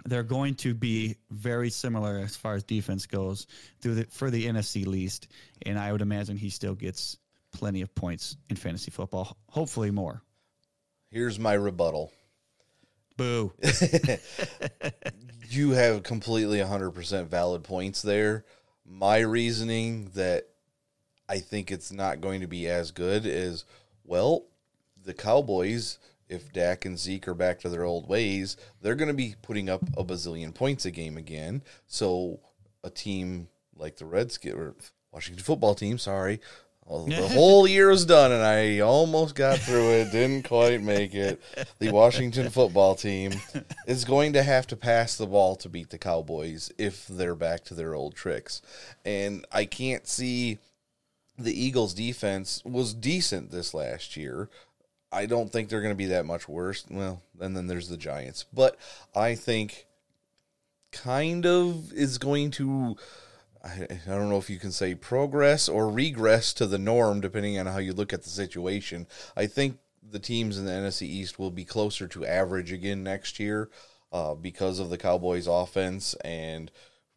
they're 0.06 0.24
going 0.24 0.56
to 0.56 0.74
be 0.74 1.18
very 1.30 1.70
similar 1.70 2.18
as 2.18 2.36
far 2.36 2.56
as 2.56 2.64
defense 2.64 3.06
goes 3.06 3.48
through 3.80 3.96
the, 3.96 4.04
for 4.06 4.32
the 4.32 4.46
NFC 4.48 4.86
least, 4.86 5.28
and 5.64 5.78
I 5.78 5.92
would 5.92 6.02
imagine 6.02 6.36
he 6.36 6.50
still 6.50 6.76
gets 6.76 7.18
plenty 7.54 7.82
of 7.82 7.94
points 7.94 8.36
in 8.50 8.56
fantasy 8.56 8.92
football. 8.92 9.38
Hopefully 9.50 9.92
more. 9.92 10.22
Here's 11.12 11.38
my 11.38 11.54
rebuttal. 11.54 12.12
Boo. 13.18 13.54
you 15.50 15.72
have 15.72 16.04
completely 16.04 16.60
100% 16.60 17.28
valid 17.28 17.64
points 17.64 18.02
there. 18.02 18.46
My 18.86 19.20
reasoning 19.20 20.12
that 20.16 20.48
I 21.30 21.40
think 21.40 21.72
it's 21.72 21.92
not 21.92 22.22
going 22.22 22.42
to 22.42 22.48
be 22.48 22.68
as 22.68 22.92
good 22.92 23.26
is 23.26 23.66
well, 24.04 24.46
the 25.04 25.14
Cowboys, 25.14 26.00
if 26.28 26.52
Dak 26.52 26.86
and 26.86 26.98
Zeke 26.98 27.28
are 27.28 27.34
back 27.34 27.60
to 27.60 27.70
their 27.70 27.84
old 27.84 28.08
ways, 28.08 28.58
they're 28.82 28.96
going 28.96 29.10
to 29.10 29.14
be 29.14 29.36
putting 29.42 29.70
up 29.70 29.84
a 29.98 30.04
bazillion 30.04 30.54
points 30.54 30.86
a 30.86 30.92
game 30.92 31.18
again. 31.18 31.64
So 31.88 32.40
a 32.84 32.90
team 32.90 33.48
like 33.78 33.98
the 33.98 34.06
Redskins 34.06 34.56
or 34.56 34.76
Washington 35.12 35.44
football 35.44 35.76
team, 35.76 35.98
sorry. 35.98 36.40
Well, 36.86 37.06
The 37.08 37.28
whole 37.30 37.68
year 37.68 37.92
is 37.92 38.06
done, 38.06 38.32
and 38.32 38.44
I 38.44 38.80
almost 38.80 39.36
got 39.36 39.60
through 39.60 39.92
it. 39.92 40.12
Didn't 40.12 40.44
quite 40.48 40.82
make 40.82 41.14
it. 41.14 41.42
The 41.80 41.92
Washington 41.92 42.50
football 42.50 42.96
team 42.96 43.34
is 43.88 44.06
going 44.06 44.34
to 44.34 44.44
have 44.44 44.68
to 44.68 44.76
pass 44.76 45.16
the 45.16 45.28
ball 45.28 45.56
to 45.58 45.70
beat 45.70 45.90
the 45.90 45.98
Cowboys 45.98 46.72
if 46.78 47.08
they're 47.08 47.36
back 47.36 47.64
to 47.66 47.74
their 47.74 47.96
old 47.96 48.16
tricks. 48.16 48.62
And 49.06 49.46
I 49.52 49.66
can't 49.66 50.08
see 50.08 50.60
the 51.38 51.54
Eagles' 51.60 51.94
defense 51.94 52.62
was 52.66 52.94
decent 52.94 53.52
this 53.52 53.74
last 53.74 54.18
year. 54.18 54.50
I 55.12 55.26
don't 55.26 55.52
think 55.52 55.70
they're 55.70 55.82
going 55.82 55.94
to 55.94 55.98
be 55.98 56.08
that 56.08 56.26
much 56.26 56.50
worse. 56.50 56.86
Well, 56.90 57.22
and 57.40 57.56
then 57.56 57.68
there's 57.68 57.90
the 57.90 57.98
Giants, 57.98 58.46
but 58.52 58.78
I 59.16 59.36
think 59.36 59.86
kind 60.92 61.46
of 61.46 61.94
is 61.94 62.18
going 62.18 62.52
to. 62.52 62.98
I, 63.64 63.88
I 63.90 64.10
don't 64.10 64.30
know 64.30 64.38
if 64.38 64.50
you 64.50 64.60
can 64.60 64.72
say 64.72 64.94
progress 64.94 65.70
or 65.70 65.90
regress 65.90 66.54
to 66.56 66.68
the 66.68 66.78
norm, 66.78 67.22
depending 67.22 67.58
on 67.58 67.66
how 67.66 67.78
you 67.78 67.94
look 67.94 68.14
at 68.14 68.24
the 68.24 68.30
situation. 68.30 69.08
I 69.38 69.48
think 69.48 69.78
the 70.12 70.20
teams 70.20 70.58
in 70.58 70.66
the 70.66 70.72
NFC 70.72 71.04
East 71.04 71.40
will 71.40 71.52
be 71.52 71.64
closer 71.64 72.08
to 72.08 72.26
average 72.26 72.72
again 72.72 73.04
next 73.04 73.40
year 73.40 73.70
uh, 74.12 74.34
because 74.34 74.80
of 74.80 74.90
the 74.90 74.98
Cowboys' 74.98 75.48
offense 75.48 76.14
and, 76.26 76.72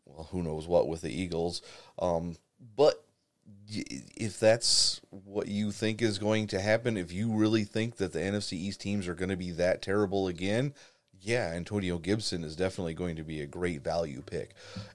well, 0.05 0.29
who 0.31 0.43
knows 0.43 0.69
what 0.69 0.89
with 0.89 1.01
the 1.03 1.13
Eagles. 1.13 1.63
Um, 1.99 2.37
but 2.77 3.03
if 3.69 4.39
that's 4.39 5.01
what 5.11 5.49
you 5.49 5.73
think 5.73 6.01
is 6.01 6.19
going 6.19 6.47
to 6.49 6.61
happen, 6.61 6.97
if 6.97 7.13
you 7.13 7.33
really 7.33 7.65
think 7.65 7.97
that 7.97 8.13
the 8.13 8.21
NFC 8.21 8.53
East 8.53 8.81
teams 8.81 9.09
are 9.09 9.15
going 9.15 9.29
to 9.29 9.37
be 9.37 9.51
that 9.53 9.83
terrible 9.83 10.29
again, 10.29 10.75
yeah, 11.23 11.51
Antonio 11.55 11.99
Gibson 11.99 12.45
is 12.45 12.57
definitely 12.57 12.95
going 12.95 13.17
to 13.17 13.25
be 13.25 13.41
a 13.41 13.47
great 13.47 13.83
value 13.83 14.23
pick. 14.23 14.51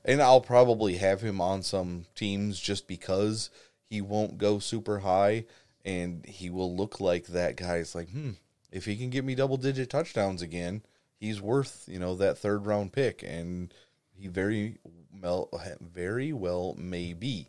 And 0.05 0.21
I'll 0.21 0.41
probably 0.41 0.97
have 0.97 1.21
him 1.21 1.41
on 1.41 1.63
some 1.63 2.05
teams 2.15 2.59
just 2.59 2.87
because 2.87 3.49
he 3.89 4.01
won't 4.01 4.37
go 4.37 4.59
super 4.59 4.99
high 4.99 5.45
and 5.83 6.25
he 6.25 6.49
will 6.49 6.75
look 6.75 6.99
like 6.99 7.27
that 7.27 7.55
guy. 7.57 7.77
It's 7.77 7.95
like, 7.95 8.09
hmm, 8.09 8.31
if 8.71 8.85
he 8.85 8.95
can 8.95 9.09
get 9.09 9.25
me 9.25 9.35
double 9.35 9.57
digit 9.57 9.89
touchdowns 9.89 10.41
again, 10.41 10.81
he's 11.19 11.41
worth 11.41 11.83
you 11.87 11.99
know 11.99 12.15
that 12.15 12.37
third 12.37 12.65
round 12.65 12.93
pick, 12.93 13.23
and 13.23 13.73
he 14.13 14.27
very 14.27 14.77
well 15.21 15.49
very 15.81 16.31
well 16.33 16.75
may 16.77 17.13
be. 17.13 17.47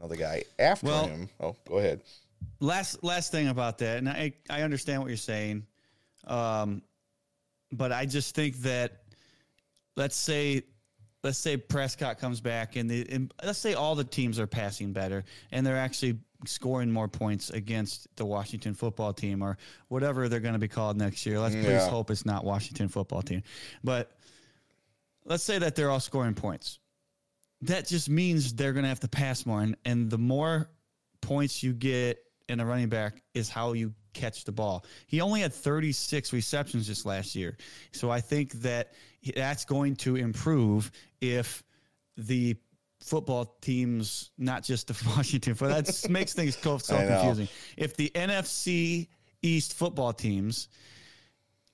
Now 0.00 0.06
the 0.06 0.16
guy 0.16 0.44
after 0.58 0.86
Well- 0.86 1.06
him. 1.08 1.28
Oh, 1.40 1.56
go 1.66 1.78
ahead. 1.78 2.02
last 2.60 3.02
last 3.02 3.32
thing 3.32 3.48
about 3.48 3.78
that, 3.78 3.98
and 3.98 4.08
I 4.08 4.34
I 4.50 4.62
understand 4.62 5.00
what 5.02 5.08
you're 5.08 5.16
saying, 5.16 5.66
um, 6.26 6.82
but 7.72 7.92
I 7.92 8.06
just 8.06 8.34
think 8.34 8.58
that 8.58 9.02
let's 9.96 10.16
say 10.16 10.62
let's 11.26 11.38
say 11.38 11.56
Prescott 11.56 12.18
comes 12.18 12.40
back 12.40 12.76
and, 12.76 12.88
the, 12.88 13.04
and 13.10 13.34
let's 13.42 13.58
say 13.58 13.74
all 13.74 13.96
the 13.96 14.04
teams 14.04 14.38
are 14.38 14.46
passing 14.46 14.92
better 14.92 15.24
and 15.50 15.66
they're 15.66 15.76
actually 15.76 16.18
scoring 16.44 16.90
more 16.90 17.08
points 17.08 17.50
against 17.50 18.06
the 18.16 18.24
Washington 18.24 18.74
football 18.74 19.12
team 19.12 19.42
or 19.42 19.58
whatever 19.88 20.28
they're 20.28 20.40
going 20.40 20.52
to 20.52 20.60
be 20.60 20.68
called 20.68 20.96
next 20.96 21.26
year. 21.26 21.40
Let's 21.40 21.54
please 21.56 21.86
hope 21.86 22.10
it's 22.10 22.26
not 22.26 22.44
Washington 22.44 22.88
football 22.88 23.22
team, 23.22 23.42
but 23.82 24.12
let's 25.24 25.42
say 25.42 25.58
that 25.58 25.74
they're 25.74 25.90
all 25.90 26.00
scoring 26.00 26.34
points. 26.34 26.78
That 27.62 27.86
just 27.88 28.08
means 28.08 28.52
they're 28.52 28.72
going 28.72 28.84
to 28.84 28.88
have 28.88 29.00
to 29.00 29.08
pass 29.08 29.46
more, 29.46 29.62
and, 29.62 29.76
and 29.84 30.10
the 30.10 30.18
more 30.18 30.70
points 31.22 31.62
you 31.62 31.72
get 31.72 32.18
in 32.48 32.60
a 32.60 32.66
running 32.66 32.88
back 32.88 33.22
is 33.34 33.48
how 33.48 33.72
you 33.72 33.94
catch 34.16 34.44
the 34.44 34.52
ball. 34.52 34.84
He 35.06 35.20
only 35.20 35.40
had 35.40 35.52
36 35.52 36.32
receptions 36.32 36.88
this 36.88 37.04
last 37.04 37.34
year. 37.34 37.56
So 37.92 38.10
I 38.10 38.20
think 38.20 38.52
that 38.62 38.92
that's 39.34 39.64
going 39.64 39.96
to 39.96 40.16
improve 40.16 40.90
if 41.20 41.62
the 42.16 42.56
football 43.00 43.56
teams, 43.60 44.30
not 44.38 44.62
just 44.64 44.88
the 44.88 45.08
Washington, 45.16 45.54
but 45.58 45.68
that 45.68 46.10
makes 46.10 46.32
things 46.32 46.56
so 46.56 46.78
so 46.78 46.96
I 46.96 47.04
know. 47.04 47.20
confusing. 47.20 47.48
If 47.76 47.96
the 47.96 48.10
NFC 48.14 49.08
East 49.42 49.74
football 49.74 50.12
teams 50.12 50.68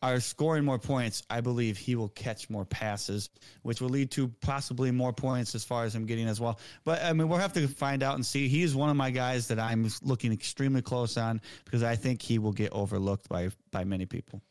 are 0.02 0.18
scoring 0.20 0.64
more 0.64 0.78
points, 0.78 1.22
I 1.30 1.40
believe 1.40 1.78
he 1.78 1.94
will 1.94 2.08
catch 2.08 2.50
more 2.50 2.64
passes, 2.64 3.30
which 3.62 3.80
will 3.80 3.88
lead 3.88 4.10
to 4.12 4.28
possibly 4.40 4.90
more 4.90 5.12
points 5.12 5.54
as 5.54 5.64
far 5.64 5.84
as 5.84 5.94
I'm 5.94 6.06
getting 6.06 6.26
as 6.26 6.40
well. 6.40 6.58
But 6.84 7.02
I 7.02 7.12
mean, 7.12 7.28
we'll 7.28 7.38
have 7.38 7.52
to 7.54 7.68
find 7.68 8.02
out 8.02 8.16
and 8.16 8.26
see. 8.26 8.48
He's 8.48 8.74
one 8.74 8.90
of 8.90 8.96
my 8.96 9.10
guys 9.10 9.48
that 9.48 9.60
I'm 9.60 9.88
looking 10.02 10.32
extremely 10.32 10.82
close 10.82 11.16
on 11.16 11.40
because 11.64 11.82
I 11.82 11.94
think 11.94 12.20
he 12.20 12.38
will 12.38 12.52
get 12.52 12.72
overlooked 12.72 13.28
by 13.28 13.50
by 13.70 13.84
many 13.84 14.06
people. 14.06 14.42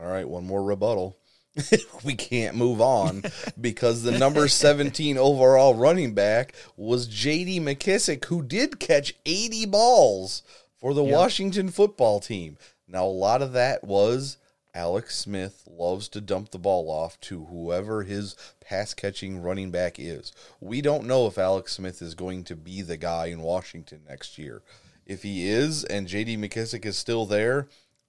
All 0.00 0.08
right, 0.08 0.28
one 0.28 0.44
more 0.44 0.62
rebuttal. 0.62 1.16
we 2.04 2.14
can't 2.14 2.54
move 2.54 2.80
on 2.82 3.22
because 3.60 4.02
the 4.02 4.18
number 4.18 4.46
17 4.46 5.16
overall 5.16 5.74
running 5.74 6.12
back 6.12 6.54
was 6.76 7.08
JD 7.08 7.62
McKissic, 7.62 8.26
who 8.26 8.42
did 8.42 8.78
catch 8.78 9.14
80 9.24 9.66
balls 9.66 10.42
for 10.78 10.92
the 10.92 11.02
Washington 11.02 11.70
football 11.70 12.20
team. 12.20 12.58
Now, 12.86 13.06
a 13.06 13.08
lot 13.08 13.40
of 13.42 13.52
that 13.54 13.84
was 13.84 14.36
Alex 14.76 15.16
Smith 15.16 15.64
loves 15.66 16.06
to 16.10 16.20
dump 16.20 16.50
the 16.50 16.58
ball 16.58 16.90
off 16.90 17.18
to 17.22 17.46
whoever 17.46 18.02
his 18.02 18.36
pass 18.60 18.92
catching 18.92 19.40
running 19.40 19.70
back 19.70 19.98
is. 19.98 20.32
We 20.60 20.82
don't 20.82 21.06
know 21.06 21.26
if 21.26 21.38
Alex 21.38 21.72
Smith 21.72 22.02
is 22.02 22.14
going 22.14 22.44
to 22.44 22.54
be 22.56 22.82
the 22.82 22.98
guy 22.98 23.26
in 23.26 23.40
Washington 23.40 24.02
next 24.06 24.36
year. 24.36 24.62
If 25.06 25.22
he 25.22 25.48
is 25.48 25.82
and 25.84 26.06
JD 26.06 26.38
McKissic 26.38 26.84
is 26.84 26.98
still 26.98 27.24
there, 27.24 27.68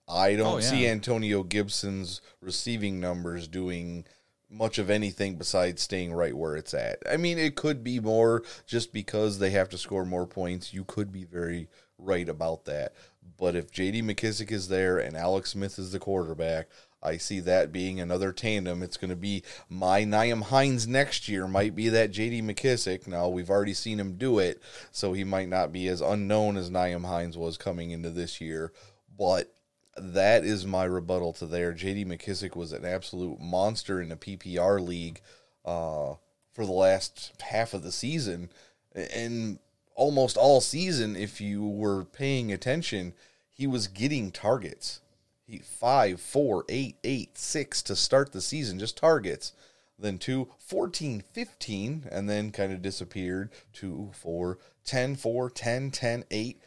I 0.09 0.35
don't 0.35 0.55
Oh, 0.55 0.57
yeah. 0.57 0.69
see 0.69 0.87
Antonio 0.87 1.41
Gibson's 1.43 2.19
receiving 2.41 2.99
numbers 2.99 3.47
doing 3.47 4.03
much 4.49 4.77
of 4.77 4.89
anything 4.89 5.35
besides 5.35 5.81
staying 5.81 6.13
right 6.13 6.35
where 6.35 6.55
it's 6.57 6.73
at. 6.73 6.99
I 7.09 7.15
mean, 7.17 7.37
it 7.37 7.55
could 7.55 7.81
be 7.83 7.99
more 8.01 8.43
just 8.65 8.91
because 8.91 9.39
they 9.39 9.51
have 9.51 9.69
to 9.69 9.77
score 9.77 10.05
more 10.05 10.27
points. 10.27 10.73
You 10.73 10.83
could 10.83 11.11
be 11.13 11.23
very 11.23 11.69
right 11.97 12.27
about 12.29 12.65
that. 12.65 12.93
But 13.37 13.55
if 13.55 13.71
JD 13.71 14.03
McKissic 14.03 14.51
is 14.51 14.67
there 14.67 14.97
and 14.97 15.15
Alex 15.15 15.51
Smith 15.51 15.77
is 15.77 15.91
the 15.91 15.99
quarterback, 15.99 16.67
I 17.01 17.17
see 17.17 17.39
that 17.41 17.71
being 17.71 17.99
another 17.99 18.31
tandem. 18.31 18.81
It's 18.81 18.97
going 18.97 19.11
to 19.11 19.15
be 19.15 19.43
my 19.69 20.03
Nyheim 20.03 20.43
Hines 20.43 20.87
next 20.87 21.29
year 21.29 21.47
might 21.47 21.75
be 21.75 21.89
that 21.89 22.11
JD 22.11 22.43
McKissic. 22.43 23.07
Now, 23.07 23.29
we've 23.29 23.49
already 23.49 23.75
seen 23.75 23.99
him 23.99 24.17
do 24.17 24.39
it, 24.39 24.61
so 24.91 25.13
he 25.13 25.23
might 25.23 25.49
not 25.49 25.71
be 25.71 25.87
as 25.87 26.01
unknown 26.01 26.57
as 26.57 26.71
Nyheim 26.71 27.05
Hines 27.05 27.37
was 27.37 27.57
coming 27.57 27.91
into 27.91 28.09
this 28.09 28.41
year. 28.41 28.73
But 29.17 29.53
that 29.95 30.43
is 30.43 30.65
my 30.65 30.85
rebuttal 30.85 31.33
to 31.33 31.45
there. 31.45 31.73
JD 31.73 32.07
McKissic 32.07 32.55
was 32.55 32.71
an 32.71 32.85
absolute 32.85 33.39
monster 33.39 34.01
in 34.01 34.09
the 34.09 34.15
PPR 34.15 34.85
league 34.85 35.21
uh, 35.65 36.15
for 36.53 36.65
the 36.65 36.71
last 36.71 37.33
half 37.41 37.73
of 37.73 37.83
the 37.83 37.91
season. 37.91 38.49
And 38.95 39.59
almost 39.95 40.37
all 40.37 40.61
season, 40.61 41.15
if 41.15 41.41
you 41.41 41.67
were 41.67 42.05
paying 42.05 42.51
attention, 42.51 43.13
he 43.57 43.67
was 43.67 43.87
getting 43.87 44.31
targets. 44.31 45.01
He 45.45 45.59
five, 45.59 46.19
four, 46.21 46.65
eight, 46.69 46.97
eight, 47.03 47.37
six 47.37 47.81
to 47.83 47.95
start 47.95 48.31
the 48.31 48.41
season, 48.41 48.79
just 48.79 48.97
targets. 48.97 49.53
Then 49.99 50.19
two, 50.19 50.49
14, 50.59 51.21
15, 51.21 52.05
and 52.11 52.29
then 52.29 52.51
kind 52.51 52.71
of 52.71 52.83
disappeared. 52.83 53.49
Two, 53.73 54.11
four, 54.13 54.59
10, 54.85 55.15
4, 55.15 55.49
10, 55.49 55.91
10, 55.91 56.23
8 56.29 56.61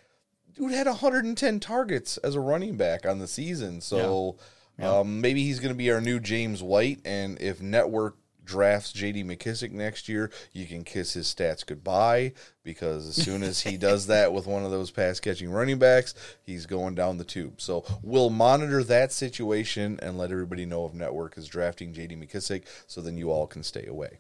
dude 0.55 0.73
had 0.73 0.87
110 0.87 1.61
targets 1.61 2.17
as 2.19 2.35
a 2.35 2.41
running 2.41 2.77
back 2.77 3.07
on 3.07 3.19
the 3.19 3.29
season. 3.29 3.81
So 3.81 4.37
Um, 5.01 5.21
maybe 5.21 5.45
he's 5.45 5.61
going 5.61 5.75
to 5.75 5.79
be 5.79 5.91
our 5.91 6.01
new 6.01 6.19
James 6.19 6.63
White. 6.63 7.01
And 7.05 7.41
if 7.41 7.61
Network 7.61 8.17
drafts 8.51 8.93
JD 8.93 9.25
McKissic 9.25 9.71
next 9.71 10.09
year, 10.09 10.31
you 10.53 10.67
can 10.67 10.85
kiss 10.85 11.13
his 11.13 11.33
stats 11.33 11.65
goodbye 11.65 12.33
because 12.65 13.09
as 13.09 13.17
soon 13.25 13.43
as 13.43 13.61
he 13.61 13.77
does 13.77 14.09
that 14.09 14.33
with 14.33 14.47
one 14.47 14.65
of 14.65 14.71
those 14.71 14.91
pass 14.91 15.21
catching 15.21 15.51
running 15.51 15.79
backs, 15.79 16.15
he's 16.43 16.67
going 16.67 16.95
down 16.95 17.17
the 17.17 17.25
tube. 17.25 17.61
So 17.61 17.85
we'll 18.03 18.31
monitor 18.31 18.83
that 18.85 19.13
situation 19.13 19.99
and 20.03 20.19
let 20.19 20.33
everybody 20.33 20.67
know 20.67 20.85
if 20.85 20.93
Network 20.93 21.39
is 21.39 21.47
drafting 21.47 21.95
JD 21.95 22.23
McKissic 22.23 22.65
so 22.87 23.01
then 23.01 23.17
you 23.17 23.31
all 23.31 23.47
can 23.47 23.63
stay 23.63 23.87
away. 23.87 24.19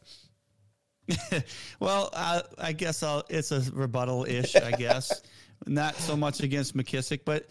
Well, 1.80 2.10
uh, 2.12 2.42
I 2.58 2.72
guess 2.72 3.02
I'll, 3.02 3.24
it's 3.28 3.50
a 3.52 3.62
rebuttal 3.72 4.26
ish, 4.26 4.54
I 4.54 4.70
guess. 4.72 5.22
Not 5.66 5.96
so 5.96 6.16
much 6.16 6.40
against 6.40 6.76
McKissic, 6.76 7.20
but 7.24 7.48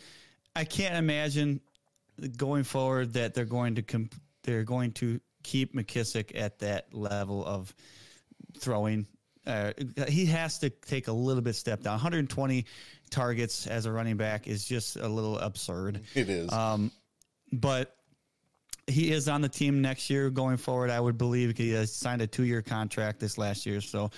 I 0.55 0.63
can't 0.63 0.95
imagine 0.95 1.59
going 2.37 2.63
forward 2.63 3.13
that 3.13 3.33
they're 3.33 3.45
going 3.45 3.75
to 3.75 3.81
comp- 3.81 4.15
they're 4.43 4.63
going 4.63 4.91
to 4.93 5.19
keep 5.43 5.73
McKissic 5.75 6.31
at 6.39 6.59
that 6.59 6.93
level 6.93 7.45
of 7.45 7.73
throwing. 8.57 9.07
Uh, 9.45 9.73
he 10.07 10.25
has 10.27 10.59
to 10.59 10.69
take 10.69 11.07
a 11.07 11.11
little 11.11 11.41
bit 11.41 11.55
step 11.55 11.81
down. 11.81 11.93
120 11.93 12.65
targets 13.09 13.65
as 13.67 13.85
a 13.85 13.91
running 13.91 14.17
back 14.17 14.47
is 14.47 14.65
just 14.65 14.95
a 14.95 15.07
little 15.07 15.39
absurd. 15.39 16.01
It 16.13 16.29
is. 16.29 16.51
Um, 16.51 16.91
but 17.51 17.95
he 18.85 19.11
is 19.11 19.27
on 19.27 19.41
the 19.41 19.49
team 19.49 19.81
next 19.81 20.09
year 20.09 20.29
going 20.29 20.57
forward. 20.57 20.89
I 20.89 20.99
would 20.99 21.17
believe 21.17 21.57
he 21.57 21.71
has 21.71 21.93
signed 21.93 22.21
a 22.21 22.27
two 22.27 22.43
year 22.43 22.61
contract 22.61 23.19
this 23.19 23.37
last 23.37 23.65
year. 23.65 23.81
So, 23.81 24.11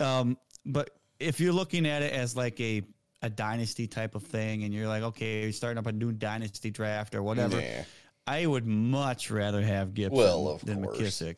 um, 0.00 0.36
but 0.64 0.90
if 1.18 1.40
you're 1.40 1.52
looking 1.52 1.86
at 1.86 2.02
it 2.02 2.12
as 2.12 2.36
like 2.36 2.60
a 2.60 2.82
a 3.20 3.28
dynasty 3.28 3.88
type 3.88 4.14
of 4.14 4.22
thing, 4.22 4.62
and 4.62 4.72
you're 4.72 4.86
like, 4.86 5.02
okay, 5.02 5.42
you're 5.42 5.52
starting 5.52 5.78
up 5.78 5.86
a 5.86 5.92
new 5.92 6.12
dynasty 6.12 6.70
draft 6.70 7.16
or 7.16 7.22
whatever, 7.22 7.60
Yeah. 7.60 7.82
I 8.28 8.46
would 8.46 8.66
much 8.66 9.30
rather 9.30 9.62
have 9.62 9.94
Gibson 9.94 10.16
Well, 10.18 10.60
than 10.64 10.82
course. 10.84 10.98
McKissic. 10.98 11.36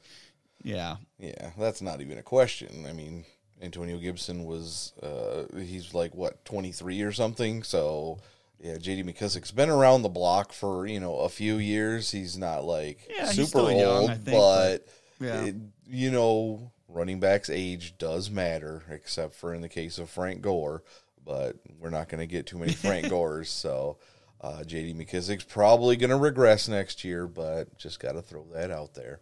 Yeah, 0.63 0.97
Yeah, 1.19 1.51
that's 1.59 1.81
not 1.81 2.01
even 2.01 2.19
a 2.19 2.23
question. 2.23 2.85
I 2.89 2.93
mean, 2.93 3.25
Antonio 3.63 3.97
Gibson 3.99 4.45
was 4.45 4.93
uh 5.03 5.45
he's 5.59 5.95
like 5.95 6.15
what, 6.15 6.45
23 6.45 7.01
or 7.03 7.13
something. 7.13 7.63
So, 7.63 8.19
yeah, 8.63 8.75
JD 8.77 9.05
McKissic's 9.05 9.51
been 9.53 9.71
around 9.71 10.03
the 10.03 10.09
block 10.11 10.53
for, 10.53 10.87
you 10.87 11.01
know, 11.01 11.17
a 11.21 11.29
few 11.31 11.57
years. 11.57 12.11
He's 12.11 12.37
not 12.37 12.65
like 12.65 12.99
Yeah, 13.09 13.27
super 13.27 13.61
old, 13.61 13.73
young, 13.81 14.07
think, 14.09 14.25
but, 14.25 14.87
but- 15.19 15.25
yeah. 15.27 15.45
it- 15.45 15.57
you 15.93 16.11
know, 16.11 16.71
running 16.89 17.21
back's 17.21 17.49
age 17.51 17.97
does 17.99 18.31
matter 18.31 18.83
except 18.91 19.35
for 19.35 19.55
in 19.55 19.61
the 19.63 19.69
case 19.69 19.99
of 19.99 20.09
Frank 20.11 20.41
Gore, 20.43 20.83
but 21.25 21.57
we're 21.79 21.91
not 21.91 22.09
going 22.09 22.21
to 22.21 22.27
get 22.27 22.47
too 22.47 22.59
many 22.59 22.73
Frank 22.73 23.09
Gores, 23.11 23.49
so 23.51 23.97
uh, 24.41 24.63
JD 24.67 24.97
McKissic's 24.97 25.45
probably 25.45 25.97
going 25.97 26.11
to 26.11 26.17
regress 26.17 26.69
next 26.69 27.05
year, 27.05 27.27
but 27.27 27.77
just 27.79 28.01
got 28.01 28.13
to 28.13 28.23
throw 28.23 28.45
that 28.55 28.71
out 28.71 28.95
there. 28.95 29.21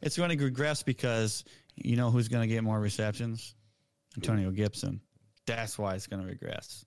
it's 0.00 0.16
going 0.16 0.36
to 0.36 0.44
regress 0.44 0.82
because 0.82 1.44
you 1.76 1.96
know 1.96 2.10
who's 2.10 2.28
going 2.28 2.48
to 2.48 2.52
get 2.54 2.62
more 2.64 2.80
receptions? 2.80 3.54
Antonio 4.16 4.50
Gibson. 4.50 5.00
That's 5.46 5.78
why 5.78 5.94
it's 5.94 6.06
going 6.06 6.22
to 6.22 6.28
regress. 6.28 6.84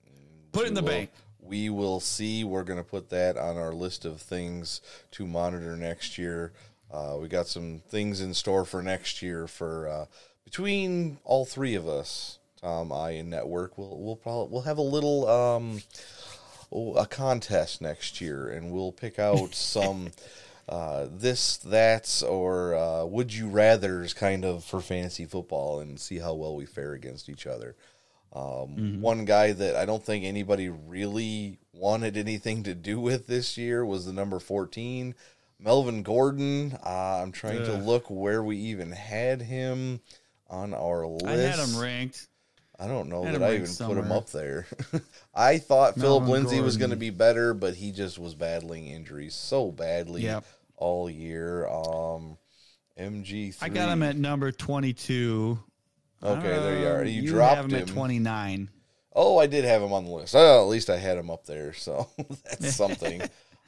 Put 0.52 0.64
it 0.64 0.68
in 0.68 0.74
the 0.74 0.82
Well, 0.82 0.92
bank. 0.92 1.10
We 1.40 1.70
will 1.70 2.00
see. 2.00 2.44
We're 2.44 2.64
going 2.64 2.78
to 2.78 2.84
put 2.84 3.10
that 3.10 3.36
on 3.36 3.56
our 3.56 3.72
list 3.72 4.04
of 4.04 4.20
things 4.20 4.80
to 5.12 5.26
monitor 5.26 5.76
next 5.76 6.18
year. 6.18 6.52
Uh, 6.90 7.16
we 7.20 7.28
got 7.28 7.46
some 7.46 7.82
things 7.88 8.20
in 8.20 8.32
store 8.34 8.64
for 8.64 8.82
next 8.82 9.22
year 9.22 9.46
for 9.46 9.88
uh, 9.88 10.06
between 10.44 11.18
all 11.24 11.44
three 11.44 11.74
of 11.74 11.88
us, 11.88 12.38
Tom, 12.60 12.92
I, 12.92 13.10
and 13.10 13.28
Network. 13.30 13.76
We'll 13.76 13.98
we'll 14.00 14.16
probably 14.16 14.52
we'll 14.52 14.62
have 14.62 14.78
a 14.78 14.82
little 14.82 15.28
um, 15.28 15.82
a 16.72 17.06
contest 17.06 17.80
next 17.80 18.20
year, 18.20 18.48
and 18.48 18.70
we'll 18.70 18.92
pick 18.92 19.18
out 19.18 19.54
some. 19.54 20.10
Uh, 20.68 21.06
this, 21.08 21.58
that's, 21.58 22.24
or 22.24 22.74
uh, 22.74 23.04
would 23.04 23.32
you 23.32 23.48
rather's 23.48 24.12
kind 24.12 24.44
of 24.44 24.64
for 24.64 24.80
fantasy 24.80 25.24
football 25.24 25.78
and 25.78 26.00
see 26.00 26.18
how 26.18 26.34
well 26.34 26.56
we 26.56 26.66
fare 26.66 26.92
against 26.92 27.28
each 27.28 27.46
other. 27.46 27.76
Um, 28.32 29.00
One 29.00 29.24
guy 29.24 29.52
that 29.52 29.76
I 29.76 29.86
don't 29.86 30.04
think 30.04 30.24
anybody 30.24 30.68
really 30.68 31.58
wanted 31.72 32.16
anything 32.16 32.64
to 32.64 32.74
do 32.74 33.00
with 33.00 33.26
this 33.26 33.56
year 33.56 33.84
was 33.84 34.04
the 34.04 34.12
number 34.12 34.38
14, 34.38 35.14
Melvin 35.58 36.02
Gordon. 36.02 36.76
Uh, 36.84 37.22
I'm 37.22 37.32
trying 37.32 37.64
to 37.64 37.72
look 37.78 38.10
where 38.10 38.42
we 38.42 38.56
even 38.56 38.92
had 38.92 39.40
him 39.42 40.00
on 40.50 40.74
our 40.74 41.06
list. 41.06 41.26
I 41.26 41.32
had 41.32 41.58
him 41.58 41.78
ranked. 41.78 42.28
I 42.78 42.86
don't 42.88 43.08
know 43.08 43.24
that 43.24 43.42
I 43.42 43.54
even 43.56 43.66
put 43.74 43.96
him 43.96 44.12
up 44.12 44.28
there. 44.30 44.66
I 45.34 45.58
thought 45.58 45.94
Phillip 45.94 46.28
Lindsay 46.28 46.60
was 46.60 46.76
going 46.76 46.90
to 46.90 46.96
be 46.96 47.10
better, 47.10 47.54
but 47.54 47.74
he 47.74 47.90
just 47.90 48.18
was 48.18 48.34
battling 48.34 48.86
injuries 48.88 49.34
so 49.34 49.70
badly 49.72 50.22
Yep. 50.24 50.44
all 50.76 51.08
year. 51.08 51.66
Um, 51.68 52.36
MG3. 52.98 53.56
I 53.62 53.68
got 53.70 53.88
him 53.88 54.02
at 54.02 54.16
number 54.16 54.52
22. 54.52 55.58
Okay, 56.22 56.42
there 56.42 56.78
you 56.78 56.86
are. 56.86 57.00
Um, 57.02 57.06
You, 57.06 57.22
have 57.22 57.30
dropped 57.30 57.60
him 57.60 57.70
him. 57.70 57.82
at 57.82 57.88
29. 57.88 58.70
Oh, 59.18 59.38
I 59.38 59.46
did 59.46 59.64
have 59.64 59.80
him 59.82 59.92
on 59.94 60.04
the 60.04 60.10
list. 60.10 60.34
Oh, 60.36 60.62
at 60.62 60.68
least 60.68 60.90
I 60.90 60.98
had 60.98 61.16
him 61.16 61.30
up 61.30 61.46
there, 61.46 61.72
so 61.72 62.08
that's 62.44 62.74
something. 62.76 63.22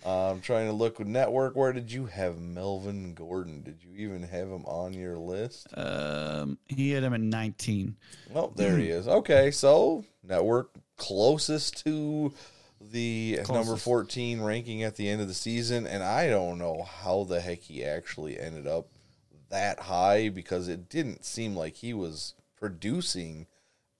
Uh, 0.04 0.30
I'm 0.30 0.40
trying 0.40 0.66
to 0.66 0.72
look 0.72 0.98
with 0.98 1.08
network. 1.08 1.56
Where 1.56 1.72
did 1.72 1.90
you 1.90 2.06
have 2.06 2.38
Melvin 2.38 3.14
Gordon? 3.14 3.62
Did 3.62 3.78
you 3.82 4.08
even 4.08 4.22
have 4.22 4.48
him 4.48 4.64
on 4.64 4.92
your 4.92 5.16
list? 5.18 5.66
Um, 5.76 6.58
he 6.66 6.90
had 6.90 7.02
him 7.02 7.14
at 7.14 7.20
19. 7.20 7.96
Oh, 8.34 8.52
there 8.54 8.76
he 8.78 8.90
is. 8.90 9.08
Okay, 9.08 9.50
so 9.50 10.04
network 10.22 10.70
closest 10.96 11.84
to 11.84 12.32
the 12.80 13.40
number 13.48 13.76
14 13.76 14.40
ranking 14.40 14.82
at 14.82 14.96
the 14.96 15.08
end 15.08 15.20
of 15.20 15.28
the 15.28 15.34
season, 15.34 15.86
and 15.86 16.02
I 16.02 16.28
don't 16.28 16.58
know 16.58 16.82
how 16.82 17.24
the 17.24 17.40
heck 17.40 17.60
he 17.60 17.84
actually 17.84 18.38
ended 18.38 18.66
up 18.66 18.88
that 19.50 19.80
high 19.80 20.28
because 20.28 20.68
it 20.68 20.88
didn't 20.88 21.24
seem 21.24 21.56
like 21.56 21.76
he 21.76 21.92
was 21.92 22.34
producing 22.56 23.46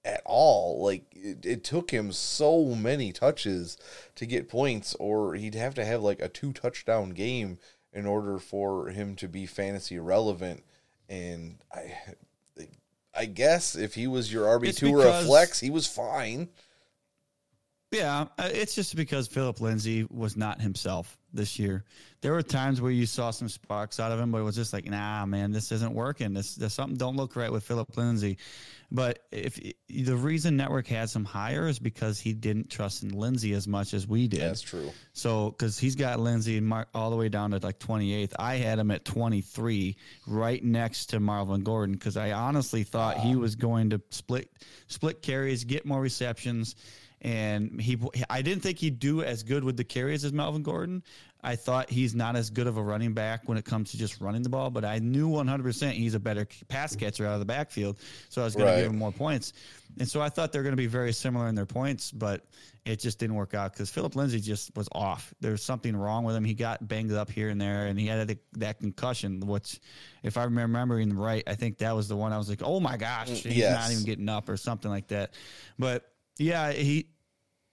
at 0.09 0.23
all. 0.25 0.83
Like 0.83 1.05
it, 1.13 1.45
it 1.45 1.65
took 1.65 1.91
him 1.91 2.13
so 2.13 2.75
many 2.75 3.13
touches 3.13 3.77
to 4.17 4.27
get 4.27 4.49
points, 4.49 4.95
or 4.99 5.35
he'd 5.35 5.55
have 5.55 5.75
to 5.75 5.85
have 5.85 6.03
like 6.03 6.21
a 6.21 6.29
two 6.29 6.53
touchdown 6.53 7.11
game 7.11 7.59
in 7.93 8.07
order 8.07 8.39
for 8.39 8.89
him 8.89 9.15
to 9.17 9.29
be 9.29 9.47
fantasy 9.47 9.99
relevant. 9.99 10.65
And 11.09 11.59
I, 11.73 11.95
I 13.15 13.25
guess 13.27 13.75
if 13.75 13.95
he 13.95 14.07
was 14.07 14.33
your 14.33 14.47
RB 14.59 14.77
two 14.77 14.95
or 14.95 15.07
a 15.07 15.23
flex, 15.23 15.61
he 15.61 15.71
was 15.71 15.87
fine. 15.87 16.49
Yeah, 17.91 18.27
uh, 18.37 18.51
it's 18.53 18.75
just 18.75 18.97
because 18.97 19.29
Phillip 19.29 19.63
Lindsay 19.63 20.07
was 20.11 20.37
not 20.37 20.61
himself 20.61 21.17
this 21.33 21.59
year. 21.59 21.85
There 22.21 22.33
were 22.33 22.43
times 22.43 22.83
where 22.83 22.91
you 22.91 23.07
saw 23.07 23.31
some 23.31 23.49
sparks 23.49 23.99
out 23.99 24.13
of 24.13 24.21
him, 24.21 24.31
but 24.31 24.39
it 24.39 24.43
was 24.43 24.57
just 24.57 24.75
like, 24.75 24.85
nah, 24.85 25.25
man, 25.25 25.53
this 25.53 25.73
isn't 25.73 25.95
working. 25.95 26.35
This, 26.35 26.55
there's 26.55 26.75
something 26.75 26.99
don't 26.99 27.17
look 27.17 27.35
right 27.35 27.51
with 27.51 27.65
Philip 27.65 27.97
Lindsay. 27.97 28.37
But 28.91 29.21
if 29.31 29.59
the 29.89 30.17
reason 30.17 30.57
Network 30.57 30.87
had 30.87 31.09
some 31.09 31.25
higher 31.25 31.67
is 31.67 31.79
because 31.79 32.19
he 32.21 32.35
didn't 32.35 32.69
trust 32.69 33.05
in 33.05 33.11
Lindsay 33.11 33.55
as 33.55 33.67
much 33.67 33.95
as 33.95 34.07
we 34.07 34.29
did. 34.29 34.41
That's 34.41 34.63
true. 34.63 34.91
So, 35.15 35.51
because 35.51 35.79
he's 35.79 35.95
got 35.97 36.21
Lindsay 36.21 36.59
and 36.59 36.67
Mar- 36.67 36.89
all 36.95 37.11
the 37.11 37.17
way 37.17 37.31
down 37.31 37.53
to 37.53 37.59
like 37.59 37.79
28th, 37.79 38.33
I 38.39 38.57
had 38.57 38.79
him 38.79 38.91
at 38.91 39.05
23, 39.07 39.97
right 40.27 40.63
next 40.63 41.07
to 41.07 41.21
Marvin 41.21 41.63
Gordon, 41.63 41.95
because 41.95 42.19
I 42.19 42.33
honestly 42.33 42.83
thought 42.83 43.19
he 43.19 43.35
was 43.35 43.57
going 43.57 43.91
to 43.91 44.01
split 44.11 44.51
split 44.89 45.23
carries, 45.23 45.65
get 45.65 45.87
more 45.87 46.01
receptions, 46.01 46.75
and 47.23 47.81
he. 47.81 47.99
I 48.31 48.43
didn't 48.43 48.63
think 48.63 48.79
he'd 48.79 48.99
do 48.99 49.23
as 49.23 49.43
good 49.43 49.65
with 49.65 49.77
the 49.77 49.85
carries 49.85 50.25
as 50.25 50.33
Melvin 50.33 50.63
Gordon. 50.63 51.03
I 51.43 51.55
thought 51.55 51.89
he's 51.89 52.17
not 52.17 52.35
as 52.35 52.51
good 52.51 52.67
of 52.67 52.79
a 52.79 52.83
running 52.83 53.13
back 53.13 53.49
when 53.49 53.59
it 53.59 53.65
comes 53.65 53.93
to 53.93 53.97
just 53.97 54.21
running 54.21 54.43
the 54.43 54.49
ball, 54.49 54.71
but 54.71 54.85
I 54.85 54.99
knew 54.99 55.29
100% 55.29 55.93
he's 55.93 56.15
a 56.15 56.21
better 56.21 56.49
pass 56.67 56.97
catcher 56.97 57.27
out 57.27 57.35
of 57.35 57.39
the 57.39 57.45
backfield, 57.47 57.99
so 58.29 58.43
I 58.43 58.45
was 58.45 58.57
going 58.57 58.67
Right. 58.67 58.75
to 58.77 58.83
give 58.83 58.91
him 58.91 58.99
more 58.99 59.13
points. 59.13 59.53
And 60.01 60.09
so 60.09 60.21
I 60.21 60.31
thought 60.31 60.51
they're 60.53 60.65
going 60.65 60.73
to 60.73 60.77
be 60.77 60.89
very 60.89 61.13
similar 61.13 61.47
in 61.47 61.55
their 61.55 61.65
points, 61.65 62.11
but 62.11 62.45
it 62.85 62.99
just 62.99 63.21
didn't 63.21 63.37
work 63.37 63.55
out 63.55 63.73
because 63.73 63.89
Phillip 63.89 64.17
Lindsay 64.17 64.41
just 64.41 64.75
was 64.77 64.89
off. 64.91 65.33
There's 65.41 65.63
something 65.63 65.95
wrong 65.95 66.25
with 66.25 66.35
him. 66.35 66.45
He 66.45 66.55
got 66.55 66.87
banged 66.89 67.13
up 67.13 67.31
here 67.31 67.51
and 67.51 67.61
there, 67.61 67.87
and 67.87 68.01
he 68.01 68.07
had 68.09 68.27
that, 68.27 68.39
that 68.55 68.81
concussion, 68.81 69.39
which, 69.41 69.79
if 70.25 70.37
I'm 70.37 70.59
remembering 70.59 71.13
right, 71.17 71.45
I 71.47 71.55
think 71.55 71.79
that 71.79 71.95
was 71.95 72.09
the 72.09 72.17
one 72.17 72.33
I 72.33 72.39
was 72.39 72.49
like, 72.49 72.63
oh 72.65 72.81
my 72.81 72.97
gosh, 72.97 73.29
mm, 73.29 73.43
he's 73.45 73.59
yes. 73.59 73.79
not 73.79 73.93
even 73.93 74.05
getting 74.05 74.29
up 74.29 74.49
or 74.49 74.57
something 74.57 74.91
like 74.91 75.07
that. 75.09 75.35
But 75.79 76.11
yeah, 76.39 76.73
he 76.73 77.09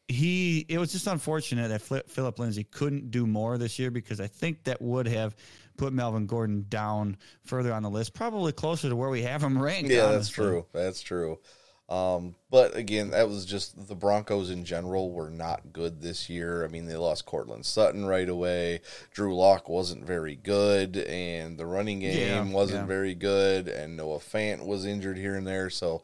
he 0.07 0.65
it 0.69 0.77
was 0.77 0.91
just 0.91 1.07
unfortunate 1.07 1.69
that 1.69 2.09
Phillip 2.09 2.39
Lindsay 2.39 2.63
couldn't 2.63 3.11
do 3.11 3.25
more 3.25 3.57
this 3.57 3.79
year 3.79 3.89
because 3.91 4.19
I 4.19 4.27
think 4.27 4.63
that 4.65 4.81
would 4.81 5.07
have 5.07 5.35
put 5.77 5.93
Melvin 5.93 6.25
Gordon 6.27 6.65
down 6.69 7.17
further 7.43 7.73
on 7.73 7.83
the 7.83 7.89
list, 7.89 8.13
probably 8.13 8.51
closer 8.51 8.89
to 8.89 8.95
where 8.95 9.09
we 9.09 9.23
have 9.23 9.41
him 9.43 9.61
ranked. 9.61 9.89
Yeah, 9.89 10.11
that's 10.11 10.29
true. 10.29 10.65
That's 10.73 11.01
true. 11.01 11.39
Um, 11.87 12.33
but 12.49 12.75
again, 12.75 13.11
that 13.11 13.29
was 13.29 13.45
just 13.45 13.87
the 13.87 13.93
Broncos 13.93 14.49
in 14.49 14.65
general 14.65 15.11
were 15.11 15.29
not 15.29 15.71
good 15.71 16.01
this 16.01 16.29
year. 16.31 16.63
I 16.63 16.67
mean, 16.67 16.87
they 16.87 16.95
lost 16.95 17.25
Courtland 17.27 17.63
Sutton 17.63 18.05
right 18.05 18.27
away. 18.27 18.81
Drew 19.11 19.35
Lock 19.35 19.69
wasn't 19.69 20.03
very 20.03 20.35
good, 20.35 20.97
and 20.97 21.59
the 21.59 21.67
running 21.67 21.99
game 21.99 22.47
Yeah, 22.47 22.53
wasn't 22.53 22.81
yeah. 22.81 22.87
very 22.87 23.13
good, 23.13 23.67
and 23.67 23.95
Noah 23.95 24.17
Fant 24.17 24.65
was 24.65 24.85
injured 24.85 25.17
here 25.17 25.35
and 25.35 25.45
there. 25.45 25.69
So 25.69 26.01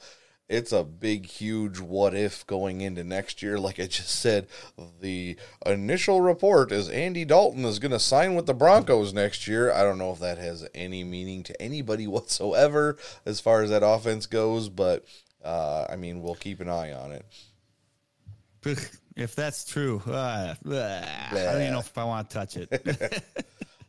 it's 0.52 0.74
a 0.74 0.84
big, 0.84 1.26
huge 1.26 1.80
what 1.80 2.14
if 2.14 2.46
going 2.46 2.82
into 2.82 3.06
next 3.06 3.42
year. 3.42 3.58
Like 3.58 3.80
I 3.80 3.88
just 3.88 4.20
said, 4.20 4.48
the 5.00 5.38
initial 5.66 6.20
report 6.20 6.72
is 6.74 6.90
Andy 6.90 7.24
Dalton 7.24 7.64
is 7.64 7.80
going 7.80 7.94
to 7.94 8.00
sign 8.00 8.36
with 8.36 8.48
the 8.48 8.54
Broncos 8.54 9.14
next 9.14 9.48
year. 9.48 9.72
I 9.72 9.84
don't 9.84 9.98
know 9.98 10.12
if 10.12 10.20
that 10.20 10.38
has 10.38 10.68
any 10.76 11.06
meaning 11.06 11.44
to 11.44 11.62
anybody 11.62 12.06
whatsoever 12.08 12.98
as 13.26 13.40
far 13.40 13.62
as 13.62 13.70
that 13.70 13.82
offense 13.84 14.26
goes, 14.26 14.68
but 14.68 15.06
uh, 15.44 15.86
I 15.90 15.96
mean, 15.96 16.22
we'll 16.22 16.36
keep 16.36 16.60
an 16.60 16.70
eye 16.70 16.94
on 16.94 17.12
it. 17.14 17.26
If 19.14 19.36
that's 19.36 19.66
true, 19.66 20.02
uh, 20.08 20.12
I 20.12 20.56
don't 20.64 21.62
even 21.62 21.74
know 21.74 21.80
if 21.80 21.98
I 21.98 22.06
want 22.06 22.30
to 22.30 22.34
touch 22.34 22.56
it. 22.56 23.24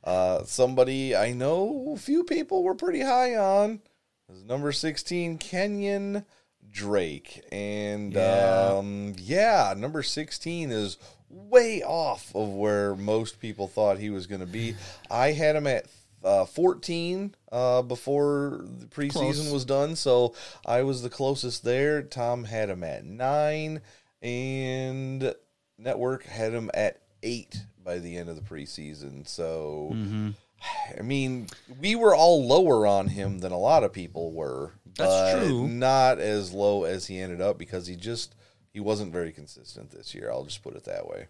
Uh, 0.05 0.43
somebody 0.43 1.15
I 1.15 1.33
know 1.33 1.93
a 1.95 1.97
few 1.97 2.25
people 2.25 2.65
were 2.65 2.75
pretty 2.75 3.01
high 3.01 3.37
on 3.37 3.81
is 4.29 4.43
number 4.43 4.73
16, 4.73 5.39
Kenyon 5.39 6.25
Drake. 6.73 7.45
And 7.53 8.15
Yeah. 8.15 8.75
um, 8.79 9.15
yeah, 9.19 9.75
number 9.77 10.03
16 10.03 10.71
is 10.71 10.97
way 11.29 11.83
off 11.83 12.35
of 12.35 12.49
where 12.49 12.95
most 12.97 13.41
people 13.41 13.69
thought 13.69 13.99
he 13.99 14.11
was 14.11 14.27
going 14.27 14.41
to 14.41 14.47
be. 14.47 14.75
I 15.11 15.33
had 15.33 15.55
him 15.57 15.67
at 15.67 15.87
uh, 16.25 16.45
14 16.47 17.35
uh, 17.51 17.83
before 17.83 18.61
the 18.79 18.87
preseason 18.87 19.13
Close. 19.13 19.51
was 19.53 19.65
done, 19.65 19.97
so 19.97 20.35
I 20.65 20.83
was 20.83 21.03
the 21.03 21.11
closest 21.11 21.65
there. 21.65 22.03
Tom 22.03 22.45
had 22.45 22.71
him 22.71 22.85
at 22.85 23.05
9, 23.05 23.81
and 24.23 25.35
Network 25.79 26.25
had 26.25 26.53
him 26.53 26.71
at 26.75 27.01
8 27.23 27.57
by 27.85 27.99
the 27.99 28.17
end 28.17 28.29
of 28.29 28.37
the 28.37 28.43
preseason. 28.43 29.27
So. 29.29 29.91
Mm-hmm. 29.95 30.31
I 30.99 31.03
mean, 31.03 31.49
we 31.81 31.97
were 31.97 32.15
all 32.15 32.47
lower 32.47 32.87
on 32.87 33.09
him 33.09 33.41
than 33.41 33.51
a 33.51 33.59
lot 33.59 33.83
of 33.83 33.93
people 33.93 34.31
were. 34.33 34.71
That's 34.97 35.47
true. 35.47 35.69
Not 35.69 36.19
as 36.19 36.53
low 36.53 36.85
as 36.85 37.07
he 37.07 37.19
ended 37.19 37.41
up 37.41 37.59
because 37.59 37.87
he 37.87 37.97
just 37.97 38.35
he 38.73 38.81
wasn't 38.81 39.13
very 39.13 39.33
consistent 39.33 39.91
this 39.91 40.15
year. 40.15 40.31
I'll 40.31 40.45
just 40.45 40.63
put 40.63 40.75
it 40.77 40.85
that 40.85 41.07
way. 41.09 41.27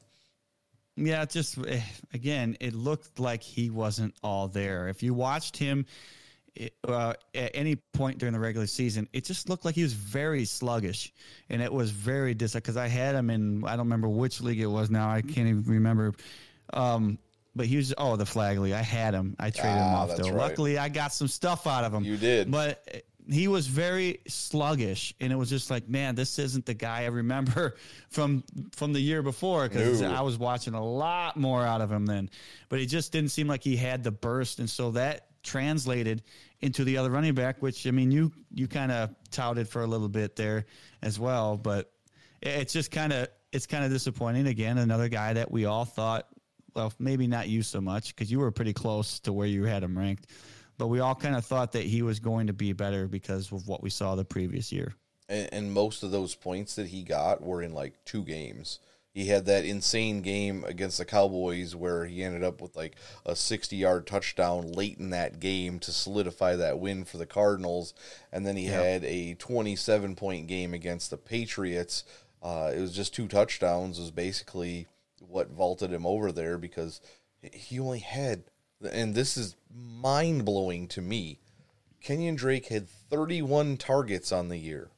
Yeah, 0.96 1.22
it 1.22 1.30
just 1.30 1.58
eh, 1.66 1.80
again, 2.12 2.56
it 2.60 2.74
looked 2.74 3.18
like 3.18 3.42
he 3.42 3.70
wasn't 3.70 4.14
all 4.22 4.48
there. 4.48 4.88
If 4.88 5.02
you 5.02 5.14
watched 5.14 5.56
him 5.56 5.86
uh, 6.86 7.14
at 7.34 7.50
any 7.54 7.76
point 7.76 8.18
during 8.18 8.34
the 8.34 8.38
regular 8.40 8.66
season, 8.66 9.08
it 9.12 9.24
just 9.24 9.48
looked 9.48 9.64
like 9.64 9.74
he 9.74 9.82
was 9.82 9.94
very 9.94 10.44
sluggish, 10.44 11.12
and 11.48 11.62
it 11.62 11.72
was 11.72 11.90
very 11.90 12.34
dis. 12.34 12.52
Because 12.52 12.76
I 12.76 12.88
had 12.88 13.14
him 13.14 13.30
in, 13.30 13.64
I 13.64 13.70
don't 13.70 13.86
remember 13.86 14.08
which 14.08 14.40
league 14.42 14.60
it 14.60 14.66
was 14.66 14.90
now. 14.90 15.08
I 15.10 15.22
can't 15.22 15.48
even 15.48 15.62
remember. 15.64 16.12
Um, 16.74 17.18
but 17.54 17.66
he 17.66 17.76
was 17.76 17.92
oh 17.98 18.16
the 18.16 18.26
flag 18.26 18.58
league. 18.58 18.72
I 18.74 18.82
had 18.82 19.14
him. 19.14 19.36
I 19.38 19.50
traded 19.50 19.76
him 19.76 19.82
Ah, 19.82 20.02
off 20.02 20.16
though. 20.16 20.24
right. 20.28 20.34
Luckily, 20.34 20.78
I 20.78 20.88
got 20.90 21.12
some 21.14 21.28
stuff 21.28 21.66
out 21.66 21.84
of 21.84 21.92
him. 21.94 22.04
You 22.04 22.16
did. 22.16 22.50
but 22.50 22.82
eh, 22.92 23.00
he 23.30 23.48
was 23.48 23.66
very 23.66 24.20
sluggish, 24.26 25.14
and 25.20 25.32
it 25.32 25.36
was 25.36 25.48
just 25.48 25.70
like, 25.70 25.88
man, 25.88 26.14
this 26.14 26.38
isn't 26.38 26.66
the 26.66 26.74
guy 26.74 27.02
I 27.02 27.06
remember 27.06 27.76
from 28.10 28.44
from 28.72 28.92
the 28.92 29.00
year 29.00 29.22
before 29.22 29.68
because 29.68 30.00
No. 30.00 30.12
I 30.12 30.20
was 30.22 30.38
watching 30.38 30.74
a 30.74 30.84
lot 30.84 31.36
more 31.36 31.64
out 31.64 31.80
of 31.80 31.90
him 31.90 32.06
then. 32.06 32.30
But 32.68 32.80
he 32.80 32.86
just 32.86 33.12
didn't 33.12 33.30
seem 33.30 33.46
like 33.46 33.62
he 33.62 33.76
had 33.76 34.02
the 34.02 34.10
burst, 34.10 34.58
and 34.58 34.68
so 34.68 34.90
that 34.92 35.26
translated 35.42 36.22
into 36.60 36.84
the 36.84 36.96
other 36.96 37.10
running 37.10 37.34
back, 37.34 37.60
which 37.60 37.86
I 37.86 37.90
mean, 37.90 38.10
you 38.10 38.32
you 38.54 38.68
kind 38.68 38.92
of 38.92 39.10
touted 39.30 39.68
for 39.68 39.82
a 39.82 39.86
little 39.86 40.08
bit 40.08 40.36
there 40.36 40.66
as 41.02 41.18
well, 41.18 41.56
but 41.56 41.90
it's 42.40 42.72
just 42.72 42.90
kind 42.90 43.12
of 43.12 43.28
it's 43.52 43.66
kind 43.66 43.84
of 43.84 43.90
disappointing. 43.90 44.46
Again, 44.46 44.78
another 44.78 45.08
guy 45.08 45.32
that 45.34 45.50
we 45.50 45.64
all 45.66 45.84
thought, 45.84 46.26
well, 46.74 46.92
maybe 46.98 47.26
not 47.26 47.48
you 47.48 47.62
so 47.62 47.80
much 47.80 48.14
because 48.14 48.30
you 48.32 48.38
were 48.38 48.50
pretty 48.50 48.72
close 48.72 49.20
to 49.20 49.32
where 49.32 49.46
you 49.46 49.64
had 49.64 49.82
him 49.82 49.96
ranked, 49.98 50.26
but 50.78 50.88
we 50.88 51.00
all 51.00 51.14
kind 51.14 51.36
of 51.36 51.44
thought 51.44 51.72
that 51.72 51.84
he 51.84 52.02
was 52.02 52.20
going 52.20 52.46
to 52.46 52.52
be 52.52 52.72
better 52.72 53.06
because 53.06 53.52
of 53.52 53.68
what 53.68 53.82
we 53.82 53.90
saw 53.90 54.14
the 54.14 54.24
previous 54.24 54.72
year. 54.72 54.94
And, 55.28 55.48
and 55.52 55.72
most 55.72 56.02
of 56.02 56.10
those 56.10 56.34
points 56.34 56.74
that 56.76 56.88
he 56.88 57.02
got 57.02 57.42
were 57.42 57.62
in 57.62 57.72
like 57.72 58.04
two 58.04 58.22
games. 58.22 58.78
He 59.14 59.26
had 59.26 59.44
that 59.44 59.66
insane 59.66 60.22
game 60.22 60.64
against 60.64 60.96
the 60.96 61.04
Cowboys 61.04 61.76
where 61.76 62.06
he 62.06 62.22
ended 62.22 62.42
up 62.42 62.62
with 62.62 62.74
like 62.74 62.96
a 63.26 63.36
60 63.36 63.76
yard 63.76 64.06
touchdown 64.06 64.72
late 64.72 64.98
in 64.98 65.10
that 65.10 65.38
game 65.38 65.78
to 65.80 65.92
solidify 65.92 66.56
that 66.56 66.78
win 66.78 67.04
for 67.04 67.18
the 67.18 67.26
Cardinals. 67.26 67.92
And 68.32 68.46
then 68.46 68.56
he 68.56 68.66
had 68.66 69.04
a 69.04 69.34
27 69.34 70.16
point 70.16 70.46
game 70.46 70.72
against 70.72 71.10
the 71.10 71.18
Patriots. 71.18 72.04
Uh, 72.42 72.72
it 72.74 72.80
was 72.80 72.96
just 72.96 73.14
two 73.14 73.28
touchdowns. 73.28 74.00
Was 74.00 74.10
basically 74.10 74.86
what 75.20 75.50
vaulted 75.50 75.92
him 75.92 76.06
over 76.06 76.32
there 76.32 76.56
because 76.56 77.02
he 77.52 77.78
only 77.78 77.98
had, 77.98 78.44
and 78.90 79.14
this 79.14 79.36
is 79.36 79.56
mind 79.74 80.44
blowing 80.44 80.88
to 80.88 81.00
me. 81.00 81.38
Kenyon 82.00 82.34
Drake 82.34 82.66
had 82.66 82.88
31 82.88 83.76
targets 83.76 84.32
on 84.32 84.48
the 84.48 84.56
year. 84.56 84.90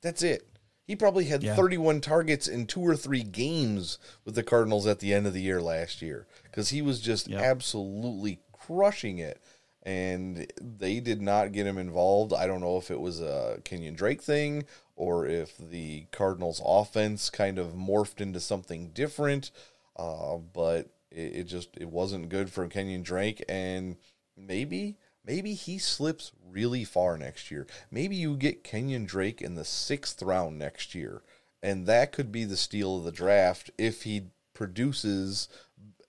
That's 0.00 0.22
it. 0.22 0.46
He 0.86 0.94
probably 0.94 1.24
had 1.24 1.42
Yeah. 1.42 1.56
31 1.56 2.00
targets 2.00 2.46
in 2.46 2.66
two 2.66 2.80
or 2.80 2.94
three 2.96 3.24
games 3.24 3.98
with 4.24 4.36
the 4.36 4.44
Cardinals 4.44 4.86
at 4.86 5.00
the 5.00 5.12
end 5.12 5.26
of 5.26 5.32
the 5.34 5.42
year 5.42 5.60
last 5.60 6.00
year 6.00 6.28
because 6.44 6.68
he 6.68 6.80
was 6.80 7.00
just 7.00 7.28
absolutely 7.40 8.38
crushing 8.52 9.18
it. 9.18 9.40
And 9.82 10.50
they 10.60 11.00
did 11.00 11.20
not 11.20 11.52
get 11.52 11.66
him 11.66 11.78
involved. 11.78 12.32
I 12.32 12.46
don't 12.46 12.60
know 12.60 12.76
if 12.76 12.90
it 12.90 13.00
was 13.00 13.20
a 13.20 13.60
Kenyon 13.64 13.94
Drake 13.94 14.22
thing 14.22 14.64
or 14.96 15.26
if 15.26 15.56
the 15.58 16.06
Cardinals' 16.12 16.60
offense 16.64 17.30
kind 17.30 17.58
of 17.58 17.72
morphed 17.74 18.20
into 18.20 18.40
something 18.40 18.90
different. 18.90 19.50
Uh, 19.96 20.36
but 20.36 20.88
it, 21.10 21.36
it 21.36 21.44
just 21.44 21.76
it 21.76 21.88
wasn't 21.88 22.28
good 22.28 22.50
for 22.50 22.66
Kenyon 22.68 23.02
Drake, 23.02 23.44
and 23.48 23.96
maybe 24.36 24.96
maybe 25.24 25.54
he 25.54 25.78
slips 25.78 26.32
really 26.48 26.84
far 26.84 27.16
next 27.16 27.50
year. 27.50 27.66
Maybe 27.90 28.16
you 28.16 28.36
get 28.36 28.64
Kenyon 28.64 29.04
Drake 29.04 29.42
in 29.42 29.54
the 29.54 29.64
sixth 29.64 30.22
round 30.22 30.58
next 30.58 30.94
year, 30.94 31.22
and 31.62 31.86
that 31.86 32.12
could 32.12 32.30
be 32.30 32.44
the 32.44 32.56
steal 32.56 32.98
of 32.98 33.04
the 33.04 33.12
draft 33.12 33.70
if 33.78 34.02
he 34.02 34.28
produces 34.54 35.48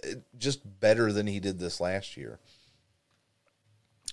eh, 0.04 0.16
just 0.38 0.80
better 0.80 1.12
than 1.12 1.28
he 1.28 1.40
did 1.40 1.60
this 1.60 1.80
last 1.80 2.18
year. 2.18 2.40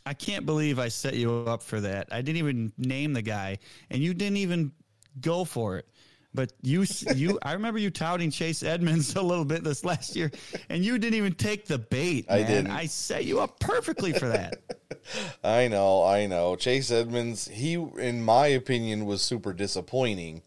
I 0.07 0.13
can't 0.13 0.45
believe 0.45 0.79
I 0.79 0.89
set 0.89 1.15
you 1.15 1.45
up 1.47 1.63
for 1.63 1.81
that. 1.81 2.09
I 2.11 2.21
didn't 2.21 2.39
even 2.39 2.73
name 2.77 3.15
the 3.15 3.23
guy, 3.23 3.59
and 3.89 4.03
you 4.03 4.13
didn't 4.13 4.37
even 4.37 4.73
go 5.21 5.45
for 5.45 5.79
it. 5.79 5.89
But 6.35 6.53
you, 6.63 6.85
you, 7.15 7.39
I 7.43 7.53
remember 7.53 7.79
you 7.79 7.91
touting 7.91 8.31
Chase 8.31 8.63
Edmonds 8.65 9.15
a 9.17 9.23
little 9.23 9.45
bit 9.45 9.63
this 9.63 9.85
last 9.85 10.17
year, 10.17 10.33
and 10.69 10.85
you 10.85 10.99
didn't 10.99 11.15
even 11.15 11.35
take 11.35 11.67
the 11.67 11.79
bait. 11.79 12.27
I 12.29 12.43
didn't. 12.43 12.71
I 12.73 12.87
set 12.87 13.25
you 13.25 13.41
up 13.41 13.61
perfectly 13.61 14.13
for 14.13 14.29
that. 14.29 14.59
I 15.45 15.69
know, 15.69 16.03
I 16.05 16.27
know. 16.27 16.57
Chase 16.57 16.91
Edmonds, 16.91 17.49
he, 17.49 17.75
in 17.75 18.23
my 18.23 18.49
opinion, 18.49 19.07
was 19.07 19.23
super 19.23 19.53
disappointing. 19.53 20.43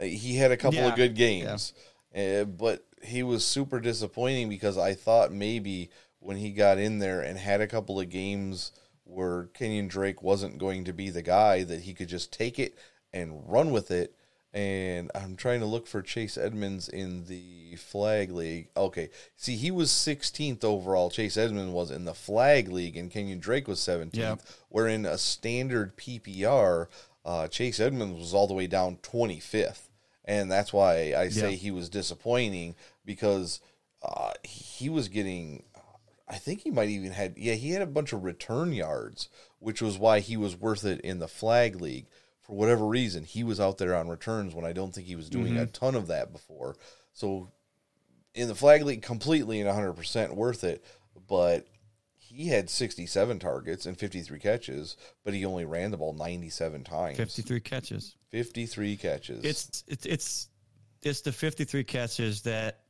Uh, 0.00 0.04
He 0.04 0.36
had 0.36 0.52
a 0.52 0.56
couple 0.56 0.78
Yeah, 0.78 0.88
of 0.88 0.94
good 0.96 1.14
games, 1.14 1.72
uh, 2.16 2.44
but 2.44 2.84
he 3.02 3.22
was 3.22 3.44
super 3.44 3.80
disappointing 3.80 4.48
because 4.48 4.78
I 4.78 4.94
thought 4.94 5.32
maybe 5.32 5.90
when 6.20 6.36
he 6.38 6.50
got 6.50 6.78
in 6.78 6.98
there 6.98 7.20
and 7.20 7.38
had 7.38 7.60
a 7.60 7.66
couple 7.66 8.00
of 8.00 8.08
games 8.10 8.72
where 9.04 9.44
Kenyon 9.54 9.88
Drake 9.88 10.22
wasn't 10.22 10.58
going 10.58 10.84
to 10.84 10.92
be 10.92 11.10
the 11.10 11.22
guy, 11.22 11.62
that 11.64 11.82
he 11.82 11.94
could 11.94 12.08
just 12.08 12.32
take 12.32 12.58
it 12.58 12.76
and 13.12 13.42
run 13.46 13.70
with 13.70 13.90
it. 13.90 14.15
And 14.56 15.10
I'm 15.14 15.36
trying 15.36 15.60
to 15.60 15.66
look 15.66 15.86
for 15.86 16.00
Chase 16.00 16.38
Edmonds 16.38 16.88
in 16.88 17.26
the 17.26 17.76
flag 17.76 18.32
league. 18.32 18.68
Okay. 18.74 19.10
See, 19.36 19.54
he 19.54 19.70
was 19.70 19.90
16th 19.90 20.64
overall. 20.64 21.10
Chase 21.10 21.36
Edmonds 21.36 21.74
was 21.74 21.90
in 21.90 22.06
the 22.06 22.14
flag 22.14 22.68
league, 22.68 22.96
and 22.96 23.10
Kenyon 23.10 23.38
Drake 23.38 23.68
was 23.68 23.80
17th. 23.80 24.14
Yeah. 24.14 24.36
Where 24.70 24.88
in 24.88 25.04
a 25.04 25.18
standard 25.18 25.94
PPR, 25.98 26.86
uh, 27.26 27.48
Chase 27.48 27.80
Edmonds 27.80 28.18
was 28.18 28.32
all 28.32 28.46
the 28.46 28.54
way 28.54 28.66
down 28.66 28.96
25th. 29.02 29.90
And 30.24 30.50
that's 30.50 30.72
why 30.72 31.12
I 31.14 31.28
say 31.28 31.50
Yeah. 31.50 31.56
he 31.56 31.70
was 31.70 31.90
disappointing 31.90 32.76
because 33.04 33.60
uh, 34.02 34.32
he 34.42 34.88
was 34.88 35.08
getting 35.08 35.64
I 36.28 36.38
think 36.38 36.62
he 36.62 36.70
might 36.72 36.88
even 36.88 37.12
had 37.12 37.34
yeah, 37.36 37.54
he 37.54 37.70
had 37.70 37.82
a 37.82 37.86
bunch 37.86 38.12
of 38.12 38.24
return 38.24 38.72
yards, 38.72 39.28
which 39.60 39.80
was 39.80 39.96
why 39.98 40.18
he 40.20 40.36
was 40.36 40.56
worth 40.56 40.84
it 40.84 41.00
in 41.02 41.20
the 41.20 41.28
flag 41.28 41.80
league. 41.80 42.06
For 42.46 42.56
whatever 42.56 42.86
reason, 42.86 43.24
he 43.24 43.42
was 43.42 43.58
out 43.58 43.78
there 43.78 43.96
on 43.96 44.08
returns 44.08 44.54
when 44.54 44.64
I 44.64 44.72
don't 44.72 44.94
think 44.94 45.06
he 45.06 45.16
was 45.16 45.28
doing 45.28 45.56
a 45.56 45.62
mm-hmm. 45.62 45.72
ton 45.72 45.94
of 45.96 46.06
that 46.06 46.32
before. 46.32 46.76
So 47.12 47.50
in 48.34 48.46
the 48.46 48.54
flag 48.54 48.84
league 48.84 49.02
completely 49.02 49.60
and 49.60 49.68
100% 49.68 50.36
worth 50.36 50.62
it, 50.62 50.84
but 51.26 51.66
he 52.18 52.48
had 52.48 52.70
67 52.70 53.38
targets 53.38 53.86
and 53.86 53.98
53 53.98 54.38
catches, 54.38 54.96
but 55.24 55.34
he 55.34 55.44
only 55.44 55.64
ran 55.64 55.90
the 55.90 55.96
ball 55.96 56.12
97 56.12 56.84
times. 56.84 57.16
Fifty-three 57.16 57.60
catches. 57.60 58.14
53 58.30 58.96
catches. 58.96 59.44
It's 59.44 59.84
it's 59.88 60.06
it's 60.06 60.48
it's 61.02 61.20
the 61.22 61.32
fifty-three 61.32 61.84
catches 61.84 62.42
that 62.42 62.80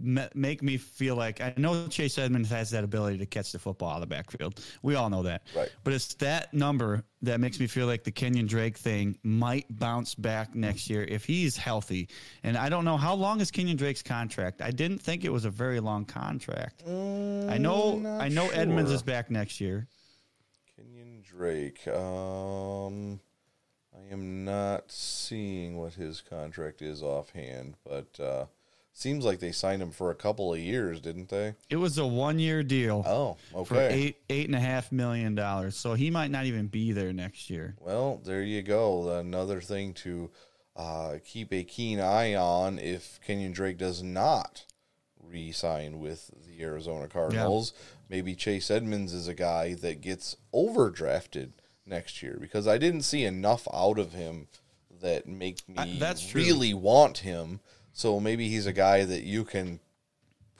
ma- 0.00 0.28
make 0.34 0.62
me 0.62 0.76
feel 0.76 1.16
like 1.16 1.40
I 1.40 1.54
know 1.56 1.86
Chase 1.88 2.18
Edmonds 2.18 2.50
has 2.50 2.70
that 2.70 2.84
ability 2.84 3.18
to 3.18 3.26
catch 3.26 3.52
the 3.52 3.58
football 3.58 3.90
out 3.90 3.94
of 3.96 4.00
the 4.00 4.06
backfield. 4.06 4.60
We 4.82 4.94
all 4.94 5.10
know 5.10 5.22
that. 5.22 5.42
Right. 5.56 5.70
But 5.84 5.92
it's 5.92 6.14
that 6.14 6.52
number 6.52 7.04
that 7.22 7.40
makes 7.40 7.60
me 7.60 7.66
feel 7.66 7.86
like 7.86 8.04
the 8.04 8.10
Kenyon 8.10 8.46
Drake 8.46 8.76
thing 8.76 9.18
might 9.22 9.66
bounce 9.78 10.14
back 10.14 10.54
next 10.54 10.90
year 10.90 11.04
if 11.04 11.24
he's 11.24 11.56
healthy. 11.56 12.08
And 12.42 12.56
I 12.56 12.68
don't 12.68 12.84
know 12.84 12.96
how 12.96 13.14
long 13.14 13.40
is 13.40 13.50
Kenyon 13.50 13.76
Drake's 13.76 14.02
contract. 14.02 14.60
I 14.60 14.70
didn't 14.70 14.98
think 14.98 15.24
it 15.24 15.32
was 15.32 15.44
a 15.44 15.50
very 15.50 15.80
long 15.80 16.04
contract. 16.04 16.82
I 16.86 17.58
know 17.58 18.18
I 18.20 18.28
know 18.28 18.48
Edmonds 18.50 18.90
is 18.90 19.02
back 19.02 19.30
next 19.30 19.60
year. 19.60 19.86
Kenyon 20.76 21.22
Drake. 21.22 21.86
Um, 21.88 23.20
I 23.94 24.12
am 24.12 24.44
not 24.44 24.90
seeing 24.90 25.76
what 25.76 25.94
his 25.94 26.20
contract 26.20 26.82
is 26.82 27.02
offhand, 27.02 27.76
but 27.84 28.18
uh, 28.18 28.46
seems 28.92 29.24
like 29.24 29.38
they 29.40 29.52
signed 29.52 29.82
him 29.82 29.90
for 29.90 30.10
a 30.10 30.14
couple 30.14 30.52
of 30.52 30.58
years, 30.58 31.00
didn't 31.00 31.28
they? 31.28 31.54
It 31.70 31.76
was 31.76 31.98
a 31.98 32.06
one 32.06 32.38
year 32.38 32.62
deal. 32.62 33.02
Oh, 33.06 33.64
For 33.64 33.76
okay. 33.76 33.92
eight 33.94 34.16
eight 34.28 34.46
and 34.46 34.54
a 34.54 34.60
half 34.60 34.92
million 34.92 35.34
dollars, 35.34 35.76
so 35.76 35.94
he 35.94 36.10
might 36.10 36.30
not 36.30 36.44
even 36.46 36.66
be 36.66 36.92
there 36.92 37.12
next 37.12 37.50
year. 37.50 37.74
Well, 37.80 38.20
there 38.24 38.42
you 38.42 38.62
go. 38.62 39.08
Another 39.18 39.60
thing 39.60 39.94
to 39.94 40.30
uh, 40.76 41.14
keep 41.24 41.52
a 41.52 41.64
keen 41.64 42.00
eye 42.00 42.34
on 42.34 42.78
if 42.78 43.18
Kenyon 43.26 43.52
Drake 43.52 43.78
does 43.78 44.02
not 44.02 44.64
re-sign 45.22 45.98
with 45.98 46.30
the 46.46 46.62
Arizona 46.62 47.08
Cardinals. 47.08 47.72
Maybe 48.08 48.34
Chase 48.34 48.70
Edmonds 48.70 49.12
is 49.14 49.28
a 49.28 49.34
guy 49.34 49.74
that 49.74 50.00
gets 50.00 50.36
overdrafted 50.54 51.52
next 51.86 52.22
year 52.22 52.36
because 52.40 52.66
I 52.66 52.76
didn't 52.78 53.02
see 53.02 53.24
enough 53.24 53.66
out 53.72 53.98
of 53.98 54.12
him 54.12 54.48
that 55.00 55.26
make 55.26 55.66
me 55.68 55.74
I- 55.78 55.96
that's 55.98 56.26
true. 56.26 56.42
really 56.42 56.74
want 56.74 57.18
him. 57.18 57.60
So 57.92 58.18
maybe 58.20 58.48
he's 58.48 58.66
a 58.66 58.72
guy 58.72 59.04
that 59.04 59.22
you 59.22 59.44
can 59.44 59.80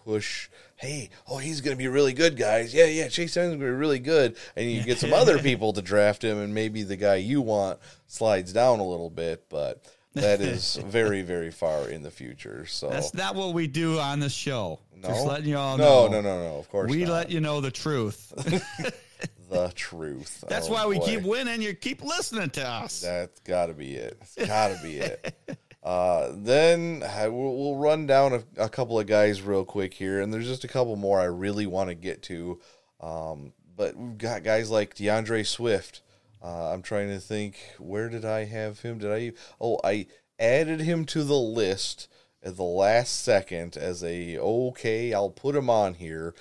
push. 0.05 0.49
Hey, 0.77 1.11
oh, 1.29 1.39
he's 1.39 1.61
going 1.61 1.77
to 1.77 1.79
be 1.79 1.89
really 1.89 2.13
good, 2.13 2.37
guys. 2.37 2.75
Yeah, 2.75 2.87
yeah, 2.87 3.09
Chase 3.09 3.37
Edmonds 3.37 3.61
going 3.61 3.71
to 3.71 3.75
be 3.75 3.79
really 3.79 4.01
good, 4.01 4.37
and 4.57 4.71
you 4.71 4.83
get 4.83 4.99
some 4.99 5.13
other 5.13 5.39
people 5.43 5.73
to 5.75 5.83
draft 5.83 6.23
him, 6.25 6.39
and 6.39 6.53
maybe 6.55 6.83
the 6.83 6.97
guy 6.97 7.17
you 7.17 7.41
want 7.41 7.79
slides 8.09 8.53
down 8.53 8.81
a 8.81 8.87
little 8.87 9.11
bit, 9.11 9.45
but 9.49 9.85
that 10.15 10.41
is 10.41 10.75
very, 10.87 11.23
very 11.23 11.51
far 11.53 11.89
in 11.89 12.03
the 12.03 12.11
future. 12.11 12.67
So 12.67 12.89
That's 12.91 13.15
not 13.15 13.35
what 13.37 13.55
we 13.55 13.67
do 13.69 13.99
on 14.01 14.19
the 14.21 14.29
show. 14.29 14.81
no, 14.97 15.09
Just 15.09 15.25
letting 15.25 15.49
you 15.49 15.57
all 15.57 15.79
no, 15.79 16.07
know. 16.09 16.09
no, 16.09 16.21
no, 16.21 16.37
no. 16.39 16.49
No. 16.55 16.59
Of 16.59 16.69
course, 16.69 16.91
We 16.91 17.05
not. 17.05 17.13
let 17.13 17.31
you 17.31 17.41
know 17.41 17.61
the 17.61 17.71
truth. 17.71 18.33
the 19.51 19.73
truth. 19.75 20.45
That's 20.49 20.69
Oh, 20.69 20.73
why 20.73 20.87
we 20.87 20.99
boy. 20.99 21.07
keep 21.07 21.23
winning. 21.23 21.63
You 21.63 21.75
keep 21.75 22.03
listening 22.03 22.51
to 22.51 22.69
us. 22.69 23.01
That's 23.03 23.39
got 23.41 23.67
to 23.67 23.75
be 23.75 23.95
it. 23.95 24.19
It's 24.21 24.49
got 24.49 24.77
to 24.77 24.83
be 24.83 24.97
it. 24.99 25.35
Uh, 25.83 26.31
then 26.35 27.03
I, 27.03 27.29
we'll, 27.29 27.57
we'll 27.57 27.77
run 27.77 28.07
down 28.07 28.33
a, 28.33 28.65
a 28.65 28.69
couple 28.69 28.99
of 28.99 29.07
guys 29.07 29.43
real 29.43 29.65
quick 29.65 29.95
here, 29.95 30.21
and 30.21 30.33
there's 30.33 30.47
just 30.47 30.65
a 30.65 30.69
couple 30.69 30.95
more 30.97 31.21
I 31.21 31.25
really 31.25 31.67
want 31.67 31.89
to 31.91 31.95
get 31.95 32.23
to. 32.25 32.61
Um, 33.01 33.53
but 33.77 33.97
we've 33.97 34.19
got 34.19 34.45
guys 34.45 34.71
like 34.71 34.95
D'Andre 34.95 35.43
Swift. 35.43 36.03
Uh, 36.43 36.73
I'm 36.73 36.83
trying 36.83 37.09
to 37.09 37.19
think, 37.19 37.59
where 37.79 38.09
did 38.09 38.25
I 38.25 38.45
have 38.45 38.81
him? 38.81 38.99
Did 38.99 39.13
I? 39.13 39.33
Oh, 39.61 39.81
I 39.83 40.07
added 40.39 40.81
him 40.81 41.05
to 41.07 41.25
the 41.25 41.39
list 41.39 42.09
at 42.43 42.57
the 42.57 42.63
last 42.63 43.23
second 43.23 43.77
as 43.77 44.03
a 44.03 44.39
okay. 44.39 45.13
I'll 45.15 45.31
put 45.31 45.57
him 45.57 45.71
on 45.71 45.95
here. 45.95 46.35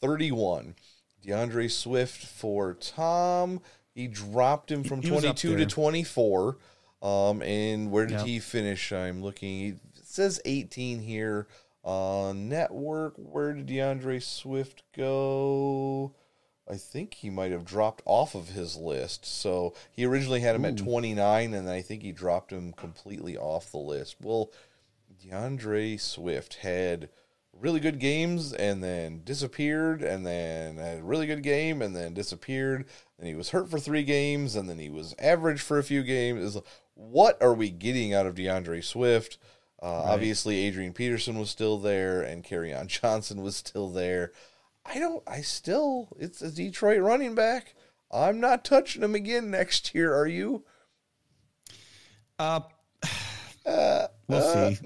31. 0.00 0.74
D'Andre 1.22 1.68
Swift 1.68 2.24
for 2.24 2.74
Tom. 2.74 3.60
He 3.94 4.06
dropped 4.06 4.70
him 4.70 4.84
from 4.84 5.02
He 5.02 5.08
22 5.08 5.56
to 5.56 5.66
24. 5.66 6.58
Um, 7.02 7.42
and 7.42 7.90
where 7.90 8.06
did 8.06 8.20
he 8.26 8.38
finish? 8.40 8.92
I'm 8.92 9.22
looking. 9.22 9.48
He- 9.58 9.68
It 9.98 10.06
says 10.06 10.40
18 10.44 11.00
here. 11.00 11.46
Uh, 11.84 12.32
network. 12.34 13.14
Where 13.16 13.52
did 13.52 13.66
D'Andre 13.66 14.18
Swift 14.18 14.82
go? 14.96 16.14
I 16.68 16.76
think 16.76 17.14
he 17.14 17.30
might 17.30 17.52
have 17.52 17.64
dropped 17.64 18.02
off 18.06 18.34
of 18.34 18.48
his 18.48 18.74
list. 18.76 19.24
So 19.24 19.72
he 19.92 20.04
originally 20.04 20.40
had 20.40 20.56
him 20.56 20.64
at 20.64 20.76
29, 20.76 21.54
and 21.54 21.70
I 21.70 21.80
think 21.82 22.02
he 22.02 22.10
dropped 22.12 22.50
him 22.50 22.72
completely 22.72 23.36
off 23.38 23.70
the 23.70 23.78
list. 23.78 24.16
Well, 24.20 24.50
D'Andre 25.22 25.96
Swift 25.96 26.54
had 26.56 27.08
really 27.52 27.80
good 27.80 27.98
games 28.00 28.52
and 28.52 28.82
then 28.82 29.22
disappeared, 29.24 30.02
and 30.02 30.26
then 30.26 30.76
had 30.78 30.98
a 30.98 31.02
really 31.04 31.26
good 31.26 31.42
game 31.42 31.80
and 31.82 31.94
then 31.94 32.14
disappeared. 32.14 32.84
And 33.18 33.28
he 33.28 33.34
was 33.34 33.50
hurt 33.50 33.70
for 33.70 33.78
three 33.78 34.02
games, 34.02 34.56
and 34.56 34.68
then 34.68 34.78
he 34.78 34.90
was 34.90 35.14
average 35.18 35.60
for 35.60 35.78
a 35.78 35.84
few 35.84 36.02
games. 36.02 36.56
What 36.96 37.40
are 37.42 37.54
we 37.54 37.70
getting 37.70 38.14
out 38.14 38.26
of 38.26 38.34
D'Andre 38.34 38.80
Swift? 38.80 39.38
Uh, 39.82 40.02
Obviously, 40.04 40.56
Adrian 40.66 40.94
Peterson 40.94 41.38
was 41.38 41.50
still 41.50 41.78
there, 41.78 42.22
and 42.22 42.42
Kerryon 42.42 42.86
Johnson 43.02 43.42
was 43.42 43.54
still 43.54 43.90
there. 43.90 44.32
I 44.84 44.98
don't. 44.98 45.22
I 45.26 45.42
still. 45.42 46.08
It's 46.18 46.42
a 46.42 46.50
Detroit 46.50 47.02
running 47.02 47.34
back. 47.34 47.74
I'm 48.10 48.40
not 48.40 48.64
touching 48.64 49.02
him 49.02 49.14
again 49.14 49.50
next 49.50 49.94
year. 49.94 50.14
Are 50.14 50.26
you? 50.26 50.64
Uh, 52.38 52.60
we'll 54.28 54.42
see. 54.74 54.78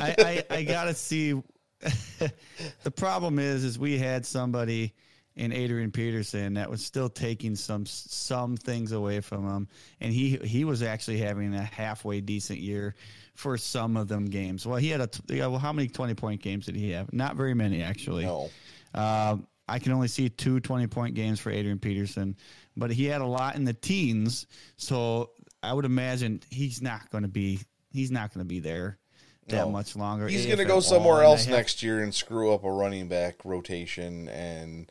I, 0.00 0.14
I, 0.18 0.44
I 0.56 0.62
gotta 0.64 0.94
see 0.94 1.34
the 2.82 2.90
problem 2.90 3.38
is, 3.38 3.62
is 3.62 3.78
we 3.78 3.98
had 3.98 4.24
somebody 4.24 4.94
in 5.36 5.52
Adrian 5.52 5.90
Peterson 5.92 6.54
that 6.54 6.70
was 6.70 6.84
still 6.84 7.08
taking 7.08 7.54
some 7.54 7.84
some 7.86 8.56
things 8.56 8.92
away 8.92 9.20
from 9.20 9.46
him, 9.48 9.68
and 10.00 10.12
he 10.12 10.36
he 10.38 10.64
was 10.64 10.82
actually 10.82 11.18
having 11.18 11.54
a 11.54 11.62
halfway 11.62 12.20
decent 12.20 12.58
year 12.58 12.94
for 13.34 13.58
some 13.58 13.96
of 13.96 14.08
them 14.08 14.24
games. 14.24 14.66
Well, 14.66 14.78
he 14.78 14.88
had 14.88 15.00
a 15.02 15.10
yeah, 15.28 15.46
well, 15.46 15.58
how 15.58 15.72
many 15.72 15.88
twenty 15.88 16.14
point 16.14 16.42
games 16.42 16.66
did 16.66 16.76
he 16.76 16.90
have? 16.90 17.12
Not 17.12 17.36
very 17.36 17.54
many 17.54 17.82
actually. 17.82 18.24
No. 18.24 18.50
Uh, 18.94 19.36
I 19.68 19.78
can 19.80 19.92
only 19.92 20.06
see 20.08 20.28
two 20.28 20.60
20 20.60 20.86
point 20.86 21.14
games 21.16 21.40
for 21.40 21.50
Adrian 21.50 21.80
Peterson, 21.80 22.36
but 22.76 22.92
he 22.92 23.04
had 23.06 23.20
a 23.20 23.26
lot 23.26 23.56
in 23.56 23.64
the 23.64 23.74
teens. 23.74 24.46
So 24.76 25.30
I 25.60 25.72
would 25.72 25.84
imagine 25.84 26.40
he's 26.50 26.80
not 26.80 27.10
going 27.10 27.22
to 27.22 27.28
be 27.28 27.60
he's 27.92 28.10
not 28.12 28.32
going 28.32 28.44
to 28.46 28.48
be 28.48 28.60
there 28.60 28.96
that 29.48 29.64
No. 29.66 29.70
much 29.70 29.96
longer. 29.96 30.28
He's 30.28 30.46
going 30.46 30.58
to 30.58 30.64
go 30.64 30.80
somewhere 30.80 31.16
and 31.16 31.24
else 31.24 31.44
have- 31.46 31.56
next 31.56 31.82
year 31.82 32.00
and 32.02 32.14
screw 32.14 32.52
up 32.52 32.64
a 32.64 32.70
running 32.72 33.08
back 33.08 33.44
rotation. 33.44 34.28
And 34.28 34.90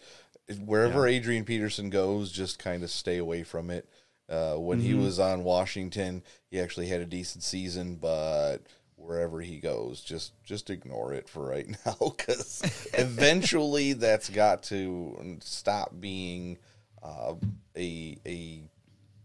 wherever 0.63 1.07
Adrian 1.07 1.45
Peterson 1.45 1.89
goes, 1.89 2.31
just 2.31 2.59
kind 2.59 2.83
of 2.83 2.89
stay 2.91 3.17
away 3.17 3.43
from 3.43 3.69
it. 3.69 3.87
Uh, 4.29 4.55
when 4.55 4.79
Mm-hmm. 4.79 4.79
he 4.79 4.93
was 4.93 5.19
on 5.19 5.43
Washington, 5.43 6.23
he 6.49 6.59
actually 6.59 6.87
had 6.87 7.01
a 7.01 7.05
decent 7.05 7.43
season, 7.43 7.95
but 7.95 8.59
wherever 8.95 9.41
he 9.41 9.59
goes, 9.59 10.01
just 10.01 10.33
just 10.43 10.69
ignore 10.69 11.13
it 11.13 11.29
for 11.29 11.47
right 11.47 11.67
now 11.85 11.95
because 12.17 12.65
eventually 12.93 13.93
that's 13.93 14.29
got 14.29 14.63
to 14.63 15.37
stop 15.41 15.93
being 15.99 16.57
uh, 17.03 17.35
a 17.77 18.17
a 18.25 18.69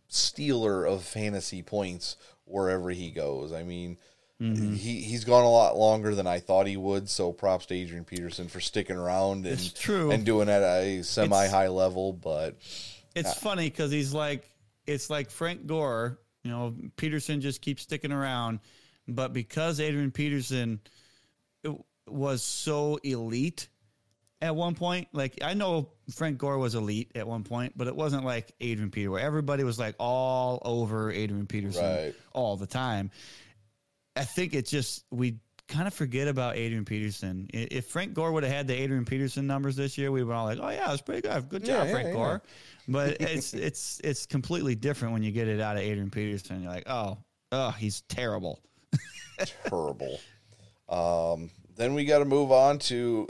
stealer 0.09 0.85
of 0.85 1.03
fantasy 1.05 1.62
points 1.62 2.16
wherever 2.45 2.91
he 2.91 3.11
goes. 3.11 3.53
I 3.53 3.62
mean, 3.62 3.97
Mm-hmm. 4.41 4.72
he 4.74 5.03
he's 5.03 5.24
gone 5.24 5.45
a 5.45 5.51
lot 5.51 5.76
longer 5.76 6.14
than 6.14 6.26
I 6.26 6.41
thought 6.41 6.66
he 6.66 6.76
would. 6.78 7.11
So 7.11 7.30
props 7.32 7.66
to 7.66 7.74
Adrian 7.74 8.05
Peterson 8.05 8.49
for 8.49 8.59
sticking 8.61 8.97
around 8.97 9.45
and 9.45 9.55
It's 9.55 9.70
true. 9.72 10.11
and 10.11 10.24
doing 10.24 10.49
it 10.49 10.53
at 10.53 10.62
a 10.62 11.03
semi 11.03 11.47
high 11.47 11.68
level. 11.68 12.12
But 12.14 12.57
It's 13.14 13.34
funny 13.34 13.68
because 13.68 13.91
he's 13.91 14.14
like 14.14 14.49
it's 14.86 15.11
like 15.11 15.30
Frank 15.30 15.66
Gore. 15.66 16.18
You 16.43 16.51
know, 16.51 16.74
Peterson 16.97 17.43
just 17.43 17.61
keeps 17.61 17.82
sticking 17.82 18.12
around, 18.12 18.61
but 19.07 19.34
because 19.34 19.78
Adrian 19.78 20.11
Peterson 20.11 20.80
was 22.07 22.43
so 22.43 22.99
elite 23.05 23.68
at 24.43 24.57
one 24.57 24.74
point, 24.74 25.09
like 25.12 25.34
I 25.45 25.53
know 25.53 25.91
Frank 26.14 26.38
Gore 26.38 26.57
was 26.57 26.74
elite 26.74 27.12
at 27.14 27.26
one 27.28 27.45
point, 27.45 27.74
but 27.76 27.88
it 27.88 27.95
wasn't 27.95 28.24
like 28.24 28.53
Adrian 28.61 28.91
Peterson 28.91 29.12
where 29.12 29.20
everybody 29.22 29.64
was 29.64 29.78
like 29.78 29.97
all 29.99 30.61
over 30.64 31.12
Adrian 31.12 31.47
Peterson 31.47 31.84
Right. 31.84 32.14
all 32.32 32.57
the 32.57 32.66
time. 32.66 33.11
I 34.16 34.24
think 34.24 34.54
it's 34.54 34.70
just 34.70 35.04
we 35.11 35.38
kind 35.68 35.86
of 35.86 35.94
forget 35.94 36.28
about 36.28 36.56
Adrian 36.56 36.84
Peterson. 36.84 37.48
If 37.52 37.86
Frank 37.86 38.12
Gore 38.14 38.32
would 38.32 38.42
have 38.42 38.52
had 38.52 38.66
the 38.66 38.74
Adrian 38.74 39.04
Peterson 39.04 39.46
numbers 39.46 39.76
this 39.76 39.96
year, 39.96 40.11
we 40.11 40.22
were 40.24 40.34
all 40.34 40.44
like, 40.46 40.58
"Oh 40.61 40.68
yeah, 40.68 40.92
it's 40.92 41.02
pretty 41.02 41.22
good. 41.22 41.48
Good 41.48 41.64
job, 41.64 41.86
Yeah, 41.86 41.92
Frank 41.92 42.08
yeah, 42.08 42.14
Gore." 42.14 42.42
But 42.88 43.16
it's 43.20 43.54
it's 43.54 44.00
it's 44.02 44.26
completely 44.26 44.74
different 44.74 45.14
when 45.14 45.22
you 45.22 45.30
get 45.30 45.48
it 45.48 45.61
out 45.61 45.76
of 45.76 45.82
Adrian 45.82 46.11
Peterson. 46.11 46.62
You're 46.62 46.72
like, 46.72 46.88
"Oh, 46.88 47.18
oh, 47.52 47.70
he's 47.70 48.02
terrible." 48.02 48.61
terrible. 49.64 50.20
Um, 50.88 51.50
then 51.76 51.94
we 51.94 52.04
got 52.04 52.18
to 52.18 52.24
move 52.24 52.50
on 52.50 52.78
to 52.80 53.28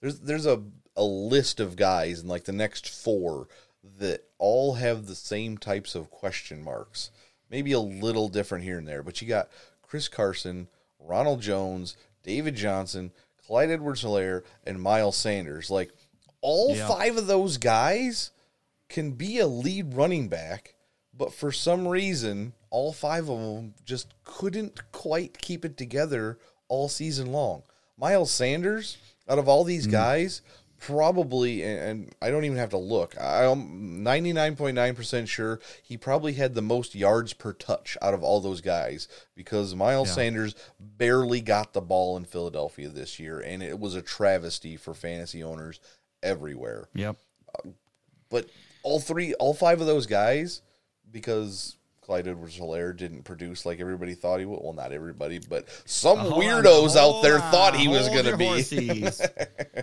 there's 0.00 0.20
there's 0.20 0.46
a 0.46 0.62
a 0.96 1.04
list 1.04 1.60
of 1.60 1.76
guys 1.76 2.20
in 2.20 2.28
like 2.28 2.44
the 2.44 2.52
next 2.52 2.88
four 2.88 3.48
that 3.98 4.24
all 4.38 4.74
have 4.74 5.06
the 5.06 5.14
same 5.14 5.56
types 5.58 5.94
of 5.94 6.10
question 6.10 6.62
marks. 6.62 7.10
Maybe 7.50 7.72
a 7.72 7.80
little 7.80 8.28
different 8.28 8.64
here 8.64 8.78
and 8.78 8.88
there, 8.88 9.02
but 9.02 9.20
you 9.20 9.28
got 9.28 9.48
Chris 9.92 10.08
Carson, 10.08 10.68
Ronald 10.98 11.42
Jones, 11.42 11.98
David 12.22 12.54
Johnson, 12.54 13.12
Clyde 13.46 13.68
Edwards 13.68 14.02
Helaire, 14.02 14.42
and 14.64 14.80
Miles 14.80 15.18
Sanders. 15.18 15.70
Like 15.70 15.92
all 16.40 16.74
Yeah. 16.74 16.88
five 16.88 17.18
of 17.18 17.26
those 17.26 17.58
guys 17.58 18.30
can 18.88 19.10
be 19.10 19.38
a 19.38 19.46
lead 19.46 19.92
running 19.92 20.28
back, 20.28 20.76
but 21.12 21.34
for 21.34 21.52
some 21.52 21.86
reason, 21.86 22.54
all 22.70 22.94
five 22.94 23.28
of 23.28 23.38
them 23.38 23.74
just 23.84 24.14
couldn't 24.24 24.80
quite 24.92 25.36
keep 25.36 25.62
it 25.62 25.76
together 25.76 26.38
all 26.68 26.88
season 26.88 27.30
long. 27.30 27.62
Miles 27.98 28.30
Sanders, 28.30 28.96
out 29.28 29.38
of 29.38 29.46
all 29.46 29.62
these 29.62 29.86
mm. 29.86 29.90
guys, 29.90 30.40
probably, 30.86 31.62
and, 31.62 32.12
I 32.20 32.30
don't 32.30 32.44
even 32.44 32.58
have 32.58 32.70
to 32.70 32.78
look, 32.78 33.14
I'm 33.20 34.04
99.9% 34.04 35.28
sure 35.28 35.60
he 35.82 35.96
probably 35.96 36.32
had 36.32 36.54
the 36.54 36.62
most 36.62 36.94
yards 36.94 37.32
per 37.32 37.52
touch 37.52 37.96
out 38.02 38.14
of 38.14 38.22
all 38.24 38.40
those 38.40 38.60
guys 38.60 39.06
because 39.36 39.74
Miles 39.76 40.08
Yeah. 40.08 40.14
Sanders 40.14 40.54
barely 40.80 41.40
got 41.40 41.72
the 41.72 41.80
ball 41.80 42.16
in 42.16 42.24
Philadelphia 42.24 42.88
this 42.88 43.20
year, 43.20 43.38
and 43.38 43.62
it 43.62 43.78
was 43.78 43.94
a 43.94 44.02
travesty 44.02 44.76
for 44.76 44.92
fantasy 44.92 45.42
owners 45.42 45.78
everywhere 46.22 46.88
Yep. 46.94 47.16
but 48.28 48.48
all 48.82 48.98
three, 48.98 49.34
all 49.34 49.54
five 49.54 49.80
of 49.80 49.86
those 49.86 50.06
guys, 50.06 50.62
because 51.10 51.76
Clyde 52.00 52.26
Edwards 52.26 52.58
Helaire 52.58 52.96
didn't 52.96 53.22
produce 53.22 53.64
like 53.64 53.78
everybody 53.80 54.14
thought 54.14 54.40
he 54.40 54.46
would. 54.46 54.58
Well, 54.60 54.72
not 54.72 54.92
everybody, 54.92 55.38
but 55.38 55.68
some 55.84 56.18
on, 56.18 56.32
weirdos 56.32 56.96
out 56.96 57.22
there 57.22 57.40
on, 57.40 57.50
thought 57.52 57.76
he 57.76 57.86
was 57.86 58.08
going 58.08 58.24
to 58.24 58.36
be. 58.36 59.06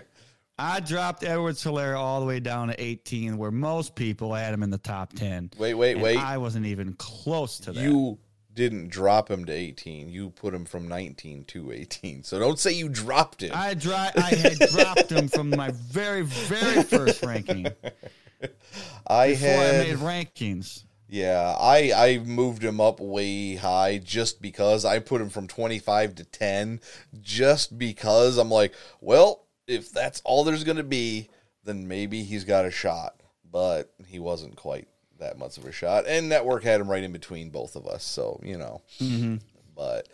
I 0.60 0.80
dropped 0.80 1.24
Edwards 1.24 1.64
Helaire 1.64 1.96
all 1.96 2.20
the 2.20 2.26
way 2.26 2.38
down 2.38 2.68
to 2.68 2.78
18, 2.78 3.38
where 3.38 3.50
most 3.50 3.94
people 3.94 4.34
had 4.34 4.52
him 4.52 4.62
in 4.62 4.68
the 4.68 4.78
top 4.78 5.12
10. 5.14 5.52
Wait, 5.56 5.72
wait, 5.72 5.98
wait. 5.98 6.18
I 6.18 6.36
wasn't 6.36 6.66
even 6.66 6.92
close 6.94 7.58
to 7.60 7.72
that. 7.72 7.82
You 7.82 8.18
didn't 8.52 8.88
drop 8.88 9.30
him 9.30 9.46
to 9.46 9.52
18. 9.52 10.10
You 10.10 10.28
put 10.28 10.52
him 10.52 10.66
from 10.66 10.86
19 10.86 11.44
to 11.44 11.72
18. 11.72 12.24
So 12.24 12.38
don't 12.38 12.58
say 12.58 12.72
you 12.72 12.90
dropped 12.90 13.42
him. 13.42 13.52
I 13.54 13.74
I 14.16 14.34
had 14.34 14.58
dropped 14.70 15.10
him 15.10 15.28
from 15.28 15.48
my 15.48 15.70
very, 15.70 16.22
very 16.22 16.82
first 16.82 17.22
ranking 17.22 17.66
I 19.06 19.28
before 19.28 19.48
had 19.48 19.74
I 19.74 19.88
made 19.88 19.96
rankings. 19.96 20.84
Yeah, 21.08 21.56
I 21.58 21.92
I 21.96 22.18
moved 22.18 22.62
him 22.62 22.80
up 22.80 23.00
way 23.00 23.54
high 23.54 23.98
just 23.98 24.42
because 24.42 24.84
I 24.84 24.98
put 24.98 25.20
him 25.20 25.30
from 25.30 25.48
25 25.48 26.16
to 26.16 26.24
10 26.24 26.80
just 27.20 27.78
because 27.78 28.36
I'm 28.36 28.50
like, 28.50 28.74
well, 29.00 29.46
if 29.70 29.92
that's 29.92 30.20
all 30.24 30.44
there's 30.44 30.64
going 30.64 30.76
to 30.76 30.82
be, 30.82 31.28
then 31.64 31.86
maybe 31.88 32.22
he's 32.24 32.44
got 32.44 32.64
a 32.64 32.70
shot. 32.70 33.14
But 33.50 33.92
he 34.06 34.18
wasn't 34.18 34.56
quite 34.56 34.88
that 35.18 35.38
much 35.38 35.58
of 35.58 35.64
a 35.66 35.72
shot 35.72 36.06
and 36.06 36.28
network 36.30 36.62
had 36.62 36.80
him 36.80 36.88
right 36.90 37.02
in 37.04 37.12
between 37.12 37.50
both 37.50 37.76
of 37.76 37.86
us, 37.86 38.02
so, 38.04 38.40
you 38.42 38.56
know. 38.56 38.80
But 39.76 40.08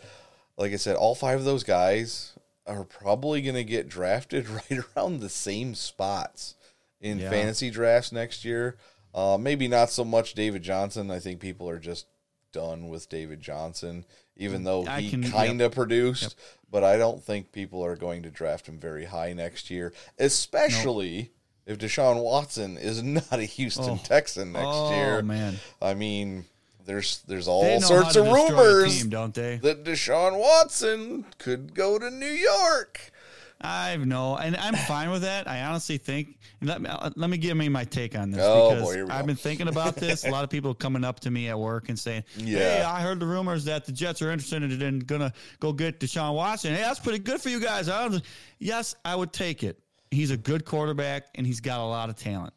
like 0.57 0.73
I 0.73 0.77
said, 0.77 0.95
all 0.95 1.15
five 1.15 1.39
of 1.39 1.45
those 1.45 1.63
guys 1.63 2.33
are 2.65 2.83
probably 2.83 3.41
going 3.41 3.55
to 3.55 3.63
get 3.63 3.87
drafted 3.87 4.49
right 4.49 4.79
around 4.97 5.19
the 5.19 5.29
same 5.29 5.75
spots 5.75 6.55
in 6.99 7.19
Yeah. 7.19 7.29
fantasy 7.29 7.69
drafts 7.69 8.11
next 8.11 8.43
year. 8.43 8.77
Uh, 9.13 9.37
maybe 9.39 9.67
not 9.67 9.89
so 9.89 10.03
much 10.03 10.33
David 10.33 10.63
Johnson. 10.63 11.09
I 11.11 11.19
think 11.19 11.39
people 11.39 11.69
are 11.69 11.79
just 11.79 12.07
done 12.51 12.89
with 12.89 13.07
David 13.09 13.39
Johnson, 13.39 14.03
even 14.37 14.63
though 14.63 14.85
I 14.85 15.01
he 15.01 15.29
kind 15.29 15.61
of 15.61 15.73
produced. 15.73 16.35
But 16.69 16.83
I 16.83 16.97
don't 16.97 17.23
think 17.23 17.53
people 17.53 17.83
are 17.85 17.95
going 17.95 18.23
to 18.23 18.29
draft 18.29 18.67
him 18.67 18.77
very 18.77 19.05
high 19.05 19.31
next 19.31 19.69
year, 19.69 19.93
especially 20.19 21.31
if 21.65 21.77
Deshaun 21.77 22.21
Watson 22.21 22.77
is 22.77 23.01
not 23.31 23.31
a 23.31 23.43
Houston 23.43 23.91
oh. 23.91 24.01
Texan 24.03 24.51
next 24.51 24.65
oh, 24.67 24.95
year. 24.95 25.21
man. 25.21 25.55
I 25.81 25.93
mean, 25.93 26.45
there's 26.85 27.19
there's 27.27 27.47
all 27.47 27.79
sorts 27.81 28.15
of 28.15 28.25
rumors 28.25 29.01
team, 29.01 29.09
don't 29.09 29.33
they? 29.33 29.57
that 29.57 29.83
Deshaun 29.83 30.39
Watson 30.39 31.25
could 31.37 31.75
go 31.75 31.99
to 31.99 32.09
New 32.09 32.25
York. 32.25 33.11
I 33.59 33.97
know, 33.97 34.37
and 34.37 34.55
I'm 34.55 34.75
fine 34.75 35.09
with 35.09 35.23
that. 35.23 35.47
I 35.47 35.63
honestly 35.63 35.97
think. 35.97 36.37
Let 36.61 36.79
me 36.81 36.89
uh, 36.89 37.09
let 37.15 37.29
me 37.29 37.37
give 37.37 37.57
me 37.57 37.69
my 37.69 37.85
take 37.85 38.15
on 38.15 38.29
this 38.29 38.41
Oh, 38.43 38.69
because 38.69 38.83
boy, 38.83 39.01
I've 39.11 39.21
go. 39.21 39.27
been 39.27 39.35
thinking 39.35 39.67
about 39.67 39.95
this. 39.97 40.25
A 40.25 40.29
lot 40.29 40.43
of 40.43 40.49
people 40.51 40.73
coming 40.75 41.03
up 41.03 41.19
to 41.21 41.31
me 41.31 41.49
at 41.49 41.57
work 41.57 41.89
and 41.89 41.97
saying, 41.97 42.23
"Hey, 42.37 42.81
I 42.83 43.01
heard 43.01 43.19
the 43.19 43.25
rumors 43.25 43.65
that 43.65 43.85
the 43.85 43.91
Jets 43.91 44.21
are 44.21 44.31
interested 44.31 44.61
in, 44.63 44.79
in 44.81 44.99
gonna 44.99 45.33
go 45.59 45.73
get 45.73 45.99
Deshaun 45.99 46.35
Watson. 46.35 46.75
Hey, 46.75 46.81
that's 46.81 46.99
pretty 46.99 47.19
good 47.19 47.41
for 47.41 47.49
you 47.49 47.59
guys." 47.59 47.89
I 47.89 48.07
was, 48.07 48.21
yes, 48.59 48.95
I 49.03 49.15
would 49.15 49.33
take 49.33 49.63
it. 49.63 49.79
He's 50.11 50.29
a 50.31 50.37
good 50.37 50.63
quarterback 50.63 51.25
and 51.35 51.45
he's 51.45 51.59
got 51.59 51.79
a 51.79 51.83
lot 51.85 52.09
of 52.09 52.15
talent. 52.15 52.53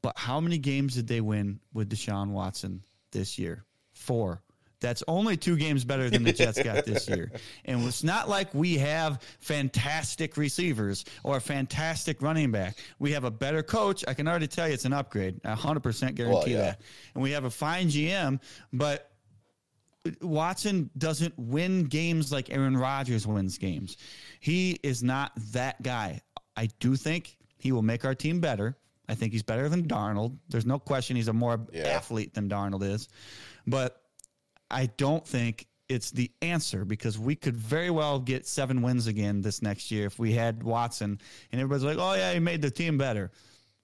But 0.00 0.16
how 0.18 0.40
many 0.40 0.58
games 0.58 0.94
did 0.94 1.06
they 1.06 1.20
win 1.20 1.60
with 1.72 1.90
Deshaun 1.90 2.28
Watson 2.30 2.82
this 3.12 3.38
year? 3.38 3.64
Four. 3.92 4.42
That's 4.82 5.02
only 5.08 5.36
two 5.38 5.56
games 5.56 5.84
better 5.84 6.10
than 6.10 6.22
the 6.24 6.32
Jets 6.32 6.62
got 6.62 6.84
this 6.84 7.08
year. 7.08 7.32
And 7.64 7.82
it's 7.86 8.04
not 8.04 8.28
like 8.28 8.52
we 8.52 8.76
have 8.78 9.22
fantastic 9.40 10.36
receivers 10.36 11.04
or 11.24 11.38
a 11.38 11.40
fantastic 11.40 12.20
running 12.20 12.50
back. 12.50 12.76
We 12.98 13.12
have 13.12 13.24
a 13.24 13.30
better 13.30 13.62
coach. 13.62 14.04
I 14.06 14.12
can 14.14 14.28
already 14.28 14.48
tell 14.48 14.68
you 14.68 14.74
it's 14.74 14.84
an 14.84 14.92
upgrade. 14.92 15.40
I 15.44 15.54
100% 15.54 16.14
guarantee 16.14 16.34
Well, 16.34 16.48
yeah. 16.48 16.58
that. 16.58 16.80
And 17.14 17.22
we 17.22 17.30
have 17.30 17.44
a 17.44 17.50
fine 17.50 17.88
GM, 17.88 18.40
but 18.72 19.08
Watson 20.20 20.90
doesn't 20.98 21.32
win 21.38 21.84
games 21.84 22.32
like 22.32 22.50
Aaron 22.50 22.76
Rodgers 22.76 23.26
wins 23.26 23.56
games. 23.58 23.96
He 24.40 24.78
is 24.82 25.02
not 25.02 25.30
that 25.52 25.80
guy. 25.82 26.20
I 26.56 26.68
do 26.80 26.96
think 26.96 27.36
he 27.56 27.70
will 27.70 27.82
make 27.82 28.04
our 28.04 28.14
team 28.14 28.40
better. 28.40 28.76
I 29.08 29.14
think 29.14 29.32
he's 29.32 29.42
better 29.44 29.68
than 29.68 29.86
Darnold. 29.86 30.36
There's 30.48 30.66
no 30.66 30.78
question 30.78 31.14
he's 31.16 31.28
a 31.28 31.32
more 31.32 31.60
Yeah. 31.72 31.82
athlete 31.84 32.34
than 32.34 32.48
Darnold 32.48 32.82
is. 32.82 33.08
But 33.66 34.01
I 34.72 34.86
don't 34.96 35.26
think 35.26 35.66
it's 35.88 36.10
the 36.10 36.30
answer 36.40 36.84
because 36.84 37.18
we 37.18 37.36
could 37.36 37.56
very 37.56 37.90
well 37.90 38.18
get 38.18 38.46
seven 38.46 38.82
wins 38.82 39.06
again 39.06 39.42
this 39.42 39.60
next 39.60 39.90
year 39.90 40.06
if 40.06 40.18
we 40.18 40.32
had 40.32 40.62
Watson 40.62 41.20
and 41.50 41.60
everybody's 41.60 41.84
like, 41.84 41.98
oh 41.98 42.14
yeah, 42.14 42.32
he 42.32 42.40
made 42.40 42.62
the 42.62 42.70
team 42.70 42.96
better, 42.96 43.30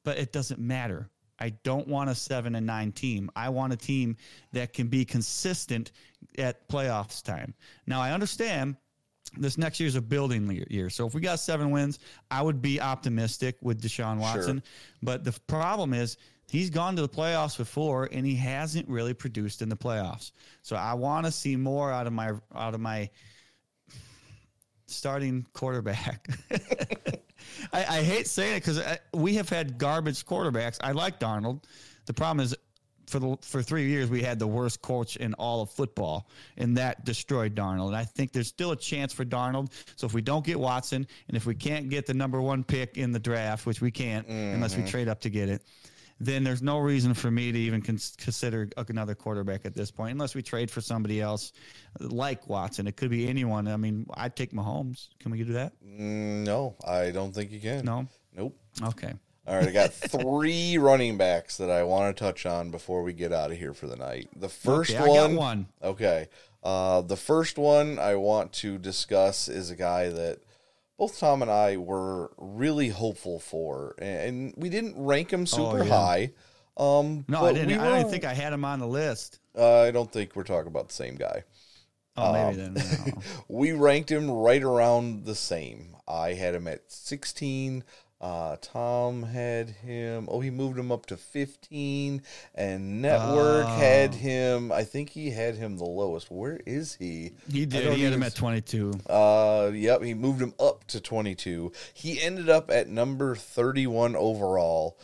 but 0.05 0.19
it 0.19 0.33
doesn't 0.33 0.59
matter. 0.59 1.11
I 1.39 1.51
don't 1.63 1.87
want 1.87 2.11
a 2.11 2.15
seven 2.15 2.55
and 2.55 2.67
nine 2.67 2.93
team. 2.93 3.31
I 3.37 3.49
want 3.51 3.73
a 3.73 3.77
team 3.77 4.17
that 4.53 4.73
can 4.73 4.89
be 4.89 5.05
consistent 5.05 5.93
at 6.39 6.69
playoffs 6.69 7.23
time. 7.23 7.55
Now 7.87 8.01
I 8.01 8.13
understand 8.13 8.77
this 9.37 9.59
next 9.59 9.79
year's 9.79 9.95
a 9.95 10.01
building 10.01 10.51
year. 10.71 10.89
So 10.91 11.07
if 11.07 11.15
we 11.15 11.21
got 11.21 11.39
seven 11.39 11.71
wins, 11.71 11.99
I 12.31 12.43
would 12.43 12.63
be 12.63 12.81
optimistic 12.81 13.57
with 13.61 13.83
Deshaun 13.83 14.19
Watson. 14.19 14.63
But 15.03 15.25
the 15.25 15.39
problem 15.47 15.93
is 15.93 16.17
he's 16.51 16.71
gone 16.71 16.97
to 16.97 17.03
the 17.03 17.09
playoffs 17.09 17.57
before 17.57 18.09
and 18.11 18.27
he 18.27 18.35
hasn't 18.35 18.89
really 18.89 19.15
produced 19.15 19.63
in 19.63 19.69
the 19.69 19.77
playoffs. 19.77 20.33
So 20.63 20.77
I 20.77 20.95
want 20.95 21.27
to 21.27 21.33
see 21.33 21.57
more 21.57 21.93
out 21.93 22.07
of 22.07 22.13
my 22.13 22.33
out 22.55 22.75
of 22.75 22.81
my 22.81 23.11
starting 24.87 25.47
quarterback. 25.53 26.29
I, 27.73 27.85
I 27.85 28.03
hate 28.03 28.27
saying 28.27 28.57
it 28.57 28.61
because 28.61 28.79
uh, 28.79 28.97
we 29.15 29.35
have 29.35 29.49
had 29.49 29.79
garbage 29.79 30.25
quarterbacks. 30.25 30.79
I 30.81 30.93
like 30.93 31.21
Darnold. 31.21 31.65
The 32.07 32.15
problem 32.15 32.45
is 32.45 32.57
for 33.07 33.19
the 33.19 33.39
for 33.41 33.63
three 33.63 33.89
years 33.89 34.11
we 34.11 34.23
had 34.23 34.39
the 34.39 34.47
worst 34.47 34.83
coach 34.83 35.17
in 35.17 35.35
all 35.35 35.63
of 35.63 35.71
football, 35.71 36.29
and 36.57 36.77
that 36.77 37.05
destroyed 37.05 37.55
Darnold. 37.55 37.89
And 37.89 37.97
I 37.97 38.05
think 38.05 38.33
there's 38.33 38.49
still 38.49 38.73
a 38.73 38.77
chance 38.77 39.13
for 39.13 39.25
Darnold. 39.25 39.73
So 39.97 40.07
if 40.07 40.15
we 40.15 40.23
don't 40.23 40.45
get 40.45 40.59
Watson, 40.59 41.07
and 41.29 41.37
if 41.37 41.47
we 41.47 41.55
can't 41.55 41.89
get 41.89 42.07
the 42.07 42.15
number 42.15 42.41
one 42.41 42.65
pick 42.65 42.97
in 42.97 43.13
the 43.13 43.19
draft, 43.19 43.67
which 43.67 43.81
we 43.81 43.91
can't 43.91 44.27
unless 44.27 44.75
we 44.75 44.83
mm-hmm. 44.83 44.91
trade 44.91 45.09
up 45.09 45.21
to 45.21 45.31
get 45.31 45.49
it, 45.49 45.63
then 46.21 46.45
there's 46.45 46.63
no 46.63 46.79
reason 46.79 47.15
for 47.15 47.31
me 47.31 47.53
to 47.53 47.59
even 47.59 47.81
cons- 47.83 48.17
consider 48.19 48.69
another 48.89 49.15
quarterback 49.15 49.65
at 49.65 49.75
this 49.75 49.91
point, 49.91 50.13
unless 50.13 50.35
we 50.35 50.43
trade 50.43 50.71
for 50.71 50.81
somebody 50.81 51.21
else 51.21 51.53
like 52.01 52.49
Watson. 52.49 52.87
It 52.87 52.97
could 52.97 53.11
be 53.11 53.29
anyone. 53.29 53.69
I 53.69 53.77
mean, 53.77 54.07
I'd 54.15 54.35
take 54.37 54.53
Mahomes. 54.53 55.09
Can 55.21 55.31
we 55.31 55.45
do 55.45 55.53
that? 55.53 55.73
Mm, 55.85 56.45
no, 56.45 56.77
I 56.87 57.11
don't 57.11 57.33
think 57.35 57.53
you 57.53 57.61
can. 57.61 57.85
No. 57.85 58.07
Nope. 58.37 58.57
Okay. 58.83 59.13
All 59.47 59.57
right, 59.57 59.69
I 59.69 59.73
got 59.73 59.93
three 59.95 60.77
running 60.77 61.17
backs 61.17 61.57
that 61.57 61.71
I 61.71 61.83
want 61.83 62.15
to 62.15 62.21
touch 62.23 62.45
on 62.47 62.71
before 62.71 63.03
we 63.03 63.13
get 63.13 63.33
out 63.33 63.51
of 63.51 63.57
here 63.57 63.73
for 63.73 63.87
the 63.87 63.97
night. 63.97 64.29
The 64.37 64.49
first 64.49 64.95
Okay, 64.95 65.09
one, 65.09 65.37
one. 65.37 65.67
Okay. 65.83 66.29
Uh, 66.63 67.01
the 67.03 67.17
first 67.17 67.57
one 67.57 67.99
I 67.99 68.17
want 68.17 68.53
to 68.55 68.77
discuss 68.79 69.49
is 69.49 69.71
a 69.71 69.77
guy 69.77 70.11
that 70.11 70.41
both 70.99 71.19
Tom 71.19 71.43
and 71.43 71.51
I 71.51 71.77
were 71.79 72.33
really 72.37 72.89
hopeful 72.89 73.39
for, 73.39 73.95
and 73.99 74.53
we 74.57 74.69
didn't 74.69 74.95
rank 74.97 75.33
him 75.33 75.47
super 75.47 75.81
Oh, 75.81 75.85
yeah. 75.85 75.97
high. 75.97 76.33
Um, 76.77 77.25
No, 77.29 77.41
but 77.41 77.51
I 77.51 77.53
didn't. 77.55 77.69
we 77.69 77.75
I 77.77 77.91
were- 77.91 77.97
didn't 77.99 78.11
think 78.11 78.25
I 78.25 78.35
had 78.35 78.53
him 78.53 78.65
on 78.65 78.79
the 78.81 78.87
list. 78.87 79.41
uh, 79.57 79.81
I 79.83 79.91
don't 79.91 80.11
think 80.13 80.37
we're 80.37 80.45
talking 80.45 80.69
about 80.69 80.89
the 80.89 80.95
same 80.95 81.17
guy. 81.17 81.45
Oh, 82.17 82.33
maybe 82.33 82.57
then. 82.57 82.75
no. 82.75 83.23
We 83.49 83.73
ranked 83.73 84.11
him 84.11 84.29
right 84.31 84.63
around 84.63 85.25
the 85.25 85.37
same. 85.37 85.95
I 86.09 86.33
had 86.35 86.55
him 86.55 86.67
at 86.67 86.91
16. 86.91 87.85
Uh, 88.21 88.57
Tom 88.61 89.23
had 89.23 89.71
him. 89.71 90.27
Oh, 90.29 90.41
he 90.41 90.51
moved 90.51 90.77
him 90.77 90.91
up 90.91 91.07
to 91.07 91.17
15. 91.17 92.23
And 92.55 93.01
Network 93.01 93.67
Oh. 93.67 93.77
had 93.77 94.15
him. 94.15 94.73
I 94.73 94.83
think 94.83 95.11
he 95.11 95.31
had 95.31 95.55
him 95.55 95.77
the 95.77 95.85
lowest. 95.85 96.29
Where 96.31 96.59
is 96.67 96.95
he? 96.95 97.31
He 97.51 97.65
did. 97.65 97.95
He 97.95 98.03
had 98.03 98.13
him 98.13 98.25
at 98.25 98.35
22. 98.35 98.93
Uh, 99.09 99.71
yep, 99.73 100.03
he 100.03 100.15
moved 100.15 100.41
him 100.43 100.53
up 100.59 100.85
to 100.89 101.01
22. 101.01 101.71
He 101.95 102.21
ended 102.21 102.49
up 102.49 102.71
at 102.73 102.89
number 102.89 103.37
31 103.37 104.17
overall 104.17 104.99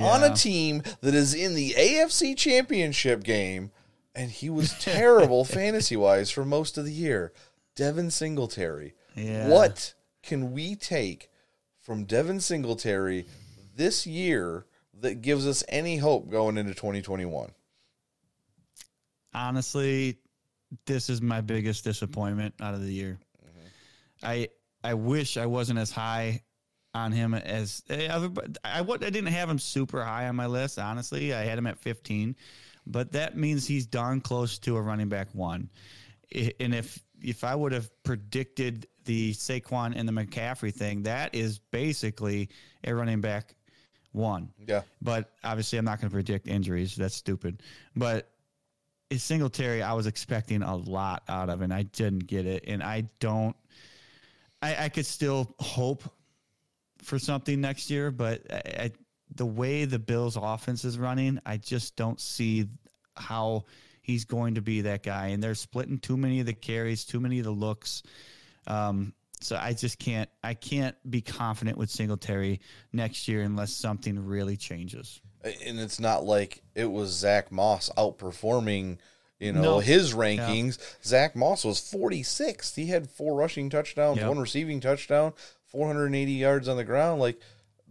on 0.00 0.24
a 0.24 0.34
team 0.34 0.82
that 1.02 1.14
is 1.14 1.34
in 1.34 1.54
the 1.54 1.74
AFC 1.76 2.34
Championship 2.34 3.22
game, 3.22 3.70
and 4.14 4.30
he 4.30 4.48
was 4.48 4.72
terrible 4.80 5.44
fantasy 5.44 5.96
wise 5.96 6.30
for 6.30 6.44
most 6.46 6.78
of 6.78 6.86
the 6.86 6.92
year. 6.92 7.32
Devin 7.76 8.10
Singletary. 8.10 8.94
Yeah. 9.14 9.48
What 9.48 9.92
can 10.22 10.52
we 10.52 10.74
take 10.76 11.28
from 11.84 12.04
Devin 12.04 12.40
Singletary 12.40 13.26
this 13.76 14.06
year 14.06 14.66
that 15.00 15.22
gives 15.22 15.46
us 15.46 15.62
any 15.68 15.98
hope 15.98 16.30
going 16.30 16.56
into 16.56 16.74
2021? 16.74 17.50
Honestly, 19.34 20.18
this 20.86 21.10
is 21.10 21.20
my 21.20 21.40
biggest 21.40 21.84
disappointment 21.84 22.54
out 22.60 22.74
of 22.74 22.82
the 22.82 22.92
year. 22.92 23.18
I 24.22 24.48
I 24.82 24.94
wish 24.94 25.36
I 25.36 25.46
wasn't 25.46 25.78
as 25.78 25.90
high 25.90 26.42
on 26.94 27.12
him 27.12 27.34
as 27.34 27.82
eh, 27.90 28.06
everybody- 28.10 28.54
I 28.64 28.80
I 28.80 28.96
didn't 28.96 29.26
have 29.26 29.50
him 29.50 29.58
super 29.58 30.04
high 30.04 30.28
on 30.28 30.36
my 30.36 30.46
list. 30.46 30.78
Honestly, 30.78 31.34
I 31.34 31.42
had 31.44 31.58
him 31.58 31.66
at 31.66 31.78
15, 31.78 32.36
but 32.86 33.12
that 33.12 33.36
means 33.36 33.66
he's 33.66 33.86
darn 33.86 34.20
close 34.20 34.58
to 34.60 34.76
a 34.76 34.80
running 34.82 35.08
back 35.08 35.34
one. 35.34 35.68
And 36.32 36.74
if 36.74 37.02
if 37.20 37.44
I 37.44 37.54
would 37.54 37.72
have 37.72 37.90
predicted 38.04 38.86
the 39.04 39.32
Saquon 39.34 39.94
and 39.96 40.08
the 40.08 40.12
McCaffrey 40.12 40.72
thing, 40.72 41.02
that 41.04 41.34
is 41.34 41.58
basically 41.58 42.48
a 42.84 42.94
running 42.94 43.20
back 43.20 43.54
one. 44.12 44.50
Yeah. 44.66 44.82
But 45.02 45.32
obviously, 45.42 45.78
I'm 45.78 45.84
not 45.84 46.00
going 46.00 46.10
to 46.10 46.14
predict 46.14 46.46
injuries. 46.46 46.96
That's 46.96 47.14
stupid. 47.14 47.62
But 47.96 48.30
Singletary, 49.10 49.82
I 49.82 49.92
was 49.92 50.06
expecting 50.06 50.62
a 50.62 50.76
lot 50.76 51.22
out 51.28 51.50
of, 51.50 51.60
and 51.60 51.72
I 51.72 51.82
didn't 51.82 52.26
get 52.26 52.46
it. 52.46 52.64
And 52.66 52.82
I 52.82 53.08
don't. 53.20 53.56
I, 54.62 54.84
I 54.84 54.88
could 54.88 55.06
still 55.06 55.54
hope 55.58 56.04
for 57.02 57.18
something 57.18 57.60
next 57.60 57.90
year, 57.90 58.10
but 58.10 58.42
I, 58.50 58.84
I, 58.84 58.92
the 59.34 59.46
way 59.46 59.84
the 59.84 59.98
Bills' 59.98 60.38
offense 60.40 60.84
is 60.84 60.98
running, 60.98 61.38
I 61.44 61.58
just 61.58 61.96
don't 61.96 62.20
see 62.20 62.68
how 63.16 63.64
he's 64.00 64.24
going 64.24 64.54
to 64.54 64.62
be 64.62 64.82
that 64.82 65.02
guy. 65.02 65.28
And 65.28 65.42
they're 65.42 65.54
splitting 65.54 65.98
too 65.98 66.16
many 66.16 66.40
of 66.40 66.46
the 66.46 66.54
carries, 66.54 67.04
too 67.04 67.20
many 67.20 67.38
of 67.38 67.44
the 67.44 67.50
looks. 67.50 68.02
Um, 68.66 69.12
so 69.40 69.56
I 69.60 69.72
just 69.74 69.98
can't. 69.98 70.30
I 70.42 70.54
can't 70.54 70.96
be 71.08 71.20
confident 71.20 71.76
with 71.76 71.90
Singletary 71.90 72.60
next 72.92 73.28
year 73.28 73.42
unless 73.42 73.72
something 73.72 74.24
really 74.24 74.56
changes. 74.56 75.20
and 75.66 75.78
it's 75.78 76.00
not 76.00 76.24
like 76.24 76.62
it 76.74 76.90
was 76.90 77.10
Zach 77.10 77.52
Moss 77.52 77.90
outperforming, 77.98 78.96
you 79.38 79.52
know, 79.52 79.60
No. 79.62 79.78
his 79.80 80.14
rankings. 80.14 80.78
Zach 81.04 81.36
Moss 81.36 81.64
was 81.66 81.78
46th. 81.80 82.74
He 82.76 82.86
had 82.86 83.10
four 83.10 83.34
rushing 83.34 83.68
touchdowns, 83.68 84.18
Yep. 84.20 84.28
one 84.28 84.38
receiving 84.38 84.80
touchdown, 84.80 85.34
480 85.66 86.32
yards 86.32 86.66
on 86.66 86.78
the 86.78 86.84
ground. 86.84 87.20
Like 87.20 87.38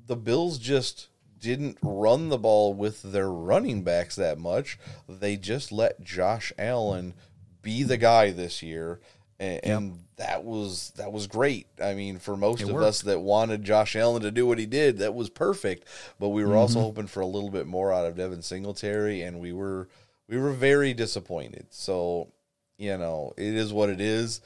the 0.08 0.16
Bills 0.16 0.58
just 0.58 1.10
didn't 1.40 1.78
run 1.84 2.30
the 2.30 2.38
ball 2.40 2.74
with 2.74 3.04
their 3.04 3.30
running 3.30 3.84
backs 3.84 4.16
that 4.16 4.40
much. 4.40 4.80
They 5.08 5.38
just 5.38 5.72
let 5.72 6.02
Josh 6.02 6.52
Allen 6.58 7.14
be 7.62 7.84
the 7.84 7.98
guy 7.98 8.32
this 8.32 8.64
year. 8.64 9.00
And, 9.44 9.60
and 9.66 10.00
that 10.18 10.44
was 10.44 10.92
that 10.98 11.12
was 11.12 11.28
great. 11.28 11.68
I 11.82 11.94
mean, 11.94 12.20
for 12.20 12.38
most 12.38 12.68
It 12.68 12.70
of 12.70 12.72
worked. 12.72 12.82
us 12.82 13.02
that 13.02 13.20
wanted 13.22 13.64
Josh 13.64 13.96
Allen 13.96 14.22
to 14.24 14.32
do 14.32 14.46
what 14.48 14.60
he 14.60 14.66
did, 14.66 14.98
that 15.00 15.14
was 15.16 15.30
perfect. 15.30 15.88
But 16.20 16.30
we 16.30 16.46
were 16.46 16.56
also 16.56 16.80
Mm-hmm. 16.80 16.88
hoping 16.88 17.08
for 17.08 17.22
a 17.22 17.26
little 17.28 17.50
bit 17.50 17.68
more 17.68 17.92
out 17.94 18.06
of 18.06 18.16
Devin 18.18 18.42
Singletary, 18.42 19.22
and 19.22 19.40
we 19.40 19.54
were 19.54 19.90
we 20.28 20.38
were 20.38 20.54
very 20.54 20.94
disappointed. 20.94 21.68
So, 21.72 22.30
you 22.78 22.98
know, 22.98 23.34
it 23.38 23.54
is 23.56 23.74
what 23.74 23.90
it 23.90 24.02
is. 24.02 24.42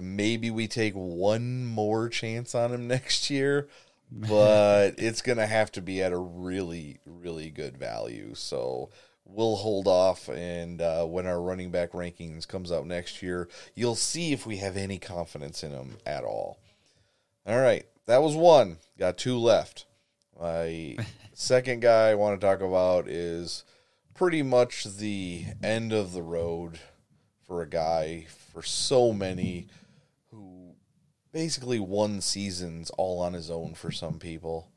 Maybe 0.00 0.50
we 0.50 0.68
take 0.68 0.94
one 0.94 1.64
more 1.64 2.08
chance 2.08 2.54
on 2.54 2.72
him 2.72 2.86
next 2.88 3.30
year, 3.30 3.68
but 4.12 4.94
it's 4.98 5.22
gonna 5.22 5.46
have 5.46 5.72
to 5.72 5.82
be 5.82 6.02
at 6.02 6.12
a 6.12 6.18
really, 6.18 7.00
really 7.06 7.50
good 7.50 7.76
value. 7.76 8.34
So 8.34 8.90
we'll 9.32 9.56
hold 9.56 9.86
off, 9.86 10.28
and 10.28 10.80
uh, 10.82 11.04
when 11.04 11.26
our 11.26 11.40
running 11.40 11.70
back 11.70 11.92
rankings 11.92 12.46
comes 12.46 12.70
out 12.72 12.86
next 12.86 13.22
year, 13.22 13.48
you'll 13.74 13.94
see 13.94 14.32
if 14.32 14.46
we 14.46 14.56
have 14.58 14.76
any 14.76 14.98
confidence 14.98 15.62
in 15.62 15.70
him 15.70 15.96
at 16.04 16.24
all. 16.24 16.58
All 17.46 17.58
right, 17.60 17.84
that 18.06 18.22
was 18.22 18.34
one. 18.36 18.78
Got 18.98 19.18
two 19.18 19.38
left. 19.38 19.86
My 20.38 20.96
second 21.34 21.80
guy 21.82 22.08
I 22.10 22.14
want 22.14 22.40
to 22.40 22.46
talk 22.46 22.60
about 22.60 23.08
is 23.08 23.64
pretty 24.14 24.42
much 24.42 24.84
the 24.84 25.44
end 25.62 25.92
of 25.92 26.12
the 26.12 26.22
road 26.22 26.78
for 27.46 27.62
a 27.62 27.68
guy 27.68 28.26
for 28.52 28.62
so 28.62 29.12
many 29.12 29.66
who 30.30 30.74
basically 31.32 31.78
won 31.80 32.20
seasons 32.20 32.90
all 32.98 33.20
on 33.20 33.32
his 33.32 33.50
own 33.50 33.74
for 33.74 33.90
some 33.90 34.18
people. 34.18 34.68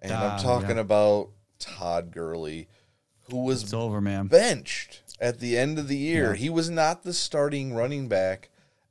And 0.00 0.12
Ah, 0.12 0.34
I'm 0.36 0.42
talking 0.42 0.76
yeah. 0.76 0.82
about 0.82 1.30
Todd 1.58 2.10
Gurley, 2.10 2.68
who 3.32 3.38
was 3.44 3.64
It's 3.64 3.72
over, 3.74 4.00
man. 4.00 4.28
benched 4.28 5.02
at 5.20 5.40
the 5.40 5.58
end 5.58 5.78
of 5.78 5.88
the 5.88 5.96
year. 5.96 6.30
Yeah. 6.30 6.36
He 6.36 6.50
was 6.50 6.70
not 6.70 7.02
the 7.02 7.12
starting 7.12 7.74
running 7.74 8.06
back 8.08 8.50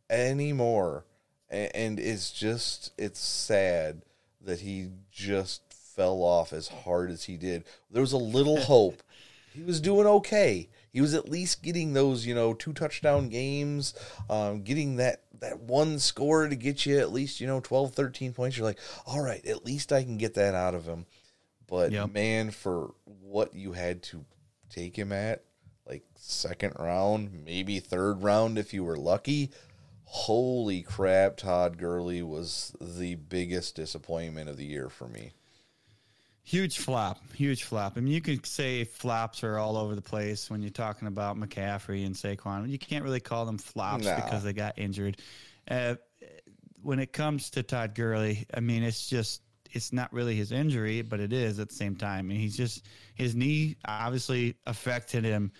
anymore. 0.09 1.05
And 1.49 1.99
it's 1.99 2.31
just, 2.31 2.91
it's 2.97 3.19
sad 3.19 4.03
that 4.41 4.61
he 4.61 4.89
just 5.11 5.61
fell 5.73 6.21
off 6.23 6.53
as 6.53 6.69
hard 6.69 7.11
as 7.11 7.25
he 7.25 7.35
did. 7.37 7.65
There 7.89 8.01
was 8.01 8.13
a 8.13 8.17
little 8.17 8.61
hope. 8.61 9.03
He 9.53 9.61
was 9.63 9.81
doing 9.81 10.07
okay. 10.07 10.69
He 10.93 11.01
was 11.01 11.13
at 11.13 11.27
least 11.29 11.61
getting 11.61 11.91
those, 11.93 12.25
you 12.25 12.33
know, 12.33 12.53
two 12.53 12.71
touchdown 12.71 13.27
games, 13.27 13.93
um, 14.29 14.61
getting 14.61 14.95
that, 14.97 15.23
that 15.39 15.59
one 15.59 15.99
score 15.99 16.47
to 16.47 16.55
get 16.55 16.85
you 16.85 16.99
at 16.99 17.11
least, 17.11 17.41
you 17.41 17.47
know, 17.47 17.59
12, 17.59 17.93
13 17.93 18.31
points. 18.33 18.57
You're 18.57 18.65
like, 18.65 18.79
all 19.05 19.21
right, 19.21 19.45
at 19.45 19.65
least 19.65 19.91
I 19.91 20.03
can 20.03 20.17
get 20.17 20.35
that 20.35 20.53
out 20.55 20.73
of 20.73 20.85
him. 20.85 21.05
But 21.67 21.91
Yep. 21.91 22.13
man, 22.13 22.51
for 22.51 22.93
what 23.05 23.53
you 23.55 23.73
had 23.73 24.03
to 24.03 24.25
take 24.71 24.97
him 24.97 25.11
at, 25.11 25.43
like 25.87 26.03
second 26.15 26.73
round, 26.79 27.43
maybe 27.45 27.79
third 27.79 28.23
round 28.23 28.57
if 28.57 28.73
you 28.73 28.83
were 28.83 28.97
lucky. 28.97 29.51
Holy 30.05 30.81
crap, 30.81 31.37
Todd 31.37 31.77
Gurley 31.77 32.21
was 32.21 32.73
the 32.81 33.15
biggest 33.15 33.75
disappointment 33.75 34.49
of 34.49 34.57
the 34.57 34.65
year 34.65 34.89
for 34.89 35.07
me. 35.07 35.31
Huge 36.43 36.79
flop, 36.79 37.19
huge 37.33 37.63
flop. 37.63 37.93
I 37.95 38.01
mean, 38.01 38.11
you 38.13 38.19
could 38.19 38.45
say 38.45 38.83
flops 38.83 39.43
are 39.43 39.57
all 39.57 39.77
over 39.77 39.95
the 39.95 40.01
place 40.01 40.49
when 40.49 40.61
you're 40.61 40.71
talking 40.71 41.07
about 41.07 41.37
McCaffrey 41.37 42.05
and 42.05 42.15
Saquon. 42.15 42.67
You 42.67 42.79
can't 42.79 43.03
really 43.05 43.19
call 43.19 43.45
them 43.45 43.57
flops 43.57 44.05
Nah. 44.05 44.15
because 44.15 44.43
they 44.43 44.51
got 44.51 44.77
injured. 44.77 45.17
Uh, 45.69 45.95
when 46.81 46.99
it 46.99 47.13
comes 47.13 47.51
to 47.51 47.63
Todd 47.63 47.93
Gurley, 47.95 48.47
I 48.53 48.59
mean, 48.59 48.81
it's 48.83 49.07
just 49.07 49.41
it's 49.73 49.93
not 49.93 50.11
really 50.13 50.35
his 50.35 50.51
injury, 50.51 51.01
but 51.01 51.19
it 51.19 51.33
is 51.33 51.59
at 51.59 51.69
the 51.69 51.75
same 51.75 51.95
time. 51.95 52.29
And 52.29 52.39
he's 52.39 52.55
just 52.55 52.85
his 53.15 53.35
knee 53.35 53.77
obviously 53.85 54.55
affected 54.65 55.23
him 55.23 55.51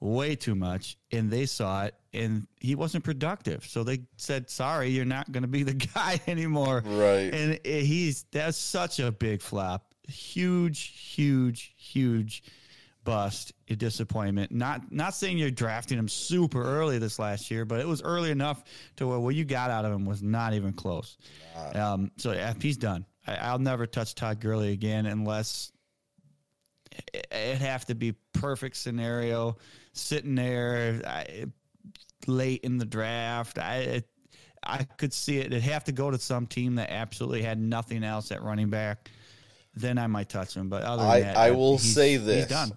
way 0.00 0.34
too 0.34 0.54
much, 0.54 0.96
and 1.12 1.30
they 1.30 1.46
saw 1.46 1.84
it, 1.84 1.94
and 2.12 2.46
he 2.58 2.74
wasn't 2.74 3.04
productive. 3.04 3.64
So 3.66 3.84
they 3.84 4.00
said, 4.16 4.50
"Sorry, 4.50 4.88
you're 4.88 5.04
not 5.04 5.30
going 5.30 5.42
to 5.42 5.48
be 5.48 5.62
the 5.62 5.74
guy 5.94 6.20
anymore." 6.26 6.82
Right. 6.84 7.32
And 7.32 7.58
he's 7.64 8.24
that's 8.32 8.58
such 8.58 8.98
a 8.98 9.12
big 9.12 9.42
flop, 9.42 9.94
huge, 10.08 10.80
huge, 11.14 11.74
huge 11.76 12.42
bust, 13.04 13.52
a 13.68 13.76
disappointment. 13.76 14.52
Not 14.52 14.90
not 14.92 15.14
saying 15.14 15.38
you're 15.38 15.50
drafting 15.50 15.98
him 15.98 16.08
super 16.08 16.62
early 16.62 16.98
this 16.98 17.18
last 17.18 17.50
year, 17.50 17.64
but 17.64 17.80
it 17.80 17.86
was 17.86 18.02
early 18.02 18.30
enough 18.30 18.64
to 18.96 19.06
where 19.06 19.18
what 19.18 19.34
you 19.34 19.44
got 19.44 19.70
out 19.70 19.84
of 19.84 19.92
him 19.92 20.06
was 20.06 20.22
not 20.22 20.54
even 20.54 20.72
close. 20.72 21.16
Um, 21.74 22.10
so 22.16 22.32
yeah, 22.32 22.54
he's 22.60 22.76
done. 22.76 23.04
I, 23.30 23.48
I'll 23.48 23.58
never 23.58 23.86
touch 23.86 24.14
Todd 24.14 24.40
Gurley 24.40 24.72
again 24.72 25.06
unless 25.06 25.72
it- 27.12 27.26
it'd 27.30 27.62
have 27.62 27.86
to 27.86 27.94
be 27.94 28.12
perfect 28.32 28.76
scenario, 28.76 29.56
sitting 29.92 30.34
there 30.34 31.00
I, 31.06 31.44
late 32.26 32.62
in 32.62 32.78
the 32.78 32.84
draft. 32.84 33.58
I 33.58 33.76
it, 33.76 34.08
I 34.62 34.84
could 34.84 35.12
see 35.12 35.38
it. 35.38 35.46
It'd 35.46 35.62
have 35.62 35.84
to 35.84 35.92
go 35.92 36.10
to 36.10 36.18
some 36.18 36.46
team 36.46 36.74
that 36.74 36.90
absolutely 36.90 37.42
had 37.42 37.58
nothing 37.58 38.04
else 38.04 38.30
at 38.30 38.42
running 38.42 38.68
back. 38.68 39.10
Then 39.74 39.96
I 39.98 40.06
might 40.06 40.28
touch 40.28 40.54
him. 40.54 40.68
But 40.68 40.82
other 40.82 41.02
than 41.02 41.10
I, 41.10 41.20
that, 41.20 41.36
I 41.36 41.50
will 41.52 41.78
say 41.78 42.12
he's 42.12 42.24
this. 42.26 42.46
done. 42.48 42.72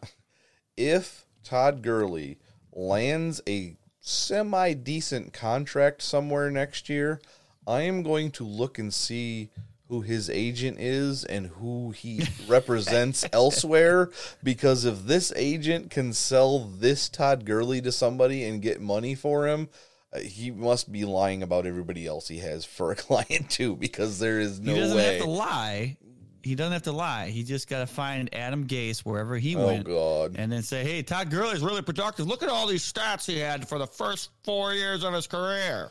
If 0.78 1.26
Todd 1.44 1.82
Gurley 1.82 2.40
lands 2.72 3.42
a 3.50 3.76
semi 4.00 4.74
decent 4.74 5.34
contract 5.34 6.02
somewhere 6.04 6.50
next 6.52 6.88
year, 6.88 7.20
I 7.68 7.82
am 7.82 8.02
going 8.04 8.32
to 8.32 8.44
look 8.46 8.80
and 8.80 8.94
see 8.94 9.50
who 9.94 10.02
his 10.02 10.28
agent 10.30 10.80
is 10.80 11.24
and 11.24 11.48
who 11.48 11.92
he 11.92 12.24
represents 12.48 13.26
elsewhere. 13.32 14.10
Because 14.44 14.86
if 14.86 15.04
this 15.04 15.32
agent 15.36 15.92
can 15.92 16.14
sell 16.14 16.60
this 16.60 17.10
Todd 17.10 17.46
Gurley 17.46 17.80
to 17.82 17.92
somebody 17.92 18.44
and 18.46 18.62
get 18.62 18.82
money 18.82 19.14
for 19.14 19.48
him, 19.48 19.70
uh, 20.12 20.20
he 20.20 20.50
must 20.50 20.92
be 20.92 21.06
lying 21.06 21.44
about 21.44 21.68
everybody 21.68 22.08
else 22.08 22.28
he 22.28 22.40
has 22.40 22.66
for 22.66 22.92
a 22.92 22.96
client 23.08 23.50
too. 23.52 23.76
Because 23.76 24.18
there 24.18 24.40
is 24.40 24.60
no 24.60 24.74
he 24.74 24.80
doesn't 24.80 24.98
way. 24.98 25.14
have 25.18 25.24
to 25.24 25.30
lie. 25.30 25.98
He 26.42 26.56
doesn't 26.56 26.74
have 26.74 26.84
to 26.84 26.92
lie. 26.92 27.30
He 27.30 27.44
just 27.44 27.70
got 27.70 27.80
to 27.80 27.88
find 27.88 28.34
Adam 28.36 28.66
Gase 28.68 29.00
wherever 29.02 29.38
he 29.38 29.56
Oh, 29.56 29.66
went, 29.68 29.86
God. 29.86 30.36
and 30.38 30.52
then 30.52 30.62
say, 30.64 30.84
"Hey, 30.84 31.02
Todd 31.04 31.30
Gurley 31.30 31.54
is 31.54 31.62
really 31.62 31.82
productive. 31.84 32.28
Look 32.28 32.44
at 32.44 32.50
all 32.50 32.68
these 32.68 32.84
stats 32.84 33.26
he 33.26 33.38
had 33.40 33.66
for 33.70 33.78
the 33.80 33.88
first 33.88 34.30
four 34.44 34.74
years 34.74 35.04
of 35.06 35.14
his 35.14 35.26
career." 35.28 35.90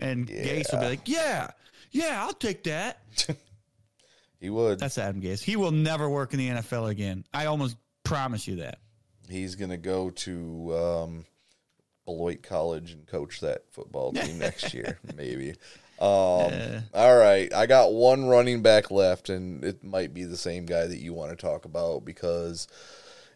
And 0.00 0.26
Gase 0.26 0.72
will 0.72 0.80
be 0.80 0.86
like, 0.86 1.06
"Yeah, 1.08 1.50
yeah, 1.94 2.22
I'll 2.22 2.34
take 2.34 2.64
that." 2.64 2.98
he 4.40 4.50
would. 4.50 4.78
That's 4.78 4.98
Adam 4.98 5.22
Gase. 5.22 5.42
He 5.42 5.56
will 5.56 5.70
never 5.70 6.10
work 6.10 6.34
in 6.34 6.38
the 6.38 6.48
NFL 6.48 6.90
again. 6.90 7.24
I 7.32 7.46
almost 7.46 7.76
promise 8.02 8.46
you 8.46 8.56
that. 8.56 8.78
he's 9.28 9.54
going 9.54 9.70
to 9.70 9.78
go 9.78 10.10
to 10.10 10.76
um, 10.76 11.24
Beloit 12.04 12.42
College 12.42 12.92
and 12.92 13.06
coach 13.06 13.40
that 13.40 13.64
football 13.70 14.12
team 14.12 14.38
next 14.38 14.74
year, 14.74 14.98
maybe. 15.16 15.54
Um, 16.00 16.82
all 16.92 17.16
right, 17.16 17.54
I 17.54 17.66
got 17.66 17.92
one 17.92 18.26
running 18.26 18.62
back 18.62 18.90
left, 18.90 19.28
and 19.30 19.64
it 19.64 19.84
might 19.84 20.12
be 20.12 20.24
the 20.24 20.36
same 20.36 20.66
guy 20.66 20.88
that 20.88 20.98
you 20.98 21.14
want 21.14 21.30
to 21.30 21.36
talk 21.36 21.64
about 21.64 22.04
because 22.04 22.66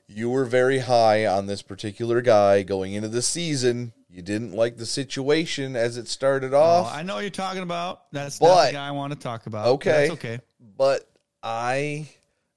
you 0.08 0.30
were 0.30 0.44
very 0.46 0.78
high 0.80 1.26
on 1.26 1.46
this 1.46 1.62
particular 1.62 2.20
guy 2.22 2.62
going 2.62 2.94
into 2.94 3.08
the 3.08 3.22
season. 3.22 3.92
You 4.08 4.22
didn't 4.22 4.52
like 4.52 4.78
the 4.78 4.86
situation 4.86 5.76
as 5.76 5.96
it 5.98 6.08
started 6.08 6.54
Oh, 6.54 6.58
off. 6.60 6.94
I 6.94 7.02
know 7.02 7.16
what 7.16 7.20
you're 7.20 7.30
talking 7.30 7.62
about. 7.62 8.10
That's 8.10 8.40
not 8.40 8.66
the 8.68 8.72
guy 8.72 8.88
I 8.88 8.90
want 8.92 9.12
to 9.12 9.18
talk 9.18 9.46
about. 9.46 9.66
Okay. 9.66 9.90
that's 9.90 10.10
okay. 10.12 10.40
but 10.76 11.08
I 11.42 12.08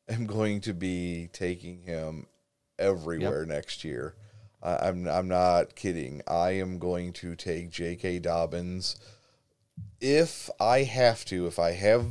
am 0.07 0.25
going 0.25 0.61
to 0.61 0.73
be 0.73 1.29
taking 1.33 1.81
him 1.81 2.27
everywhere 2.79 3.45
next 3.45 3.83
year. 3.83 4.15
I, 4.63 4.87
I'm 4.87 5.07
I'm 5.07 5.27
not 5.27 5.75
kidding. 5.75 6.21
I 6.27 6.51
am 6.51 6.79
going 6.79 7.11
to 7.13 7.35
take 7.35 7.69
J.K. 7.69 8.19
Dobbins 8.19 8.95
if 9.99 10.49
I 10.59 10.83
have 10.83 11.25
to. 11.25 11.47
If 11.47 11.59
I 11.59 11.71
have 11.71 12.05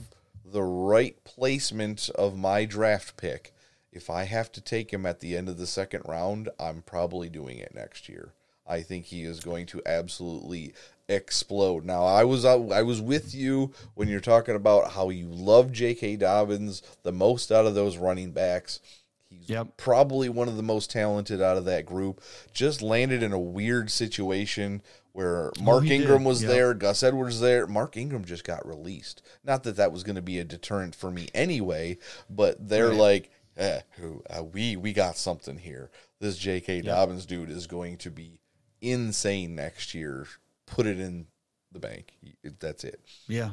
the 0.45 0.63
right 0.63 1.17
placement 1.25 2.11
of 2.15 2.37
my 2.37 2.65
draft 2.67 3.17
pick, 3.17 3.55
if 3.93 4.09
I 4.11 4.25
have 4.25 4.51
to 4.53 4.61
take 4.61 4.93
him 4.93 5.05
at 5.07 5.21
the 5.21 5.37
end 5.37 5.49
of 5.49 5.57
the 5.59 5.67
second 5.67 6.03
round, 6.07 6.49
I'm 6.59 6.83
probably 6.83 7.29
doing 7.29 7.59
it 7.59 7.75
next 7.75 8.09
year. 8.09 8.33
I 8.67 8.83
think 8.83 9.07
he 9.07 9.25
is 9.25 9.41
going 9.41 9.67
to 9.67 9.83
absolutely 9.85 10.75
explode. 11.09 11.85
Now, 11.85 12.05
I 12.05 12.23
was 12.25 12.45
uh, 12.45 12.69
I 12.69 12.83
was 12.83 13.01
with 13.01 13.35
you 13.35 13.73
when 13.95 14.09
you're 14.09 14.21
talking 14.21 14.55
about 14.55 14.93
how 14.93 15.09
you 15.11 15.27
love 15.29 15.73
J.K. 15.73 16.17
Dobbins 16.17 16.83
the 17.03 17.11
most 17.13 17.51
out 17.51 17.67
of 17.67 17.75
those 17.75 17.97
running 17.97 18.31
backs. 18.31 18.81
He's 19.29 19.49
Yep. 19.49 19.77
probably 19.77 20.29
one 20.29 20.49
of 20.49 20.57
the 20.57 20.63
most 20.63 20.91
talented 20.91 21.41
out 21.41 21.57
of 21.57 21.65
that 21.65 21.87
group. 21.87 22.21
Just 22.53 22.83
landed 22.83 23.23
in 23.23 23.33
a 23.33 23.39
weird 23.39 23.91
situation 23.91 24.83
where 25.13 25.51
oh, 25.59 25.63
Mark 25.63 25.85
Oh, 25.85 25.91
Ingram 25.91 26.23
did. 26.23 26.29
was 26.29 26.43
Yep. 26.43 26.51
there, 26.51 26.75
Gus 26.75 27.03
Edwards 27.03 27.41
there. 27.41 27.67
Mark 27.67 27.97
Ingram 27.97 28.25
just 28.25 28.45
got 28.45 28.67
released. 28.67 29.23
Not 29.45 29.63
that 29.65 29.77
that 29.77 29.93
was 29.93 30.03
going 30.05 30.17
to 30.17 30.23
be 30.23 30.39
a 30.39 30.45
deterrent 30.45 30.95
for 30.95 31.11
me 31.11 31.29
anyway, 31.35 31.99
but 32.29 32.69
they're 32.69 32.89
Right. 32.89 32.97
like, 32.99 33.31
eh, 33.61 33.81
who- 33.93 34.23
uh, 34.29 34.43
we 34.43 34.77
we 34.77 34.93
got 34.93 35.17
something 35.17 35.57
here. 35.57 35.91
This 36.21 36.37
J.K. 36.37 36.83
Dobbins 36.83 37.25
dude 37.27 37.51
is 37.51 37.67
going 37.67 37.97
to 37.99 38.11
be 38.11 38.41
insane 38.81 39.55
next 39.55 39.95
year. 39.95 40.27
Put 40.67 40.87
it 40.87 40.99
in 41.01 41.27
the 41.73 41.79
bank. 41.79 42.13
That's 42.59 42.85
it. 42.85 43.01
Yeah. 43.29 43.53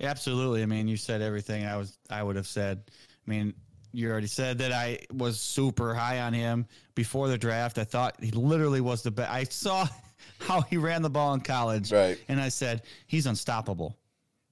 Absolutely. 0.00 0.62
I 0.62 0.66
mean, 0.66 0.88
you 0.88 0.96
said 0.96 1.22
everything 1.22 1.66
I 1.66 1.76
was 1.76 1.98
I 2.10 2.22
would 2.22 2.36
have 2.36 2.46
said. 2.46 2.82
I 3.26 3.30
mean, 3.30 3.54
you 3.92 4.10
already 4.10 4.26
said 4.26 4.58
that 4.58 4.72
I 4.72 4.98
was 5.12 5.40
super 5.40 5.94
high 5.94 6.20
on 6.20 6.32
him 6.32 6.66
before 6.94 7.28
the 7.28 7.38
draft. 7.38 7.78
I 7.78 7.84
thought 7.84 8.16
he 8.22 8.30
literally 8.32 8.80
was 8.80 9.02
the 9.02 9.10
best. 9.10 9.30
I 9.30 9.44
saw 9.44 9.86
how 10.38 10.62
he 10.62 10.76
ran 10.76 11.02
the 11.02 11.10
ball 11.10 11.34
in 11.34 11.40
college. 11.40 11.92
Right. 11.92 12.18
And 12.28 12.40
I 12.40 12.48
said, 12.48 12.82
he's 13.06 13.26
unstoppable. 13.26 13.96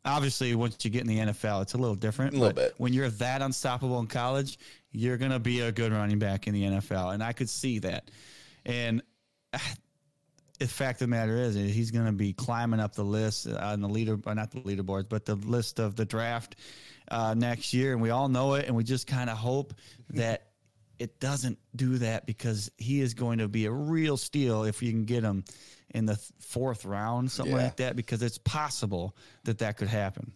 Obviously, 0.05 0.55
once 0.55 0.83
you 0.85 0.91
get 0.91 1.03
in 1.03 1.07
the 1.07 1.19
NFL, 1.19 1.63
it's 1.63 1.75
a 1.75 1.79
little 1.79 1.95
different. 1.95 2.35
A 2.35 2.39
little 2.39 2.55
but 2.55 2.57
bit. 2.57 2.75
When 2.79 2.93
you're 2.93 3.11
that 3.11 3.43
unstoppable 3.43 3.99
in 4.01 4.07
college, 4.07 4.59
you're 4.93 5.19
going 5.19 5.33
to 5.33 5.39
be 5.39 5.61
a 5.61 5.71
good 5.71 5.93
running 5.93 6.19
back 6.19 6.47
in 6.47 6.55
the 6.55 6.63
NFL. 6.63 7.13
And 7.13 7.23
I 7.23 7.33
could 7.33 7.51
see 7.51 7.81
that. 7.81 8.11
And 8.65 9.03
the 10.59 10.67
fact 10.67 11.03
of 11.03 11.09
the 11.09 11.11
matter 11.11 11.37
is, 11.37 11.55
he's 11.55 11.91
going 11.91 12.07
to 12.07 12.13
be 12.13 12.33
climbing 12.33 12.81
up 12.81 12.95
the 12.95 13.05
list 13.05 13.47
on 13.47 13.81
the 13.81 13.89
leader, 13.89 14.19
not 14.27 14.51
the 14.51 14.61
leaderboards, 14.61 15.09
but 15.09 15.25
the 15.25 15.37
list 15.37 15.79
of 15.79 15.97
the 15.97 16.05
draft 16.05 16.57
uh, 17.11 17.35
next 17.35 17.75
year, 17.75 17.93
and 17.93 18.01
we 18.01 18.11
all 18.11 18.29
know 18.29 18.55
it, 18.55 18.67
and 18.67 18.77
we 18.77 18.85
just 18.85 19.07
kind 19.07 19.29
of 19.29 19.37
hope 19.37 19.75
that 20.11 20.47
it 20.99 21.19
doesn't 21.19 21.59
do 21.75 21.99
that 21.99 22.27
because 22.27 22.71
he 22.77 23.01
is 23.01 23.15
going 23.15 23.39
to 23.39 23.49
be 23.49 23.65
a 23.67 23.73
real 23.73 24.17
steal 24.17 24.65
if 24.65 24.83
you 24.83 24.93
can 24.93 25.05
get 25.05 25.23
him 25.23 25.45
in 25.95 26.07
the 26.07 26.19
fourth 26.39 26.85
round, 26.85 27.31
something 27.31 27.57
Yeah. 27.57 27.65
like 27.65 27.77
that, 27.77 27.97
because 27.97 28.23
it's 28.23 28.39
possible 28.39 29.17
that 29.45 29.59
that 29.59 29.77
could 29.77 29.89
happen. 29.89 30.33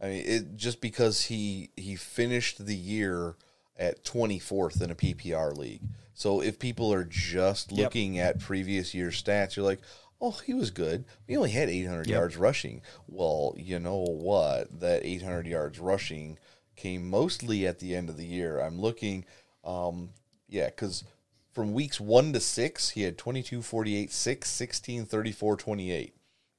I 0.00 0.06
mean, 0.08 0.24
it 0.26 0.56
just 0.56 0.80
because 0.80 1.24
he 1.24 1.70
he 1.76 1.96
finished 1.96 2.64
the 2.64 2.76
year 2.76 3.36
at 3.76 4.04
24th 4.04 4.80
in 4.80 4.90
a 4.90 4.94
PPR 4.94 5.56
league. 5.56 5.82
So 6.14 6.40
if 6.40 6.58
people 6.58 6.92
are 6.92 7.04
just 7.04 7.70
Yep. 7.72 7.78
looking 7.78 8.18
at 8.18 8.38
previous 8.38 8.94
year 8.94 9.08
stats, 9.10 9.56
you're 9.56 9.64
like, 9.64 9.80
"Oh, 10.20 10.32
he 10.32 10.54
was 10.54 10.70
good. 10.70 11.04
He 11.26 11.36
only 11.36 11.50
had 11.50 11.68
800 11.68 12.08
yards 12.08 12.36
rushing." 12.36 12.82
Well, 13.06 13.54
you 13.56 13.78
know 13.78 13.96
what? 13.98 14.80
That 14.80 15.04
800 15.04 15.46
yards 15.46 15.78
rushing 15.78 16.38
came 16.76 17.08
mostly 17.08 17.66
at 17.66 17.78
the 17.80 17.94
end 17.94 18.08
of 18.08 18.16
the 18.16 18.26
year. 18.26 18.60
I'm 18.60 18.80
looking 18.80 19.24
um 19.64 20.10
yeah, 20.48 20.70
cuz 20.70 21.04
from 21.52 21.72
weeks 21.72 22.00
1 22.00 22.32
to 22.32 22.40
6, 22.40 22.90
he 22.90 23.02
had 23.02 23.18
22, 23.18 23.62
48, 23.62 24.12
6, 24.12 24.50
16, 24.50 25.06
34, 25.06 25.56
28. 25.56 26.14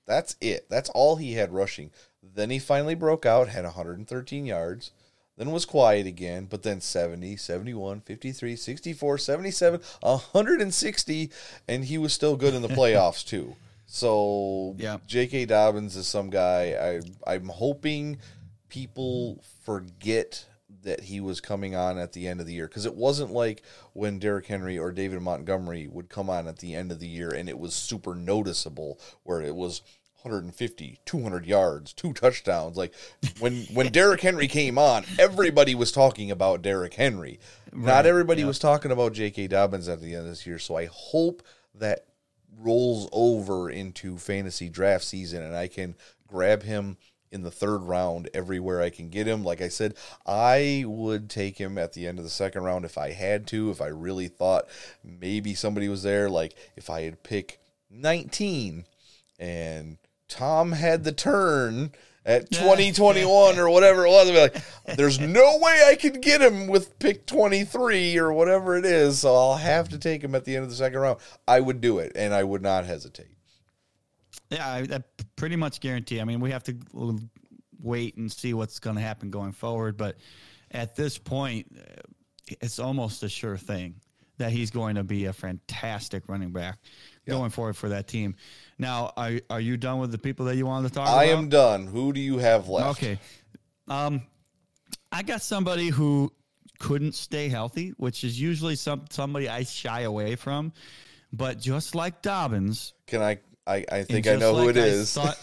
That's 0.05 0.35
it. 0.41 0.67
That's 0.69 0.89
all 0.89 1.17
he 1.17 1.33
had 1.33 1.53
rushing. 1.53 1.91
Then 2.21 2.49
he 2.49 2.59
finally 2.59 2.95
broke 2.95 3.25
out, 3.25 3.49
had 3.49 3.63
113 3.63 4.45
yards, 4.45 4.91
then 5.37 5.51
was 5.51 5.65
quiet 5.65 6.05
again, 6.05 6.47
but 6.49 6.63
then 6.63 6.81
70, 6.81 7.37
71, 7.37 8.01
53, 8.01 8.55
64, 8.55 9.17
77, 9.17 9.81
160, 10.01 11.31
and 11.67 11.85
he 11.85 11.97
was 11.97 12.11
still 12.11 12.35
good 12.35 12.53
in 12.53 12.61
the 12.61 12.67
playoffs 12.69 13.25
too. 13.25 13.55
So 13.85 14.75
Yeah. 14.77 14.97
J.K. 15.07 15.45
Dobbins 15.45 15.95
is 15.95 16.07
some 16.07 16.29
guy 16.29 17.01
I 17.25 17.33
I'm 17.33 17.47
hoping 17.47 18.19
people 18.67 19.41
forget 19.63 20.45
that 20.83 21.01
he 21.01 21.19
was 21.19 21.41
coming 21.41 21.75
on 21.75 21.97
at 21.97 22.13
the 22.13 22.27
end 22.27 22.39
of 22.39 22.45
the 22.45 22.53
year 22.53 22.67
because 22.67 22.85
it 22.85 22.95
wasn't 22.95 23.31
like 23.31 23.63
when 23.93 24.19
Derrick 24.19 24.47
Henry 24.47 24.77
or 24.77 24.91
David 24.91 25.21
Montgomery 25.21 25.87
would 25.87 26.09
come 26.09 26.29
on 26.29 26.47
at 26.47 26.59
the 26.59 26.75
end 26.75 26.91
of 26.91 26.99
the 26.99 27.07
year 27.07 27.29
and 27.29 27.49
it 27.49 27.59
was 27.59 27.73
super 27.73 28.15
noticeable 28.15 28.99
where 29.23 29.41
it 29.41 29.55
was 29.55 29.81
150, 30.21 30.99
200 31.05 31.45
yards, 31.45 31.93
two 31.93 32.11
touchdowns. 32.13 32.75
Like 32.75 32.93
when 33.39 33.63
when 33.73 33.87
Derrick 33.91 34.21
Henry 34.21 34.47
came 34.47 34.77
on, 34.77 35.05
everybody 35.17 35.75
was 35.75 35.91
talking 35.91 36.29
about 36.29 36.61
Derrick 36.61 36.95
Henry. 36.95 37.39
Not 37.71 38.05
everybody 38.05 38.43
was 38.43 38.59
talking 38.59 38.91
about 38.91 39.13
J.K. 39.13 39.47
Dobbins 39.47 39.87
at 39.87 40.01
the 40.01 40.15
end 40.15 40.23
of 40.23 40.29
this 40.29 40.47
year. 40.47 40.59
So 40.59 40.75
I 40.75 40.85
hope 40.85 41.43
that 41.75 42.05
rolls 42.57 43.07
over 43.11 43.69
into 43.69 44.17
fantasy 44.17 44.69
draft 44.69 45.03
season 45.03 45.43
and 45.43 45.55
I 45.55 45.67
can 45.67 45.95
grab 46.27 46.63
him 46.63 46.97
in 47.31 47.43
the 47.43 47.51
third 47.51 47.79
round 47.79 48.29
everywhere 48.33 48.81
I 48.81 48.89
can 48.89 49.09
get 49.09 49.27
him. 49.27 49.43
Like 49.43 49.61
I 49.61 49.69
said, 49.69 49.95
I 50.25 50.83
would 50.87 51.29
take 51.29 51.57
him 51.57 51.77
at 51.77 51.93
the 51.93 52.07
end 52.07 52.17
of 52.17 52.23
the 52.23 52.29
second 52.29 52.63
round 52.63 52.85
if 52.85 52.97
I 52.97 53.11
had 53.11 53.47
to, 53.47 53.69
if 53.69 53.81
I 53.81 53.87
really 53.87 54.27
thought 54.27 54.67
maybe 55.03 55.53
somebody 55.53 55.87
was 55.87 56.03
there. 56.03 56.29
Like 56.29 56.55
if 56.75 56.89
I 56.89 57.01
had 57.01 57.23
pick 57.23 57.59
19 57.89 58.85
and 59.39 59.97
Tom 60.27 60.73
had 60.73 61.03
the 61.03 61.11
turn 61.11 61.91
at 62.25 62.51
2021 62.51 63.57
or 63.57 63.69
whatever 63.69 64.05
it 64.05 64.09
was. 64.09 64.29
I'd 64.29 64.33
be 64.33 64.39
like, 64.39 64.97
there's 64.97 65.19
no 65.19 65.57
way 65.57 65.83
I 65.87 65.95
could 65.95 66.21
get 66.21 66.41
him 66.41 66.67
with 66.67 66.97
pick 66.99 67.25
23 67.25 68.17
or 68.17 68.33
whatever 68.33 68.77
it 68.77 68.85
is. 68.85 69.19
So 69.19 69.35
I'll 69.35 69.57
have 69.57 69.89
to 69.89 69.97
take 69.97 70.23
him 70.23 70.35
at 70.35 70.45
the 70.45 70.55
end 70.55 70.63
of 70.63 70.69
the 70.69 70.75
second 70.75 70.99
round. 70.99 71.19
I 71.47 71.59
would 71.59 71.81
do 71.81 71.99
it 71.99 72.11
and 72.15 72.33
I 72.33 72.43
would 72.43 72.61
not 72.61 72.85
hesitate. 72.85 73.38
Yeah, 74.49 74.67
I, 74.67 74.79
I 74.91 74.99
pretty 75.35 75.55
much 75.55 75.79
guarantee. 75.79 76.19
I 76.19 76.23
mean, 76.25 76.39
we 76.39 76.51
have 76.51 76.63
to 76.63 76.75
wait 77.81 78.17
and 78.17 78.31
see 78.31 78.53
what's 78.53 78.79
going 78.79 78.95
to 78.95 79.01
happen 79.01 79.29
going 79.29 79.51
forward. 79.51 79.97
But 79.97 80.17
at 80.71 80.95
this 80.95 81.17
point, 81.17 81.67
uh, 81.77 82.01
it's 82.61 82.79
almost 82.79 83.23
a 83.23 83.29
sure 83.29 83.57
thing 83.57 83.95
that 84.37 84.51
he's 84.51 84.71
going 84.71 84.95
to 84.95 85.03
be 85.03 85.25
a 85.25 85.33
fantastic 85.33 86.23
running 86.27 86.51
back 86.51 86.79
going 87.27 87.51
forward 87.51 87.75
for 87.75 87.89
that 87.89 88.07
team. 88.07 88.35
Now, 88.79 89.11
are 89.15 89.33
are 89.51 89.59
you 89.59 89.77
done 89.77 89.99
with 89.99 90.11
the 90.11 90.17
people 90.17 90.45
that 90.47 90.55
you 90.55 90.65
wanted 90.65 90.87
to 90.87 90.93
talk 90.95 91.07
about? 91.07 91.17
I 91.17 91.25
about? 91.25 91.37
am 91.39 91.49
done. 91.49 91.87
Who 91.87 92.11
do 92.11 92.19
you 92.19 92.39
have 92.39 92.69
left? 92.69 92.97
Okay. 92.97 93.19
Um, 93.87 94.23
I 95.11 95.21
got 95.23 95.41
somebody 95.41 95.89
who 95.89 96.31
couldn't 96.79 97.13
stay 97.13 97.49
healthy, 97.49 97.89
which 97.97 98.23
is 98.23 98.39
usually 98.39 98.75
some 98.75 99.05
somebody 99.11 99.47
I 99.47 99.63
shy 99.63 100.01
away 100.01 100.35
from. 100.35 100.73
But 101.31 101.59
just 101.59 101.93
like 101.93 102.23
Dobbins, 102.23 102.93
Can 103.05 103.21
I? 103.21 103.39
I, 103.69 103.85
I 103.91 104.03
think 104.03 104.25
I 104.25 104.35
know 104.35 104.55
who 104.55 104.65
like 104.67 104.75
it 104.77 104.81
I 104.81 104.85
is. 104.85 105.15
I, 105.17 105.25
thought- 105.25 105.37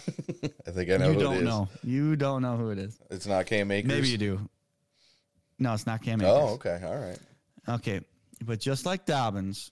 think 0.73 0.91
I 0.91 0.97
know 0.97 1.09
you 1.09 1.15
who 1.15 1.21
don't 1.21 1.35
it 1.35 1.39
is. 1.39 1.45
know. 1.45 1.69
You 1.85 2.17
don't 2.17 2.43
know 2.43 2.57
who 2.57 2.71
it 2.71 2.79
is. 2.79 2.99
It's 3.11 3.27
not 3.27 3.47
Cam 3.47 3.71
Akers. 3.71 3.89
Maybe 3.89 4.09
you 4.09 4.19
do. 4.19 4.49
No, 5.61 5.73
it's 5.73 5.87
not 5.87 6.03
Cam 6.03 6.21
oh, 6.23 6.25
Akers. 6.25 6.51
Oh, 6.51 6.55
okay. 6.55 6.81
All 6.85 6.97
right. 6.97 7.19
Okay, 7.69 8.01
but 8.45 8.59
just 8.61 8.85
like 8.85 9.07
Dobbins, 9.07 9.71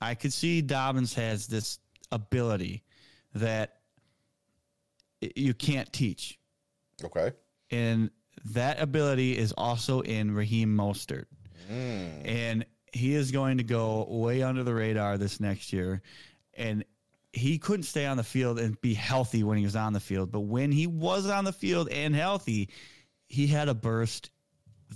I 0.00 0.14
could 0.14 0.32
see 0.32 0.62
Dobbins 0.62 1.14
has 1.14 1.46
this 1.46 1.78
ability 2.12 2.82
that 3.34 3.76
you 5.34 5.54
can't 5.54 5.92
teach, 5.92 6.38
Okay. 7.02 7.32
and 7.70 8.10
that 8.52 8.80
ability 8.80 9.36
is 9.36 9.52
also 9.52 10.00
in 10.00 10.34
Raheem 10.34 10.76
Mostert, 10.76 11.24
hmm. 11.68 12.26
and 12.26 12.64
he 12.92 13.14
is 13.14 13.30
going 13.32 13.58
to 13.58 13.64
go 13.64 14.06
way 14.08 14.42
under 14.42 14.62
the 14.62 14.74
radar 14.74 15.18
this 15.18 15.40
next 15.40 15.72
year, 15.72 16.02
and 16.54 16.84
he 17.36 17.58
couldn't 17.58 17.84
stay 17.84 18.06
on 18.06 18.16
the 18.16 18.24
field 18.24 18.58
and 18.58 18.80
be 18.80 18.94
healthy 18.94 19.42
when 19.44 19.58
he 19.58 19.64
was 19.64 19.76
on 19.76 19.92
the 19.92 20.00
field, 20.00 20.32
but 20.32 20.40
when 20.40 20.72
he 20.72 20.86
was 20.86 21.28
on 21.28 21.44
the 21.44 21.52
field 21.52 21.88
and 21.90 22.14
healthy, 22.14 22.70
he 23.28 23.46
had 23.46 23.68
a 23.68 23.74
burst 23.74 24.30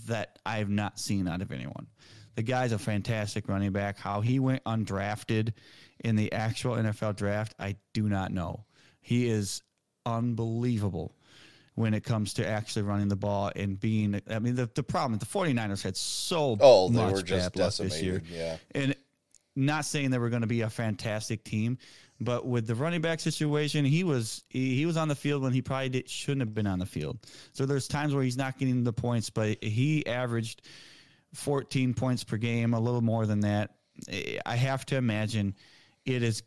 that 0.06 0.38
I've 0.46 0.70
not 0.70 0.98
seen 0.98 1.28
out 1.28 1.42
of 1.42 1.52
anyone. 1.52 1.86
The 2.36 2.42
guy's 2.42 2.72
a 2.72 2.78
fantastic 2.78 3.46
running 3.46 3.72
back. 3.72 3.98
How 3.98 4.22
he 4.22 4.38
went 4.38 4.64
undrafted 4.64 5.52
in 6.02 6.16
the 6.16 6.32
actual 6.32 6.76
NFL 6.76 7.16
draft, 7.16 7.54
I 7.58 7.76
do 7.92 8.08
not 8.08 8.32
know. 8.32 8.64
He 9.02 9.28
is 9.28 9.62
unbelievable 10.06 11.14
when 11.74 11.92
it 11.92 12.04
comes 12.04 12.34
to 12.34 12.46
actually 12.46 12.82
running 12.82 13.08
the 13.08 13.16
ball 13.16 13.52
and 13.54 13.78
being. 13.78 14.18
I 14.30 14.38
mean, 14.38 14.54
the, 14.54 14.70
the 14.74 14.82
problem 14.82 15.18
the 15.18 15.26
49ers 15.26 15.82
had 15.82 15.96
so 15.96 16.56
Oh, 16.58 16.88
they 16.88 16.96
much 16.96 17.12
were 17.12 17.22
just 17.22 17.52
bad 17.52 17.60
luck 17.60 17.74
this 17.74 18.00
year. 18.00 18.22
Yeah. 18.30 18.56
And 18.74 18.94
not 19.56 19.84
saying 19.84 20.10
they 20.10 20.18
were 20.18 20.30
going 20.30 20.42
to 20.42 20.48
be 20.48 20.62
a 20.62 20.70
fantastic 20.70 21.44
team, 21.44 21.78
but 22.20 22.46
with 22.46 22.66
the 22.66 22.74
running 22.74 23.00
back 23.00 23.20
situation, 23.20 23.84
he 23.84 24.04
was 24.04 24.44
he, 24.48 24.76
he 24.76 24.86
was 24.86 24.96
on 24.96 25.08
the 25.08 25.14
field 25.14 25.42
when 25.42 25.52
he 25.52 25.62
probably 25.62 25.88
did, 25.88 26.08
shouldn't 26.08 26.40
have 26.40 26.54
been 26.54 26.66
on 26.66 26.78
the 26.78 26.86
field. 26.86 27.18
So 27.52 27.66
there's 27.66 27.88
times 27.88 28.14
where 28.14 28.22
he's 28.22 28.36
not 28.36 28.58
getting 28.58 28.84
the 28.84 28.92
points, 28.92 29.30
but 29.30 29.62
he 29.62 30.06
averaged 30.06 30.62
14 31.34 31.94
points 31.94 32.24
per 32.24 32.36
game, 32.36 32.74
a 32.74 32.80
little 32.80 33.00
more 33.00 33.26
than 33.26 33.40
that. 33.40 33.76
I 34.44 34.56
have 34.56 34.84
to 34.86 34.96
imagine 34.96 35.54
it 36.04 36.22
is 36.22 36.42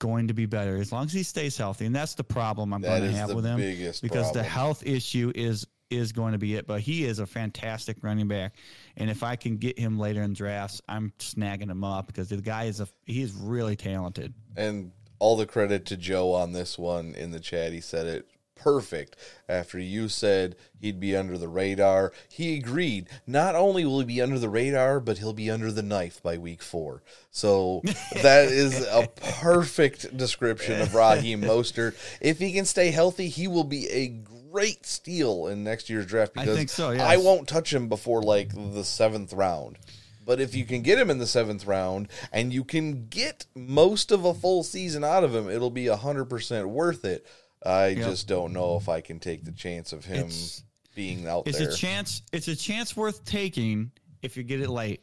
going 0.00 0.28
to 0.28 0.34
be 0.34 0.46
better 0.46 0.76
as 0.76 0.92
long 0.92 1.04
as 1.04 1.12
he 1.12 1.22
stays 1.22 1.56
healthy, 1.56 1.86
and 1.86 1.94
that's 1.94 2.14
the 2.14 2.24
problem 2.24 2.72
I'm 2.72 2.82
That 2.82 3.00
going 3.00 3.12
to 3.12 3.16
have 3.16 3.32
with 3.32 3.44
him 3.44 3.58
biggest 3.58 4.02
because 4.02 4.32
the 4.32 4.42
health 4.42 4.82
issue 4.84 5.32
is 5.34 5.66
is 5.90 6.12
going 6.12 6.32
to 6.32 6.38
be 6.38 6.56
it. 6.56 6.66
But 6.66 6.80
he 6.80 7.04
is 7.04 7.20
a 7.20 7.26
fantastic 7.26 7.98
running 8.02 8.28
back, 8.28 8.56
and 8.96 9.10
if 9.10 9.22
I 9.22 9.36
can 9.36 9.56
get 9.58 9.78
him 9.78 9.98
later 9.98 10.22
in 10.22 10.32
drafts, 10.32 10.80
I'm 10.88 11.12
snagging 11.18 11.70
him 11.70 11.84
up 11.84 12.08
because 12.08 12.28
the 12.28 12.36
guy 12.36 12.64
is 12.64 12.80
a 12.80 12.88
he 13.04 13.22
is 13.22 13.32
really 13.32 13.76
talented. 13.76 14.34
And 14.56 14.92
all 15.24 15.36
the 15.36 15.46
credit 15.46 15.86
to 15.86 15.96
Joe 15.96 16.34
on 16.34 16.52
this 16.52 16.78
one 16.78 17.14
in 17.14 17.30
the 17.30 17.40
chat. 17.40 17.72
He 17.72 17.80
said 17.80 18.06
it 18.06 18.26
perfect 18.56 19.16
after 19.48 19.78
you 19.78 20.06
said 20.06 20.54
he'd 20.78 21.00
be 21.00 21.16
under 21.16 21.38
the 21.38 21.48
radar. 21.48 22.12
He 22.28 22.58
agreed. 22.58 23.08
Not 23.26 23.54
only 23.54 23.86
will 23.86 24.00
he 24.00 24.04
be 24.04 24.20
under 24.20 24.38
the 24.38 24.50
radar, 24.50 25.00
but 25.00 25.16
he'll 25.16 25.32
be 25.32 25.50
under 25.50 25.72
the 25.72 25.82
knife 25.82 26.22
by 26.22 26.36
week 26.36 26.62
four. 26.62 27.02
So 27.30 27.80
that 28.22 28.48
is 28.48 28.86
a 28.86 29.08
perfect 29.40 30.14
description 30.14 30.82
of 30.82 30.94
Raheem 30.94 31.40
Mostert. 31.42 31.94
If 32.20 32.38
he 32.38 32.52
can 32.52 32.66
stay 32.66 32.90
healthy, 32.90 33.28
he 33.28 33.48
will 33.48 33.64
be 33.64 33.88
a 33.88 34.08
great 34.52 34.84
steal 34.84 35.46
in 35.46 35.64
next 35.64 35.88
year's 35.88 36.04
draft 36.04 36.32
I 36.36 36.42
because 36.42 36.56
think 36.58 36.68
so, 36.68 36.90
yes. 36.90 37.00
I 37.00 37.16
won't 37.16 37.48
touch 37.48 37.72
him 37.72 37.88
before 37.88 38.20
like 38.20 38.50
the 38.54 38.84
seventh 38.84 39.32
round. 39.32 39.78
But 40.24 40.40
if 40.40 40.54
you 40.54 40.64
can 40.64 40.82
get 40.82 40.98
him 40.98 41.10
in 41.10 41.18
the 41.18 41.26
seventh 41.26 41.66
round 41.66 42.08
and 42.32 42.52
you 42.52 42.64
can 42.64 43.06
get 43.08 43.46
most 43.54 44.10
of 44.12 44.24
a 44.24 44.32
full 44.34 44.62
season 44.62 45.04
out 45.04 45.24
of 45.24 45.34
him, 45.34 45.48
it'll 45.50 45.70
be 45.70 45.86
hundred 45.88 46.26
percent 46.26 46.68
worth 46.68 47.04
it. 47.04 47.26
I 47.64 47.94
just 47.94 48.28
don't 48.28 48.52
know 48.52 48.76
if 48.76 48.88
I 48.88 49.00
can 49.00 49.18
take 49.20 49.44
the 49.44 49.52
chance 49.52 49.92
of 49.92 50.04
him 50.04 50.26
It's- 50.26 50.62
being 50.94 51.26
out 51.26 51.48
It's 51.48 51.58
there. 51.58 51.70
a 51.70 51.74
chance. 51.74 52.22
It's 52.32 52.46
a 52.48 52.54
chance 52.54 52.96
worth 52.96 53.24
taking 53.24 53.90
if 54.22 54.36
you 54.36 54.42
get 54.44 54.60
it 54.60 54.68
late, 54.70 55.02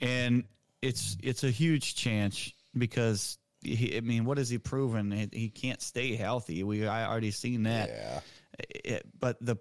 and 0.00 0.44
it's 0.82 1.16
it's 1.22 1.42
a 1.44 1.50
huge 1.50 1.94
chance 1.94 2.52
because 2.76 3.38
he, 3.62 3.96
I 3.96 4.00
mean, 4.00 4.24
what 4.24 4.38
has 4.38 4.48
he 4.50 4.58
proven? 4.58 5.10
He, 5.10 5.28
he 5.32 5.48
can't 5.48 5.80
stay 5.80 6.14
healthy. 6.14 6.62
We 6.64 6.86
I 6.86 7.06
already 7.06 7.30
seen 7.30 7.62
that. 7.64 7.88
yeah, 7.88 8.20
It- 8.84 9.06
but 9.18 9.38
the 9.40 9.56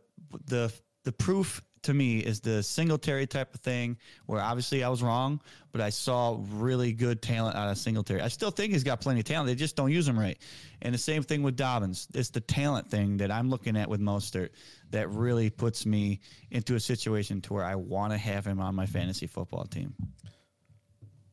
the 0.48 0.74
the 1.04 1.12
proof 1.12 1.62
to 1.86 1.94
me 1.94 2.20
is 2.20 2.42
the 2.42 2.62
Singletary 2.62 3.28
type 3.28 3.54
of 3.54 3.62
thing, 3.62 3.98
where 4.26 4.42
obviously 4.42 4.84
I 4.84 4.90
was 4.90 5.02
wrong, 5.02 5.40
but 5.72 5.82
I 5.82 5.90
saw 5.90 6.40
really 6.52 6.94
good 6.94 7.22
talent 7.22 7.56
out 7.56 7.70
of 7.70 7.78
Singletary. 7.78 8.22
I 8.22 8.28
still 8.28 8.52
think 8.52 8.74
he's 8.74 8.84
got 8.84 9.02
plenty 9.02 9.22
of 9.22 9.26
talent. 9.26 9.48
They 9.48 9.56
just 9.56 9.76
don't 9.76 9.92
use 9.92 10.08
him 10.08 10.20
right. 10.20 10.38
And 10.82 10.94
the 10.94 11.00
same 11.00 11.24
thing 11.24 11.44
with 11.44 11.56
Dobbins. 11.56 12.08
It's 12.14 12.30
the 12.30 12.42
talent 12.42 12.90
thing 12.90 13.18
that 13.18 13.32
I'm 13.32 13.50
looking 13.50 13.78
at 13.78 13.90
with 13.90 14.02
Mostert 14.02 14.50
that 14.92 15.10
really 15.10 15.50
puts 15.50 15.86
me 15.86 16.20
into 16.52 16.76
a 16.76 16.80
situation 16.80 17.42
to 17.42 17.54
where 17.54 17.64
I 17.64 17.76
want 17.76 18.14
to 18.14 18.18
have 18.18 18.46
him 18.46 18.60
on 18.60 18.76
my 18.76 18.86
fantasy 18.86 19.28
football 19.28 19.66
team. 19.66 19.94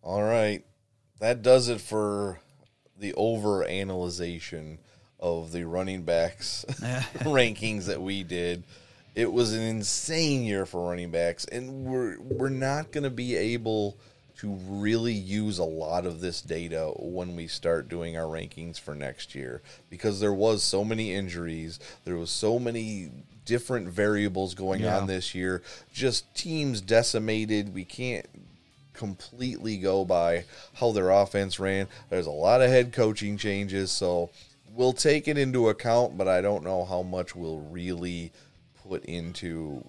All 0.02 0.22
right. 0.22 0.64
That 1.20 1.42
does 1.42 1.68
it 1.68 1.80
for 1.80 2.40
the 2.98 3.14
over 3.14 3.64
analyzation 3.64 4.78
of 5.18 5.52
the 5.52 5.64
running 5.64 6.02
backs 6.02 6.64
rankings 7.20 7.86
that 7.86 8.02
we 8.02 8.22
did. 8.22 8.64
It 9.14 9.32
was 9.32 9.52
an 9.52 9.62
insane 9.62 10.42
year 10.42 10.64
for 10.64 10.88
running 10.88 11.10
backs, 11.10 11.44
and 11.46 11.84
we're 11.84 12.18
we're 12.20 12.48
not 12.48 12.92
going 12.92 13.04
to 13.04 13.10
be 13.10 13.36
able 13.36 13.96
to 14.38 14.54
really 14.68 15.12
use 15.12 15.58
a 15.58 15.64
lot 15.64 16.06
of 16.06 16.20
this 16.20 16.40
data 16.40 16.92
when 16.98 17.36
we 17.36 17.46
start 17.46 17.88
doing 17.88 18.16
our 18.16 18.24
rankings 18.24 18.80
for 18.80 18.94
next 18.94 19.34
year 19.34 19.62
because 19.90 20.18
there 20.18 20.32
was 20.32 20.64
so 20.64 20.84
many 20.84 21.12
injuries, 21.12 21.78
there 22.04 22.16
was 22.16 22.30
so 22.30 22.58
many 22.58 23.10
different 23.44 23.86
variables 23.88 24.54
going 24.54 24.80
Yeah. 24.80 24.98
on 24.98 25.06
this 25.06 25.34
year, 25.34 25.62
just 25.92 26.34
teams 26.34 26.80
decimated. 26.80 27.74
We 27.74 27.84
can't 27.84 28.26
completely 28.94 29.76
go 29.76 30.04
by 30.04 30.44
how 30.74 30.92
their 30.92 31.10
offense 31.10 31.60
ran. 31.60 31.86
There's 32.08 32.26
a 32.26 32.30
lot 32.30 32.62
of 32.62 32.70
head 32.70 32.92
coaching 32.92 33.36
changes, 33.36 33.90
so 33.90 34.30
we'll 34.74 34.92
take 34.92 35.28
it 35.28 35.38
into 35.38 35.68
account, 35.68 36.16
but 36.16 36.26
I 36.28 36.40
don't 36.40 36.64
know 36.64 36.84
how 36.84 37.02
much 37.02 37.36
we'll 37.36 37.58
really 37.58 38.32
into 39.04 39.84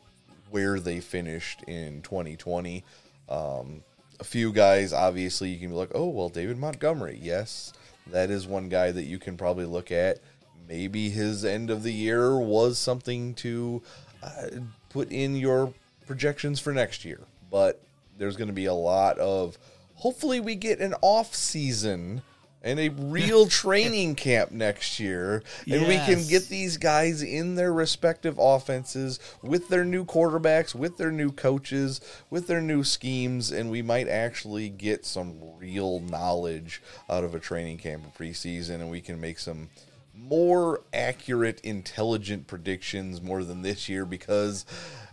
where 0.49 0.79
they 0.79 0.99
finished 0.99 1.63
in 1.63 2.01
2020. 2.01 2.83
Um, 3.29 3.83
a 4.19 4.23
few 4.23 4.53
guys, 4.53 4.93
obviously, 4.93 5.49
you 5.49 5.59
can 5.59 5.69
be 5.69 5.75
like, 5.75 5.91
oh, 5.95 6.07
well, 6.07 6.29
David 6.29 6.57
Montgomery. 6.57 7.19
Yes, 7.21 7.73
that 8.11 8.29
is 8.29 8.47
one 8.47 8.69
guy 8.69 8.91
that 8.91 9.05
you 9.05 9.19
can 9.19 9.37
probably 9.37 9.65
look 9.65 9.91
at. 9.91 10.19
Maybe 10.67 11.09
his 11.09 11.43
end 11.43 11.69
of 11.69 11.83
the 11.83 11.91
year 11.91 12.37
was 12.37 12.77
something 12.77 13.33
to 13.35 13.81
uh, 14.21 14.47
put 14.89 15.11
in 15.11 15.35
your 15.35 15.73
projections 16.05 16.59
for 16.59 16.73
next 16.73 17.03
year, 17.03 17.19
but 17.51 17.81
there's 18.17 18.37
going 18.37 18.47
to 18.47 18.53
be 18.53 18.65
a 18.65 18.73
lot 18.73 19.17
of. 19.19 19.57
Hopefully, 19.95 20.39
we 20.39 20.55
get 20.55 20.79
an 20.79 20.93
off 21.01 21.33
season 21.35 22.21
and 22.63 22.79
a 22.79 22.89
real 22.89 23.47
training 23.47 24.15
camp 24.15 24.51
next 24.51 24.99
year, 24.99 25.43
and 25.69 25.87
we 25.87 25.97
can 25.97 26.25
get 26.27 26.47
these 26.47 26.77
guys 26.77 27.21
in 27.21 27.55
their 27.55 27.73
respective 27.73 28.37
offenses 28.39 29.19
with 29.41 29.69
their 29.69 29.83
new 29.83 30.05
quarterbacks, 30.05 30.73
with 30.73 30.97
their 30.97 31.11
new 31.11 31.31
coaches, 31.31 31.99
with 32.29 32.47
their 32.47 32.61
new 32.61 32.83
schemes, 32.83 33.51
and 33.51 33.69
we 33.69 33.81
might 33.81 34.07
actually 34.07 34.69
get 34.69 35.05
some 35.05 35.35
real 35.57 35.99
knowledge 35.99 36.81
out 37.09 37.23
of 37.23 37.35
a 37.35 37.39
training 37.39 37.77
camp 37.77 38.03
or 38.05 38.23
preseason, 38.23 38.75
and 38.75 38.89
we 38.89 39.01
can 39.01 39.19
make 39.19 39.39
some 39.39 39.69
more 40.15 40.81
accurate, 40.93 41.59
intelligent 41.61 42.47
predictions 42.47 43.21
more 43.21 43.43
than 43.43 43.61
this 43.61 43.89
year 43.89 44.05
because, 44.05 44.65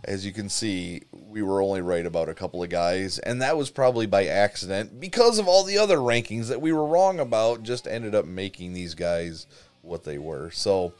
as 0.04 0.26
you 0.26 0.32
can 0.32 0.48
see, 0.48 1.02
we 1.12 1.42
were 1.42 1.62
only 1.62 1.80
right 1.80 2.04
about 2.04 2.28
a 2.28 2.34
couple 2.34 2.62
of 2.62 2.68
guys, 2.68 3.18
and 3.18 3.40
that 3.40 3.56
was 3.56 3.70
probably 3.70 4.06
by 4.06 4.26
accident 4.26 5.00
because 5.00 5.38
of 5.38 5.48
all 5.48 5.64
the 5.64 5.78
other 5.78 5.98
rankings 5.98 6.48
that 6.48 6.60
we 6.60 6.72
were 6.72 6.86
wrong 6.86 7.18
about, 7.18 7.62
just 7.62 7.86
ended 7.86 8.14
up 8.14 8.26
making 8.26 8.72
these 8.72 8.94
guys 8.94 9.46
what 9.82 10.04
they 10.04 10.18
were. 10.18 10.50
So, 10.50 10.92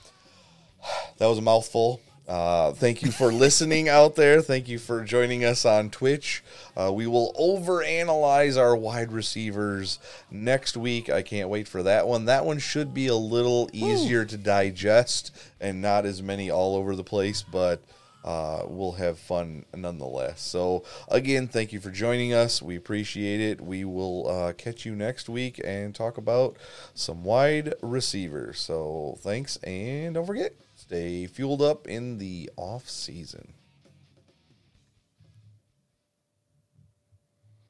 that 1.18 1.26
was 1.26 1.38
a 1.38 1.42
mouthful. 1.42 2.00
Uh, 2.28 2.72
thank 2.72 3.02
you 3.02 3.10
for 3.10 3.32
listening 3.32 3.88
out 3.88 4.14
there. 4.14 4.40
Thank 4.40 4.68
you 4.68 4.78
for 4.78 5.02
joining 5.02 5.44
us 5.44 5.64
on 5.64 5.90
Twitch. 5.90 6.44
Uh, 6.76 6.92
we 6.92 7.08
will 7.08 7.34
overanalyze 7.34 8.56
our 8.56 8.76
wide 8.76 9.10
receivers 9.10 9.98
next 10.30 10.76
week. 10.76 11.10
I 11.10 11.22
can't 11.22 11.48
wait 11.48 11.66
for 11.66 11.82
that 11.82 12.06
one. 12.06 12.26
That 12.26 12.44
one 12.44 12.60
should 12.60 12.94
be 12.94 13.08
a 13.08 13.16
little 13.16 13.68
easier 13.72 14.24
to 14.24 14.36
digest 14.36 15.36
and 15.60 15.82
not 15.82 16.06
as 16.06 16.22
many 16.22 16.50
all 16.50 16.76
over 16.76 16.94
the 16.94 17.02
place, 17.02 17.42
but 17.42 17.82
uh, 18.24 18.62
we'll 18.66 18.92
have 18.92 19.18
fun 19.18 19.64
nonetheless. 19.74 20.40
So, 20.40 20.84
again, 21.08 21.48
thank 21.48 21.72
you 21.72 21.80
for 21.80 21.90
joining 21.90 22.32
us. 22.32 22.60
We 22.60 22.76
appreciate 22.76 23.40
it. 23.40 23.60
We 23.60 23.84
will 23.84 24.28
uh, 24.28 24.52
catch 24.52 24.84
you 24.84 24.94
next 24.94 25.28
week 25.28 25.60
and 25.64 25.94
talk 25.94 26.18
about 26.18 26.56
some 26.94 27.24
wide 27.24 27.74
receivers. 27.82 28.60
So, 28.60 29.18
thanks, 29.20 29.56
and 29.58 30.14
don't 30.14 30.26
forget, 30.26 30.52
stay 30.90 31.24
fueled 31.24 31.62
up 31.62 31.86
in 31.86 32.18
the 32.18 32.50
off 32.56 32.90
season. 32.90 33.52